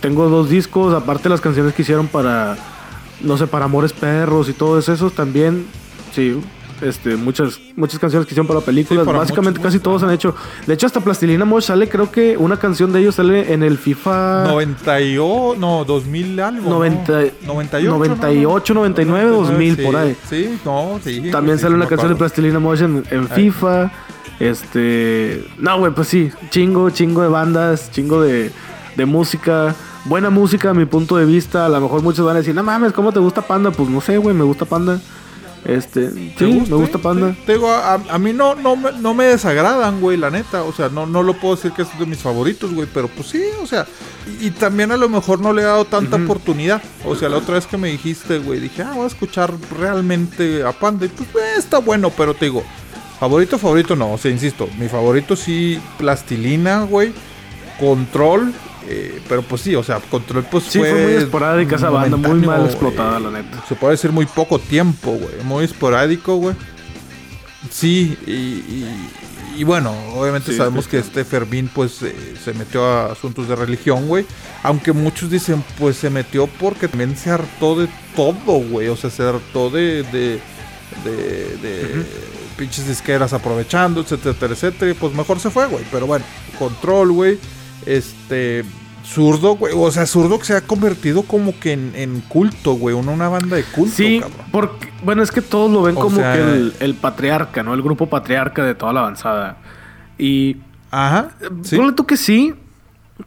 tengo 0.00 0.28
dos 0.28 0.48
discos, 0.50 0.92
aparte 0.92 1.28
las 1.28 1.40
canciones 1.40 1.72
que 1.74 1.82
hicieron 1.82 2.08
para, 2.08 2.56
no 3.22 3.38
sé, 3.38 3.46
para 3.46 3.66
Amores 3.66 3.92
Perros 3.92 4.48
y 4.48 4.52
todo 4.52 4.78
eso 4.78 5.10
también, 5.10 5.66
sí. 6.14 6.40
Este, 6.80 7.16
muchas, 7.16 7.60
muchas 7.76 7.98
canciones 7.98 8.26
que 8.26 8.32
hicieron 8.32 8.46
para 8.46 8.60
películas. 8.60 9.04
Sí, 9.04 9.06
para 9.06 9.18
Básicamente 9.18 9.58
muchos, 9.58 9.72
casi 9.72 9.82
todos 9.82 10.02
han 10.02 10.10
hecho. 10.10 10.34
De 10.66 10.74
hecho, 10.74 10.86
hasta 10.86 11.00
Plastilina 11.00 11.44
Mosh 11.44 11.64
sale, 11.64 11.88
creo 11.88 12.10
que 12.10 12.36
una 12.36 12.58
canción 12.58 12.92
de 12.92 13.00
ellos 13.00 13.14
sale 13.14 13.52
en 13.52 13.62
el 13.62 13.78
FIFA 13.78 14.44
98, 14.48 15.56
no, 15.58 15.84
2000 15.84 16.40
algo. 16.40 16.70
90, 16.70 17.12
¿no? 17.46 17.54
98. 17.54 17.90
98, 17.90 18.74
99, 18.74 19.30
2000, 19.30 19.76
sí, 19.76 19.82
por 19.82 19.96
ahí. 19.96 20.16
Sí, 20.28 20.58
no, 20.64 21.00
sí. 21.02 21.30
También 21.30 21.58
sí, 21.58 21.62
sale 21.62 21.74
una 21.76 21.86
canción 21.86 22.10
de. 22.10 22.16
Plastilina 22.16 22.58
Mosh 22.58 22.82
en, 22.82 23.04
en 23.10 23.28
FIFA. 23.28 23.92
Este. 24.40 25.46
No, 25.58 25.78
güey, 25.78 25.92
pues 25.92 26.08
sí. 26.08 26.30
Chingo, 26.50 26.90
chingo 26.90 27.22
de 27.22 27.28
bandas, 27.28 27.90
chingo 27.92 28.20
de, 28.20 28.50
de 28.96 29.06
música. 29.06 29.74
Buena 30.06 30.28
música 30.28 30.70
a 30.70 30.74
mi 30.74 30.84
punto 30.84 31.16
de 31.16 31.24
vista. 31.24 31.64
A 31.64 31.68
lo 31.68 31.80
mejor 31.80 32.02
muchos 32.02 32.26
van 32.26 32.34
a 32.36 32.38
decir, 32.40 32.54
no 32.54 32.62
mames, 32.62 32.92
¿cómo 32.92 33.12
te 33.12 33.20
gusta 33.20 33.42
Panda? 33.42 33.70
Pues 33.70 33.88
no 33.88 34.00
sé, 34.00 34.18
güey, 34.18 34.34
me 34.34 34.44
gusta 34.44 34.64
Panda. 34.66 35.00
Este. 35.64 36.08
¿Te 36.08 36.46
Sí, 36.46 36.62
me 36.68 36.76
gusta 36.76 36.98
Panda. 36.98 37.32
sí. 37.32 37.38
Te 37.46 37.54
digo, 37.54 37.70
a, 37.70 37.94
a 37.94 38.18
mí 38.18 38.32
no, 38.32 38.54
no, 38.54 38.76
me, 38.76 38.92
no 38.92 39.14
me 39.14 39.24
desagradan, 39.24 40.00
güey, 40.00 40.16
la 40.16 40.30
neta. 40.30 40.62
O 40.62 40.72
sea, 40.72 40.88
no, 40.88 41.06
no 41.06 41.22
lo 41.22 41.34
puedo 41.34 41.56
decir 41.56 41.72
que 41.72 41.82
es 41.82 41.98
de 41.98 42.06
mis 42.06 42.18
favoritos, 42.18 42.72
güey. 42.74 42.86
Pero 42.92 43.08
pues 43.08 43.28
sí, 43.28 43.42
o 43.62 43.66
sea. 43.66 43.86
Y, 44.40 44.48
y 44.48 44.50
también 44.50 44.92
a 44.92 44.96
lo 44.96 45.08
mejor 45.08 45.40
no 45.40 45.52
le 45.52 45.62
he 45.62 45.64
dado 45.64 45.84
tanta 45.84 46.16
oportunidad. 46.16 46.82
O 47.04 47.16
sea, 47.16 47.28
la 47.28 47.38
otra 47.38 47.54
vez 47.54 47.66
que 47.66 47.76
me 47.76 47.88
dijiste, 47.88 48.38
güey, 48.38 48.60
dije, 48.60 48.82
ah, 48.82 48.92
voy 48.94 49.04
a 49.04 49.08
escuchar 49.08 49.54
realmente 49.78 50.62
a 50.64 50.72
Panda. 50.72 51.06
Y 51.06 51.08
pues 51.08 51.28
eh, 51.34 51.54
está 51.58 51.78
bueno, 51.78 52.10
pero 52.10 52.34
te 52.34 52.46
digo, 52.46 52.62
favorito, 53.18 53.58
favorito 53.58 53.96
no. 53.96 54.12
O 54.12 54.18
sea, 54.18 54.30
insisto, 54.30 54.68
mi 54.78 54.88
favorito 54.88 55.34
sí, 55.36 55.80
Plastilina, 55.98 56.82
güey. 56.82 57.12
Control. 57.80 58.52
Eh, 58.88 59.20
pero 59.28 59.42
pues 59.42 59.62
sí, 59.62 59.74
o 59.74 59.82
sea, 59.82 60.00
Control 60.00 60.44
pues 60.50 60.64
Sí, 60.64 60.78
fue 60.78 60.92
muy 60.92 61.12
esporádica 61.14 61.76
esa 61.76 61.90
banda, 61.90 62.16
muy 62.16 62.40
mal 62.40 62.64
explotada, 62.66 63.18
eh, 63.18 63.20
la 63.20 63.30
neta. 63.30 63.64
Se 63.68 63.74
puede 63.74 63.92
decir 63.92 64.12
muy 64.12 64.26
poco 64.26 64.58
tiempo, 64.58 65.12
güey. 65.12 65.42
Muy 65.44 65.64
esporádico, 65.64 66.36
güey. 66.36 66.54
Sí, 67.70 68.16
y, 68.26 68.30
y- 68.32 69.10
y 69.56 69.62
bueno, 69.62 69.94
obviamente 70.16 70.50
Sí, 70.50 70.58
sabemos 70.58 70.86
sí, 70.86 70.90
que 70.90 70.98
este 70.98 71.24
Fermín 71.24 71.70
pues 71.72 72.02
eh, 72.02 72.34
se 72.44 72.52
metió 72.54 72.84
a 72.84 73.12
asuntos 73.12 73.46
de 73.48 73.54
religión, 73.54 74.08
güey. 74.08 74.26
Aunque 74.64 74.92
muchos 74.92 75.30
dicen 75.30 75.62
pues 75.78 75.96
se 75.96 76.10
metió 76.10 76.48
porque 76.48 76.88
también 76.88 77.16
se 77.16 77.30
hartó 77.30 77.76
de 77.78 77.88
todo, 78.16 78.34
güey. 78.68 78.88
O 78.88 78.96
sea, 78.96 79.10
se 79.10 79.22
hartó 79.22 79.70
de... 79.70 80.02
de 80.04 80.40
de, 81.04 81.56
de 81.62 82.04
pinches 82.56 82.86
disqueras 82.86 83.32
aprovechando, 83.32 84.00
etcétera, 84.02 84.52
etcétera. 84.52 84.90
Y 84.92 84.94
pues 84.94 85.12
mejor 85.14 85.40
se 85.40 85.50
fue, 85.50 85.66
güey. 85.66 85.84
Pero 85.90 86.06
bueno, 86.06 86.24
control, 86.58 87.10
güey. 87.12 87.38
Este. 87.86 88.64
Zurdo, 89.04 89.56
güey. 89.56 89.74
O 89.76 89.90
sea, 89.90 90.06
Zurdo 90.06 90.38
que 90.38 90.46
se 90.46 90.56
ha 90.56 90.62
convertido 90.62 91.24
como 91.24 91.58
que 91.60 91.72
en, 91.74 91.92
en 91.94 92.20
culto, 92.22 92.72
güey. 92.74 92.94
Una, 92.96 93.12
una 93.12 93.28
banda 93.28 93.56
de 93.56 93.62
culto, 93.64 93.94
Sí, 93.94 94.20
cabrón. 94.20 94.46
porque, 94.50 94.88
bueno, 95.04 95.22
es 95.22 95.30
que 95.30 95.42
todos 95.42 95.70
lo 95.70 95.82
ven 95.82 95.94
O 95.96 96.00
como 96.00 96.16
sea- 96.16 96.32
que 96.32 96.40
el, 96.40 96.74
el 96.80 96.94
patriarca, 96.94 97.62
¿no? 97.62 97.74
El 97.74 97.82
grupo 97.82 98.06
patriarca 98.08 98.64
de 98.64 98.74
toda 98.74 98.94
la 98.94 99.00
avanzada. 99.00 99.58
Y 100.16 100.56
Ajá. 100.90 101.32
Sí. 101.64 101.78
tú 101.94 102.06
que 102.06 102.16
sí, 102.16 102.54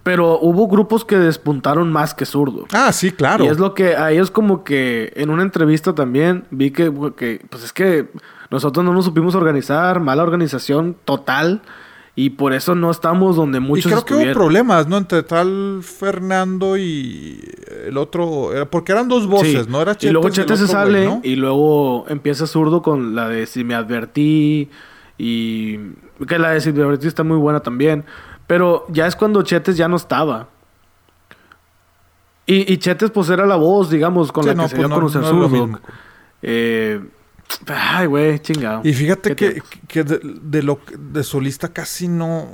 pero 0.02 0.39
hubo 0.39 0.68
grupos 0.68 1.06
que 1.06 1.16
despuntaron 1.18 1.91
más 1.91 2.16
que 2.16 2.26
zurdo. 2.26 2.66
Ah, 2.74 2.91
sí, 2.91 3.12
claro. 3.12 3.45
Y 3.45 3.48
es 3.50 3.60
lo 3.60 3.76
que 3.76 3.95
a 3.95 4.12
ellos 4.12 4.32
como 4.32 4.64
que 4.64 5.14
en 5.16 5.30
una 5.30 5.43
entrevista 5.43 5.93
también 5.93 6.45
vi 6.50 6.72
que, 6.72 6.91
que, 7.16 7.45
pues 7.52 7.64
es 7.64 7.72
que 7.72 8.10
nosotros 8.50 8.84
no 8.84 8.93
nos 8.93 9.06
supimos 9.06 9.36
organizar, 9.36 10.00
mala 10.00 10.24
organización 10.24 10.95
total, 11.06 11.62
y 12.20 12.32
por 12.32 12.51
eso 12.53 12.74
no 12.74 12.89
estamos 12.89 13.36
donde 13.36 13.59
Y 13.59 13.61
muchos 13.61 13.91
creo 13.91 14.03
que 14.03 14.15
hubo 14.15 14.34
problemas, 14.34 14.88
¿no? 14.88 14.97
Entre 14.97 15.22
tal 15.22 15.82
Fernando 15.84 16.76
y 16.76 17.39
el 17.86 17.95
otro. 17.95 18.49
Porque 18.72 18.91
eran 18.91 19.07
dos 19.07 19.28
voces, 19.28 19.65
Sí. 19.65 19.70
¿no? 19.72 19.82
Era 19.84 19.95
y 19.99 20.09
luego 20.09 20.30
Chete 20.32 20.57
se 20.57 20.63
güey, 20.63 20.72
sale 20.74 21.05
¿no? 21.05 21.22
y 21.24 21.36
luego 21.36 22.05
empieza 22.09 22.47
zurdo 22.47 22.82
con 22.82 23.13
la 23.13 23.30
de 23.30 23.45
Si 23.45 23.63
me 23.63 23.76
advertí 23.76 24.68
y 25.20 25.78
que 26.28 26.39
la 26.39 26.49
de 26.49 26.61
Si 26.61 26.74
me 26.74 26.82
advertí 26.82 27.05
está 27.08 27.24
muy 27.24 27.37
buena 27.37 27.59
también. 27.59 28.04
Pero 28.47 28.86
ya 28.89 29.05
es 29.05 29.16
cuando 29.16 29.43
Chetes 29.43 29.78
ya 29.78 29.87
no 29.87 29.97
estaba. 29.97 30.47
Y, 32.47 32.74
y 32.74 32.78
Chetes 32.78 33.12
pues 33.12 33.29
era 33.29 33.46
la 33.46 33.58
voz, 33.58 33.89
digamos, 33.92 34.32
con 34.32 34.43
Sí, 34.43 34.47
la 34.50 34.54
que 34.55 34.58
no, 34.58 34.67
se 34.70 34.75
pues 34.75 34.79
dio 34.79 34.86
a 34.86 34.89
no- 34.89 34.96
conocer 34.96 35.24
zurdo. 35.24 35.79
Eh, 36.42 37.00
ay, 37.67 38.05
güey, 38.07 38.39
chingado. 38.39 38.82
Y 38.83 38.93
fíjate 38.93 39.36
¿Qué 39.36 39.53
que, 39.55 39.61
que 39.87 40.03
de, 40.03 40.19
de 40.41 40.63
lo 40.63 40.79
de 40.97 41.24
solista 41.24 41.69
casi 41.69 42.07
no. 42.07 42.47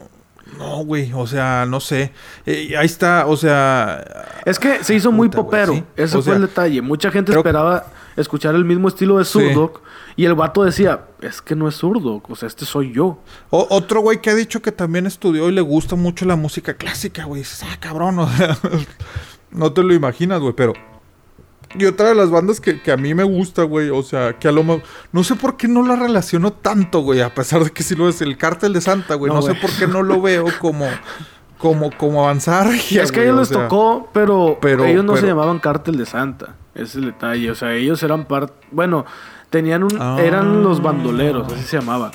No, 0.57 0.83
güey. 0.85 1.11
O 1.13 1.25
sea, 1.25 1.65
no 1.67 1.79
sé. 1.79 2.11
Eh, 2.45 2.75
ahí 2.77 2.85
está, 2.85 3.25
o 3.27 3.35
sea. 3.37 4.03
Es 4.45 4.59
que 4.59 4.83
se 4.83 4.93
hizo 4.93 5.11
muy 5.11 5.29
Puta, 5.29 5.43
popero. 5.43 5.73
sí. 5.73 5.83
Ese 5.95 6.17
O 6.17 6.21
fue 6.21 6.33
sea, 6.33 6.35
el 6.35 6.41
detalle. 6.47 6.81
Mucha 6.81 7.09
gente 7.11 7.31
creo- 7.31 7.39
esperaba 7.39 7.85
escuchar 8.17 8.53
el 8.53 8.65
mismo 8.65 8.87
estilo 8.89 9.17
de 9.17 9.25
Sí. 9.25 9.31
Zurdo. 9.31 9.81
Y 10.15 10.25
el 10.25 10.35
vato 10.35 10.63
decía, 10.63 11.05
es 11.21 11.41
que 11.41 11.55
no 11.55 11.67
es 11.67 11.75
zurdo. 11.75 12.21
O 12.27 12.35
sea, 12.35 12.47
este 12.47 12.65
soy 12.65 12.91
yo. 12.93 13.19
O- 13.49 13.65
otro 13.71 14.01
güey 14.01 14.21
que 14.21 14.29
ha 14.29 14.35
dicho 14.35 14.61
que 14.61 14.71
también 14.71 15.07
estudió 15.07 15.49
y 15.49 15.53
le 15.53 15.61
gusta 15.61 15.95
mucho 15.95 16.25
la 16.25 16.35
música 16.35 16.75
clásica, 16.75 17.23
güey. 17.23 17.41
Dices, 17.41 17.63
ah, 17.63 17.77
cabrón, 17.79 18.19
o 18.19 18.29
sea, 18.37 18.55
no 19.51 19.71
te 19.73 19.81
lo 19.81 19.93
imaginas, 19.93 20.39
güey, 20.39 20.53
pero... 20.53 20.73
Y 21.75 21.85
otra 21.85 22.09
de 22.09 22.15
las 22.15 22.29
bandas 22.29 22.61
que, 22.61 22.81
que 22.81 22.91
a 22.91 22.97
mí 22.97 23.13
me 23.13 23.23
gusta, 23.23 23.63
güey, 23.63 23.89
o 23.89 24.03
sea, 24.03 24.33
que 24.33 24.47
a 24.47 24.51
lo 24.51 24.63
mejor... 24.63 24.83
No 25.11 25.23
sé 25.23 25.35
por 25.35 25.57
qué 25.57 25.67
no 25.67 25.85
la 25.85 25.95
relaciono 25.95 26.53
tanto, 26.53 27.01
güey, 27.01 27.21
a 27.21 27.33
pesar 27.33 27.63
de 27.63 27.71
que 27.71 27.83
sí 27.83 27.95
lo 27.95 28.07
es 28.09 28.21
el 28.21 28.37
Cártel 28.37 28.73
de 28.73 28.81
Santa, 28.81 29.15
güey. 29.15 29.31
No, 29.31 29.39
No, 29.39 29.41
sé 29.41 29.55
por 29.55 29.71
qué 29.71 29.87
no 29.87 30.03
lo 30.03 30.21
veo 30.21 30.45
como... 30.59 30.85
como, 31.57 31.89
como 31.97 32.23
avanzar. 32.23 32.67
es 32.91 33.11
que 33.11 33.21
a 33.21 33.23
ellos 33.23 33.39
les 33.39 33.49
tocó, 33.49 34.09
pero, 34.13 34.59
ellos 34.85 35.03
no 35.03 35.17
se 35.17 35.25
llamaban 35.25 35.59
Cártel 35.59 35.97
de 35.97 36.05
Santa. 36.05 36.55
Ese 36.75 36.83
es 36.83 36.95
el 36.95 37.05
detalle. 37.05 37.51
O 37.51 37.55
sea, 37.55 37.73
ellos 37.73 38.01
eran 38.03 38.25
parte. 38.25 38.53
Bueno, 38.71 39.05
tenían 39.49 39.83
un. 39.83 39.91
Ah. 39.99 40.17
Eran 40.19 40.63
los 40.63 40.81
bandoleros, 40.81 41.51
así 41.51 41.63
se 41.63 41.79
llamaba. 41.79 42.11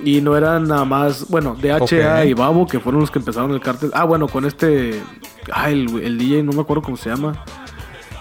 Y 0.00 0.20
no 0.20 0.36
eran 0.36 0.68
nada 0.68 0.84
más. 0.84 1.28
Bueno, 1.28 1.56
DHA 1.60 2.26
y 2.26 2.34
Babo, 2.34 2.66
que 2.66 2.80
fueron 2.80 3.00
los 3.00 3.10
que 3.10 3.18
empezaron 3.18 3.52
el 3.52 3.60
cártel. 3.60 3.90
Ah, 3.94 4.04
bueno, 4.04 4.28
con 4.28 4.44
este. 4.44 5.00
Ah, 5.52 5.70
el, 5.70 6.02
el 6.02 6.18
DJ, 6.18 6.42
no 6.42 6.52
me 6.52 6.60
acuerdo 6.60 6.82
cómo 6.82 6.96
se 6.96 7.08
llama. 7.08 7.44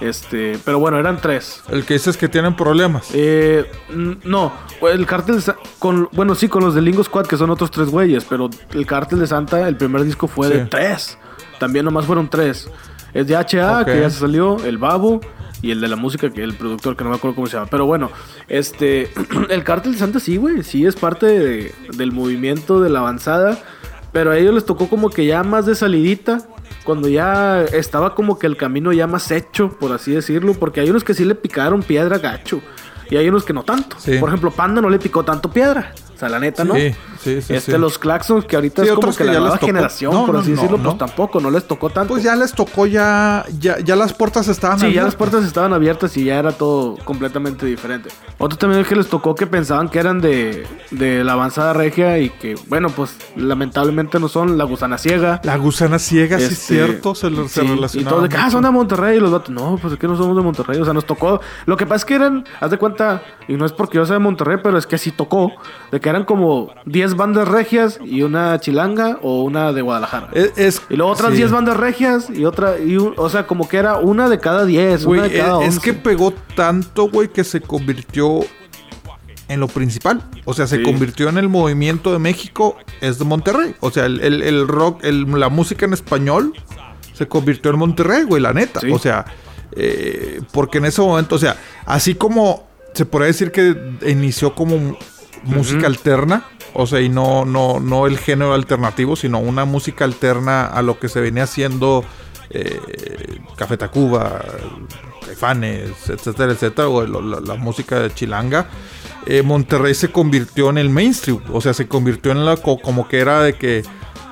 Este, 0.01 0.59
pero 0.65 0.79
bueno, 0.79 0.99
eran 0.99 1.17
tres. 1.21 1.63
El 1.69 1.85
que 1.85 1.95
dices 1.95 2.17
que 2.17 2.27
tienen 2.27 2.55
problemas. 2.55 3.09
Eh, 3.13 3.69
no, 3.89 4.53
el 4.91 5.05
cártel 5.05 5.41
con, 5.79 6.09
bueno, 6.11 6.35
sí, 6.35 6.47
con 6.47 6.63
los 6.63 6.75
de 6.75 6.81
Lingo 6.81 7.03
Squad, 7.03 7.25
que 7.27 7.37
son 7.37 7.49
otros 7.49 7.71
tres 7.71 7.89
güeyes, 7.89 8.25
pero 8.25 8.49
el 8.73 8.85
cártel 8.85 9.19
de 9.19 9.27
Santa, 9.27 9.67
el 9.67 9.77
primer 9.77 10.03
disco 10.03 10.27
fue 10.27 10.49
de 10.49 10.65
tres. 10.65 11.17
También 11.59 11.85
nomás 11.85 12.05
fueron 12.05 12.29
tres. 12.29 12.69
Es 13.13 13.27
de 13.27 13.35
HA, 13.35 13.85
que 13.85 14.01
ya 14.01 14.09
se 14.09 14.19
salió, 14.19 14.57
el 14.65 14.77
Babo 14.77 15.21
y 15.61 15.71
el 15.71 15.79
de 15.79 15.87
la 15.87 15.95
música, 15.95 16.29
que 16.29 16.43
el 16.43 16.53
productor, 16.53 16.97
que 16.97 17.05
no 17.05 17.11
me 17.11 17.15
acuerdo 17.15 17.35
cómo 17.35 17.47
se 17.47 17.55
llama. 17.55 17.69
Pero 17.71 17.85
bueno, 17.85 18.11
este, 18.49 19.09
el 19.49 19.63
cártel 19.63 19.93
de 19.93 19.97
Santa 19.97 20.19
sí, 20.19 20.35
güey, 20.35 20.63
sí 20.63 20.85
es 20.85 20.95
parte 20.95 21.73
del 21.93 22.11
movimiento 22.11 22.81
de 22.81 22.89
la 22.89 22.99
avanzada. 22.99 23.57
Pero 24.11 24.31
a 24.31 24.37
ellos 24.37 24.53
les 24.53 24.65
tocó 24.65 24.87
como 24.87 25.09
que 25.09 25.25
ya 25.25 25.43
más 25.43 25.65
de 25.65 25.75
salidita 25.75 26.39
cuando 26.85 27.09
ya 27.09 27.63
estaba 27.63 28.15
como 28.15 28.39
que 28.39 28.47
el 28.47 28.55
camino 28.55 28.93
ya 28.93 29.07
más 29.07 29.29
hecho, 29.31 29.71
por 29.77 29.91
así 29.91 30.11
decirlo, 30.11 30.53
porque 30.53 30.79
hay 30.79 30.89
unos 30.89 31.03
que 31.03 31.13
sí 31.13 31.25
le 31.25 31.35
picaron 31.35 31.83
piedra 31.83 32.19
gacho 32.19 32.61
y 33.09 33.17
hay 33.17 33.27
unos 33.27 33.43
que 33.43 33.51
no 33.51 33.63
tanto. 33.63 33.97
Por 34.19 34.29
ejemplo, 34.29 34.51
Panda 34.51 34.81
no 34.81 34.89
le 34.89 34.99
picó 34.99 35.25
tanto 35.25 35.51
piedra. 35.51 35.93
O 36.15 36.17
sea, 36.17 36.29
la 36.29 36.39
neta, 36.39 36.63
¿no? 36.63 36.75
Sí, 36.75 36.95
sí, 37.21 37.41
sí. 37.41 37.53
Este, 37.53 37.77
los 37.77 37.99
Claxons, 37.99 38.45
que 38.45 38.55
ahorita 38.55 38.83
es 38.83 38.91
como 38.91 39.13
que, 39.13 39.23
la 39.25 39.33
nueva 39.33 39.57
generación, 39.57 40.25
por 40.25 40.37
así 40.37 40.51
decirlo, 40.51 40.77
pues 40.77 40.97
tampoco, 40.97 41.41
no 41.41 41.51
les 41.51 41.65
tocó 41.65 41.89
tanto. 41.89 42.13
Pues 42.13 42.23
ya 42.23 42.35
les 42.35 42.53
tocó, 42.53 42.85
ya, 42.85 43.45
ya, 43.59 43.79
ya 43.79 43.97
las 43.97 44.13
puertas 44.13 44.47
estaban 44.47 44.77
abiertas. 44.77 44.91
Sí, 44.91 44.95
ya 44.95 45.03
las 45.03 45.15
puertas 45.15 45.43
estaban 45.43 45.73
abiertas 45.73 46.15
y 46.15 46.23
ya 46.23 46.39
era 46.39 46.53
todo 46.53 46.95
completamente 47.03 47.65
diferente. 47.65 48.09
Otro 48.37 48.57
también 48.57 48.81
es 48.81 48.87
que 48.87 48.95
les 48.95 49.07
tocó 49.07 49.35
que 49.35 49.45
pensaban 49.45 49.89
que 49.89 49.99
eran 49.99 50.21
de, 50.21 50.65
de 50.91 51.23
la 51.23 51.33
avanzada 51.33 51.73
regia 51.73 52.17
y 52.19 52.29
que, 52.29 52.55
bueno, 52.67 52.89
pues 52.89 53.17
lamentablemente 53.35 54.19
no 54.19 54.29
son 54.29 54.57
la 54.57 54.63
gusana 54.63 54.97
ciega. 54.97 55.41
La 55.43 55.57
gusana 55.57 55.99
ciega, 55.99 56.37
sí 56.37 56.45
es 56.45 56.51
este, 56.51 56.75
cierto, 56.75 57.13
se, 57.13 57.29
se 57.49 57.63
Y 57.99 58.03
todos 58.05 58.23
de 58.23 58.29
que, 58.29 58.37
ah, 58.37 58.49
son 58.49 58.63
de 58.63 58.71
Monterrey 58.71 59.17
y 59.17 59.19
los 59.19 59.31
vatos, 59.31 59.49
no, 59.49 59.77
pues 59.81 59.93
es 59.93 59.99
que 59.99 60.07
no 60.07 60.15
somos 60.15 60.35
de 60.37 60.43
Monterrey, 60.43 60.79
o 60.79 60.85
sea, 60.85 60.93
nos 60.93 61.05
tocó. 61.05 61.41
Lo 61.65 61.75
que 61.75 61.85
pasa 61.85 61.97
es 61.97 62.05
que 62.05 62.15
eran, 62.15 62.45
haz 62.59 62.71
de 62.71 62.77
cuenta, 62.77 63.21
y 63.47 63.55
no 63.55 63.65
es 63.65 63.73
porque 63.73 63.97
yo 63.97 64.05
sea 64.05 64.13
de 64.13 64.19
Monterrey, 64.19 64.57
pero 64.63 64.77
es 64.77 64.87
que 64.87 64.97
sí 64.97 65.11
tocó, 65.11 65.51
de 65.91 65.99
que 65.99 66.04
eran 66.09 66.25
como 66.25 66.73
10 66.85 67.15
bandas 67.15 67.47
regias 67.47 67.99
y 68.03 68.21
una 68.21 68.59
chilanga 68.59 69.19
o 69.21 69.43
una 69.43 69.73
de 69.73 69.81
Guadalajara. 69.81 70.29
Es, 70.33 70.81
y 70.89 70.95
luego 70.95 71.11
otras 71.11 71.33
10 71.33 71.51
bandas 71.51 71.77
regias 71.77 72.29
y 72.29 72.45
otra, 72.45 72.79
y 72.79 72.97
o 72.97 73.29
sea, 73.29 73.47
como 73.47 73.67
que 73.67 73.77
era 73.77 73.97
una 73.97 74.29
de 74.29 74.39
cada 74.39 74.65
10, 74.65 75.05
una 75.05 75.23
de 75.23 75.37
cada 75.37 75.63
es, 75.63 75.75
es 75.75 75.79
que 75.79 75.93
pegó 75.93 76.33
tanto, 76.55 77.09
güey, 77.09 77.29
que 77.29 77.43
se 77.43 77.61
convirtió 77.61 78.41
en 79.47 79.59
lo 79.59 79.67
principal. 79.67 80.23
O 80.45 80.53
sea, 80.53 80.67
se 80.67 80.81
convirtió 80.81 81.29
en 81.29 81.37
el 81.37 81.49
movimiento 81.49 82.11
de 82.11 82.19
México, 82.19 82.77
es 83.01 83.19
de 83.19 83.25
Monterrey. 83.25 83.75
O 83.79 83.91
sea, 83.91 84.05
el, 84.05 84.67
rock, 84.67 85.03
la 85.03 85.49
música 85.49 85.85
en 85.85 85.93
español 85.93 86.53
se 87.13 87.27
convirtió 87.27 87.71
en 87.71 87.79
Monterrey, 87.79 88.23
güey, 88.23 88.41
la 88.41 88.53
neta. 88.53 88.81
O 88.91 88.99
sea, 88.99 89.25
eh, 89.75 90.41
porque 90.51 90.79
en 90.79 90.85
ese 90.85 91.01
momento, 91.01 91.35
o 91.35 91.39
sea, 91.39 91.57
así 91.85 92.15
como 92.15 92.67
se 92.93 93.05
podría 93.05 93.27
decir 93.27 93.51
que 93.51 93.75
inició 94.07 94.55
como 94.55 94.97
música 95.45 95.87
alterna, 95.87 96.45
o 96.73 96.87
sea, 96.87 97.01
y 97.01 97.09
no, 97.09 97.45
no, 97.45 97.79
no 97.79 98.07
el 98.07 98.17
género 98.17 98.53
alternativo, 98.53 99.15
sino 99.15 99.39
una 99.39 99.65
música 99.65 100.05
alterna 100.05 100.65
a 100.65 100.81
lo 100.81 100.99
que 100.99 101.09
se 101.09 101.21
venía 101.21 101.43
haciendo 101.43 102.03
eh, 102.49 102.79
Café 103.55 103.77
Tacuba, 103.77 104.43
Caifanes, 105.25 106.09
etcétera, 106.09 106.51
etcétera, 106.51 106.89
o 106.89 107.05
la, 107.05 107.55
música 107.55 107.99
de 107.99 108.13
Chilanga. 108.13 108.67
Eh, 109.25 109.41
Monterrey 109.41 109.95
se 109.95 110.11
convirtió 110.11 110.69
en 110.69 110.77
el 110.77 110.89
mainstream, 110.89 111.41
o 111.51 111.61
sea, 111.61 111.73
se 111.73 111.87
convirtió 111.87 112.31
en 112.31 112.45
la 112.45 112.57
como 112.57 113.07
que 113.07 113.19
era 113.19 113.41
de 113.41 113.53
que 113.53 113.83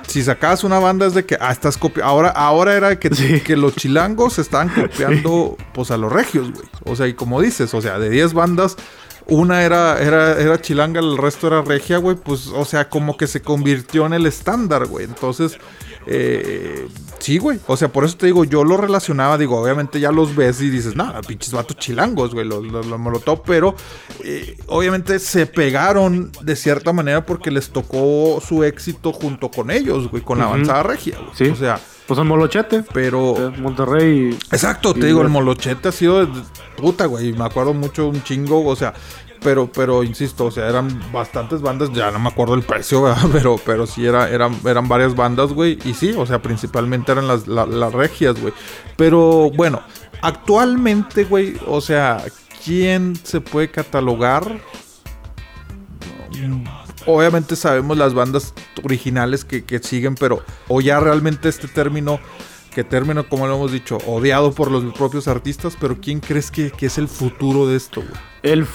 si 0.06 0.22
sacabas 0.22 0.64
una 0.64 0.78
banda 0.78 1.06
es 1.06 1.14
de 1.14 1.24
que 1.24 1.36
ah, 1.40 1.50
estás 1.50 1.76
copiando. 1.76 2.10
Ahora, 2.10 2.28
ahora 2.30 2.74
era 2.74 2.98
que, 2.98 3.10
que 3.44 3.56
los 3.56 3.74
chilangos 3.74 4.38
estaban 4.38 4.68
copiando 4.68 5.56
pues 5.74 5.90
a 5.90 5.96
los 5.96 6.12
regios, 6.12 6.52
güey. 6.52 6.66
O 6.84 6.94
sea, 6.96 7.08
y 7.08 7.14
como 7.14 7.40
dices, 7.40 7.74
o 7.74 7.80
sea, 7.80 7.98
de 7.98 8.10
10 8.10 8.34
bandas, 8.34 8.76
una 9.26 9.64
era, 9.64 10.00
era, 10.00 10.40
era 10.40 10.60
chilanga, 10.60 11.00
el 11.00 11.16
resto 11.16 11.46
era 11.46 11.62
regia, 11.62 11.98
güey. 11.98 12.16
Pues, 12.16 12.48
o 12.48 12.64
sea, 12.64 12.88
como 12.88 13.16
que 13.16 13.26
se 13.26 13.40
convirtió 13.40 14.06
en 14.06 14.12
el 14.12 14.26
estándar, 14.26 14.86
güey. 14.86 15.04
Entonces, 15.04 15.58
eh, 16.06 16.86
sí, 17.18 17.38
güey. 17.38 17.58
O 17.66 17.76
sea, 17.76 17.88
por 17.88 18.04
eso 18.04 18.16
te 18.16 18.26
digo, 18.26 18.44
yo 18.44 18.64
lo 18.64 18.76
relacionaba, 18.76 19.38
digo, 19.38 19.60
obviamente 19.60 20.00
ya 20.00 20.12
los 20.12 20.36
ves 20.36 20.60
y 20.60 20.68
dices, 20.68 20.94
nada, 20.96 21.22
pinches 21.22 21.52
vatos 21.52 21.76
chilangos, 21.78 22.34
güey, 22.34 22.46
los, 22.46 22.62
los, 22.64 22.86
molotov, 22.98 23.42
pero 23.42 23.74
eh, 24.22 24.56
obviamente 24.66 25.18
se 25.18 25.46
pegaron 25.46 26.30
de 26.42 26.56
cierta 26.56 26.92
manera 26.92 27.24
porque 27.24 27.50
les 27.50 27.70
tocó 27.70 28.42
su 28.46 28.64
éxito 28.64 29.12
junto 29.12 29.50
con 29.50 29.70
ellos, 29.70 30.10
güey, 30.10 30.22
con 30.22 30.38
la 30.38 30.44
avanzada 30.44 30.82
regia, 30.82 31.18
güey. 31.18 31.30
Sí. 31.34 31.48
O 31.48 31.56
sea. 31.56 31.80
Pues 32.06 32.18
el 32.18 32.26
molochete. 32.26 32.84
Pero. 32.92 33.52
Monterrey. 33.58 34.36
Exacto, 34.50 34.94
te 34.94 35.06
digo, 35.06 35.22
el 35.22 35.28
molochete 35.28 35.88
ha 35.88 35.92
sido. 35.92 36.28
Puta, 36.76 37.06
güey. 37.06 37.32
Me 37.32 37.44
acuerdo 37.44 37.74
mucho 37.74 38.08
un 38.08 38.22
chingo. 38.22 38.66
O 38.66 38.76
sea, 38.76 38.94
pero, 39.44 39.70
pero 39.70 40.02
insisto, 40.02 40.46
o 40.46 40.50
sea, 40.50 40.68
eran 40.68 40.88
bastantes 41.12 41.60
bandas, 41.60 41.92
ya 41.92 42.10
no 42.10 42.18
me 42.18 42.28
acuerdo 42.28 42.54
el 42.54 42.62
precio, 42.62 43.14
pero, 43.32 43.56
pero 43.64 43.86
sí 43.86 44.06
era, 44.06 44.30
eran, 44.30 44.58
eran 44.64 44.88
varias 44.88 45.14
bandas, 45.14 45.52
güey. 45.52 45.78
Y 45.84 45.92
sí, 45.92 46.14
o 46.16 46.24
sea, 46.26 46.40
principalmente 46.40 47.12
eran 47.12 47.28
las, 47.28 47.46
las 47.46 47.92
regias, 47.92 48.40
güey. 48.40 48.54
Pero 48.96 49.50
bueno, 49.50 49.82
actualmente, 50.22 51.24
güey, 51.24 51.56
o 51.66 51.82
sea, 51.82 52.24
¿quién 52.64 53.14
se 53.22 53.42
puede 53.42 53.70
catalogar? 53.70 54.60
Obviamente 57.06 57.56
sabemos 57.56 57.96
las 57.96 58.14
bandas 58.14 58.54
originales 58.82 59.44
que, 59.44 59.64
que 59.64 59.78
siguen, 59.78 60.14
pero 60.14 60.42
o 60.68 60.80
ya 60.80 61.00
realmente 61.00 61.48
este 61.48 61.68
término 61.68 62.20
que 62.74 62.84
término, 62.84 63.26
como 63.26 63.46
lo 63.46 63.54
hemos 63.54 63.72
dicho, 63.72 63.98
odiado 64.06 64.52
por 64.52 64.70
los 64.70 64.84
propios 64.92 65.28
artistas, 65.28 65.78
pero 65.80 65.96
¿quién 66.00 66.20
crees 66.20 66.50
que, 66.50 66.72
es 66.78 66.98
el 66.98 67.08
futuro 67.08 67.66
de 67.66 67.76
esto, 67.76 68.02
güey? 68.02 68.20
¿El 68.42 68.66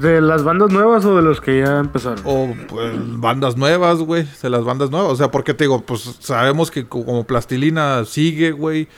¿De 0.00 0.20
las 0.20 0.42
bandas 0.42 0.70
nuevas 0.70 1.04
o 1.06 1.16
de 1.16 1.22
los 1.22 1.40
que 1.40 1.60
ya 1.60 1.78
empezaron? 1.78 2.18
O 2.24 2.52
pues, 2.66 2.92
bandas 3.18 3.56
nuevas, 3.56 4.00
güey, 4.00 4.26
de 4.42 4.50
las 4.50 4.64
bandas 4.64 4.90
nuevas. 4.90 5.12
O 5.12 5.16
sea, 5.16 5.30
porque 5.30 5.54
te 5.54 5.64
digo, 5.64 5.80
pues 5.80 6.18
sabemos 6.18 6.70
que 6.70 6.86
como 6.86 7.24
Plastilina 7.24 8.04
sigue, 8.04 8.50
güey. 8.50 8.88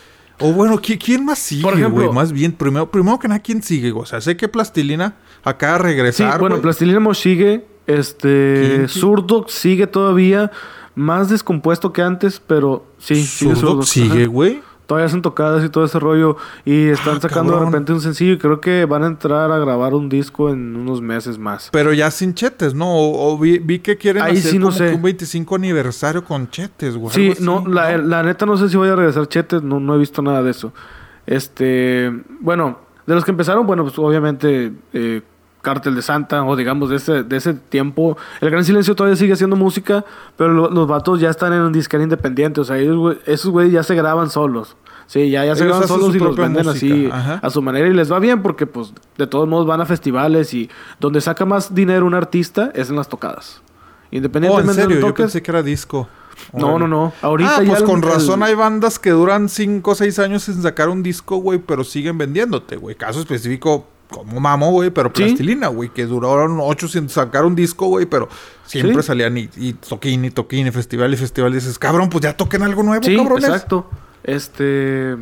O 0.40 0.52
bueno, 0.52 0.80
¿quién 0.80 1.24
más 1.24 1.38
sigue, 1.38 1.84
güey? 1.86 2.08
Más 2.10 2.32
bien, 2.32 2.52
primero, 2.52 2.90
primero 2.90 3.18
que 3.18 3.28
nada, 3.28 3.40
¿quién 3.40 3.62
sigue? 3.62 3.92
O 3.92 4.06
sea, 4.06 4.20
sé 4.20 4.36
que 4.36 4.48
Plastilina 4.48 5.16
acaba 5.44 5.74
de 5.74 5.78
regresar, 5.80 6.32
Sí, 6.32 6.38
bueno, 6.40 6.60
Plastilina 6.60 7.14
sigue. 7.14 7.66
Este... 7.98 8.86
Zurdo 8.88 9.46
sigue 9.48 9.86
todavía 9.86 10.50
más 10.94 11.28
descompuesto 11.30 11.92
que 11.92 12.02
antes, 12.02 12.40
pero 12.44 12.84
sí, 12.98 13.22
sigue 13.24 13.54
sigue, 13.82 14.26
güey. 14.26 14.62
Todavía 14.86 15.06
hacen 15.06 15.22
tocadas 15.22 15.64
y 15.64 15.68
todo 15.68 15.84
ese 15.84 16.00
rollo. 16.00 16.36
Y 16.64 16.88
están 16.88 17.18
ah, 17.18 17.20
sacando 17.20 17.56
de 17.56 17.64
repente 17.64 17.92
un 17.92 18.00
sencillo. 18.00 18.32
Y 18.32 18.38
creo 18.38 18.60
que 18.60 18.86
van 18.86 19.04
a 19.04 19.06
entrar 19.06 19.52
a 19.52 19.58
grabar 19.58 19.94
un 19.94 20.08
disco 20.08 20.50
en 20.50 20.74
unos 20.74 21.00
meses 21.00 21.38
más. 21.38 21.70
Pero 21.70 21.92
ya 21.92 22.10
sin 22.10 22.34
chetes, 22.34 22.74
¿no? 22.74 22.86
O, 22.88 23.38
vi, 23.38 23.78
que 23.78 23.96
quieren 23.96 24.24
hacer 24.24 24.60
como 24.60 24.96
un 24.96 25.02
25 25.02 25.54
aniversario 25.54 26.24
con 26.24 26.50
chetes, 26.50 26.96
güey. 26.96 27.14
Sí, 27.14 27.34
no, 27.40 27.64
la, 27.68 28.22
neta 28.24 28.46
no 28.46 28.56
sé 28.56 28.68
si 28.68 28.76
voy 28.76 28.88
a 28.88 28.96
regresar 28.96 29.28
chetes. 29.28 29.62
No, 29.62 29.78
no 29.78 29.94
he 29.94 29.98
visto 29.98 30.22
nada 30.22 30.42
de 30.42 30.50
eso. 30.50 30.72
Este, 31.24 32.12
bueno, 32.40 32.80
de 33.06 33.14
los 33.14 33.24
que 33.24 33.30
empezaron, 33.30 33.68
bueno, 33.68 33.84
pues 33.84 33.96
obviamente 33.96 34.72
eh, 34.92 35.22
Cártel 35.62 35.94
de 35.94 36.02
Santa 36.02 36.42
o 36.44 36.56
digamos 36.56 36.90
de 36.90 36.96
ese, 36.96 37.22
de 37.22 37.36
ese 37.36 37.54
tiempo. 37.54 38.16
El 38.40 38.50
Gran 38.50 38.64
Silencio 38.64 38.94
todavía 38.94 39.16
sigue 39.16 39.32
haciendo 39.34 39.56
música, 39.56 40.04
pero 40.36 40.52
los 40.70 40.86
vatos 40.86 41.20
ya 41.20 41.30
están 41.30 41.52
en 41.52 41.60
un 41.60 41.72
disquero 41.72 42.02
independiente. 42.02 42.60
O 42.60 42.64
sea, 42.64 42.78
ellos, 42.78 43.16
esos 43.26 43.50
güeyes 43.50 43.72
ya 43.72 43.82
se 43.82 43.94
graban 43.94 44.30
solos. 44.30 44.76
Sí, 45.06 45.28
ya, 45.28 45.44
ya 45.44 45.56
se 45.56 45.64
graban 45.66 45.88
solos 45.88 46.14
y 46.14 46.20
los 46.20 46.36
venden 46.36 46.68
así 46.68 47.10
a 47.10 47.50
su 47.50 47.60
manera 47.62 47.88
y 47.88 47.92
les 47.92 48.12
va 48.12 48.20
bien 48.20 48.42
porque 48.42 48.66
pues 48.66 48.92
de 49.18 49.26
todos 49.26 49.48
modos 49.48 49.66
van 49.66 49.80
a 49.80 49.86
festivales 49.86 50.54
y 50.54 50.70
donde 51.00 51.20
saca 51.20 51.44
más 51.44 51.74
dinero 51.74 52.06
un 52.06 52.14
artista 52.14 52.70
es 52.74 52.90
en 52.90 52.96
las 52.96 53.08
tocadas. 53.08 53.60
Independientemente 54.12 54.68
oh, 54.68 54.84
¿en 54.84 54.88
serio? 54.88 55.08
Yo 55.08 55.14
pensé 55.14 55.42
que 55.42 55.50
era 55.50 55.64
disco. 55.64 56.08
No, 56.52 56.78
no, 56.78 56.88
no. 56.88 57.12
Ahorita 57.22 57.56
ah, 57.58 57.62
pues 57.66 57.82
con 57.82 58.02
razón 58.02 58.42
hay 58.42 58.54
bandas 58.54 58.98
que 58.98 59.10
duran 59.10 59.48
5 59.48 59.90
o 59.90 59.94
6 59.94 60.18
años 60.20 60.44
sin 60.44 60.62
sacar 60.62 60.88
un 60.88 61.02
disco, 61.02 61.36
güey, 61.36 61.58
pero 61.58 61.84
siguen 61.84 62.18
vendiéndote, 62.18 62.76
güey. 62.76 62.94
Caso 62.96 63.20
específico, 63.20 63.86
como 64.10 64.40
mamo, 64.40 64.70
güey, 64.70 64.90
pero 64.90 65.12
plastilina, 65.12 65.68
güey, 65.68 65.88
que 65.88 66.04
duraron 66.04 66.58
ocho 66.60 66.88
sin 66.88 67.08
sacar 67.08 67.44
un 67.44 67.54
disco, 67.54 67.86
güey, 67.86 68.06
pero 68.06 68.28
siempre 68.64 69.02
salían 69.02 69.38
y, 69.38 69.48
y 69.56 69.72
toquín 69.74 70.24
y 70.24 70.30
toquín 70.30 70.66
y 70.66 70.70
festival 70.70 71.14
y 71.14 71.16
festival. 71.16 71.52
Y 71.52 71.56
dices, 71.56 71.78
cabrón, 71.78 72.10
pues 72.10 72.22
ya 72.22 72.36
toquen 72.36 72.62
algo 72.62 72.82
nuevo, 72.82 73.04
sí, 73.04 73.16
Exacto. 73.16 73.88
Este. 74.24 75.16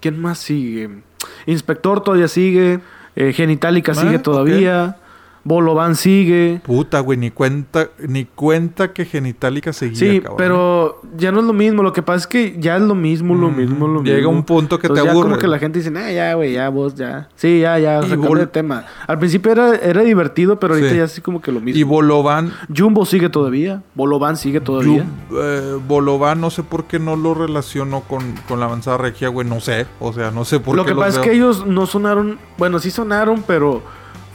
¿Quién 0.00 0.20
más 0.20 0.38
sigue? 0.38 1.02
Inspector 1.46 2.02
todavía 2.02 2.28
sigue. 2.28 2.80
Eh, 3.16 3.32
Genitalica 3.32 3.94
sigue 3.94 4.18
todavía. 4.18 4.98
Bolovan 5.44 5.94
sigue. 5.94 6.60
Puta, 6.64 7.00
güey, 7.00 7.18
ni 7.18 7.30
cuenta, 7.30 7.88
ni 8.08 8.24
cuenta 8.24 8.92
que 8.94 9.04
Genitalica 9.04 9.72
seguía, 9.74 9.98
Sí, 9.98 10.20
cabrón. 10.20 10.36
pero 10.38 11.00
ya 11.18 11.32
no 11.32 11.40
es 11.40 11.46
lo 11.46 11.52
mismo. 11.52 11.82
Lo 11.82 11.92
que 11.92 12.02
pasa 12.02 12.18
es 12.20 12.26
que 12.26 12.56
ya 12.58 12.76
es 12.76 12.82
lo 12.82 12.94
mismo, 12.94 13.34
lo 13.34 13.50
mismo, 13.50 13.86
lo 13.86 14.00
mismo. 14.00 14.16
Llega 14.16 14.28
un 14.28 14.44
punto 14.44 14.78
que 14.78 14.88
te 14.88 14.94
Entonces 14.94 15.04
ya 15.04 15.10
aburre. 15.10 15.28
como 15.28 15.38
que 15.40 15.46
la 15.46 15.58
gente 15.58 15.80
dice, 15.80 15.92
ah, 15.96 16.10
ya, 16.10 16.32
güey, 16.34 16.52
ya, 16.54 16.68
vos, 16.70 16.94
ya. 16.94 17.28
Sí, 17.36 17.60
ya, 17.60 17.78
ya, 17.78 18.00
Y 18.02 18.08
se 18.08 18.16
vol- 18.16 18.22
cambia 18.22 18.40
de 18.40 18.46
tema. 18.46 18.84
Al 19.06 19.18
principio 19.18 19.52
era, 19.52 19.74
era 19.76 20.00
divertido, 20.02 20.58
pero 20.58 20.74
ahorita 20.74 20.90
Sí. 20.90 20.96
ya 20.96 21.04
es 21.04 21.20
como 21.20 21.42
que 21.42 21.52
lo 21.52 21.60
mismo. 21.60 21.78
Y 21.78 21.82
Bolovan, 21.82 22.50
Jumbo 22.74 23.04
sigue 23.04 23.28
todavía. 23.28 23.82
Bolovan 23.94 24.38
sigue 24.38 24.60
todavía. 24.60 25.04
Yu- 25.30 25.38
eh, 25.42 25.78
Bolovan, 25.86 26.40
no 26.40 26.48
sé 26.50 26.62
por 26.62 26.84
qué 26.84 26.98
no 26.98 27.16
lo 27.16 27.34
relaciono 27.34 28.00
con, 28.08 28.32
con 28.48 28.60
la 28.60 28.66
avanzada 28.66 28.96
regia, 28.96 29.28
güey, 29.28 29.46
no 29.46 29.60
sé. 29.60 29.86
O 30.00 30.12
sea, 30.14 30.30
no 30.30 30.44
sé 30.46 30.58
por 30.58 30.74
Lo 30.74 30.84
qué 30.84 30.88
que 30.92 30.94
los 30.94 31.04
pasa 31.04 31.20
es 31.20 31.26
que 31.26 31.34
ellos 31.34 31.66
no 31.66 31.84
sonaron, 31.86 32.38
bueno, 32.56 32.78
sí 32.78 32.90
sonaron, 32.90 33.44
pero 33.46 33.82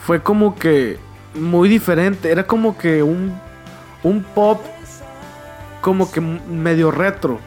fue 0.10 0.24
como 0.24 0.56
que 0.56 0.98
muy 1.36 1.70
diferente. 1.70 2.32
Era 2.32 2.48
como 2.48 2.76
que 2.76 3.04
un, 3.04 3.32
un 4.02 4.24
pop 4.24 4.60
como 5.82 6.12
que 6.12 6.20
medio 6.20 6.90
retro. 6.90 7.40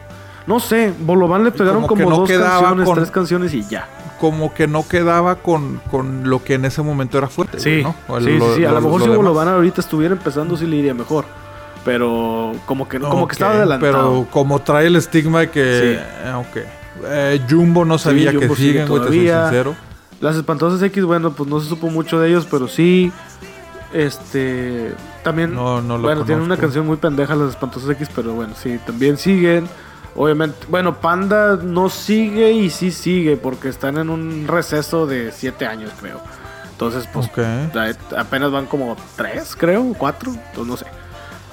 No 0.47 0.61
sé, 0.61 0.93
Bolovan 0.97 1.43
le 1.43 1.51
pegaron 1.51 1.81
como 1.85 1.97
que 1.97 2.03
como, 2.05 2.15
no 2.15 2.21
dos 2.21 2.29
canciones, 2.29 2.85
con- 2.85 2.95
tres 2.95 3.11
canciones 3.11 3.53
y 3.53 3.67
ya. 3.67 3.89
Como 4.21 4.53
que 4.53 4.65
no 4.67 4.87
quedaba 4.87 5.35
con, 5.35 5.81
con 5.91 6.29
lo 6.29 6.41
que 6.41 6.53
en 6.53 6.63
ese 6.63 6.81
momento 6.81 7.17
era 7.17 7.27
fuerte, 7.27 7.59
Sí, 7.59 7.83
¿no? 7.83 7.95
O 8.07 8.17
sí, 8.21 8.27
sí, 8.27 8.37
lo- 8.37 8.55
sí. 8.55 8.63
A 8.63 8.71
lo, 8.71 8.79
mejor 8.79 9.01
si 9.01 9.07
demás. 9.09 9.17
Bolovan 9.17 9.47
ahorita 9.49 9.81
estuviera 9.81 10.13
empezando 10.13 10.55
sí 10.55 10.65
le 10.65 10.77
iría 10.77 10.93
mejor. 10.93 11.25
Pero 11.83 12.53
como 12.65 12.87
que, 12.87 12.97
como 12.97 13.23
Ok, 13.23 13.31
que 13.31 13.33
estaba 13.33 13.55
adelantado. 13.55 13.91
Pero 13.91 14.27
como 14.31 14.59
trae 14.59 14.87
el 14.87 14.95
estigma 14.95 15.41
de 15.41 15.49
que... 15.49 15.79
Sí. 15.81 16.59
eh. 16.59 16.65
Eh, 17.07 17.41
Jumbo 17.49 17.83
no 17.83 17.97
sabía 17.97 18.31
Jumbo 18.31 18.47
que 18.47 18.55
sigue 18.55 18.71
siguen, 18.71 18.87
güey, 18.87 19.01
te 19.01 19.07
soy 19.09 19.17
sincero. 19.19 19.75
Las 20.21 20.35
espantosas 20.35 20.81
X, 20.81 21.03
bueno, 21.03 21.31
pues 21.33 21.49
no 21.49 21.59
se 21.59 21.67
supo 21.69 21.87
mucho 21.89 22.19
de 22.19 22.29
ellos, 22.29 22.47
pero 22.49 22.67
sí. 22.67 23.11
Este. 23.93 24.93
También. 25.23 25.53
No, 25.53 25.81
no 25.81 25.97
lo 25.97 26.03
bueno, 26.03 26.23
tienen 26.25 26.43
una 26.43 26.55
conozco. 26.55 26.61
canción 26.61 26.87
muy 26.87 26.97
pendeja, 26.97 27.35
las 27.35 27.49
espantosas 27.51 27.89
X, 27.91 28.09
pero 28.15 28.33
bueno, 28.33 28.53
sí, 28.61 28.79
también 28.85 29.17
siguen. 29.17 29.67
Obviamente, 30.15 30.57
bueno, 30.69 30.99
Panda 30.99 31.55
no 31.57 31.89
sigue 31.89 32.51
y 32.51 32.69
sí 32.69 32.91
sigue, 32.91 33.35
porque 33.37 33.69
están 33.69 33.97
en 33.97 34.09
un 34.09 34.47
receso 34.47 35.05
de 35.07 35.31
siete 35.31 35.65
años, 35.65 35.91
creo. 35.99 36.21
Entonces, 36.71 37.07
pues, 37.11 37.27
Ok. 37.27 37.39
a- 37.39 38.19
apenas 38.19 38.51
van 38.51 38.65
como 38.67 38.95
tres, 39.15 39.55
creo, 39.55 39.93
cuatro, 39.97 40.31
entonces 40.31 40.67
no 40.67 40.77
sé. 40.77 40.85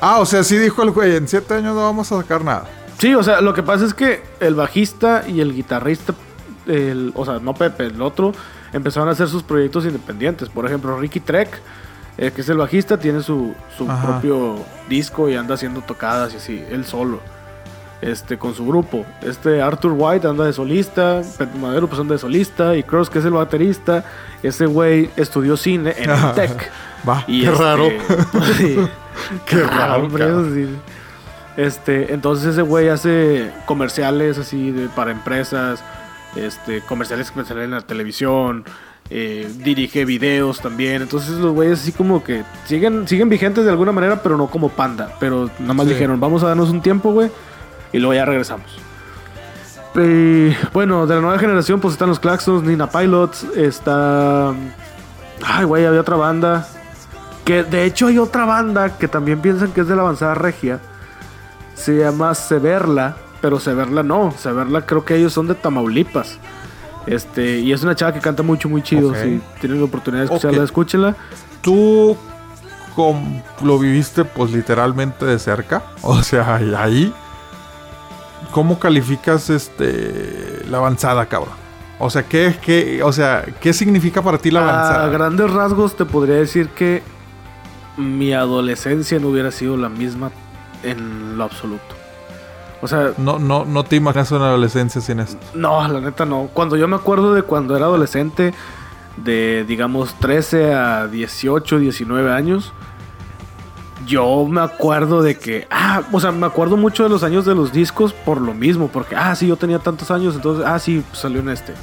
Ah, 0.01 0.19
o 0.19 0.27
sea, 0.27 0.43
sí 0.45 0.57
dijo 0.59 0.82
el 0.82 0.91
güey, 0.91 1.16
en 1.16 1.28
siete 1.28 1.55
años 1.55 1.74
no 1.74 1.82
vamos 1.82 2.11
a 2.12 2.19
sacar 2.20 2.43
nada. 2.45 2.65
Sí, 2.99 3.15
o 3.15 3.23
sea, 3.23 3.41
lo 3.41 3.55
que 3.55 3.62
pasa 3.62 3.85
es 3.87 3.95
que 3.95 4.23
el 4.41 4.55
bajista 4.55 5.24
y 5.27 5.41
el 5.41 5.55
guitarrista, 5.55 6.15
el, 6.66 7.12
o 7.15 7.24
sea, 7.24 7.39
no 7.39 7.55
Pepe, 7.55 7.87
el 7.87 8.01
otro, 8.03 8.32
empezaron 8.73 9.09
a 9.09 9.12
hacer 9.12 9.28
sus 9.28 9.43
proyectos 9.43 9.85
independientes. 9.85 10.49
Por 10.49 10.66
ejemplo, 10.66 10.99
Ricky 10.99 11.20
Trek, 11.20 11.49
eh, 12.19 12.31
que 12.31 12.41
es 12.41 12.49
el 12.49 12.59
bajista, 12.59 12.99
tiene 12.99 13.23
su, 13.23 13.55
su 13.77 13.87
propio 13.87 14.59
disco 14.89 15.28
y 15.28 15.37
anda 15.37 15.55
haciendo 15.55 15.81
tocadas 15.81 16.35
y 16.35 16.37
así, 16.37 16.65
él 16.70 16.85
solo. 16.85 17.20
Este, 18.03 18.39
con 18.39 18.55
su 18.55 18.66
grupo. 18.66 19.05
Este 19.20 19.61
Arthur 19.61 19.93
White 19.95 20.27
anda 20.27 20.47
de 20.47 20.55
solista, 20.55 21.20
Pepe 21.37 21.59
Madero 21.59 21.87
pues 21.87 22.01
anda 22.01 22.15
de 22.15 22.19
solista, 22.19 22.74
y 22.74 22.82
Cross, 22.82 23.11
que 23.11 23.19
es 23.19 23.27
el 23.27 23.32
baterista, 23.32 24.05
ese 24.43 24.65
güey 24.65 25.11
estudió 25.16 25.59
cine 25.59 25.95
en 25.99 26.09
el 26.09 26.32
Tech. 26.32 26.70
Va, 27.09 27.24
Y 27.27 27.43
qué 27.43 27.51
este, 27.51 27.62
raro. 27.62 27.89
sí. 28.57 28.78
Qué 29.47 29.62
raro, 29.62 30.05
hombre, 30.05 30.27
sí. 30.55 30.69
Este, 31.57 32.15
entonces 32.15 32.47
ese 32.47 32.62
güey 32.62 32.89
hace 32.89 33.53
comerciales 33.66 34.39
así 34.39 34.70
de, 34.70 34.89
para 34.89 35.11
empresas, 35.11 35.82
este, 36.36 36.81
comerciales 36.82 37.31
que 37.31 37.44
salen 37.44 37.65
en 37.65 37.70
la 37.73 37.81
televisión, 37.82 38.65
eh, 39.11 39.51
dirige 39.59 40.05
videos 40.05 40.61
también. 40.61 41.02
Entonces 41.02 41.31
los 41.39 41.52
güeyes 41.52 41.81
así 41.81 41.93
como 41.93 42.23
que 42.23 42.44
siguen, 42.66 43.09
siguen 43.09 43.28
vigentes 43.28 43.65
de 43.65 43.70
alguna 43.70 43.93
manera, 43.93 44.23
pero 44.23 44.36
no 44.36 44.47
como 44.48 44.69
panda. 44.69 45.15
Pero 45.19 45.51
nada 45.59 45.74
más 45.74 45.86
Sí. 45.86 45.94
dijeron, 45.94 46.20
vamos 46.20 46.43
a 46.43 46.48
darnos 46.48 46.70
un 46.70 46.81
tiempo, 46.81 47.12
güey, 47.12 47.31
y 47.93 47.98
luego 47.98 48.15
ya 48.15 48.24
regresamos. 48.24 48.66
Y, 49.97 50.55
bueno, 50.73 51.07
de 51.07 51.16
la 51.16 51.20
nueva 51.20 51.39
generación, 51.39 51.81
pues 51.81 51.94
están 51.94 52.09
los 52.09 52.20
Claxons, 52.20 52.62
Nina 52.62 52.89
Pilots, 52.89 53.44
está. 53.57 54.51
Ay, 55.44 55.65
güey, 55.65 55.85
había 55.85 56.01
otra 56.01 56.16
banda. 56.16 56.69
Que 57.44 57.65
de 57.65 57.85
hecho 57.85 58.07
hay 58.07 58.19
otra 58.19 58.44
banda 58.44 58.97
que 58.98 59.09
también 59.09 59.40
piensan 59.40 59.73
que 59.73 59.81
es 59.81 59.89
de 59.89 59.97
la 59.97 60.02
avanzada 60.02 60.35
regia. 60.35 60.78
Se 61.74 61.97
llama 61.98 62.35
Severla, 62.36 63.16
pero 63.41 63.59
Severla 63.61 64.03
no. 64.03 64.33
Severla 64.37 64.85
creo 64.87 65.05
que 65.05 65.17
ellos 65.17 65.33
son 65.33 65.49
de 65.49 65.55
Tamaulipas. 65.55 66.39
Este, 67.07 67.59
y 67.61 67.73
es 67.73 67.83
una 67.83 67.95
chava 67.97 68.12
que 68.12 68.21
canta 68.21 68.43
mucho, 68.43 68.69
muy 68.69 68.83
chido. 68.83 69.15
Si 69.15 69.41
tienen 69.61 69.79
la 69.79 69.85
oportunidad 69.87 70.21
de 70.23 70.27
escucharla, 70.27 70.59
Ok. 70.59 70.65
escúchenla. 70.65 71.17
Tú 71.62 72.17
lo 73.62 73.79
viviste 73.79 74.25
pues 74.25 74.53
literalmente 74.53 75.25
de 75.25 75.39
cerca, 75.39 75.83
o 76.03 76.23
sea, 76.23 76.57
ahí. 76.77 77.12
¿Cómo 78.53 78.79
calificas 78.79 79.49
este 79.49 80.62
la 80.69 80.79
avanzada, 80.79 81.27
cabrón? 81.27 81.55
O 81.99 82.11
sea, 82.11 82.25
¿qué, 82.25 82.57
qué, 82.62 83.03
o 83.03 83.12
sea, 83.12 83.45
¿qué 83.61 83.73
significa 83.73 84.23
para 84.23 84.39
ti 84.39 84.51
la 84.51 84.61
A 84.61 84.62
avanzada? 84.71 85.09
grandes 85.09 85.51
rasgos 85.51 85.97
te 85.97 86.05
podría 86.05 86.37
decir 86.37 86.69
que 86.71 87.03
mi 87.97 88.33
adolescencia 88.33 89.19
no 89.19 89.29
hubiera 89.29 89.51
sido 89.51 89.77
la 89.77 89.89
misma 89.89 90.31
en 90.83 91.37
lo 91.39 91.45
absoluto. 91.45 91.95
O 92.82 92.89
sea, 92.89 93.12
No, 93.19 93.39
no, 93.39 93.65
no 93.65 93.85
te 93.85 93.97
imaginas 93.97 94.31
una 94.32 94.47
adolescencia 94.47 95.01
sin 95.01 95.20
esto. 95.20 95.39
No, 95.55 95.86
la 95.86 96.01
neta 96.01 96.24
no. 96.24 96.48
Cuando 96.52 96.77
yo 96.77 96.89
me 96.89 96.97
acuerdo 96.97 97.35
de 97.35 97.43
cuando 97.43 97.77
era 97.77 97.86
adolescente, 97.86 98.55
de 99.16 99.65
digamos 99.69 100.15
13 100.15 100.73
a 100.74 101.07
18, 101.09 101.78
19 101.78 102.32
años, 102.32 102.73
yo 104.07 104.47
me 104.47 104.62
acuerdo 104.62 105.23
de 105.23 105.39
que, 105.39 105.66
ah, 105.70 106.02
o 106.11 106.20
sea, 106.20 106.32
me 106.32 106.47
acuerdo 106.47 106.77
mucho 106.77 107.02
de 107.02 107.11
los 107.11 107.23
años 107.23 107.44
de 107.44 107.55
los 107.55 107.73
discos 107.73 108.12
por 108.12 108.40
lo 108.40 108.55
mismo, 108.55 108.89
porque, 108.89 109.15
ah, 109.15 109.35
sí, 109.35 109.47
yo 109.47 109.57
tenía 109.57 109.78
tantos 109.78 110.11
años, 110.11 110.35
entonces, 110.35 110.65
ah, 110.66 110.78
sí, 110.78 111.05
pues, 111.07 111.20
salió 111.20 111.40
en 111.40 111.51
este. 111.51 111.74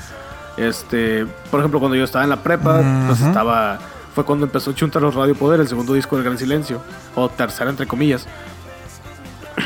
Este, 0.58 1.28
por 1.52 1.60
ejemplo, 1.60 1.80
cuando 1.80 1.96
yo 1.96 2.04
estaba 2.04 2.24
en 2.24 2.32
la 2.32 2.38
prepa, 2.42 2.82
pues 3.06 3.20
Ujú. 3.20 3.28
estaba, 3.30 3.78
fue 4.16 4.26
cuando 4.26 4.46
empezó 4.48 4.74
Chuntaros 4.74 5.14
Radio 5.14 5.36
Poder, 5.36 5.60
el 5.60 5.68
segundo 5.68 5.94
disco 5.94 6.16
del 6.16 6.26
Gran 6.26 6.38
Silencio, 6.40 6.82
o 7.14 7.30
tercera 7.30 7.70
entre 7.70 7.86
comillas. 7.86 8.28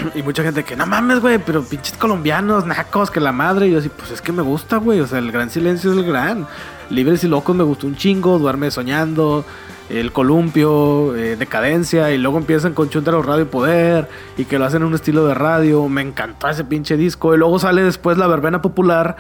Y 0.15 0.23
mucha 0.23 0.44
gente 0.44 0.64
que, 0.64 0.76
no 0.76 0.86
mames, 0.86 1.19
güey, 1.19 1.40
pero 1.40 1.64
pinches 1.64 1.98
colombianos, 1.98 2.65
nacos, 2.65 3.11
que 3.11 3.19
la 3.19 3.32
madre. 3.32 3.68
Y 3.68 3.72
yo 3.72 3.80
así, 3.80 3.90
pues 3.90 4.11
es 4.11 4.22
que 4.22 4.32
me 4.32 4.41
gusta, 4.41 4.78
güey. 4.78 4.99
O 4.99 5.07
sea, 5.07 5.19
el 5.19 5.32
gran 5.32 5.49
silencio 5.49 5.91
es 5.91 5.98
el 5.98 6.06
gran. 6.06 6.48
Libres 6.90 7.23
y 7.23 7.28
locos 7.28 7.56
me 7.56 7.64
gustó 7.64 7.88
un 7.88 7.95
chingo. 7.95 8.40
Duerme 8.40 8.72
soñando. 8.72 9.45
El 9.90 10.11
columpio, 10.11 11.15
eh, 11.15 11.36
decadencia. 11.36 12.11
Y 12.11 12.18
luego 12.18 12.38
empiezan 12.38 12.73
con 12.73 12.90
Chuntaro 12.90 13.22
Radio 13.22 13.44
y 13.44 13.48
Poder. 13.48 14.10
Y 14.38 14.45
que 14.45 14.57
lo 14.60 14.65
hacen 14.65 14.82
en 14.82 14.88
un 14.88 14.95
estilo 14.95 15.26
de 15.26 15.34
radio. 15.34 15.88
Me 15.90 16.02
encantó 16.02 16.48
ese 16.49 16.64
pinche 16.64 16.98
disco. 16.98 17.34
Y 17.34 17.38
luego 17.38 17.60
sale 17.60 17.84
después 17.84 18.18
la 18.18 18.28
verbena 18.28 18.61
popular. 18.61 19.18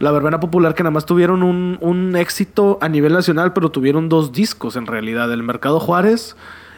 La 0.00 0.10
verbena 0.10 0.40
popular 0.40 0.74
que 0.74 0.82
nada 0.82 0.90
más 0.90 1.06
tuvieron 1.06 1.42
un, 1.42 1.78
un 1.80 2.16
éxito 2.16 2.78
a 2.80 2.88
nivel 2.88 3.12
nacional, 3.12 3.52
pero 3.52 3.70
tuvieron 3.70 4.08
dos 4.08 4.32
discos 4.32 4.74
en 4.74 4.86
realidad. 4.86 5.32
El 5.32 5.44
Mercado 5.44 5.78
Juárez 5.78 6.34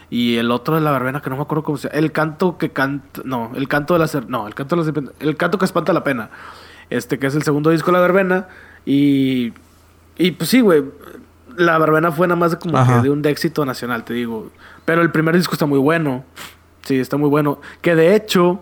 y 0.09 0.37
el 0.37 0.51
otro 0.51 0.75
de 0.75 0.81
la 0.81 0.91
verbena 0.91 1.21
que 1.21 1.29
no 1.29 1.35
me 1.35 1.41
acuerdo 1.41 1.63
cómo 1.63 1.77
se 1.77 1.89
llama. 1.89 1.99
El 1.99 2.11
canto 2.11 2.57
que 2.57 2.69
canta. 2.71 3.21
No, 3.25 3.51
el 3.55 3.67
canto 3.67 3.93
de 3.93 3.99
la 3.99 4.07
ser- 4.07 4.29
No, 4.29 4.47
el 4.47 4.55
canto 4.55 4.75
de 4.75 4.81
la 4.81 4.85
serpiente- 4.85 5.13
El 5.19 5.35
canto 5.35 5.57
que 5.57 5.65
espanta 5.65 5.91
la 5.93 6.03
pena. 6.03 6.29
Este 6.89 7.19
que 7.19 7.27
es 7.27 7.35
el 7.35 7.43
segundo 7.43 7.69
disco 7.71 7.87
de 7.91 7.97
la 7.97 8.01
verbena. 8.01 8.47
Y. 8.85 9.53
Y 10.17 10.31
pues 10.31 10.49
sí, 10.49 10.61
güey. 10.61 10.83
La 11.57 11.77
verbena 11.79 12.11
fue 12.11 12.27
nada 12.27 12.39
más 12.39 12.55
como 12.55 12.77
Ajá. 12.77 12.97
que 12.97 13.01
de 13.03 13.09
un 13.09 13.25
éxito 13.25 13.65
nacional, 13.65 14.03
te 14.05 14.13
digo. 14.13 14.49
Pero 14.85 15.01
el 15.01 15.11
primer 15.11 15.35
disco 15.35 15.53
está 15.53 15.65
muy 15.65 15.79
bueno. 15.79 16.23
Sí, 16.83 16.99
está 16.99 17.17
muy 17.17 17.29
bueno. 17.29 17.59
Que 17.81 17.95
de 17.95 18.15
hecho, 18.15 18.61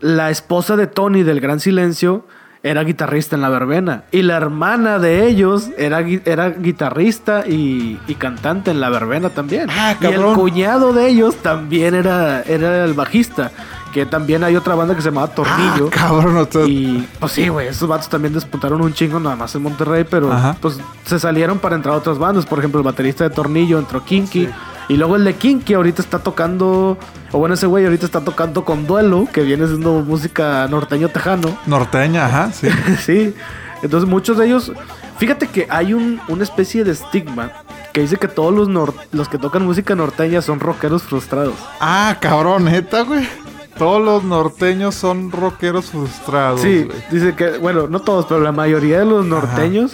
la 0.00 0.30
esposa 0.30 0.76
de 0.76 0.86
Tony 0.86 1.22
del 1.24 1.40
Gran 1.40 1.58
Silencio 1.58 2.24
era 2.62 2.82
guitarrista 2.84 3.36
en 3.36 3.42
la 3.42 3.48
verbena. 3.48 4.04
Y 4.10 4.22
la 4.22 4.36
hermana 4.36 4.98
de 4.98 5.26
ellos 5.26 5.68
era, 5.78 6.00
era 6.00 6.50
guitarrista 6.50 7.44
y, 7.46 7.98
y 8.06 8.14
cantante 8.14 8.70
en 8.70 8.80
la 8.80 8.90
verbena 8.90 9.30
también. 9.30 9.68
Ah, 9.70 9.94
y 10.00 10.06
el 10.06 10.22
cuñado 10.34 10.92
de 10.92 11.08
ellos 11.08 11.36
también 11.36 11.94
era, 11.94 12.42
era 12.42 12.84
el 12.84 12.94
bajista. 12.94 13.50
Que 13.92 14.04
también 14.04 14.44
hay 14.44 14.54
otra 14.54 14.74
banda 14.74 14.94
que 14.94 15.00
se 15.00 15.08
llamaba 15.08 15.28
Tornillo. 15.28 15.86
Ah, 15.86 15.90
cabrón, 15.90 16.36
o 16.36 16.46
sea, 16.50 16.66
Y 16.66 17.08
pues 17.18 17.32
sí, 17.32 17.48
güey, 17.48 17.68
esos 17.68 17.88
vatos 17.88 18.08
también 18.08 18.34
despuntaron 18.34 18.82
un 18.82 18.92
chingo 18.92 19.18
nada 19.18 19.34
más 19.34 19.54
en 19.54 19.62
Monterrey, 19.62 20.04
pero 20.08 20.30
Ajá. 20.30 20.56
pues 20.60 20.78
se 21.06 21.18
salieron 21.18 21.58
para 21.58 21.74
entrar 21.74 21.94
a 21.94 21.98
otras 21.98 22.18
bandas. 22.18 22.44
Por 22.44 22.58
ejemplo, 22.58 22.80
el 22.80 22.84
baterista 22.84 23.24
de 23.24 23.30
Tornillo 23.30 23.78
entró 23.78 24.04
Kinky. 24.04 24.48
Y 24.88 24.96
luego 24.96 25.16
el 25.16 25.24
de 25.24 25.34
Kinky 25.34 25.74
ahorita 25.74 26.00
está 26.00 26.18
tocando, 26.20 26.96
o 27.32 27.38
bueno, 27.38 27.54
ese 27.54 27.66
güey 27.66 27.84
ahorita 27.84 28.06
está 28.06 28.20
tocando 28.22 28.64
con 28.64 28.86
Duelo, 28.86 29.28
que 29.32 29.42
viene 29.42 29.66
siendo 29.66 30.00
música 30.00 30.66
norteño 30.68 31.08
tejano. 31.10 31.58
norteña, 31.66 32.24
ajá, 32.26 32.52
sí. 32.52 32.68
sí. 33.04 33.34
Entonces 33.82 34.08
muchos 34.08 34.38
de 34.38 34.46
ellos, 34.46 34.72
fíjate 35.18 35.46
que 35.46 35.66
hay 35.68 35.92
un, 35.94 36.20
una 36.28 36.42
especie 36.42 36.84
de 36.84 36.92
estigma 36.92 37.52
que 37.92 38.00
dice 38.00 38.16
que 38.16 38.28
todos 38.28 38.52
los, 38.54 38.68
nor- 38.68 38.94
los 39.12 39.28
que 39.28 39.36
tocan 39.38 39.64
música 39.66 39.94
norteña 39.94 40.40
son 40.40 40.58
rockeros 40.58 41.02
frustrados. 41.02 41.54
Ah, 41.80 42.16
cabrón, 42.20 42.64
neta, 42.64 43.02
güey. 43.02 43.28
Todos 43.76 44.02
los 44.02 44.24
norteños 44.24 44.94
son 44.96 45.30
rockeros 45.30 45.90
frustrados, 45.90 46.62
Sí, 46.62 46.88
dice 47.12 47.34
que, 47.36 47.58
bueno, 47.58 47.86
no 47.88 48.00
todos, 48.00 48.24
pero 48.26 48.40
la 48.40 48.50
mayoría 48.52 48.98
de 49.00 49.04
los 49.04 49.24
norteños 49.24 49.92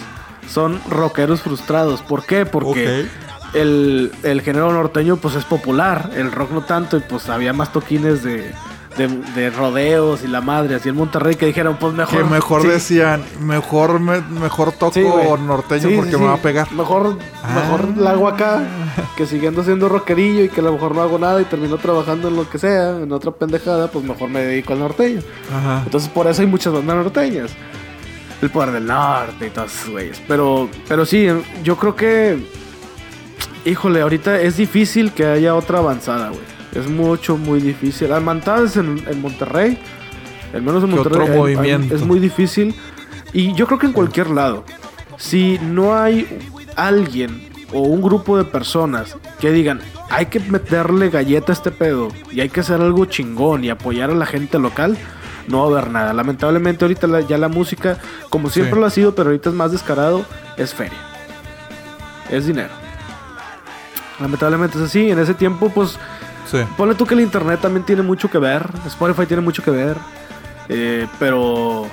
son 0.49 0.79
rockeros 0.89 1.41
frustrados. 1.41 2.01
¿Por 2.01 2.25
qué? 2.25 2.45
Porque 2.47 3.05
el, 3.55 4.11
el 4.23 4.41
género 4.41 4.71
norteño 4.71 5.17
pues 5.17 5.35
es 5.35 5.45
popular, 5.45 6.11
el 6.15 6.31
rock 6.31 6.51
no 6.51 6.61
tanto, 6.61 6.97
y 6.97 6.99
pues 7.01 7.29
había 7.29 7.53
más 7.53 7.71
toquines 7.71 8.21
de, 8.23 8.51
de, 8.97 9.07
de 9.35 9.49
rodeos 9.49 10.23
y 10.23 10.27
la 10.27 10.41
madre, 10.41 10.75
así 10.75 10.89
en 10.89 10.95
Monterrey 10.95 11.35
que 11.35 11.45
dijeron, 11.47 11.77
pues 11.79 11.93
mejor. 11.93 12.17
Que 12.17 12.23
mejor 12.23 12.61
sí, 12.61 12.67
decían, 12.67 13.23
mejor 13.41 13.99
me- 13.99 14.21
mejor 14.21 14.71
toco 14.71 14.93
sí, 14.93 15.01
norteño 15.45 15.89
Sí, 15.89 15.95
porque 15.95 16.17
me 16.17 16.25
va 16.25 16.33
a 16.35 16.37
pegar. 16.37 16.71
Mejor, 16.71 17.17
mejor 17.53 17.81
Ah. 17.89 17.93
la 17.97 18.11
hago 18.11 18.27
acá 18.27 18.63
que 19.17 19.25
siguiendo 19.25 19.63
siendo 19.63 19.89
rockerillo 19.89 20.43
y 20.45 20.49
que 20.49 20.61
a 20.61 20.63
lo 20.63 20.73
mejor 20.73 20.93
no 20.95 21.01
hago 21.01 21.17
nada 21.19 21.41
y 21.41 21.45
termino 21.45 21.77
trabajando 21.77 22.27
en 22.29 22.35
lo 22.35 22.49
que 22.49 22.57
sea, 22.59 22.91
en 23.01 23.11
otra 23.11 23.31
pendejada, 23.31 23.87
pues 23.89 24.03
mejor 24.05 24.29
me 24.29 24.41
dedico 24.41 24.73
al 24.73 24.79
norteño. 24.79 25.21
Ajá. 25.53 25.81
Entonces 25.85 26.09
por 26.09 26.27
eso 26.27 26.41
hay 26.41 26.47
muchas 26.47 26.73
bandas 26.73 26.95
norteñas. 26.95 27.51
El 28.41 28.49
poder 28.49 28.71
del 28.71 28.85
norte 28.85 29.47
y 29.47 29.49
todas 29.49 29.73
esas 29.73 29.89
güeyes. 29.89 30.21
Pero, 30.27 30.69
pero 30.89 31.05
sí, 31.05 31.27
yo 31.63 31.77
creo 31.77 31.95
que. 31.95 32.64
Híjole, 33.65 34.01
ahorita 34.01 34.39
es 34.41 34.57
difícil 34.57 35.11
que 35.11 35.25
haya 35.25 35.55
otra 35.55 35.79
avanzada, 35.79 36.29
güey. 36.29 36.41
Es 36.73 36.87
mucho, 36.87 37.37
muy 37.37 37.59
difícil. 37.61 38.11
Almantadas 38.11 38.77
en, 38.77 39.03
en 39.09 39.21
Monterrey. 39.21 39.79
Al 40.53 40.61
menos 40.61 40.83
en 40.83 40.89
¿Qué 40.91 40.95
Monterrey. 40.97 41.21
otro 41.29 41.35
movimiento? 41.37 41.95
es 41.95 42.01
muy 42.03 42.19
difícil. 42.19 42.75
Y 43.33 43.53
yo 43.55 43.65
creo 43.65 43.79
que 43.79 43.87
en 43.87 43.93
cualquier 43.93 44.29
lado. 44.29 44.65
Si 45.17 45.57
no 45.63 45.95
hay 45.97 46.27
alguien 46.75 47.49
o 47.73 47.79
un 47.81 48.01
grupo 48.01 48.37
de 48.37 48.43
personas 48.45 49.15
que 49.39 49.51
digan, 49.51 49.79
hay 50.09 50.27
que 50.27 50.39
meterle 50.39 51.09
galleta 51.09 51.51
a 51.51 51.55
este 51.55 51.71
pedo 51.71 52.09
y 52.31 52.41
hay 52.41 52.49
que 52.49 52.59
hacer 52.59 52.79
algo 52.81 53.05
chingón 53.05 53.63
y 53.63 53.69
apoyar 53.69 54.11
a 54.11 54.15
la 54.15 54.25
gente 54.25 54.59
local, 54.59 54.97
no 55.47 55.59
va 55.59 55.63
a 55.77 55.79
haber 55.79 55.91
nada. 55.91 56.13
Lamentablemente 56.13 56.85
ahorita 56.85 57.07
la- 57.07 57.21
ya 57.21 57.37
la 57.37 57.47
música, 57.47 57.97
como 58.29 58.49
siempre 58.49 58.75
Sí. 58.75 58.79
lo 58.81 58.85
ha 58.85 58.89
sido, 58.89 59.15
pero 59.15 59.29
ahorita 59.29 59.49
es 59.49 59.55
más 59.55 59.71
descarado, 59.71 60.23
es 60.57 60.73
feria. 60.73 60.97
Es 62.29 62.45
dinero. 62.45 62.69
Lamentablemente 64.19 64.77
es 64.77 64.83
así. 64.85 65.09
En 65.09 65.19
ese 65.19 65.33
tiempo, 65.33 65.69
pues, 65.69 65.97
Sí. 66.49 66.57
ponle 66.77 66.95
tú 66.95 67.05
que 67.05 67.15
el 67.15 67.21
internet 67.21 67.59
también 67.61 67.85
tiene 67.85 68.01
mucho 68.03 68.29
que 68.29 68.37
ver. 68.37 68.67
Spotify 68.85 69.25
tiene 69.25 69.41
mucho 69.41 69.63
que 69.63 69.71
ver. 69.71 69.97
Eh, 70.69 71.07
pero, 71.19 71.87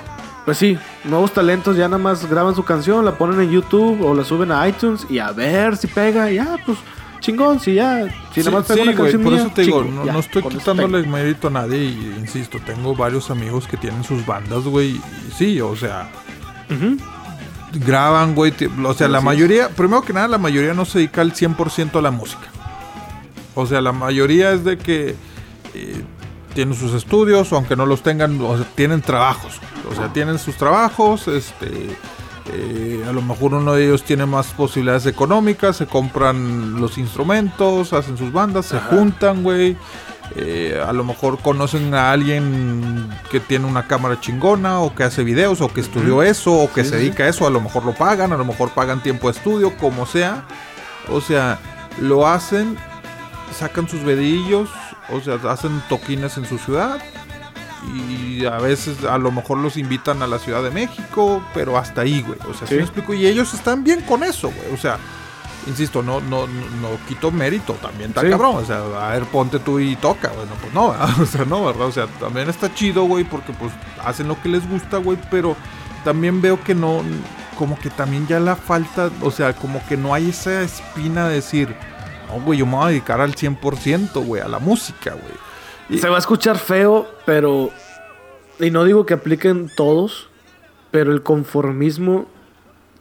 pues 0.45 0.57
sí, 0.57 0.77
nuevos 1.03 1.31
talentos 1.33 1.75
ya 1.75 1.87
nada 1.87 1.97
más 1.97 2.29
graban 2.29 2.55
su 2.55 2.63
canción, 2.63 3.03
la 3.05 3.13
ponen 3.17 3.39
en 3.41 3.49
YouTube 3.51 4.01
o 4.03 4.13
la 4.15 4.23
suben 4.23 4.51
a 4.51 4.67
iTunes 4.67 5.05
y 5.09 5.19
a 5.19 5.31
ver 5.31 5.75
si 5.77 5.87
pega. 5.87 6.29
Ya, 6.31 6.57
pues, 6.65 6.77
chingón, 7.19 7.59
si 7.59 7.75
ya. 7.75 8.05
Si 8.33 8.41
Sí, 8.41 8.47
nada 8.47 8.59
más 8.59 8.67
pega 8.67 8.75
sí, 8.75 8.81
una 8.81 8.91
güey, 8.91 8.97
canción 9.11 9.23
por 9.23 9.31
mía, 9.33 9.41
eso 9.41 9.51
te 9.53 9.61
digo, 9.63 9.83
no, 9.83 10.05
ya, 10.05 10.13
no 10.13 10.19
estoy 10.19 10.43
quitándole 10.43 11.03
mérito 11.07 11.47
a 11.47 11.51
nadie 11.51 11.77
y 11.83 12.15
insisto, 12.19 12.59
tengo 12.65 12.95
varios 12.95 13.29
amigos 13.31 13.67
que 13.67 13.77
tienen 13.77 14.03
sus 14.03 14.25
bandas, 14.25 14.63
güey, 14.65 14.91
y 14.97 15.01
sí, 15.35 15.59
o 15.61 15.75
sea. 15.75 16.09
Graban, 17.73 18.35
güey, 18.35 18.53
o 18.85 18.93
sea, 18.93 19.07
la 19.07 19.21
mayoría, 19.21 19.69
primero 19.69 20.01
que 20.01 20.13
nada, 20.13 20.27
la 20.27 20.37
mayoría 20.37 20.73
no 20.73 20.85
se 20.85 20.99
dedica 20.99 21.21
al 21.21 21.33
100% 21.33 21.95
a 21.97 22.01
la 22.01 22.11
música. 22.11 22.47
O 23.55 23.65
sea, 23.65 23.81
la 23.81 23.91
mayoría 23.91 24.51
es 24.51 24.63
de 24.63 24.77
que 24.77 25.15
eh, 25.73 26.03
tienen 26.53 26.75
sus 26.75 26.93
estudios, 26.93 27.51
o 27.51 27.55
aunque 27.55 27.75
no 27.75 27.85
los 27.85 28.01
tengan, 28.03 28.39
o 28.41 28.57
sea, 28.57 28.65
tienen 28.75 29.01
trabajos. 29.01 29.59
O 29.91 29.95
sea, 29.95 30.11
tienen 30.13 30.39
sus 30.39 30.55
trabajos, 30.55 31.27
este... 31.27 31.95
eh, 32.51 33.05
a 33.07 33.11
lo 33.11 33.21
mejor 33.21 33.53
uno 33.53 33.73
de 33.73 33.85
ellos 33.85 34.03
tiene 34.03 34.25
más 34.25 34.47
posibilidades 34.47 35.05
económicas, 35.05 35.77
se 35.77 35.85
compran 35.87 36.79
los 36.79 36.97
instrumentos, 36.97 37.93
hacen 37.93 38.17
sus 38.17 38.31
bandas, 38.31 38.65
se 38.67 38.79
juntan, 38.79 39.43
güey. 39.43 39.77
Eh, 40.35 40.81
a 40.83 40.93
lo 40.93 41.03
mejor 41.03 41.37
conocen 41.39 41.93
a 41.93 42.11
alguien 42.11 43.07
que 43.29 43.39
tiene 43.39 43.65
una 43.67 43.87
cámara 43.87 44.19
chingona 44.19 44.79
o 44.79 44.95
que 44.95 45.03
hace 45.03 45.23
videos 45.23 45.61
o 45.61 45.67
que 45.71 45.81
estudió 45.81 46.23
eso 46.23 46.53
o 46.53 46.71
que 46.73 46.83
Sí, 46.83 46.89
se 46.89 46.95
sí, 46.97 47.03
dedica 47.03 47.25
a 47.25 47.27
eso, 47.27 47.45
a 47.45 47.49
lo 47.51 47.61
mejor 47.61 47.85
lo 47.85 47.93
pagan, 47.93 48.31
a 48.33 48.37
lo 48.37 48.45
mejor 48.45 48.71
pagan 48.71 49.03
tiempo 49.03 49.31
de 49.31 49.37
estudio, 49.37 49.75
como 49.77 50.05
sea. 50.05 50.45
O 51.09 51.21
sea, 51.21 51.59
lo 51.99 52.25
hacen, 52.27 52.77
sacan 53.55 53.87
sus 53.87 54.03
vedillos, 54.03 54.69
o 55.11 55.19
sea, 55.19 55.35
hacen 55.51 55.83
toquines 55.89 56.37
en 56.37 56.45
su 56.47 56.57
ciudad 56.57 56.97
y 57.93 58.45
a 58.45 58.57
veces 58.59 59.03
a 59.03 59.17
lo 59.17 59.29
mejor 59.31 59.57
los 59.57 59.75
invitan 59.77 60.23
a 60.23 60.27
la 60.27 60.39
Ciudad 60.39 60.63
de 60.63 60.71
México, 60.71 61.43
pero 61.53 61.77
hasta 61.77 62.01
ahí, 62.01 62.21
güey. 62.25 62.39
O 62.49 62.53
sea, 62.53 62.65
¿sí 62.65 62.73
Sí. 62.73 62.75
me 62.75 62.81
explico? 62.83 63.13
Y 63.13 63.27
ellos 63.27 63.53
están 63.53 63.83
bien 63.83 64.01
con 64.01 64.23
eso, 64.23 64.51
güey. 64.55 64.73
O 64.73 64.77
sea, 64.77 64.97
insisto, 65.67 66.01
no, 66.03 66.19
no, 66.21 66.47
no, 66.47 66.65
no 66.81 66.89
quito 67.07 67.31
mérito, 67.31 67.73
también 67.73 68.09
está 68.09 68.21
Sí. 68.21 68.29
cabrón. 68.29 68.57
O 68.57 68.65
sea, 68.65 68.77
a 68.77 69.13
ver, 69.13 69.23
ponte 69.25 69.59
tú 69.59 69.79
y 69.79 69.95
toca. 69.95 70.29
Bueno, 70.29 70.51
pues 70.61 70.73
no, 70.73 70.91
¿verdad? 70.91 71.09
o 71.21 71.25
sea, 71.25 71.45
no, 71.45 71.65
¿verdad? 71.65 71.87
O 71.87 71.91
sea, 71.91 72.07
también 72.19 72.49
está 72.49 72.73
chido, 72.73 73.03
güey, 73.03 73.23
porque 73.23 73.53
pues 73.53 73.71
hacen 74.03 74.27
lo 74.27 74.41
que 74.41 74.49
les 74.49 74.67
gusta, 74.69 74.97
güey, 74.97 75.17
pero 75.31 75.55
también 76.03 76.41
veo 76.41 76.61
que 76.63 76.75
no, 76.75 77.01
como 77.57 77.77
que 77.79 77.89
también 77.89 78.27
ya 78.27 78.39
la 78.39 78.55
falta, 78.55 79.09
o 79.21 79.31
sea, 79.31 79.53
como 79.53 79.85
que 79.87 79.95
no 79.97 80.13
hay 80.13 80.29
esa 80.29 80.61
espina 80.61 81.27
de 81.29 81.35
decir, 81.35 81.75
no, 82.27 82.41
güey, 82.41 82.59
yo 82.59 82.65
me 82.65 82.75
voy 82.75 82.85
a 82.85 82.87
dedicar 82.89 83.21
al 83.21 83.35
100%, 83.35 84.25
güey, 84.25 84.41
a 84.41 84.47
la 84.47 84.59
música, 84.59 85.11
güey. 85.11 85.33
Y- 85.89 85.99
Se 85.99 86.09
va 86.09 86.15
a 86.15 86.19
escuchar 86.19 86.57
feo, 86.57 87.07
pero. 87.25 87.69
Y 88.59 88.69
no 88.71 88.83
digo 88.85 89.05
que 89.05 89.13
apliquen 89.13 89.69
todos, 89.75 90.29
pero 90.91 91.11
el 91.11 91.23
conformismo 91.23 92.25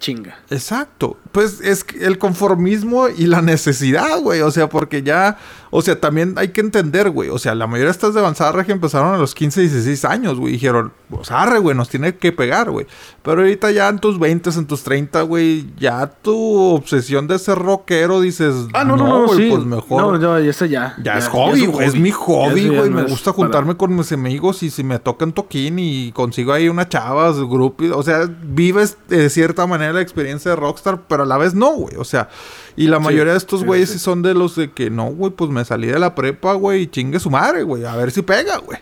chinga. 0.03 0.37
Exacto. 0.51 1.17
Pues 1.31 1.61
es 1.63 1.87
el 1.99 2.19
conformismo 2.19 3.09
y 3.09 3.27
la 3.27 3.41
necesidad, 3.41 4.19
güey. 4.21 4.43
O 4.43 4.51
sea, 4.51 4.69
porque 4.69 5.03
ya, 5.03 5.39
o 5.75 5.81
sea, 5.81 5.99
también 5.99 6.35
hay 6.37 6.49
que 6.49 6.61
entender, 6.61 7.09
güey. 7.11 7.31
O 7.31 7.39
sea, 7.39 7.55
la 7.55 7.67
mayoría 7.67 7.87
de 7.87 7.93
estas 7.93 8.13
de 8.13 8.21
avanzada 8.21 8.53
regia 8.53 8.75
empezaron 8.75 9.15
a 9.15 9.17
los 9.17 9.35
15, 9.35 9.63
16 9.63 10.05
años, 10.05 10.39
güey. 10.39 10.53
Dijeron, 10.53 10.93
pues 11.09 11.31
arre, 11.31 11.59
güey, 11.61 11.75
nos 11.75 11.89
tiene 11.89 12.15
que 12.17 12.31
pegar, 12.31 12.71
güey. 12.71 12.87
Pero 13.23 13.41
ahorita 13.41 13.71
ya 13.71 13.89
en 13.89 13.99
tus 13.99 14.19
20, 14.19 14.51
en 14.51 14.67
tus 14.67 14.83
30, 14.83 15.23
güey, 15.23 15.65
ya 15.79 16.07
tu 16.07 16.37
obsesión 16.75 17.27
de 17.27 17.39
ser 17.39 17.57
rockero 17.59 18.21
dices, 18.21 18.55
Ah, 18.75 18.85
no, 18.85 18.97
no, 18.99 19.07
no, 19.09 19.27
güey, 19.27 19.39
sí. 19.39 19.49
pues 19.51 19.65
mejor. 19.65 20.03
No, 20.03 20.19
no, 20.19 20.37
ese 20.37 20.69
ya. 20.69 20.95
Ya, 21.03 21.17
es 21.17 21.29
hobby, 21.29 21.65
güey. 21.67 21.87
Es 21.89 21.95
mi 21.95 22.11
hobby, 22.11 22.69
güey. 22.69 22.91
no 22.91 22.97
Me 22.97 23.03
gusta 23.05 23.33
para- 23.33 23.37
juntarme 23.45 23.77
con 23.79 23.97
mis 23.97 24.13
amigos 24.13 24.63
y 24.63 24.69
si 24.71 24.85
me 24.85 24.99
toca 24.99 25.25
un 25.25 25.33
toquín 25.33 25.79
y 25.79 26.13
consigo 26.13 26.53
ahí 26.53 26.69
una 26.69 26.87
chava, 26.89 27.33
su 27.33 27.49
grupo. 27.49 27.83
O 27.95 28.03
sea, 28.03 28.29
vives 28.43 28.99
de 29.09 29.31
cierta 29.31 29.67
manera 29.67 29.95
la 29.95 30.03
experiencia 30.03 30.51
de 30.51 30.57
Rockstar, 30.57 31.01
pero 31.09 31.23
a 31.23 31.27
la 31.27 31.39
vez 31.39 31.55
no, 31.55 31.73
güey. 31.73 31.97
O 31.97 32.05
sea, 32.05 32.29
y 32.77 32.87
la 32.89 32.99
Sí, 32.99 33.03
mayoría 33.05 33.33
de 33.33 33.39
estos 33.39 33.65
güeyes 33.65 33.89
sí. 33.91 33.99
sí 33.99 34.05
son 34.05 34.23
de 34.23 34.35
los 34.35 34.57
de 34.57 34.71
que 34.71 34.91
no, 34.91 35.07
güey, 35.07 35.33
pues 35.33 35.51
me 35.51 35.65
salí 35.65 35.87
de 35.89 35.99
la 35.99 36.15
prepa, 36.15 36.55
güey, 36.55 36.83
y 36.83 36.87
chingue 36.87 37.19
su 37.21 37.31
madre, 37.31 37.63
güey. 37.63 37.85
A 37.85 37.97
ver 37.97 38.11
si 38.11 38.23
pega, 38.23 38.59
güey. 38.59 38.79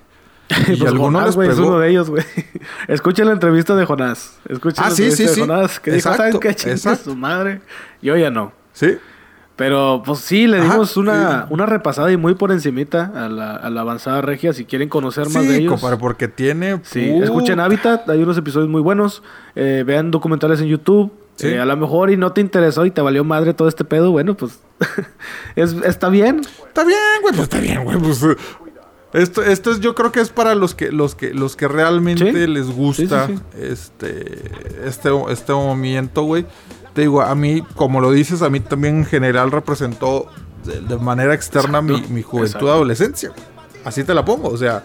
Y 0.50 0.76
Pues 0.76 0.82
alguno 0.82 1.04
Jonás, 1.18 1.26
les 1.26 1.34
güey, 1.36 1.48
es 1.50 1.58
uno 1.58 1.78
de 1.78 1.90
ellos, 1.90 2.10
güey. 2.10 2.24
Escuchen 2.88 3.26
la 3.26 3.32
entrevista 3.32 3.76
de 3.76 3.84
Jonás. 3.86 4.38
Escuchen 4.48 4.84
Ah, 4.84 4.88
la 4.88 4.94
sí, 4.94 5.02
entrevista 5.04 5.16
sí, 5.16 5.28
de 5.28 5.34
sí. 5.34 5.40
Jonás 5.40 5.80
que 5.80 5.90
dijo, 5.92 6.14
¿saben 6.14 6.40
qué? 6.40 6.54
Chingue 6.54 6.96
su 6.96 7.14
madre. 7.16 7.60
Yo 8.02 8.16
ya 8.16 8.30
no. 8.30 8.52
Sí. 8.72 8.96
Pero 9.56 10.02
pues 10.06 10.20
sí, 10.20 10.46
le 10.46 10.58
Ajá, 10.58 10.72
dimos 10.72 10.96
una, 10.96 11.42
sí. 11.42 11.46
una 11.50 11.66
repasada 11.66 12.10
y 12.10 12.16
muy 12.16 12.34
por 12.34 12.50
encimita 12.50 13.12
a 13.14 13.28
la, 13.28 13.56
a 13.56 13.68
la 13.68 13.82
avanzada 13.82 14.22
regia. 14.22 14.54
Si 14.54 14.64
quieren 14.64 14.88
conocer 14.88 15.28
más 15.28 15.46
de 15.46 15.58
ellos. 15.58 15.72
compadre, 15.72 15.98
porque 15.98 16.28
tiene. 16.28 16.80
Sí, 16.82 17.10
uh, 17.10 17.22
escuchen 17.22 17.60
Habitat, 17.60 18.08
hay 18.08 18.22
unos 18.22 18.38
episodios 18.38 18.70
muy 18.70 18.80
buenos. 18.80 19.22
Eh, 19.54 19.84
vean 19.86 20.10
documentales 20.10 20.60
en 20.62 20.68
YouTube. 20.68 21.12
Sí. 21.40 21.48
Eh, 21.48 21.60
a 21.60 21.64
lo 21.64 21.76
mejor 21.76 22.10
y 22.10 22.16
no 22.16 22.32
te 22.32 22.40
interesó 22.40 22.84
y 22.86 22.90
te 22.90 23.00
valió 23.00 23.24
madre 23.24 23.54
todo 23.54 23.68
este 23.68 23.84
pedo, 23.84 24.10
bueno, 24.10 24.36
pues 24.36 24.58
es, 25.56 25.74
está 25.84 26.08
bien. 26.08 26.40
Está 26.68 26.84
bien, 26.84 26.98
güey, 27.22 27.34
pues 27.34 27.44
está 27.44 27.58
bien, 27.60 27.84
güey. 27.84 27.98
Pues, 27.98 28.22
eh, 28.22 28.36
esto, 29.12 29.42
esto 29.42 29.72
es, 29.72 29.80
yo 29.80 29.94
creo 29.96 30.12
que 30.12 30.20
es 30.20 30.30
para 30.30 30.54
los 30.54 30.74
que, 30.74 30.92
los 30.92 31.14
que, 31.16 31.34
los 31.34 31.56
que 31.56 31.66
realmente 31.66 32.30
Sí. 32.32 32.46
les 32.46 32.66
gusta 32.70 33.26
Sí, 33.26 33.34
este, 33.58 34.42
este, 34.86 35.10
este 35.30 35.52
movimiento, 35.52 36.22
güey. 36.22 36.46
Te 36.94 37.02
digo, 37.02 37.20
a 37.22 37.34
mí, 37.34 37.62
como 37.74 38.00
lo 38.00 38.12
dices, 38.12 38.42
a 38.42 38.50
mí 38.50 38.60
también 38.60 38.98
en 38.98 39.04
general 39.04 39.50
representó 39.50 40.26
de, 40.64 40.80
de 40.80 40.96
manera 40.98 41.34
externa 41.34 41.80
mi, 41.82 42.00
mi 42.08 42.22
juventud, 42.22 42.46
exacto. 42.48 42.70
adolescencia. 42.70 43.32
Así 43.84 44.04
te 44.04 44.12
la 44.14 44.24
pongo, 44.24 44.48
o 44.48 44.56
sea, 44.56 44.84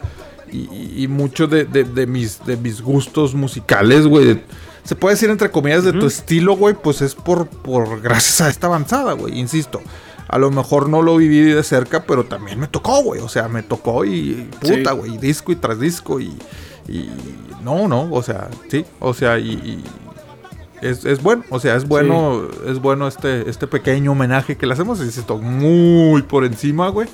y, 0.52 0.60
y- 0.74 1.04
y 1.04 1.08
mucho 1.08 1.48
de, 1.48 1.66
de- 1.66 1.84
de 1.84 2.08
mis, 2.08 2.44
de 2.46 2.58
mis 2.58 2.82
gustos 2.82 3.34
musicales, 3.36 4.08
güey. 4.08 4.42
Se 4.86 4.96
puede 4.96 5.16
decir 5.16 5.30
entre 5.30 5.52
comillas 5.52 5.84
de 5.84 5.92
tu 5.94 6.06
estilo, 6.06 6.56
güey, 6.56 6.76
pues 6.76 7.02
es 7.02 7.16
por, 7.16 7.48
por 7.48 8.02
gracias 8.02 8.40
a 8.42 8.50
esta 8.50 8.68
avanzada, 8.68 9.14
güey, 9.14 9.38
insisto. 9.38 9.82
A 10.28 10.38
lo 10.40 10.50
mejor 10.52 10.90
no 10.90 11.02
lo 11.02 11.18
viví 11.18 11.42
de 11.42 11.62
cerca, 11.64 12.04
pero 12.04 12.24
también 12.26 12.60
me 12.60 12.68
tocó, 12.68 13.04
güey. 13.04 13.22
O 13.22 13.30
sea, 13.30 13.48
me 13.48 13.62
tocó 13.62 14.06
y 14.06 14.50
puta, 14.60 14.92
Sí. 14.92 14.98
güey. 14.98 15.18
Disco 15.18 15.52
y 15.52 15.56
tras 15.56 15.80
disco 15.80 16.20
y, 16.20 16.36
y 16.88 17.10
no, 17.64 17.88
no, 17.88 18.10
o 18.12 18.24
sea, 18.24 18.50
sí, 18.70 18.86
o 19.00 19.14
sea, 19.14 19.38
y, 19.40 19.52
y 19.52 19.84
es, 20.82 21.06
es 21.06 21.22
bueno, 21.22 21.44
o 21.52 21.60
sea, 21.60 21.76
es 21.76 21.88
bueno, 21.88 22.48
es 22.68 22.80
bueno 22.80 23.08
este, 23.08 23.50
este 23.50 23.66
pequeño 23.68 24.12
homenaje 24.14 24.56
que 24.58 24.66
le 24.68 24.74
hacemos, 24.74 25.00
insisto, 25.00 25.38
muy 25.38 26.22
por 26.24 26.44
encima, 26.46 26.90
güey. 26.90 27.08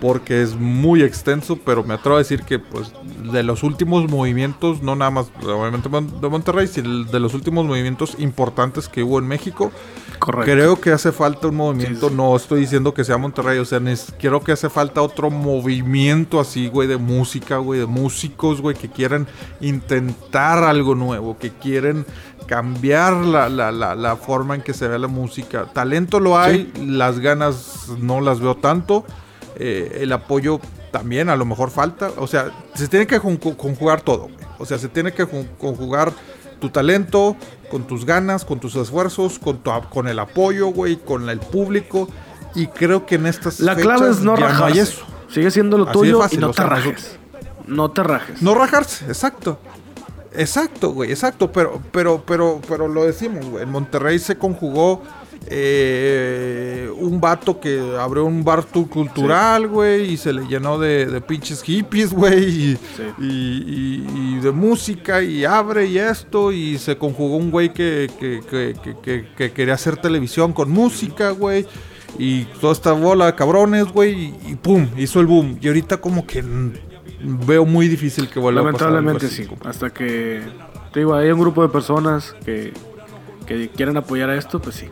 Porque 0.00 0.42
es 0.42 0.54
muy 0.54 1.02
extenso, 1.02 1.56
pero 1.64 1.82
me 1.84 1.94
atrevo 1.94 2.16
a 2.16 2.20
decir 2.20 2.42
que 2.42 2.58
pues 2.58 2.92
de 3.32 3.42
los 3.42 3.62
últimos 3.62 4.08
movimientos, 4.08 4.82
no 4.82 4.94
nada 4.94 5.10
más 5.10 5.26
obviamente 5.42 5.88
de 5.88 6.28
Monterrey, 6.28 6.66
sino 6.68 7.04
de 7.04 7.20
los 7.20 7.34
últimos 7.34 7.66
movimientos 7.66 8.14
importantes 8.18 8.88
que 8.88 9.02
hubo 9.02 9.18
en 9.18 9.26
México, 9.26 9.72
Correcto. 10.18 10.52
creo 10.52 10.80
que 10.80 10.92
hace 10.92 11.12
falta 11.12 11.48
un 11.48 11.56
movimiento, 11.56 12.06
Sí, 12.08 12.10
sí. 12.10 12.16
no 12.16 12.36
estoy 12.36 12.60
diciendo 12.60 12.94
que 12.94 13.04
sea 13.04 13.18
Monterrey, 13.18 13.58
o 13.58 13.64
sea, 13.64 13.80
creo 14.18 14.40
que 14.40 14.52
hace 14.52 14.68
falta 14.70 15.02
otro 15.02 15.30
movimiento 15.30 16.40
así, 16.40 16.68
güey, 16.68 16.86
de 16.88 16.96
música, 16.96 17.58
güey, 17.58 17.80
de 17.80 17.86
músicos, 17.86 18.60
güey, 18.60 18.76
que 18.76 18.88
quieren 18.88 19.26
intentar 19.60 20.62
algo 20.64 20.94
nuevo, 20.94 21.36
que 21.38 21.50
quieren 21.50 22.06
cambiar 22.46 23.14
la, 23.14 23.48
la, 23.48 23.70
la, 23.70 23.94
la 23.94 24.16
forma 24.16 24.54
en 24.54 24.62
que 24.62 24.72
se 24.72 24.88
ve 24.88 24.98
la 24.98 25.08
música. 25.08 25.66
Talento 25.72 26.18
lo 26.18 26.38
hay, 26.38 26.72
las 26.84 27.18
ganas 27.20 27.88
no 28.00 28.20
las 28.20 28.40
veo 28.40 28.56
tanto, 28.56 29.04
eh, 29.58 29.98
el 30.02 30.12
apoyo 30.12 30.60
también 30.90 31.28
a 31.28 31.36
lo 31.36 31.44
mejor 31.44 31.70
falta, 31.70 32.10
o 32.16 32.26
sea, 32.26 32.50
se 32.74 32.88
tiene 32.88 33.06
que 33.06 33.20
conju- 33.20 33.56
conjugar 33.56 34.00
todo, 34.00 34.22
güey. 34.24 34.34
o 34.58 34.64
sea, 34.66 34.78
se 34.78 34.88
tiene 34.88 35.12
que 35.12 35.26
con- 35.26 35.48
conjugar 35.58 36.12
tu 36.60 36.70
talento, 36.70 37.36
con 37.70 37.86
tus 37.86 38.04
ganas, 38.04 38.44
con 38.44 38.58
tus 38.58 38.74
esfuerzos, 38.76 39.38
con, 39.38 39.58
tu, 39.58 39.70
con 39.90 40.08
el 40.08 40.18
apoyo, 40.18 40.68
güey, 40.68 40.96
con 40.96 41.28
el 41.28 41.38
público. 41.40 42.08
Y 42.54 42.66
creo 42.68 43.04
que 43.06 43.16
en 43.16 43.26
estas 43.26 43.60
La 43.60 43.76
clave 43.76 44.10
es 44.10 44.20
no 44.20 44.34
rajarse. 44.34 44.80
eso. 44.80 45.04
Sigue 45.28 45.50
siendo 45.50 45.76
lo 45.78 45.84
Así 45.84 45.92
tuyo 45.92 46.18
fácil, 46.20 46.38
y 46.38 46.40
no 46.40 46.50
te 46.50 46.56
sea, 46.56 46.66
rajes. 46.66 47.18
No 47.66 47.90
te 47.90 48.02
rajes. 48.02 48.42
No 48.42 48.54
rajarse, 48.54 49.04
exacto. 49.06 49.58
Exacto, 50.32 50.90
güey, 50.92 51.10
exacto. 51.10 51.52
Pero, 51.52 51.80
pero, 51.92 52.22
pero, 52.26 52.60
pero 52.68 52.88
lo 52.88 53.04
decimos, 53.04 53.44
güey. 53.46 53.62
En 53.64 53.70
Monterrey 53.70 54.18
se 54.18 54.36
conjugó 54.38 55.02
eh, 55.50 56.90
un 56.98 57.20
vato 57.20 57.60
que 57.60 57.80
abrió 57.98 58.24
un 58.24 58.42
bar 58.44 58.64
tour 58.64 58.88
cultural, 58.88 59.68
güey, 59.68 60.12
y 60.12 60.16
se 60.16 60.32
le 60.32 60.46
llenó 60.46 60.78
de, 60.78 61.06
de 61.06 61.20
pinches 61.20 61.62
hippies, 61.62 62.12
güey, 62.12 62.44
y, 62.44 62.76
Sí. 62.96 63.02
y- 63.18 63.24
y- 63.26 64.36
y 64.36 64.40
de 64.40 64.50
música, 64.52 65.22
y 65.22 65.44
abre 65.44 65.86
y 65.86 65.98
esto, 65.98 66.52
y 66.52 66.78
se 66.78 66.96
conjugó 66.96 67.36
un 67.36 67.50
güey 67.50 67.72
que, 67.72 68.10
que, 68.18 68.40
que- 68.48 68.74
que- 68.82 68.96
que- 69.02 69.28
que 69.36 69.52
quería 69.52 69.74
hacer 69.74 69.96
televisión 69.96 70.52
con 70.52 70.70
música, 70.70 71.30
güey. 71.30 71.66
Y 72.18 72.44
toda 72.60 72.72
esta 72.72 72.92
bola 72.92 73.26
de 73.26 73.34
cabrones, 73.34 73.84
güey, 73.92 74.34
y, 74.46 74.56
pum, 74.56 74.88
hizo 74.96 75.20
el 75.20 75.26
boom. 75.26 75.58
Y 75.60 75.68
ahorita 75.68 75.98
como 75.98 76.26
que 76.26 76.42
veo 77.46 77.64
muy 77.66 77.86
difícil 77.88 78.28
que 78.30 78.38
vuelva 78.40 78.62
a 78.62 78.72
pasar. 78.72 78.90
Lamentablemente 78.92 79.28
sí. 79.28 79.46
Hasta 79.64 79.90
que, 79.90 80.40
te 80.92 81.00
digo, 81.00 81.14
hay 81.14 81.30
un 81.30 81.38
grupo 81.40 81.62
de 81.62 81.68
personas 81.68 82.34
que, 82.44 82.72
que 83.46 83.68
quieren 83.68 83.96
apoyar 83.98 84.30
a 84.30 84.36
esto, 84.36 84.58
pues 84.60 84.76
sí. 84.76 84.86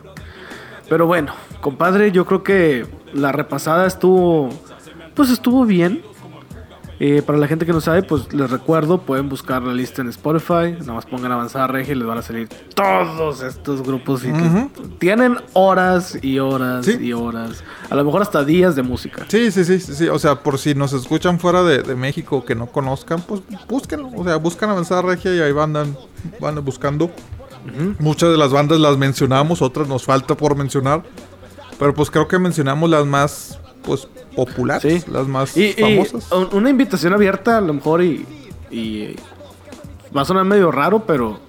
Pero 0.89 1.05
bueno, 1.05 1.33
compadre, 1.61 2.11
yo 2.11 2.25
creo 2.25 2.43
que 2.43 2.85
la 3.13 3.31
repasada 3.31 3.85
estuvo, 3.87 4.49
pues 5.15 5.29
estuvo 5.29 5.65
bien. 5.65 6.01
Eh, 6.99 7.21
para 7.21 7.37
la 7.37 7.45
gente 7.45 7.63
que 7.67 7.71
no 7.73 7.79
sabe, 7.79 8.01
pues 8.01 8.33
les 8.33 8.49
recuerdo, 8.49 8.97
pueden 9.01 9.29
buscar 9.29 9.61
la 9.61 9.71
lista 9.71 10.01
en 10.01 10.07
Spotify, 10.09 10.71
nada 10.79 10.93
más 10.93 11.05
pongan 11.05 11.31
avanzada 11.31 11.67
regia 11.67 11.91
y 11.93 11.95
les 11.95 12.07
van 12.07 12.17
a 12.17 12.21
salir 12.23 12.49
todos 12.73 13.43
estos 13.43 13.83
grupos 13.83 14.23
y 14.25 14.31
Ujú. 14.31 14.71
tienen 14.97 15.37
horas 15.53 16.17
y 16.23 16.39
horas 16.39 16.87
Sí. 16.87 16.97
y 16.99 17.13
horas, 17.13 17.63
a 17.91 17.93
lo 17.93 18.03
mejor 18.03 18.23
hasta 18.23 18.43
días 18.43 18.75
de 18.75 18.81
música. 18.81 19.25
Sí, 19.27 19.51
sí, 19.51 19.63
sí, 19.63 19.79
sí, 19.79 19.93
sí. 19.93 20.07
O 20.09 20.17
sea, 20.17 20.41
por 20.41 20.57
si 20.57 20.73
nos 20.73 20.91
escuchan 20.91 21.39
fuera 21.39 21.61
de, 21.61 21.83
de 21.83 21.93
México 21.93 22.43
que 22.43 22.55
no 22.55 22.65
conozcan, 22.65 23.21
pues 23.21 23.41
búsquenlo. 23.69 24.09
O 24.15 24.23
sea, 24.23 24.37
buscan 24.37 24.71
Avanzada 24.71 25.03
Regia 25.03 25.35
y 25.35 25.39
ahí 25.39 25.51
van, 25.51 25.73
van 26.39 26.65
buscando. 26.65 27.11
Muchas 27.99 28.29
de 28.31 28.37
las 28.37 28.51
bandas 28.51 28.79
las 28.79 28.97
mencionamos, 28.97 29.61
otras 29.61 29.87
nos 29.87 30.03
falta 30.03 30.35
por 30.35 30.55
mencionar. 30.55 31.03
Pero 31.79 31.93
pues 31.93 32.09
creo 32.09 32.27
que 32.27 32.39
mencionamos 32.39 32.89
las 32.89 33.05
más, 33.05 33.59
pues, 33.83 34.07
populares, 34.35 35.03
Sí. 35.03 35.11
las 35.11 35.27
más 35.27 35.55
Y, 35.55 35.73
famosas. 35.73 36.31
un- 36.31 36.49
una 36.53 36.69
invitación 36.69 37.13
abierta, 37.13 37.57
a 37.57 37.61
lo 37.61 37.73
mejor, 37.73 38.03
y, 38.03 38.25
y 38.71 39.15
va 40.15 40.21
a 40.21 40.25
sonar 40.25 40.43
medio 40.45 40.71
raro, 40.71 41.03
pero 41.05 41.39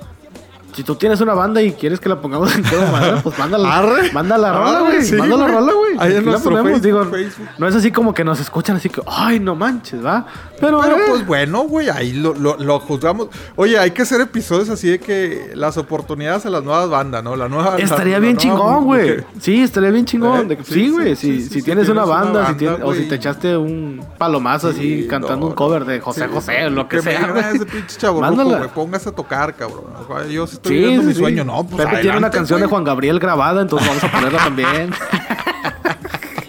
si 0.74 0.82
tú 0.82 0.94
tienes 0.96 1.20
una 1.20 1.34
banda 1.34 1.62
y 1.62 1.72
quieres 1.72 1.98
que 1.98 2.08
la 2.08 2.20
pongamos 2.20 2.54
en 2.54 2.62
qué 2.62 2.76
manera, 2.92 3.20
pues 3.22 3.38
mándala. 3.38 3.72
Arre. 3.78 4.12
Manda 4.12 4.36
la 4.38 4.52
rola, 4.52 4.80
güey. 4.80 5.02
sí, 5.02 5.14
manda 5.16 5.36
la 5.36 5.44
güey. 5.44 5.54
rola, 5.56 5.72
güey. 5.72 5.87
Ahí 5.98 6.12
ponemos, 6.14 6.42
Facebook, 6.42 6.80
digo, 6.82 7.04
Facebook. 7.06 7.48
No 7.58 7.68
es 7.68 7.74
así 7.74 7.90
como 7.92 8.14
que 8.14 8.24
nos 8.24 8.40
escuchan 8.40 8.76
así 8.76 8.88
que, 8.88 9.00
ay, 9.06 9.40
no 9.40 9.54
manches, 9.54 10.04
va. 10.04 10.26
Pero, 10.60 10.80
Pero 10.80 10.96
eh, 10.96 11.02
pues 11.08 11.26
bueno, 11.26 11.62
güey, 11.62 11.88
ahí 11.90 12.12
lo, 12.12 12.34
lo, 12.34 12.56
lo 12.56 12.80
juzgamos. 12.80 13.28
Oye, 13.56 13.78
hay 13.78 13.90
que 13.92 14.02
hacer 14.02 14.20
episodios 14.20 14.68
así 14.68 14.88
de 14.88 14.98
que 14.98 15.52
las 15.54 15.76
oportunidades 15.76 16.46
a 16.46 16.50
las 16.50 16.62
nuevas 16.64 16.88
bandas, 16.88 17.22
¿no? 17.22 17.36
La 17.36 17.48
nueva. 17.48 17.76
estaría 17.78 18.14
la 18.14 18.18
bien 18.20 18.36
chingón, 18.36 18.84
güey. 18.84 19.24
Sí, 19.40 19.62
estaría 19.62 19.90
bien 19.90 20.04
chingón. 20.04 20.50
Eh, 20.52 20.58
sí, 20.64 20.90
güey. 20.90 21.16
sí, 21.16 21.40
si, 21.40 21.42
sí, 21.48 21.54
si 21.54 21.62
tienes 21.62 21.88
una 21.88 22.04
banda, 22.04 22.40
si 22.46 22.52
banda, 22.52 22.58
tienes- 22.58 22.80
o 22.82 22.94
si 22.94 23.08
te 23.08 23.14
echaste 23.16 23.56
un 23.56 24.04
palomazo 24.18 24.68
así 24.68 25.02
Sí, 25.02 25.06
cantando 25.08 25.36
no, 25.36 25.46
un 25.48 25.52
cover 25.54 25.84
de 25.84 26.00
José 26.00 26.26
José, 26.28 26.70
lo 26.70 26.88
que, 26.88 26.96
me 26.96 27.02
sea. 27.02 27.26
güey. 27.30 27.42
"Ah, 27.44 27.50
ese 27.54 27.66
pinche 27.66 27.96
chavo 27.98 28.20
Mándala. 28.20 28.58
güey, 28.58 28.70
póngase 28.70 29.08
a 29.08 29.12
tocar, 29.12 29.54
cabrón. 29.54 29.84
Yo 30.30 30.46
sí 30.46 30.54
estoy 30.54 30.76
viviendo 30.78 31.02
mi 31.04 31.14
sueño, 31.14 31.44
no, 31.44 31.64
pues 31.66 31.84
Pepe 31.86 32.02
tiene 32.02 32.18
una 32.18 32.30
canción 32.30 32.60
de. 32.60 32.66
Juan 32.68 32.84
Gabriel 32.84 33.18
grabada, 33.18 33.62
entonces 33.62 33.88
vamos 33.88 34.04
a 34.04 34.10
ponerla 34.12 34.38
también. 34.38 34.90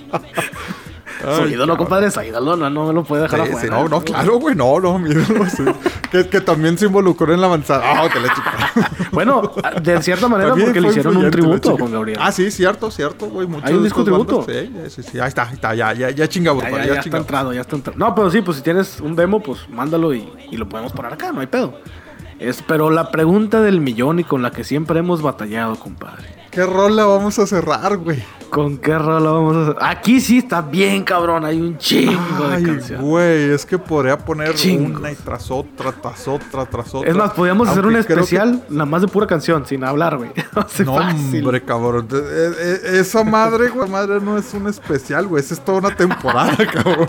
su 0.09 1.27
Ay, 1.27 1.49
ídolo, 1.53 1.73
cabrón. 1.73 1.77
compadre, 1.77 2.11
su 2.11 2.21
ídolo, 2.21 2.55
no, 2.55 2.69
no 2.69 2.87
me 2.87 2.93
lo 2.93 3.03
puede 3.03 3.23
dejar 3.23 3.41
Sí, 3.41 3.47
afuera. 3.49 3.61
sí, 3.67 3.69
no, 3.69 3.89
no, 3.89 4.01
claro, 4.01 4.39
güey, 4.39 4.55
no, 4.55 4.79
no, 4.79 4.97
mírenlo, 4.99 5.45
sí. 5.49 5.63
que, 6.11 6.27
que 6.29 6.39
también 6.39 6.77
se 6.77 6.85
involucró 6.85 7.33
en 7.33 7.41
la 7.41 7.47
avanzada. 7.47 7.83
Ah, 7.85 8.09
que 8.11 8.19
le 8.19 8.27
chica. 8.29 8.53
Bueno, 9.11 9.51
de 9.81 10.01
cierta 10.03 10.27
manera, 10.27 10.49
También 10.51 10.67
porque 10.69 10.81
le 10.81 10.89
hicieron 10.89 11.17
un 11.17 11.31
tributo. 11.31 11.75
Juan 11.77 11.91
Gabriel. 11.91 12.19
Ah, 12.21 12.31
sí, 12.31 12.51
cierto, 12.51 12.89
cierto, 12.91 13.25
güey. 13.27 13.47
Hay 13.63 13.73
un 13.73 13.83
disco 13.83 14.03
tributo. 14.03 14.45
Sí, 14.47 14.71
sí, 14.89 15.01
sí, 15.03 15.19
ahí 15.19 15.27
está, 15.27 15.47
ahí 15.47 15.55
está, 15.55 15.73
ya, 15.73 15.93
ya, 15.93 16.11
ya 16.11 16.27
chingamos, 16.29 16.63
ya, 16.63 16.69
ya, 16.69 16.77
ya 16.85 16.93
ya 16.93 16.99
está 17.01 17.17
entrado, 17.17 17.51
ya 17.51 17.61
está 17.61 17.75
entrado. 17.75 17.97
No, 17.99 18.13
pero 18.15 18.29
sí, 18.29 18.41
pues 18.41 18.57
si 18.57 18.63
tienes 18.63 19.01
un 19.01 19.15
demo, 19.15 19.41
pues 19.41 19.67
mándalo 19.69 20.13
y, 20.13 20.31
y 20.51 20.57
lo 20.57 20.69
podemos 20.69 20.93
poner 20.93 21.11
acá, 21.11 21.31
no 21.31 21.41
hay 21.41 21.47
pedo. 21.47 21.73
Es, 22.37 22.61
pero 22.65 22.91
la 22.91 23.11
pregunta 23.11 23.59
del 23.61 23.81
millón 23.81 24.19
y 24.19 24.23
con 24.23 24.41
la 24.41 24.51
que 24.51 24.63
siempre 24.63 24.99
hemos 24.99 25.21
batallado, 25.21 25.75
compadre. 25.75 26.38
¿Qué 26.51 26.65
rola 26.65 27.05
vamos 27.05 27.37
a 27.37 27.45
cerrar, 27.45 27.97
güey? 27.97 28.23
¿Con 28.49 28.79
qué 28.79 28.97
rola 28.97 29.29
vamos 29.29 29.55
a 29.55 29.61
hacer? 29.61 29.75
Aquí 29.81 30.19
sí 30.19 30.39
está 30.39 30.61
bien, 30.63 31.03
cabrón. 31.03 31.45
Hay 31.45 31.61
un 31.61 31.77
chingo 31.77 32.47
de 32.49 32.63
canciones. 32.63 33.05
güey, 33.05 33.51
es 33.51 33.63
que 33.67 33.77
podría 33.77 34.17
poner 34.17 34.55
Chingos. 34.55 34.99
una 34.99 35.11
y 35.11 35.15
tras 35.15 35.51
otra, 35.51 35.91
tras 35.91 36.27
otra, 36.27 36.65
tras 36.65 36.95
otra. 36.95 37.07
Es 37.11 37.15
más, 37.15 37.31
podríamos 37.33 37.69
hacer 37.69 37.85
un 37.85 37.93
que- 37.93 37.99
especial 37.99 38.63
nada 38.69 38.85
más 38.87 39.03
de 39.03 39.07
pura 39.07 39.27
canción, 39.27 39.63
sin 39.67 39.83
hablar, 39.83 40.17
güey. 40.17 40.31
No, 40.85 40.95
fácil. 40.95 41.43
hombre, 41.43 41.63
cabrón. 41.63 42.07
Eh, 42.11 42.51
eh, 42.59 42.79
Esa 42.99 43.23
madre, 43.23 43.69
güey, 43.69 43.87
madre 43.87 44.19
no 44.19 44.35
es 44.35 44.51
un 44.55 44.67
especial, 44.67 45.27
güey. 45.27 45.43
Esa 45.43 45.53
es 45.53 45.61
toda 45.63 45.77
una 45.77 45.95
temporada, 45.95 46.57
cabrón. 46.73 47.07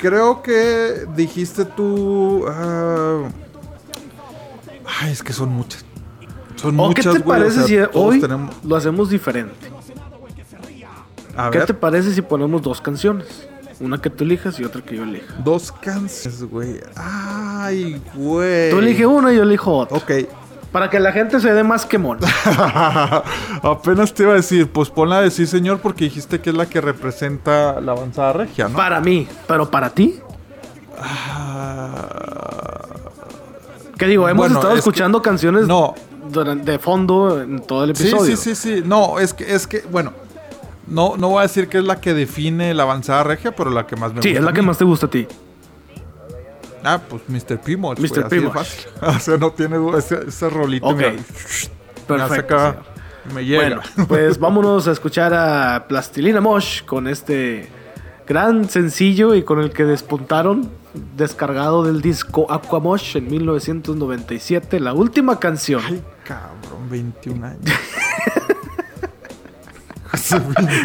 Creo 0.00 0.42
que 0.42 1.06
dijiste 1.16 1.64
tú. 1.64 2.44
ah, 2.48 3.22
Ay, 5.00 5.10
es 5.10 5.22
que 5.24 5.32
son 5.32 5.48
muchas. 5.48 5.84
Son 6.66 6.80
¿O 6.80 6.86
muchas, 6.88 7.06
qué 7.06 7.12
te 7.12 7.18
güey, 7.24 7.38
o 7.38 7.42
parece 7.44 7.56
sea, 7.66 7.86
si 7.88 7.90
hoy 7.98 8.20
tenemos- 8.20 8.54
lo 8.64 8.76
hacemos 8.76 9.10
diferente? 9.10 9.70
A 11.36 11.50
¿Qué 11.50 11.58
ver, 11.58 11.66
te 11.66 11.74
parece 11.74 12.12
si 12.14 12.22
ponemos 12.22 12.62
dos 12.62 12.80
canciones? 12.80 13.46
Una 13.78 13.98
que 14.00 14.08
tú 14.08 14.24
elijas 14.24 14.58
y 14.58 14.64
otra 14.64 14.80
que 14.80 14.96
yo 14.96 15.02
elija. 15.02 15.34
dos 15.44 15.70
canciones, 15.70 16.42
güey. 16.44 16.80
Ay, 16.96 18.00
güey. 18.14 18.70
Tú 18.70 18.78
elige 18.78 19.04
una 19.04 19.32
y 19.32 19.36
yo 19.36 19.42
elijo 19.42 19.70
otra. 19.76 19.98
Ok. 19.98 20.10
Para 20.72 20.88
que 20.90 20.98
la 20.98 21.12
gente 21.12 21.38
se 21.40 21.52
dé 21.52 21.62
más 21.62 21.84
quemón. 21.86 22.18
Apenas 23.62 24.14
te 24.14 24.22
iba 24.22 24.32
a 24.32 24.36
decir, 24.36 24.70
pues 24.70 24.88
ponla 24.90 25.20
de 25.20 25.30
sí, 25.30 25.46
señor, 25.46 25.78
porque 25.80 26.04
dijiste 26.04 26.40
que 26.40 26.50
es 26.50 26.56
la 26.56 26.66
que 26.66 26.80
representa 26.80 27.80
la 27.82 27.92
avanzada 27.92 28.32
regia, 28.32 28.68
¿no? 28.68 28.76
Para 28.76 29.00
mí, 29.00 29.28
pero 29.46 29.70
para 29.70 29.90
ti. 29.90 30.18
Ah, 30.98 32.78
¿Qué 33.98 34.06
digo? 34.06 34.28
Hemos 34.28 34.38
Bueno, 34.46 34.54
estado 34.56 34.74
es 34.74 34.82
que- 34.82 34.88
escuchando 34.90 35.22
canciones 35.22 35.66
No, 35.66 35.94
durante- 36.30 36.70
de 36.72 36.78
fondo 36.78 37.40
en 37.40 37.60
todo 37.60 37.84
el 37.84 37.94
Sí, 37.96 38.08
episodio. 38.08 38.36
sí, 38.36 38.54
sí, 38.54 38.76
sí. 38.76 38.82
No, 38.84 39.18
es 39.18 39.32
que, 39.34 39.54
es 39.54 39.66
que, 39.66 39.80
bueno, 39.90 40.12
no, 40.86 41.16
no 41.16 41.28
voy 41.30 41.40
a 41.40 41.42
decir 41.42 41.68
que 41.68 41.78
es 41.78 41.84
la 41.84 42.00
que 42.00 42.14
define 42.14 42.72
la 42.74 42.84
avanzada 42.84 43.22
regia, 43.24 43.54
pero 43.54 43.70
la 43.70 43.86
que 43.86 43.96
más 43.96 44.12
me 44.14 44.22
Sí, 44.22 44.28
gusta. 44.28 44.38
es 44.40 44.44
la 44.44 44.52
que 44.52 44.62
más 44.62 44.78
te 44.78 44.84
gusta 44.84 45.06
a 45.06 45.10
ti. 45.10 45.26
Ah, 46.84 47.00
pues 47.08 47.22
Mr. 47.28 47.58
Primoch. 47.60 47.98
Mr. 47.98 48.26
así 48.26 48.38
de 48.38 48.50
fácil. 48.50 48.86
o 49.02 49.18
sea, 49.18 49.36
no 49.38 49.50
tiene 49.50 49.76
duda, 49.76 49.98
ese, 49.98 50.20
ese 50.28 50.48
rolito. 50.50 50.86
Ok. 50.86 50.96
mira, 50.96 51.10
me 51.12 51.18
hace 51.18 51.70
Perfecto. 52.06 52.54
acá, 52.56 52.82
me 53.34 53.44
llega. 53.44 53.80
Bueno, 53.96 54.06
pues 54.06 54.38
vámonos 54.40 54.86
a 54.86 54.92
escuchar 54.92 55.34
a 55.34 55.86
Plastilina 55.88 56.40
Mosh 56.40 56.84
con 56.84 57.08
este 57.08 57.68
gran 58.28 58.68
sencillo 58.68 59.34
y 59.34 59.42
con 59.42 59.58
el 59.60 59.70
que 59.70 59.84
despuntaron, 59.84 60.70
descargado 61.16 61.82
del 61.82 62.00
disco 62.02 62.46
Aquamosh 62.50 63.16
en 63.16 63.28
1997, 63.30 64.78
la 64.78 64.92
última 64.92 65.40
canción. 65.40 65.82
Ay, 65.84 66.02
cabrón, 66.26 66.88
21 66.90 67.46
años. 67.46 67.60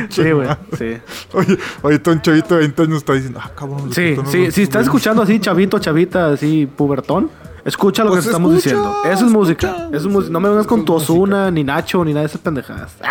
Sí, 0.10 0.30
güey, 0.32 0.48
sí. 0.78 0.98
Oye, 1.34 1.58
ahorita 1.82 2.12
un 2.12 2.22
chavito 2.22 2.56
de 2.56 2.62
20 2.62 2.82
años 2.84 2.98
está 2.98 3.14
diciendo, 3.14 3.40
ah, 3.42 3.50
cabrón. 3.56 3.92
Sí, 3.94 4.16
sí, 4.26 4.52
si 4.52 4.64
estás 4.64 4.84
escuchando 4.84 5.22
así, 5.22 5.40
chavito, 5.40 5.80
chavita, 5.80 6.34
así, 6.34 6.66
pubertón, 6.68 7.30
escucha 7.64 8.04
lo 8.04 8.10
Pues 8.12 8.24
que 8.24 8.30
estamos 8.30 8.54
escucha, 8.54 8.76
diciendo. 8.76 9.02
Eso 9.06 9.26
es 9.26 9.32
música. 9.32 9.88
Eso 9.92 10.08
es 10.08 10.14
música. 10.14 10.34
No 10.34 10.40
me 10.42 10.50
vengas 10.50 10.68
con 10.68 10.86
tu. 10.86 10.94
Ozuna, 10.94 11.50
ni 11.50 11.64
Nacho, 11.64 12.04
ni 12.04 12.12
nada 12.12 12.22
de 12.22 12.28
esas 12.28 12.42
pendejadas. 12.42 12.96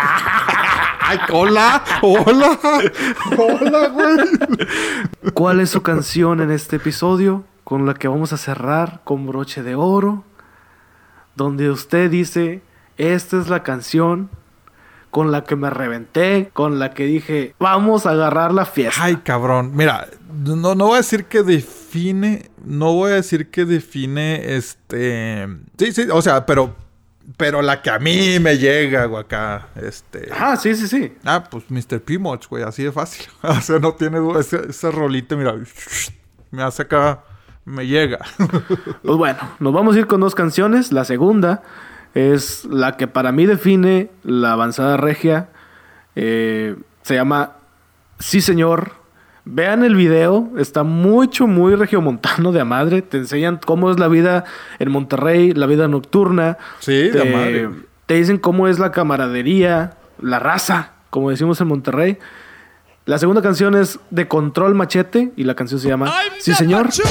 Ay, 1.01 1.17
hola, 1.33 1.83
hola, 2.01 2.59
hola, 3.37 3.87
güey. 3.89 4.17
¿Cuál 5.33 5.59
es 5.59 5.69
su 5.71 5.81
canción 5.81 6.39
en 6.39 6.51
este 6.51 6.75
episodio? 6.77 7.43
Con 7.63 7.85
la 7.85 7.93
que 7.95 8.07
vamos 8.07 8.31
a 8.31 8.37
cerrar 8.37 9.01
con 9.03 9.25
broche 9.27 9.63
de 9.63 9.75
oro. 9.75 10.23
Donde 11.41 11.71
usted 11.71 12.11
dice, 12.11 12.61
esta 12.97 13.39
es 13.41 13.49
la 13.49 13.63
canción 13.63 14.29
con 15.09 15.31
la 15.31 15.43
que 15.43 15.55
me 15.55 15.71
reventé, 15.71 16.51
con 16.53 16.77
la 16.77 16.91
que 16.91 17.05
dije, 17.05 17.55
vamos 17.57 18.05
a 18.05 18.11
agarrar 18.11 18.53
la 18.53 18.65
fiesta. 18.65 19.03
Ay, 19.03 19.15
cabrón. 19.23 19.75
Mira, 19.75 20.07
no, 20.31 20.75
no 20.75 20.85
voy 20.85 20.93
a 20.93 20.97
decir 20.97 21.25
que 21.25 21.41
define, 21.41 22.51
no 22.63 22.93
voy 22.93 23.13
a 23.13 23.15
decir 23.15 23.49
que 23.49 23.65
define 23.65 24.55
este... 24.55 25.47
Sí, 25.79 25.91
sí, 25.93 26.07
o 26.11 26.21
sea, 26.21 26.45
pero... 26.45 26.75
Pero 27.37 27.63
la 27.63 27.81
que 27.81 27.89
a 27.89 27.97
mí 27.97 28.37
me 28.39 28.59
llega, 28.59 29.05
güey, 29.05 29.23
acá, 29.23 29.69
este... 29.81 30.29
Ah, 30.37 30.55
sí, 30.57 30.75
sí, 30.75 30.87
sí. 30.87 31.11
Ah, 31.25 31.43
pues 31.43 31.63
Mr. 31.69 32.01
P-Moch, 32.01 32.47
güey, 32.47 32.61
así 32.61 32.83
de 32.83 32.91
fácil. 32.91 33.25
o 33.41 33.61
sea, 33.61 33.79
no 33.79 33.95
tiene 33.95 34.19
duda. 34.19 34.41
Ese, 34.41 34.69
ese 34.69 34.91
rolito, 34.91 35.35
mira, 35.37 35.55
me 36.51 36.61
hace 36.61 36.83
acá, 36.83 37.23
me 37.65 37.87
llega. 37.87 38.19
Pues 39.03 39.17
bueno, 39.17 39.39
nos 39.59 39.73
vamos 39.73 39.95
a 39.95 39.99
ir 39.99 40.07
con 40.07 40.21
dos 40.21 40.35
canciones. 40.35 40.91
La 40.91 41.05
segunda 41.05 41.63
es 42.13 42.65
la 42.65 42.97
que 42.97 43.07
para 43.07 43.31
mí 43.31 43.45
define 43.45 44.09
la 44.23 44.53
avanzada 44.53 44.97
regia. 44.97 45.49
Eh, 46.15 46.75
se 47.01 47.15
llama 47.15 47.53
Sí, 48.21 48.41
señor. 48.41 48.91
Vean 49.43 49.83
el 49.83 49.95
video, 49.95 50.51
está 50.59 50.83
mucho, 50.83 51.47
muy 51.47 51.73
regiomontano 51.73 52.51
de 52.51 52.61
a 52.61 52.65
madre. 52.65 53.01
Te 53.01 53.17
enseñan 53.17 53.59
cómo 53.65 53.89
es 53.89 53.97
la 53.97 54.07
vida 54.07 54.45
en 54.77 54.91
Monterrey, 54.91 55.53
la 55.53 55.65
vida 55.65 55.87
nocturna. 55.87 56.59
Sí, 56.79 57.09
de 57.09 57.11
te, 57.11 57.25
madre. 57.25 57.69
te 58.05 58.13
dicen 58.13 58.37
cómo 58.37 58.67
es 58.67 58.77
la 58.77 58.91
camaradería, 58.91 59.97
la 60.21 60.37
raza, 60.37 60.91
como 61.09 61.31
decimos 61.31 61.59
en 61.59 61.67
Monterrey. 61.69 62.19
La 63.05 63.17
segunda 63.17 63.41
canción 63.41 63.75
es 63.75 63.99
de 64.11 64.27
Control 64.27 64.75
Machete 64.75 65.31
y 65.35 65.43
la 65.43 65.55
canción 65.55 65.79
se 65.79 65.87
llama 65.87 66.05
I'm 66.05 66.33
Sí, 66.39 66.53
señor. 66.53 66.89
King, 66.91 67.01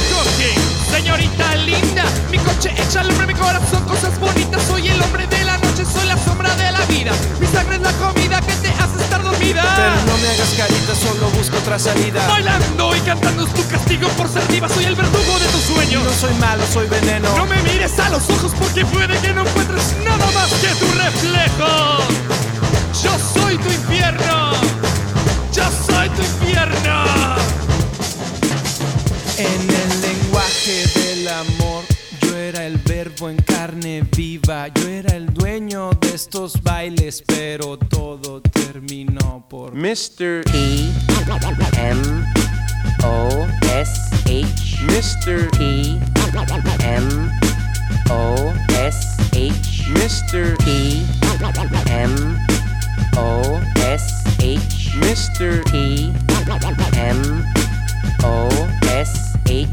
señorita 0.88 1.56
linda. 1.56 2.04
Mi 2.30 2.38
coche 2.38 2.72
echa 2.76 3.00
al 3.00 3.10
hombre, 3.10 3.26
mi 3.26 3.34
corazón, 3.34 3.84
cosas 3.86 4.18
bonitas. 4.20 4.62
Soy 4.62 4.86
el 4.86 5.02
hombre 5.02 5.26
de 5.26 5.44
la 5.44 5.58
noche, 5.58 5.84
soy 5.84 6.06
la 6.06 6.16
sombra 6.16 6.54
de 6.54 6.70
la 6.70 6.80
vida. 6.86 7.10
Mi 7.40 7.46
sangre 7.48 7.74
es 7.74 7.82
la 7.82 7.92
comida 7.94 8.40
que 8.40 8.52
te 8.52 8.68
hace 8.68 9.02
estar 9.02 9.20
dormida. 9.20 9.64
Pero 9.76 10.12
no 10.12 10.16
me 10.22 10.28
hagas 10.28 10.54
carita, 10.56 10.94
solo 10.94 11.28
busco 11.30 11.56
otra 11.58 11.76
salida. 11.76 12.24
Bailando 12.28 12.94
y 12.96 13.00
cantando 13.00 13.44
es 13.44 13.52
tu 13.52 13.66
castigo 13.68 14.08
por 14.10 14.28
ser 14.28 14.46
diva. 14.46 14.68
Soy 14.68 14.84
el 14.84 14.94
verdugo 14.94 15.38
de 15.40 15.46
tus 15.46 15.62
sueños. 15.62 16.04
No 16.04 16.12
soy 16.12 16.34
malo, 16.34 16.62
soy 16.72 16.86
veneno. 16.88 17.36
No 17.36 17.46
me 17.46 17.60
mires 17.64 17.98
a 17.98 18.08
los 18.10 18.30
ojos 18.30 18.52
porque 18.60 18.84
puede 18.86 19.18
que 19.18 19.34
no 19.34 19.42
encuentres 19.42 19.96
nada 20.04 20.30
más 20.34 20.50
que 20.54 20.68
tu 20.68 20.86
reflejo. 20.96 21.98
Yo 23.02 23.40
soy 23.40 23.58
tu 23.58 23.68
infierno. 23.68 24.79
En 29.38 29.70
el 29.70 30.00
lenguaje 30.02 30.86
del 30.94 31.28
amor, 31.28 31.84
yo 32.20 32.36
era 32.36 32.66
el 32.66 32.76
verbo 32.78 33.30
en 33.30 33.36
carne 33.36 34.02
viva. 34.16 34.68
Yo 34.68 34.88
era 34.88 35.16
el 35.16 35.32
dueño 35.32 35.90
de 36.00 36.14
estos 36.14 36.62
bailes, 36.62 37.22
pero 37.26 37.78
todo 37.78 38.40
terminó 38.42 39.46
por. 39.48 39.74
Mr. 39.74 40.42
E 40.52 40.90
M 41.78 42.02
O 43.02 43.46
S 43.72 43.92
H 44.26 44.76
Mr. 44.84 45.48
E 45.60 45.98
M 46.84 47.30
O 48.10 48.34
S 48.68 49.06
H 49.32 49.84
Mr. 49.90 50.56
E 50.66 51.02
M 51.88 52.49
O 53.16 53.60
S 53.78 54.24
H 54.40 54.96
Mr. 55.00 55.62
E 55.74 56.12
M 56.96 57.44
O 58.22 58.48
S 58.84 59.36
H 59.48 59.68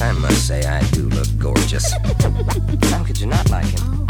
I 0.00 0.12
must 0.12 0.46
say 0.46 0.62
I 0.64 0.82
do 0.90 1.08
look 1.08 1.28
gorgeous. 1.38 1.92
How 2.90 3.04
could 3.04 3.18
you 3.20 3.26
not 3.26 3.48
like 3.50 3.66
him? 3.66 4.06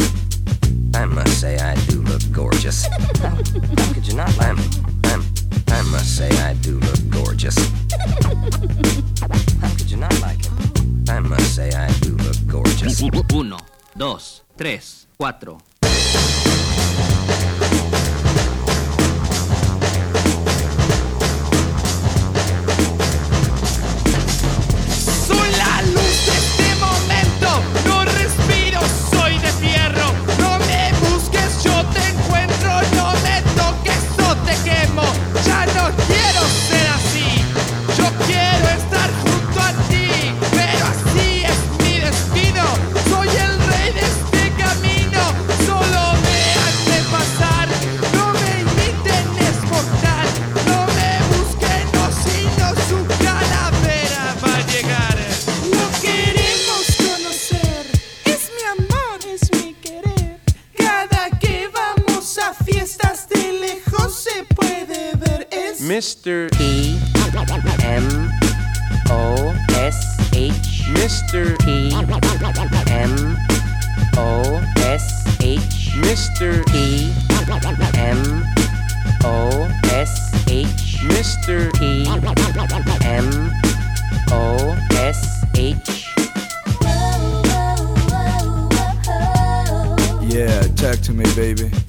I 0.95 1.05
must 1.07 1.41
say 1.41 1.57
I 1.59 1.75
do 1.87 2.03
look 2.03 2.23
gorgeous. 2.33 2.87
How, 3.21 3.31
how 3.79 3.93
could 3.93 4.07
you 4.07 4.15
not 4.15 4.37
like 4.39 4.57
him? 4.57 5.01
I'm, 5.05 5.23
I 5.69 5.83
must 5.91 6.17
say 6.17 6.31
I 6.41 6.55
do 6.55 6.79
look 6.79 7.11
gorgeous. 7.11 7.57
How 9.61 9.71
could 9.77 9.91
you 9.91 9.97
not 9.97 10.19
like 10.21 10.45
him? 10.45 11.05
I 11.09 11.19
must 11.21 11.55
say 11.55 11.71
I 11.73 11.91
do 12.01 12.17
look 12.17 12.37
gorgeous. 12.47 13.03
Uno, 13.33 13.59
dos, 13.97 14.43
tres, 14.57 15.07
cuatro. 15.19 15.61
Mr. 65.85 66.49
E 66.63 66.99
M 67.85 68.31
O 69.11 69.55
S 69.75 70.17
H 70.33 70.89
Mr. 70.97 71.53
E 71.69 71.93
M 72.91 73.37
O 74.17 74.63
S 74.79 75.05
H 75.43 75.91
Mr. 76.01 76.65
E 76.75 77.13
M 77.99 78.45
O 79.25 79.69
S 79.93 80.33
H 80.49 81.01
Mr. 81.05 81.69
E 81.83 82.09
M 83.05 83.51
O 84.33 84.75
S 84.93 85.45
H 85.55 86.15
Yeah, 90.23 90.63
talk 90.77 90.99
to 91.03 91.13
me, 91.13 91.25
baby. 91.37 91.84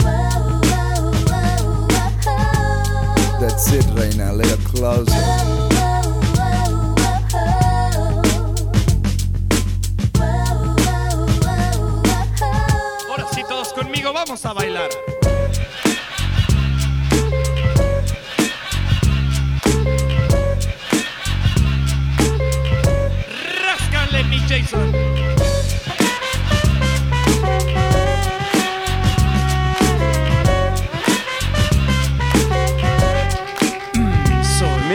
That's 3.48 3.72
it 3.72 3.86
right 3.94 4.18
now, 4.18 4.32
a 4.32 4.34
little 4.34 4.58
closer. 4.66 5.14
Ahora 13.08 13.28
sí, 13.36 13.44
todos 13.48 13.72
conmigo, 13.74 14.12
vamos 14.14 14.44
a 14.48 14.54
bailar. 14.54 14.90
Ráscale, 23.62 24.24
mi 24.24 24.40
Jason. 24.50 25.25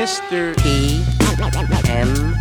Mr. 0.01 0.57
E 0.65 1.05
M 1.91 2.35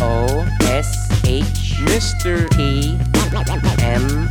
O 0.00 0.46
S 0.62 1.10
H 1.24 1.82
Mr. 1.82 2.46
E 2.60 2.96
M 3.82 4.28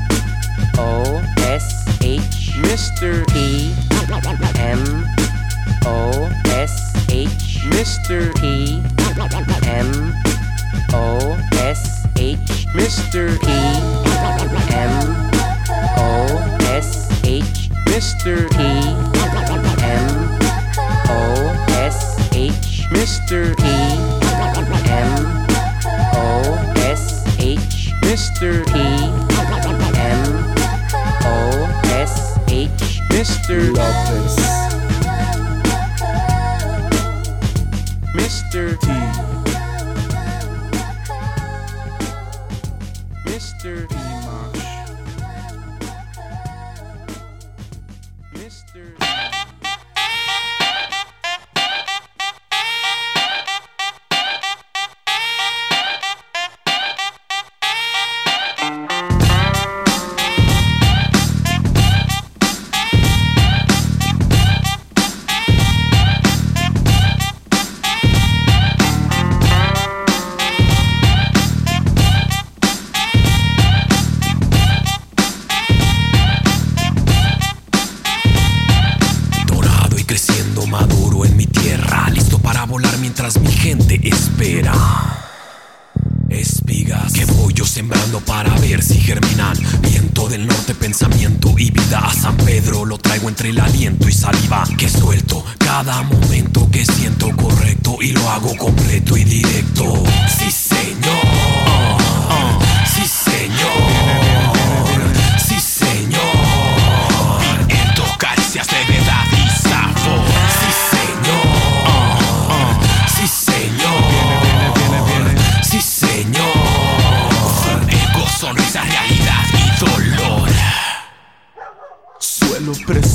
O 0.78 1.22
S 1.40 1.84
H 2.02 2.54
Mr. 2.64 3.28
E 3.36 3.76
M 4.56 5.04
O 5.86 6.32
S 6.46 6.96
H 7.10 7.60
Mr. 7.76 8.32
E 8.42 8.85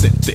presente, 0.00 0.34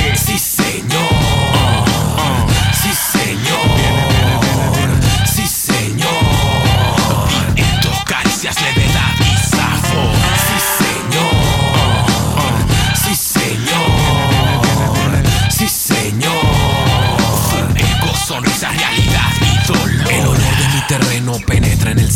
Sí, 0.15 0.37
señor. 0.37 1.01
Sí, 2.73 2.89
señor. 2.93 3.61
Sí, 5.25 5.47
señor. 5.47 6.09
Viento, 7.55 7.89
caricias, 8.05 8.55
levedad 8.61 8.80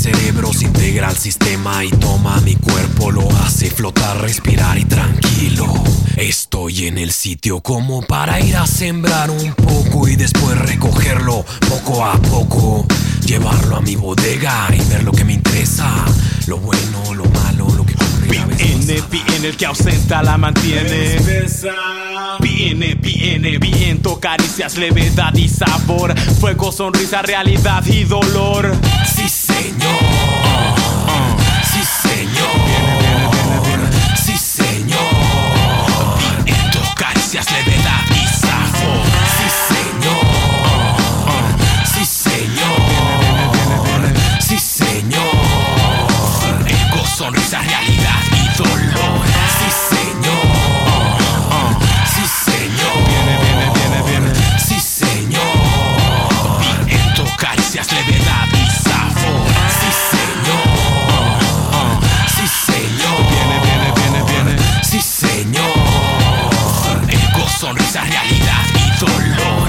cerebro, 0.06 0.53
se 0.53 0.65
integra 0.65 1.07
al 1.07 1.18
sistema 1.18 1.84
y 1.84 1.90
toma 1.90 2.40
mi 2.41 2.56
cuerpo, 2.56 3.11
lo 3.11 3.27
hace 3.38 3.72
flotar, 3.72 4.22
respirar 4.22 4.77
y 4.77 4.86
tranquilo. 4.86 5.65
Estoy 6.15 6.86
en 6.86 6.99
el 6.99 7.11
sitio 7.11 7.61
como 7.61 8.03
para 8.03 8.40
ir 8.40 8.56
a 8.56 8.68
sembrar 8.68 9.32
un 9.32 9.56
poco 9.56 10.07
y 10.07 10.15
después 10.15 10.60
recogerlo 10.60 11.44
poco 11.68 12.06
a 12.06 12.22
poco. 12.22 12.86
Llevarlo 13.26 13.77
a 13.77 13.82
mi 13.82 13.95
bodega 13.95 14.68
y 14.76 14.90
ver 14.90 15.03
lo 15.03 15.11
que 15.11 15.26
me 15.26 15.34
interesa. 15.34 15.90
Lo 16.45 16.60
bueno, 16.60 17.15
lo 17.15 17.26
malo, 17.26 17.68
lo 17.76 17.84
que 17.84 17.95
ocurre. 17.95 18.27
Viene, 18.30 19.02
viene 19.10 19.48
el 19.48 19.57
que 19.57 19.65
ausenta 19.65 20.22
la 20.22 20.38
mantiene. 20.38 21.18
Viene, 22.40 22.94
viene, 22.94 23.57
viento, 23.57 24.19
caricias, 24.19 24.77
levedad 24.77 25.34
y 25.34 25.49
sabor. 25.49 26.14
Fuego, 26.40 26.72
sonrisa, 26.72 27.23
realidad 27.23 27.84
y 27.88 28.03
dolor. 28.03 28.72
Sí, 29.15 29.27
señor. 29.56 30.24
Sonrisa, 67.66 68.02
realidad 68.02 68.64
y 68.76 69.00
dolor. 69.00 69.66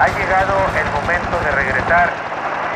Ha 0.00 0.08
llegado 0.16 0.54
el 0.78 0.90
momento 0.92 1.38
de 1.44 1.50
regresar. 1.50 2.08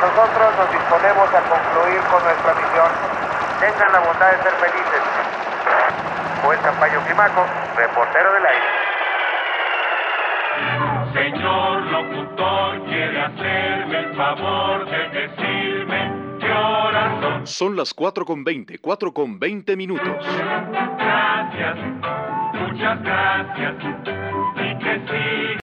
Nosotros 0.00 0.54
nos 0.58 0.70
disponemos 0.72 1.28
a 1.32 1.40
concluir 1.48 2.00
con 2.10 2.22
nuestra 2.22 2.52
misión. 2.54 2.90
Tengan 3.60 3.92
la 3.92 4.00
bondad 4.00 4.30
de 4.32 4.42
ser 4.42 4.52
felices. 4.60 5.23
Juez 6.44 6.60
Campayo 6.60 7.00
Climaco, 7.06 7.46
reportero 7.74 8.32
del 8.34 8.44
aire. 8.44 8.66
Señor 11.14 11.82
locutor, 11.86 12.84
quiere 12.84 13.18
hacerme 13.18 13.98
el 14.00 14.14
favor 14.14 14.84
de 14.84 15.08
decirme 15.20 16.12
qué 16.40 16.52
horas 16.52 17.20
son. 17.22 17.46
Son 17.46 17.76
las 17.76 17.94
4 17.94 18.26
con 18.26 18.44
20, 18.44 18.78
4 18.78 19.12
con 19.14 19.38
20 19.38 19.76
minutos. 19.76 20.04
Gracias, 20.98 21.76
muchas 22.52 23.02
gracias. 23.02 23.74
Y 24.56 24.78
que 24.78 25.00
siga. 25.06 25.44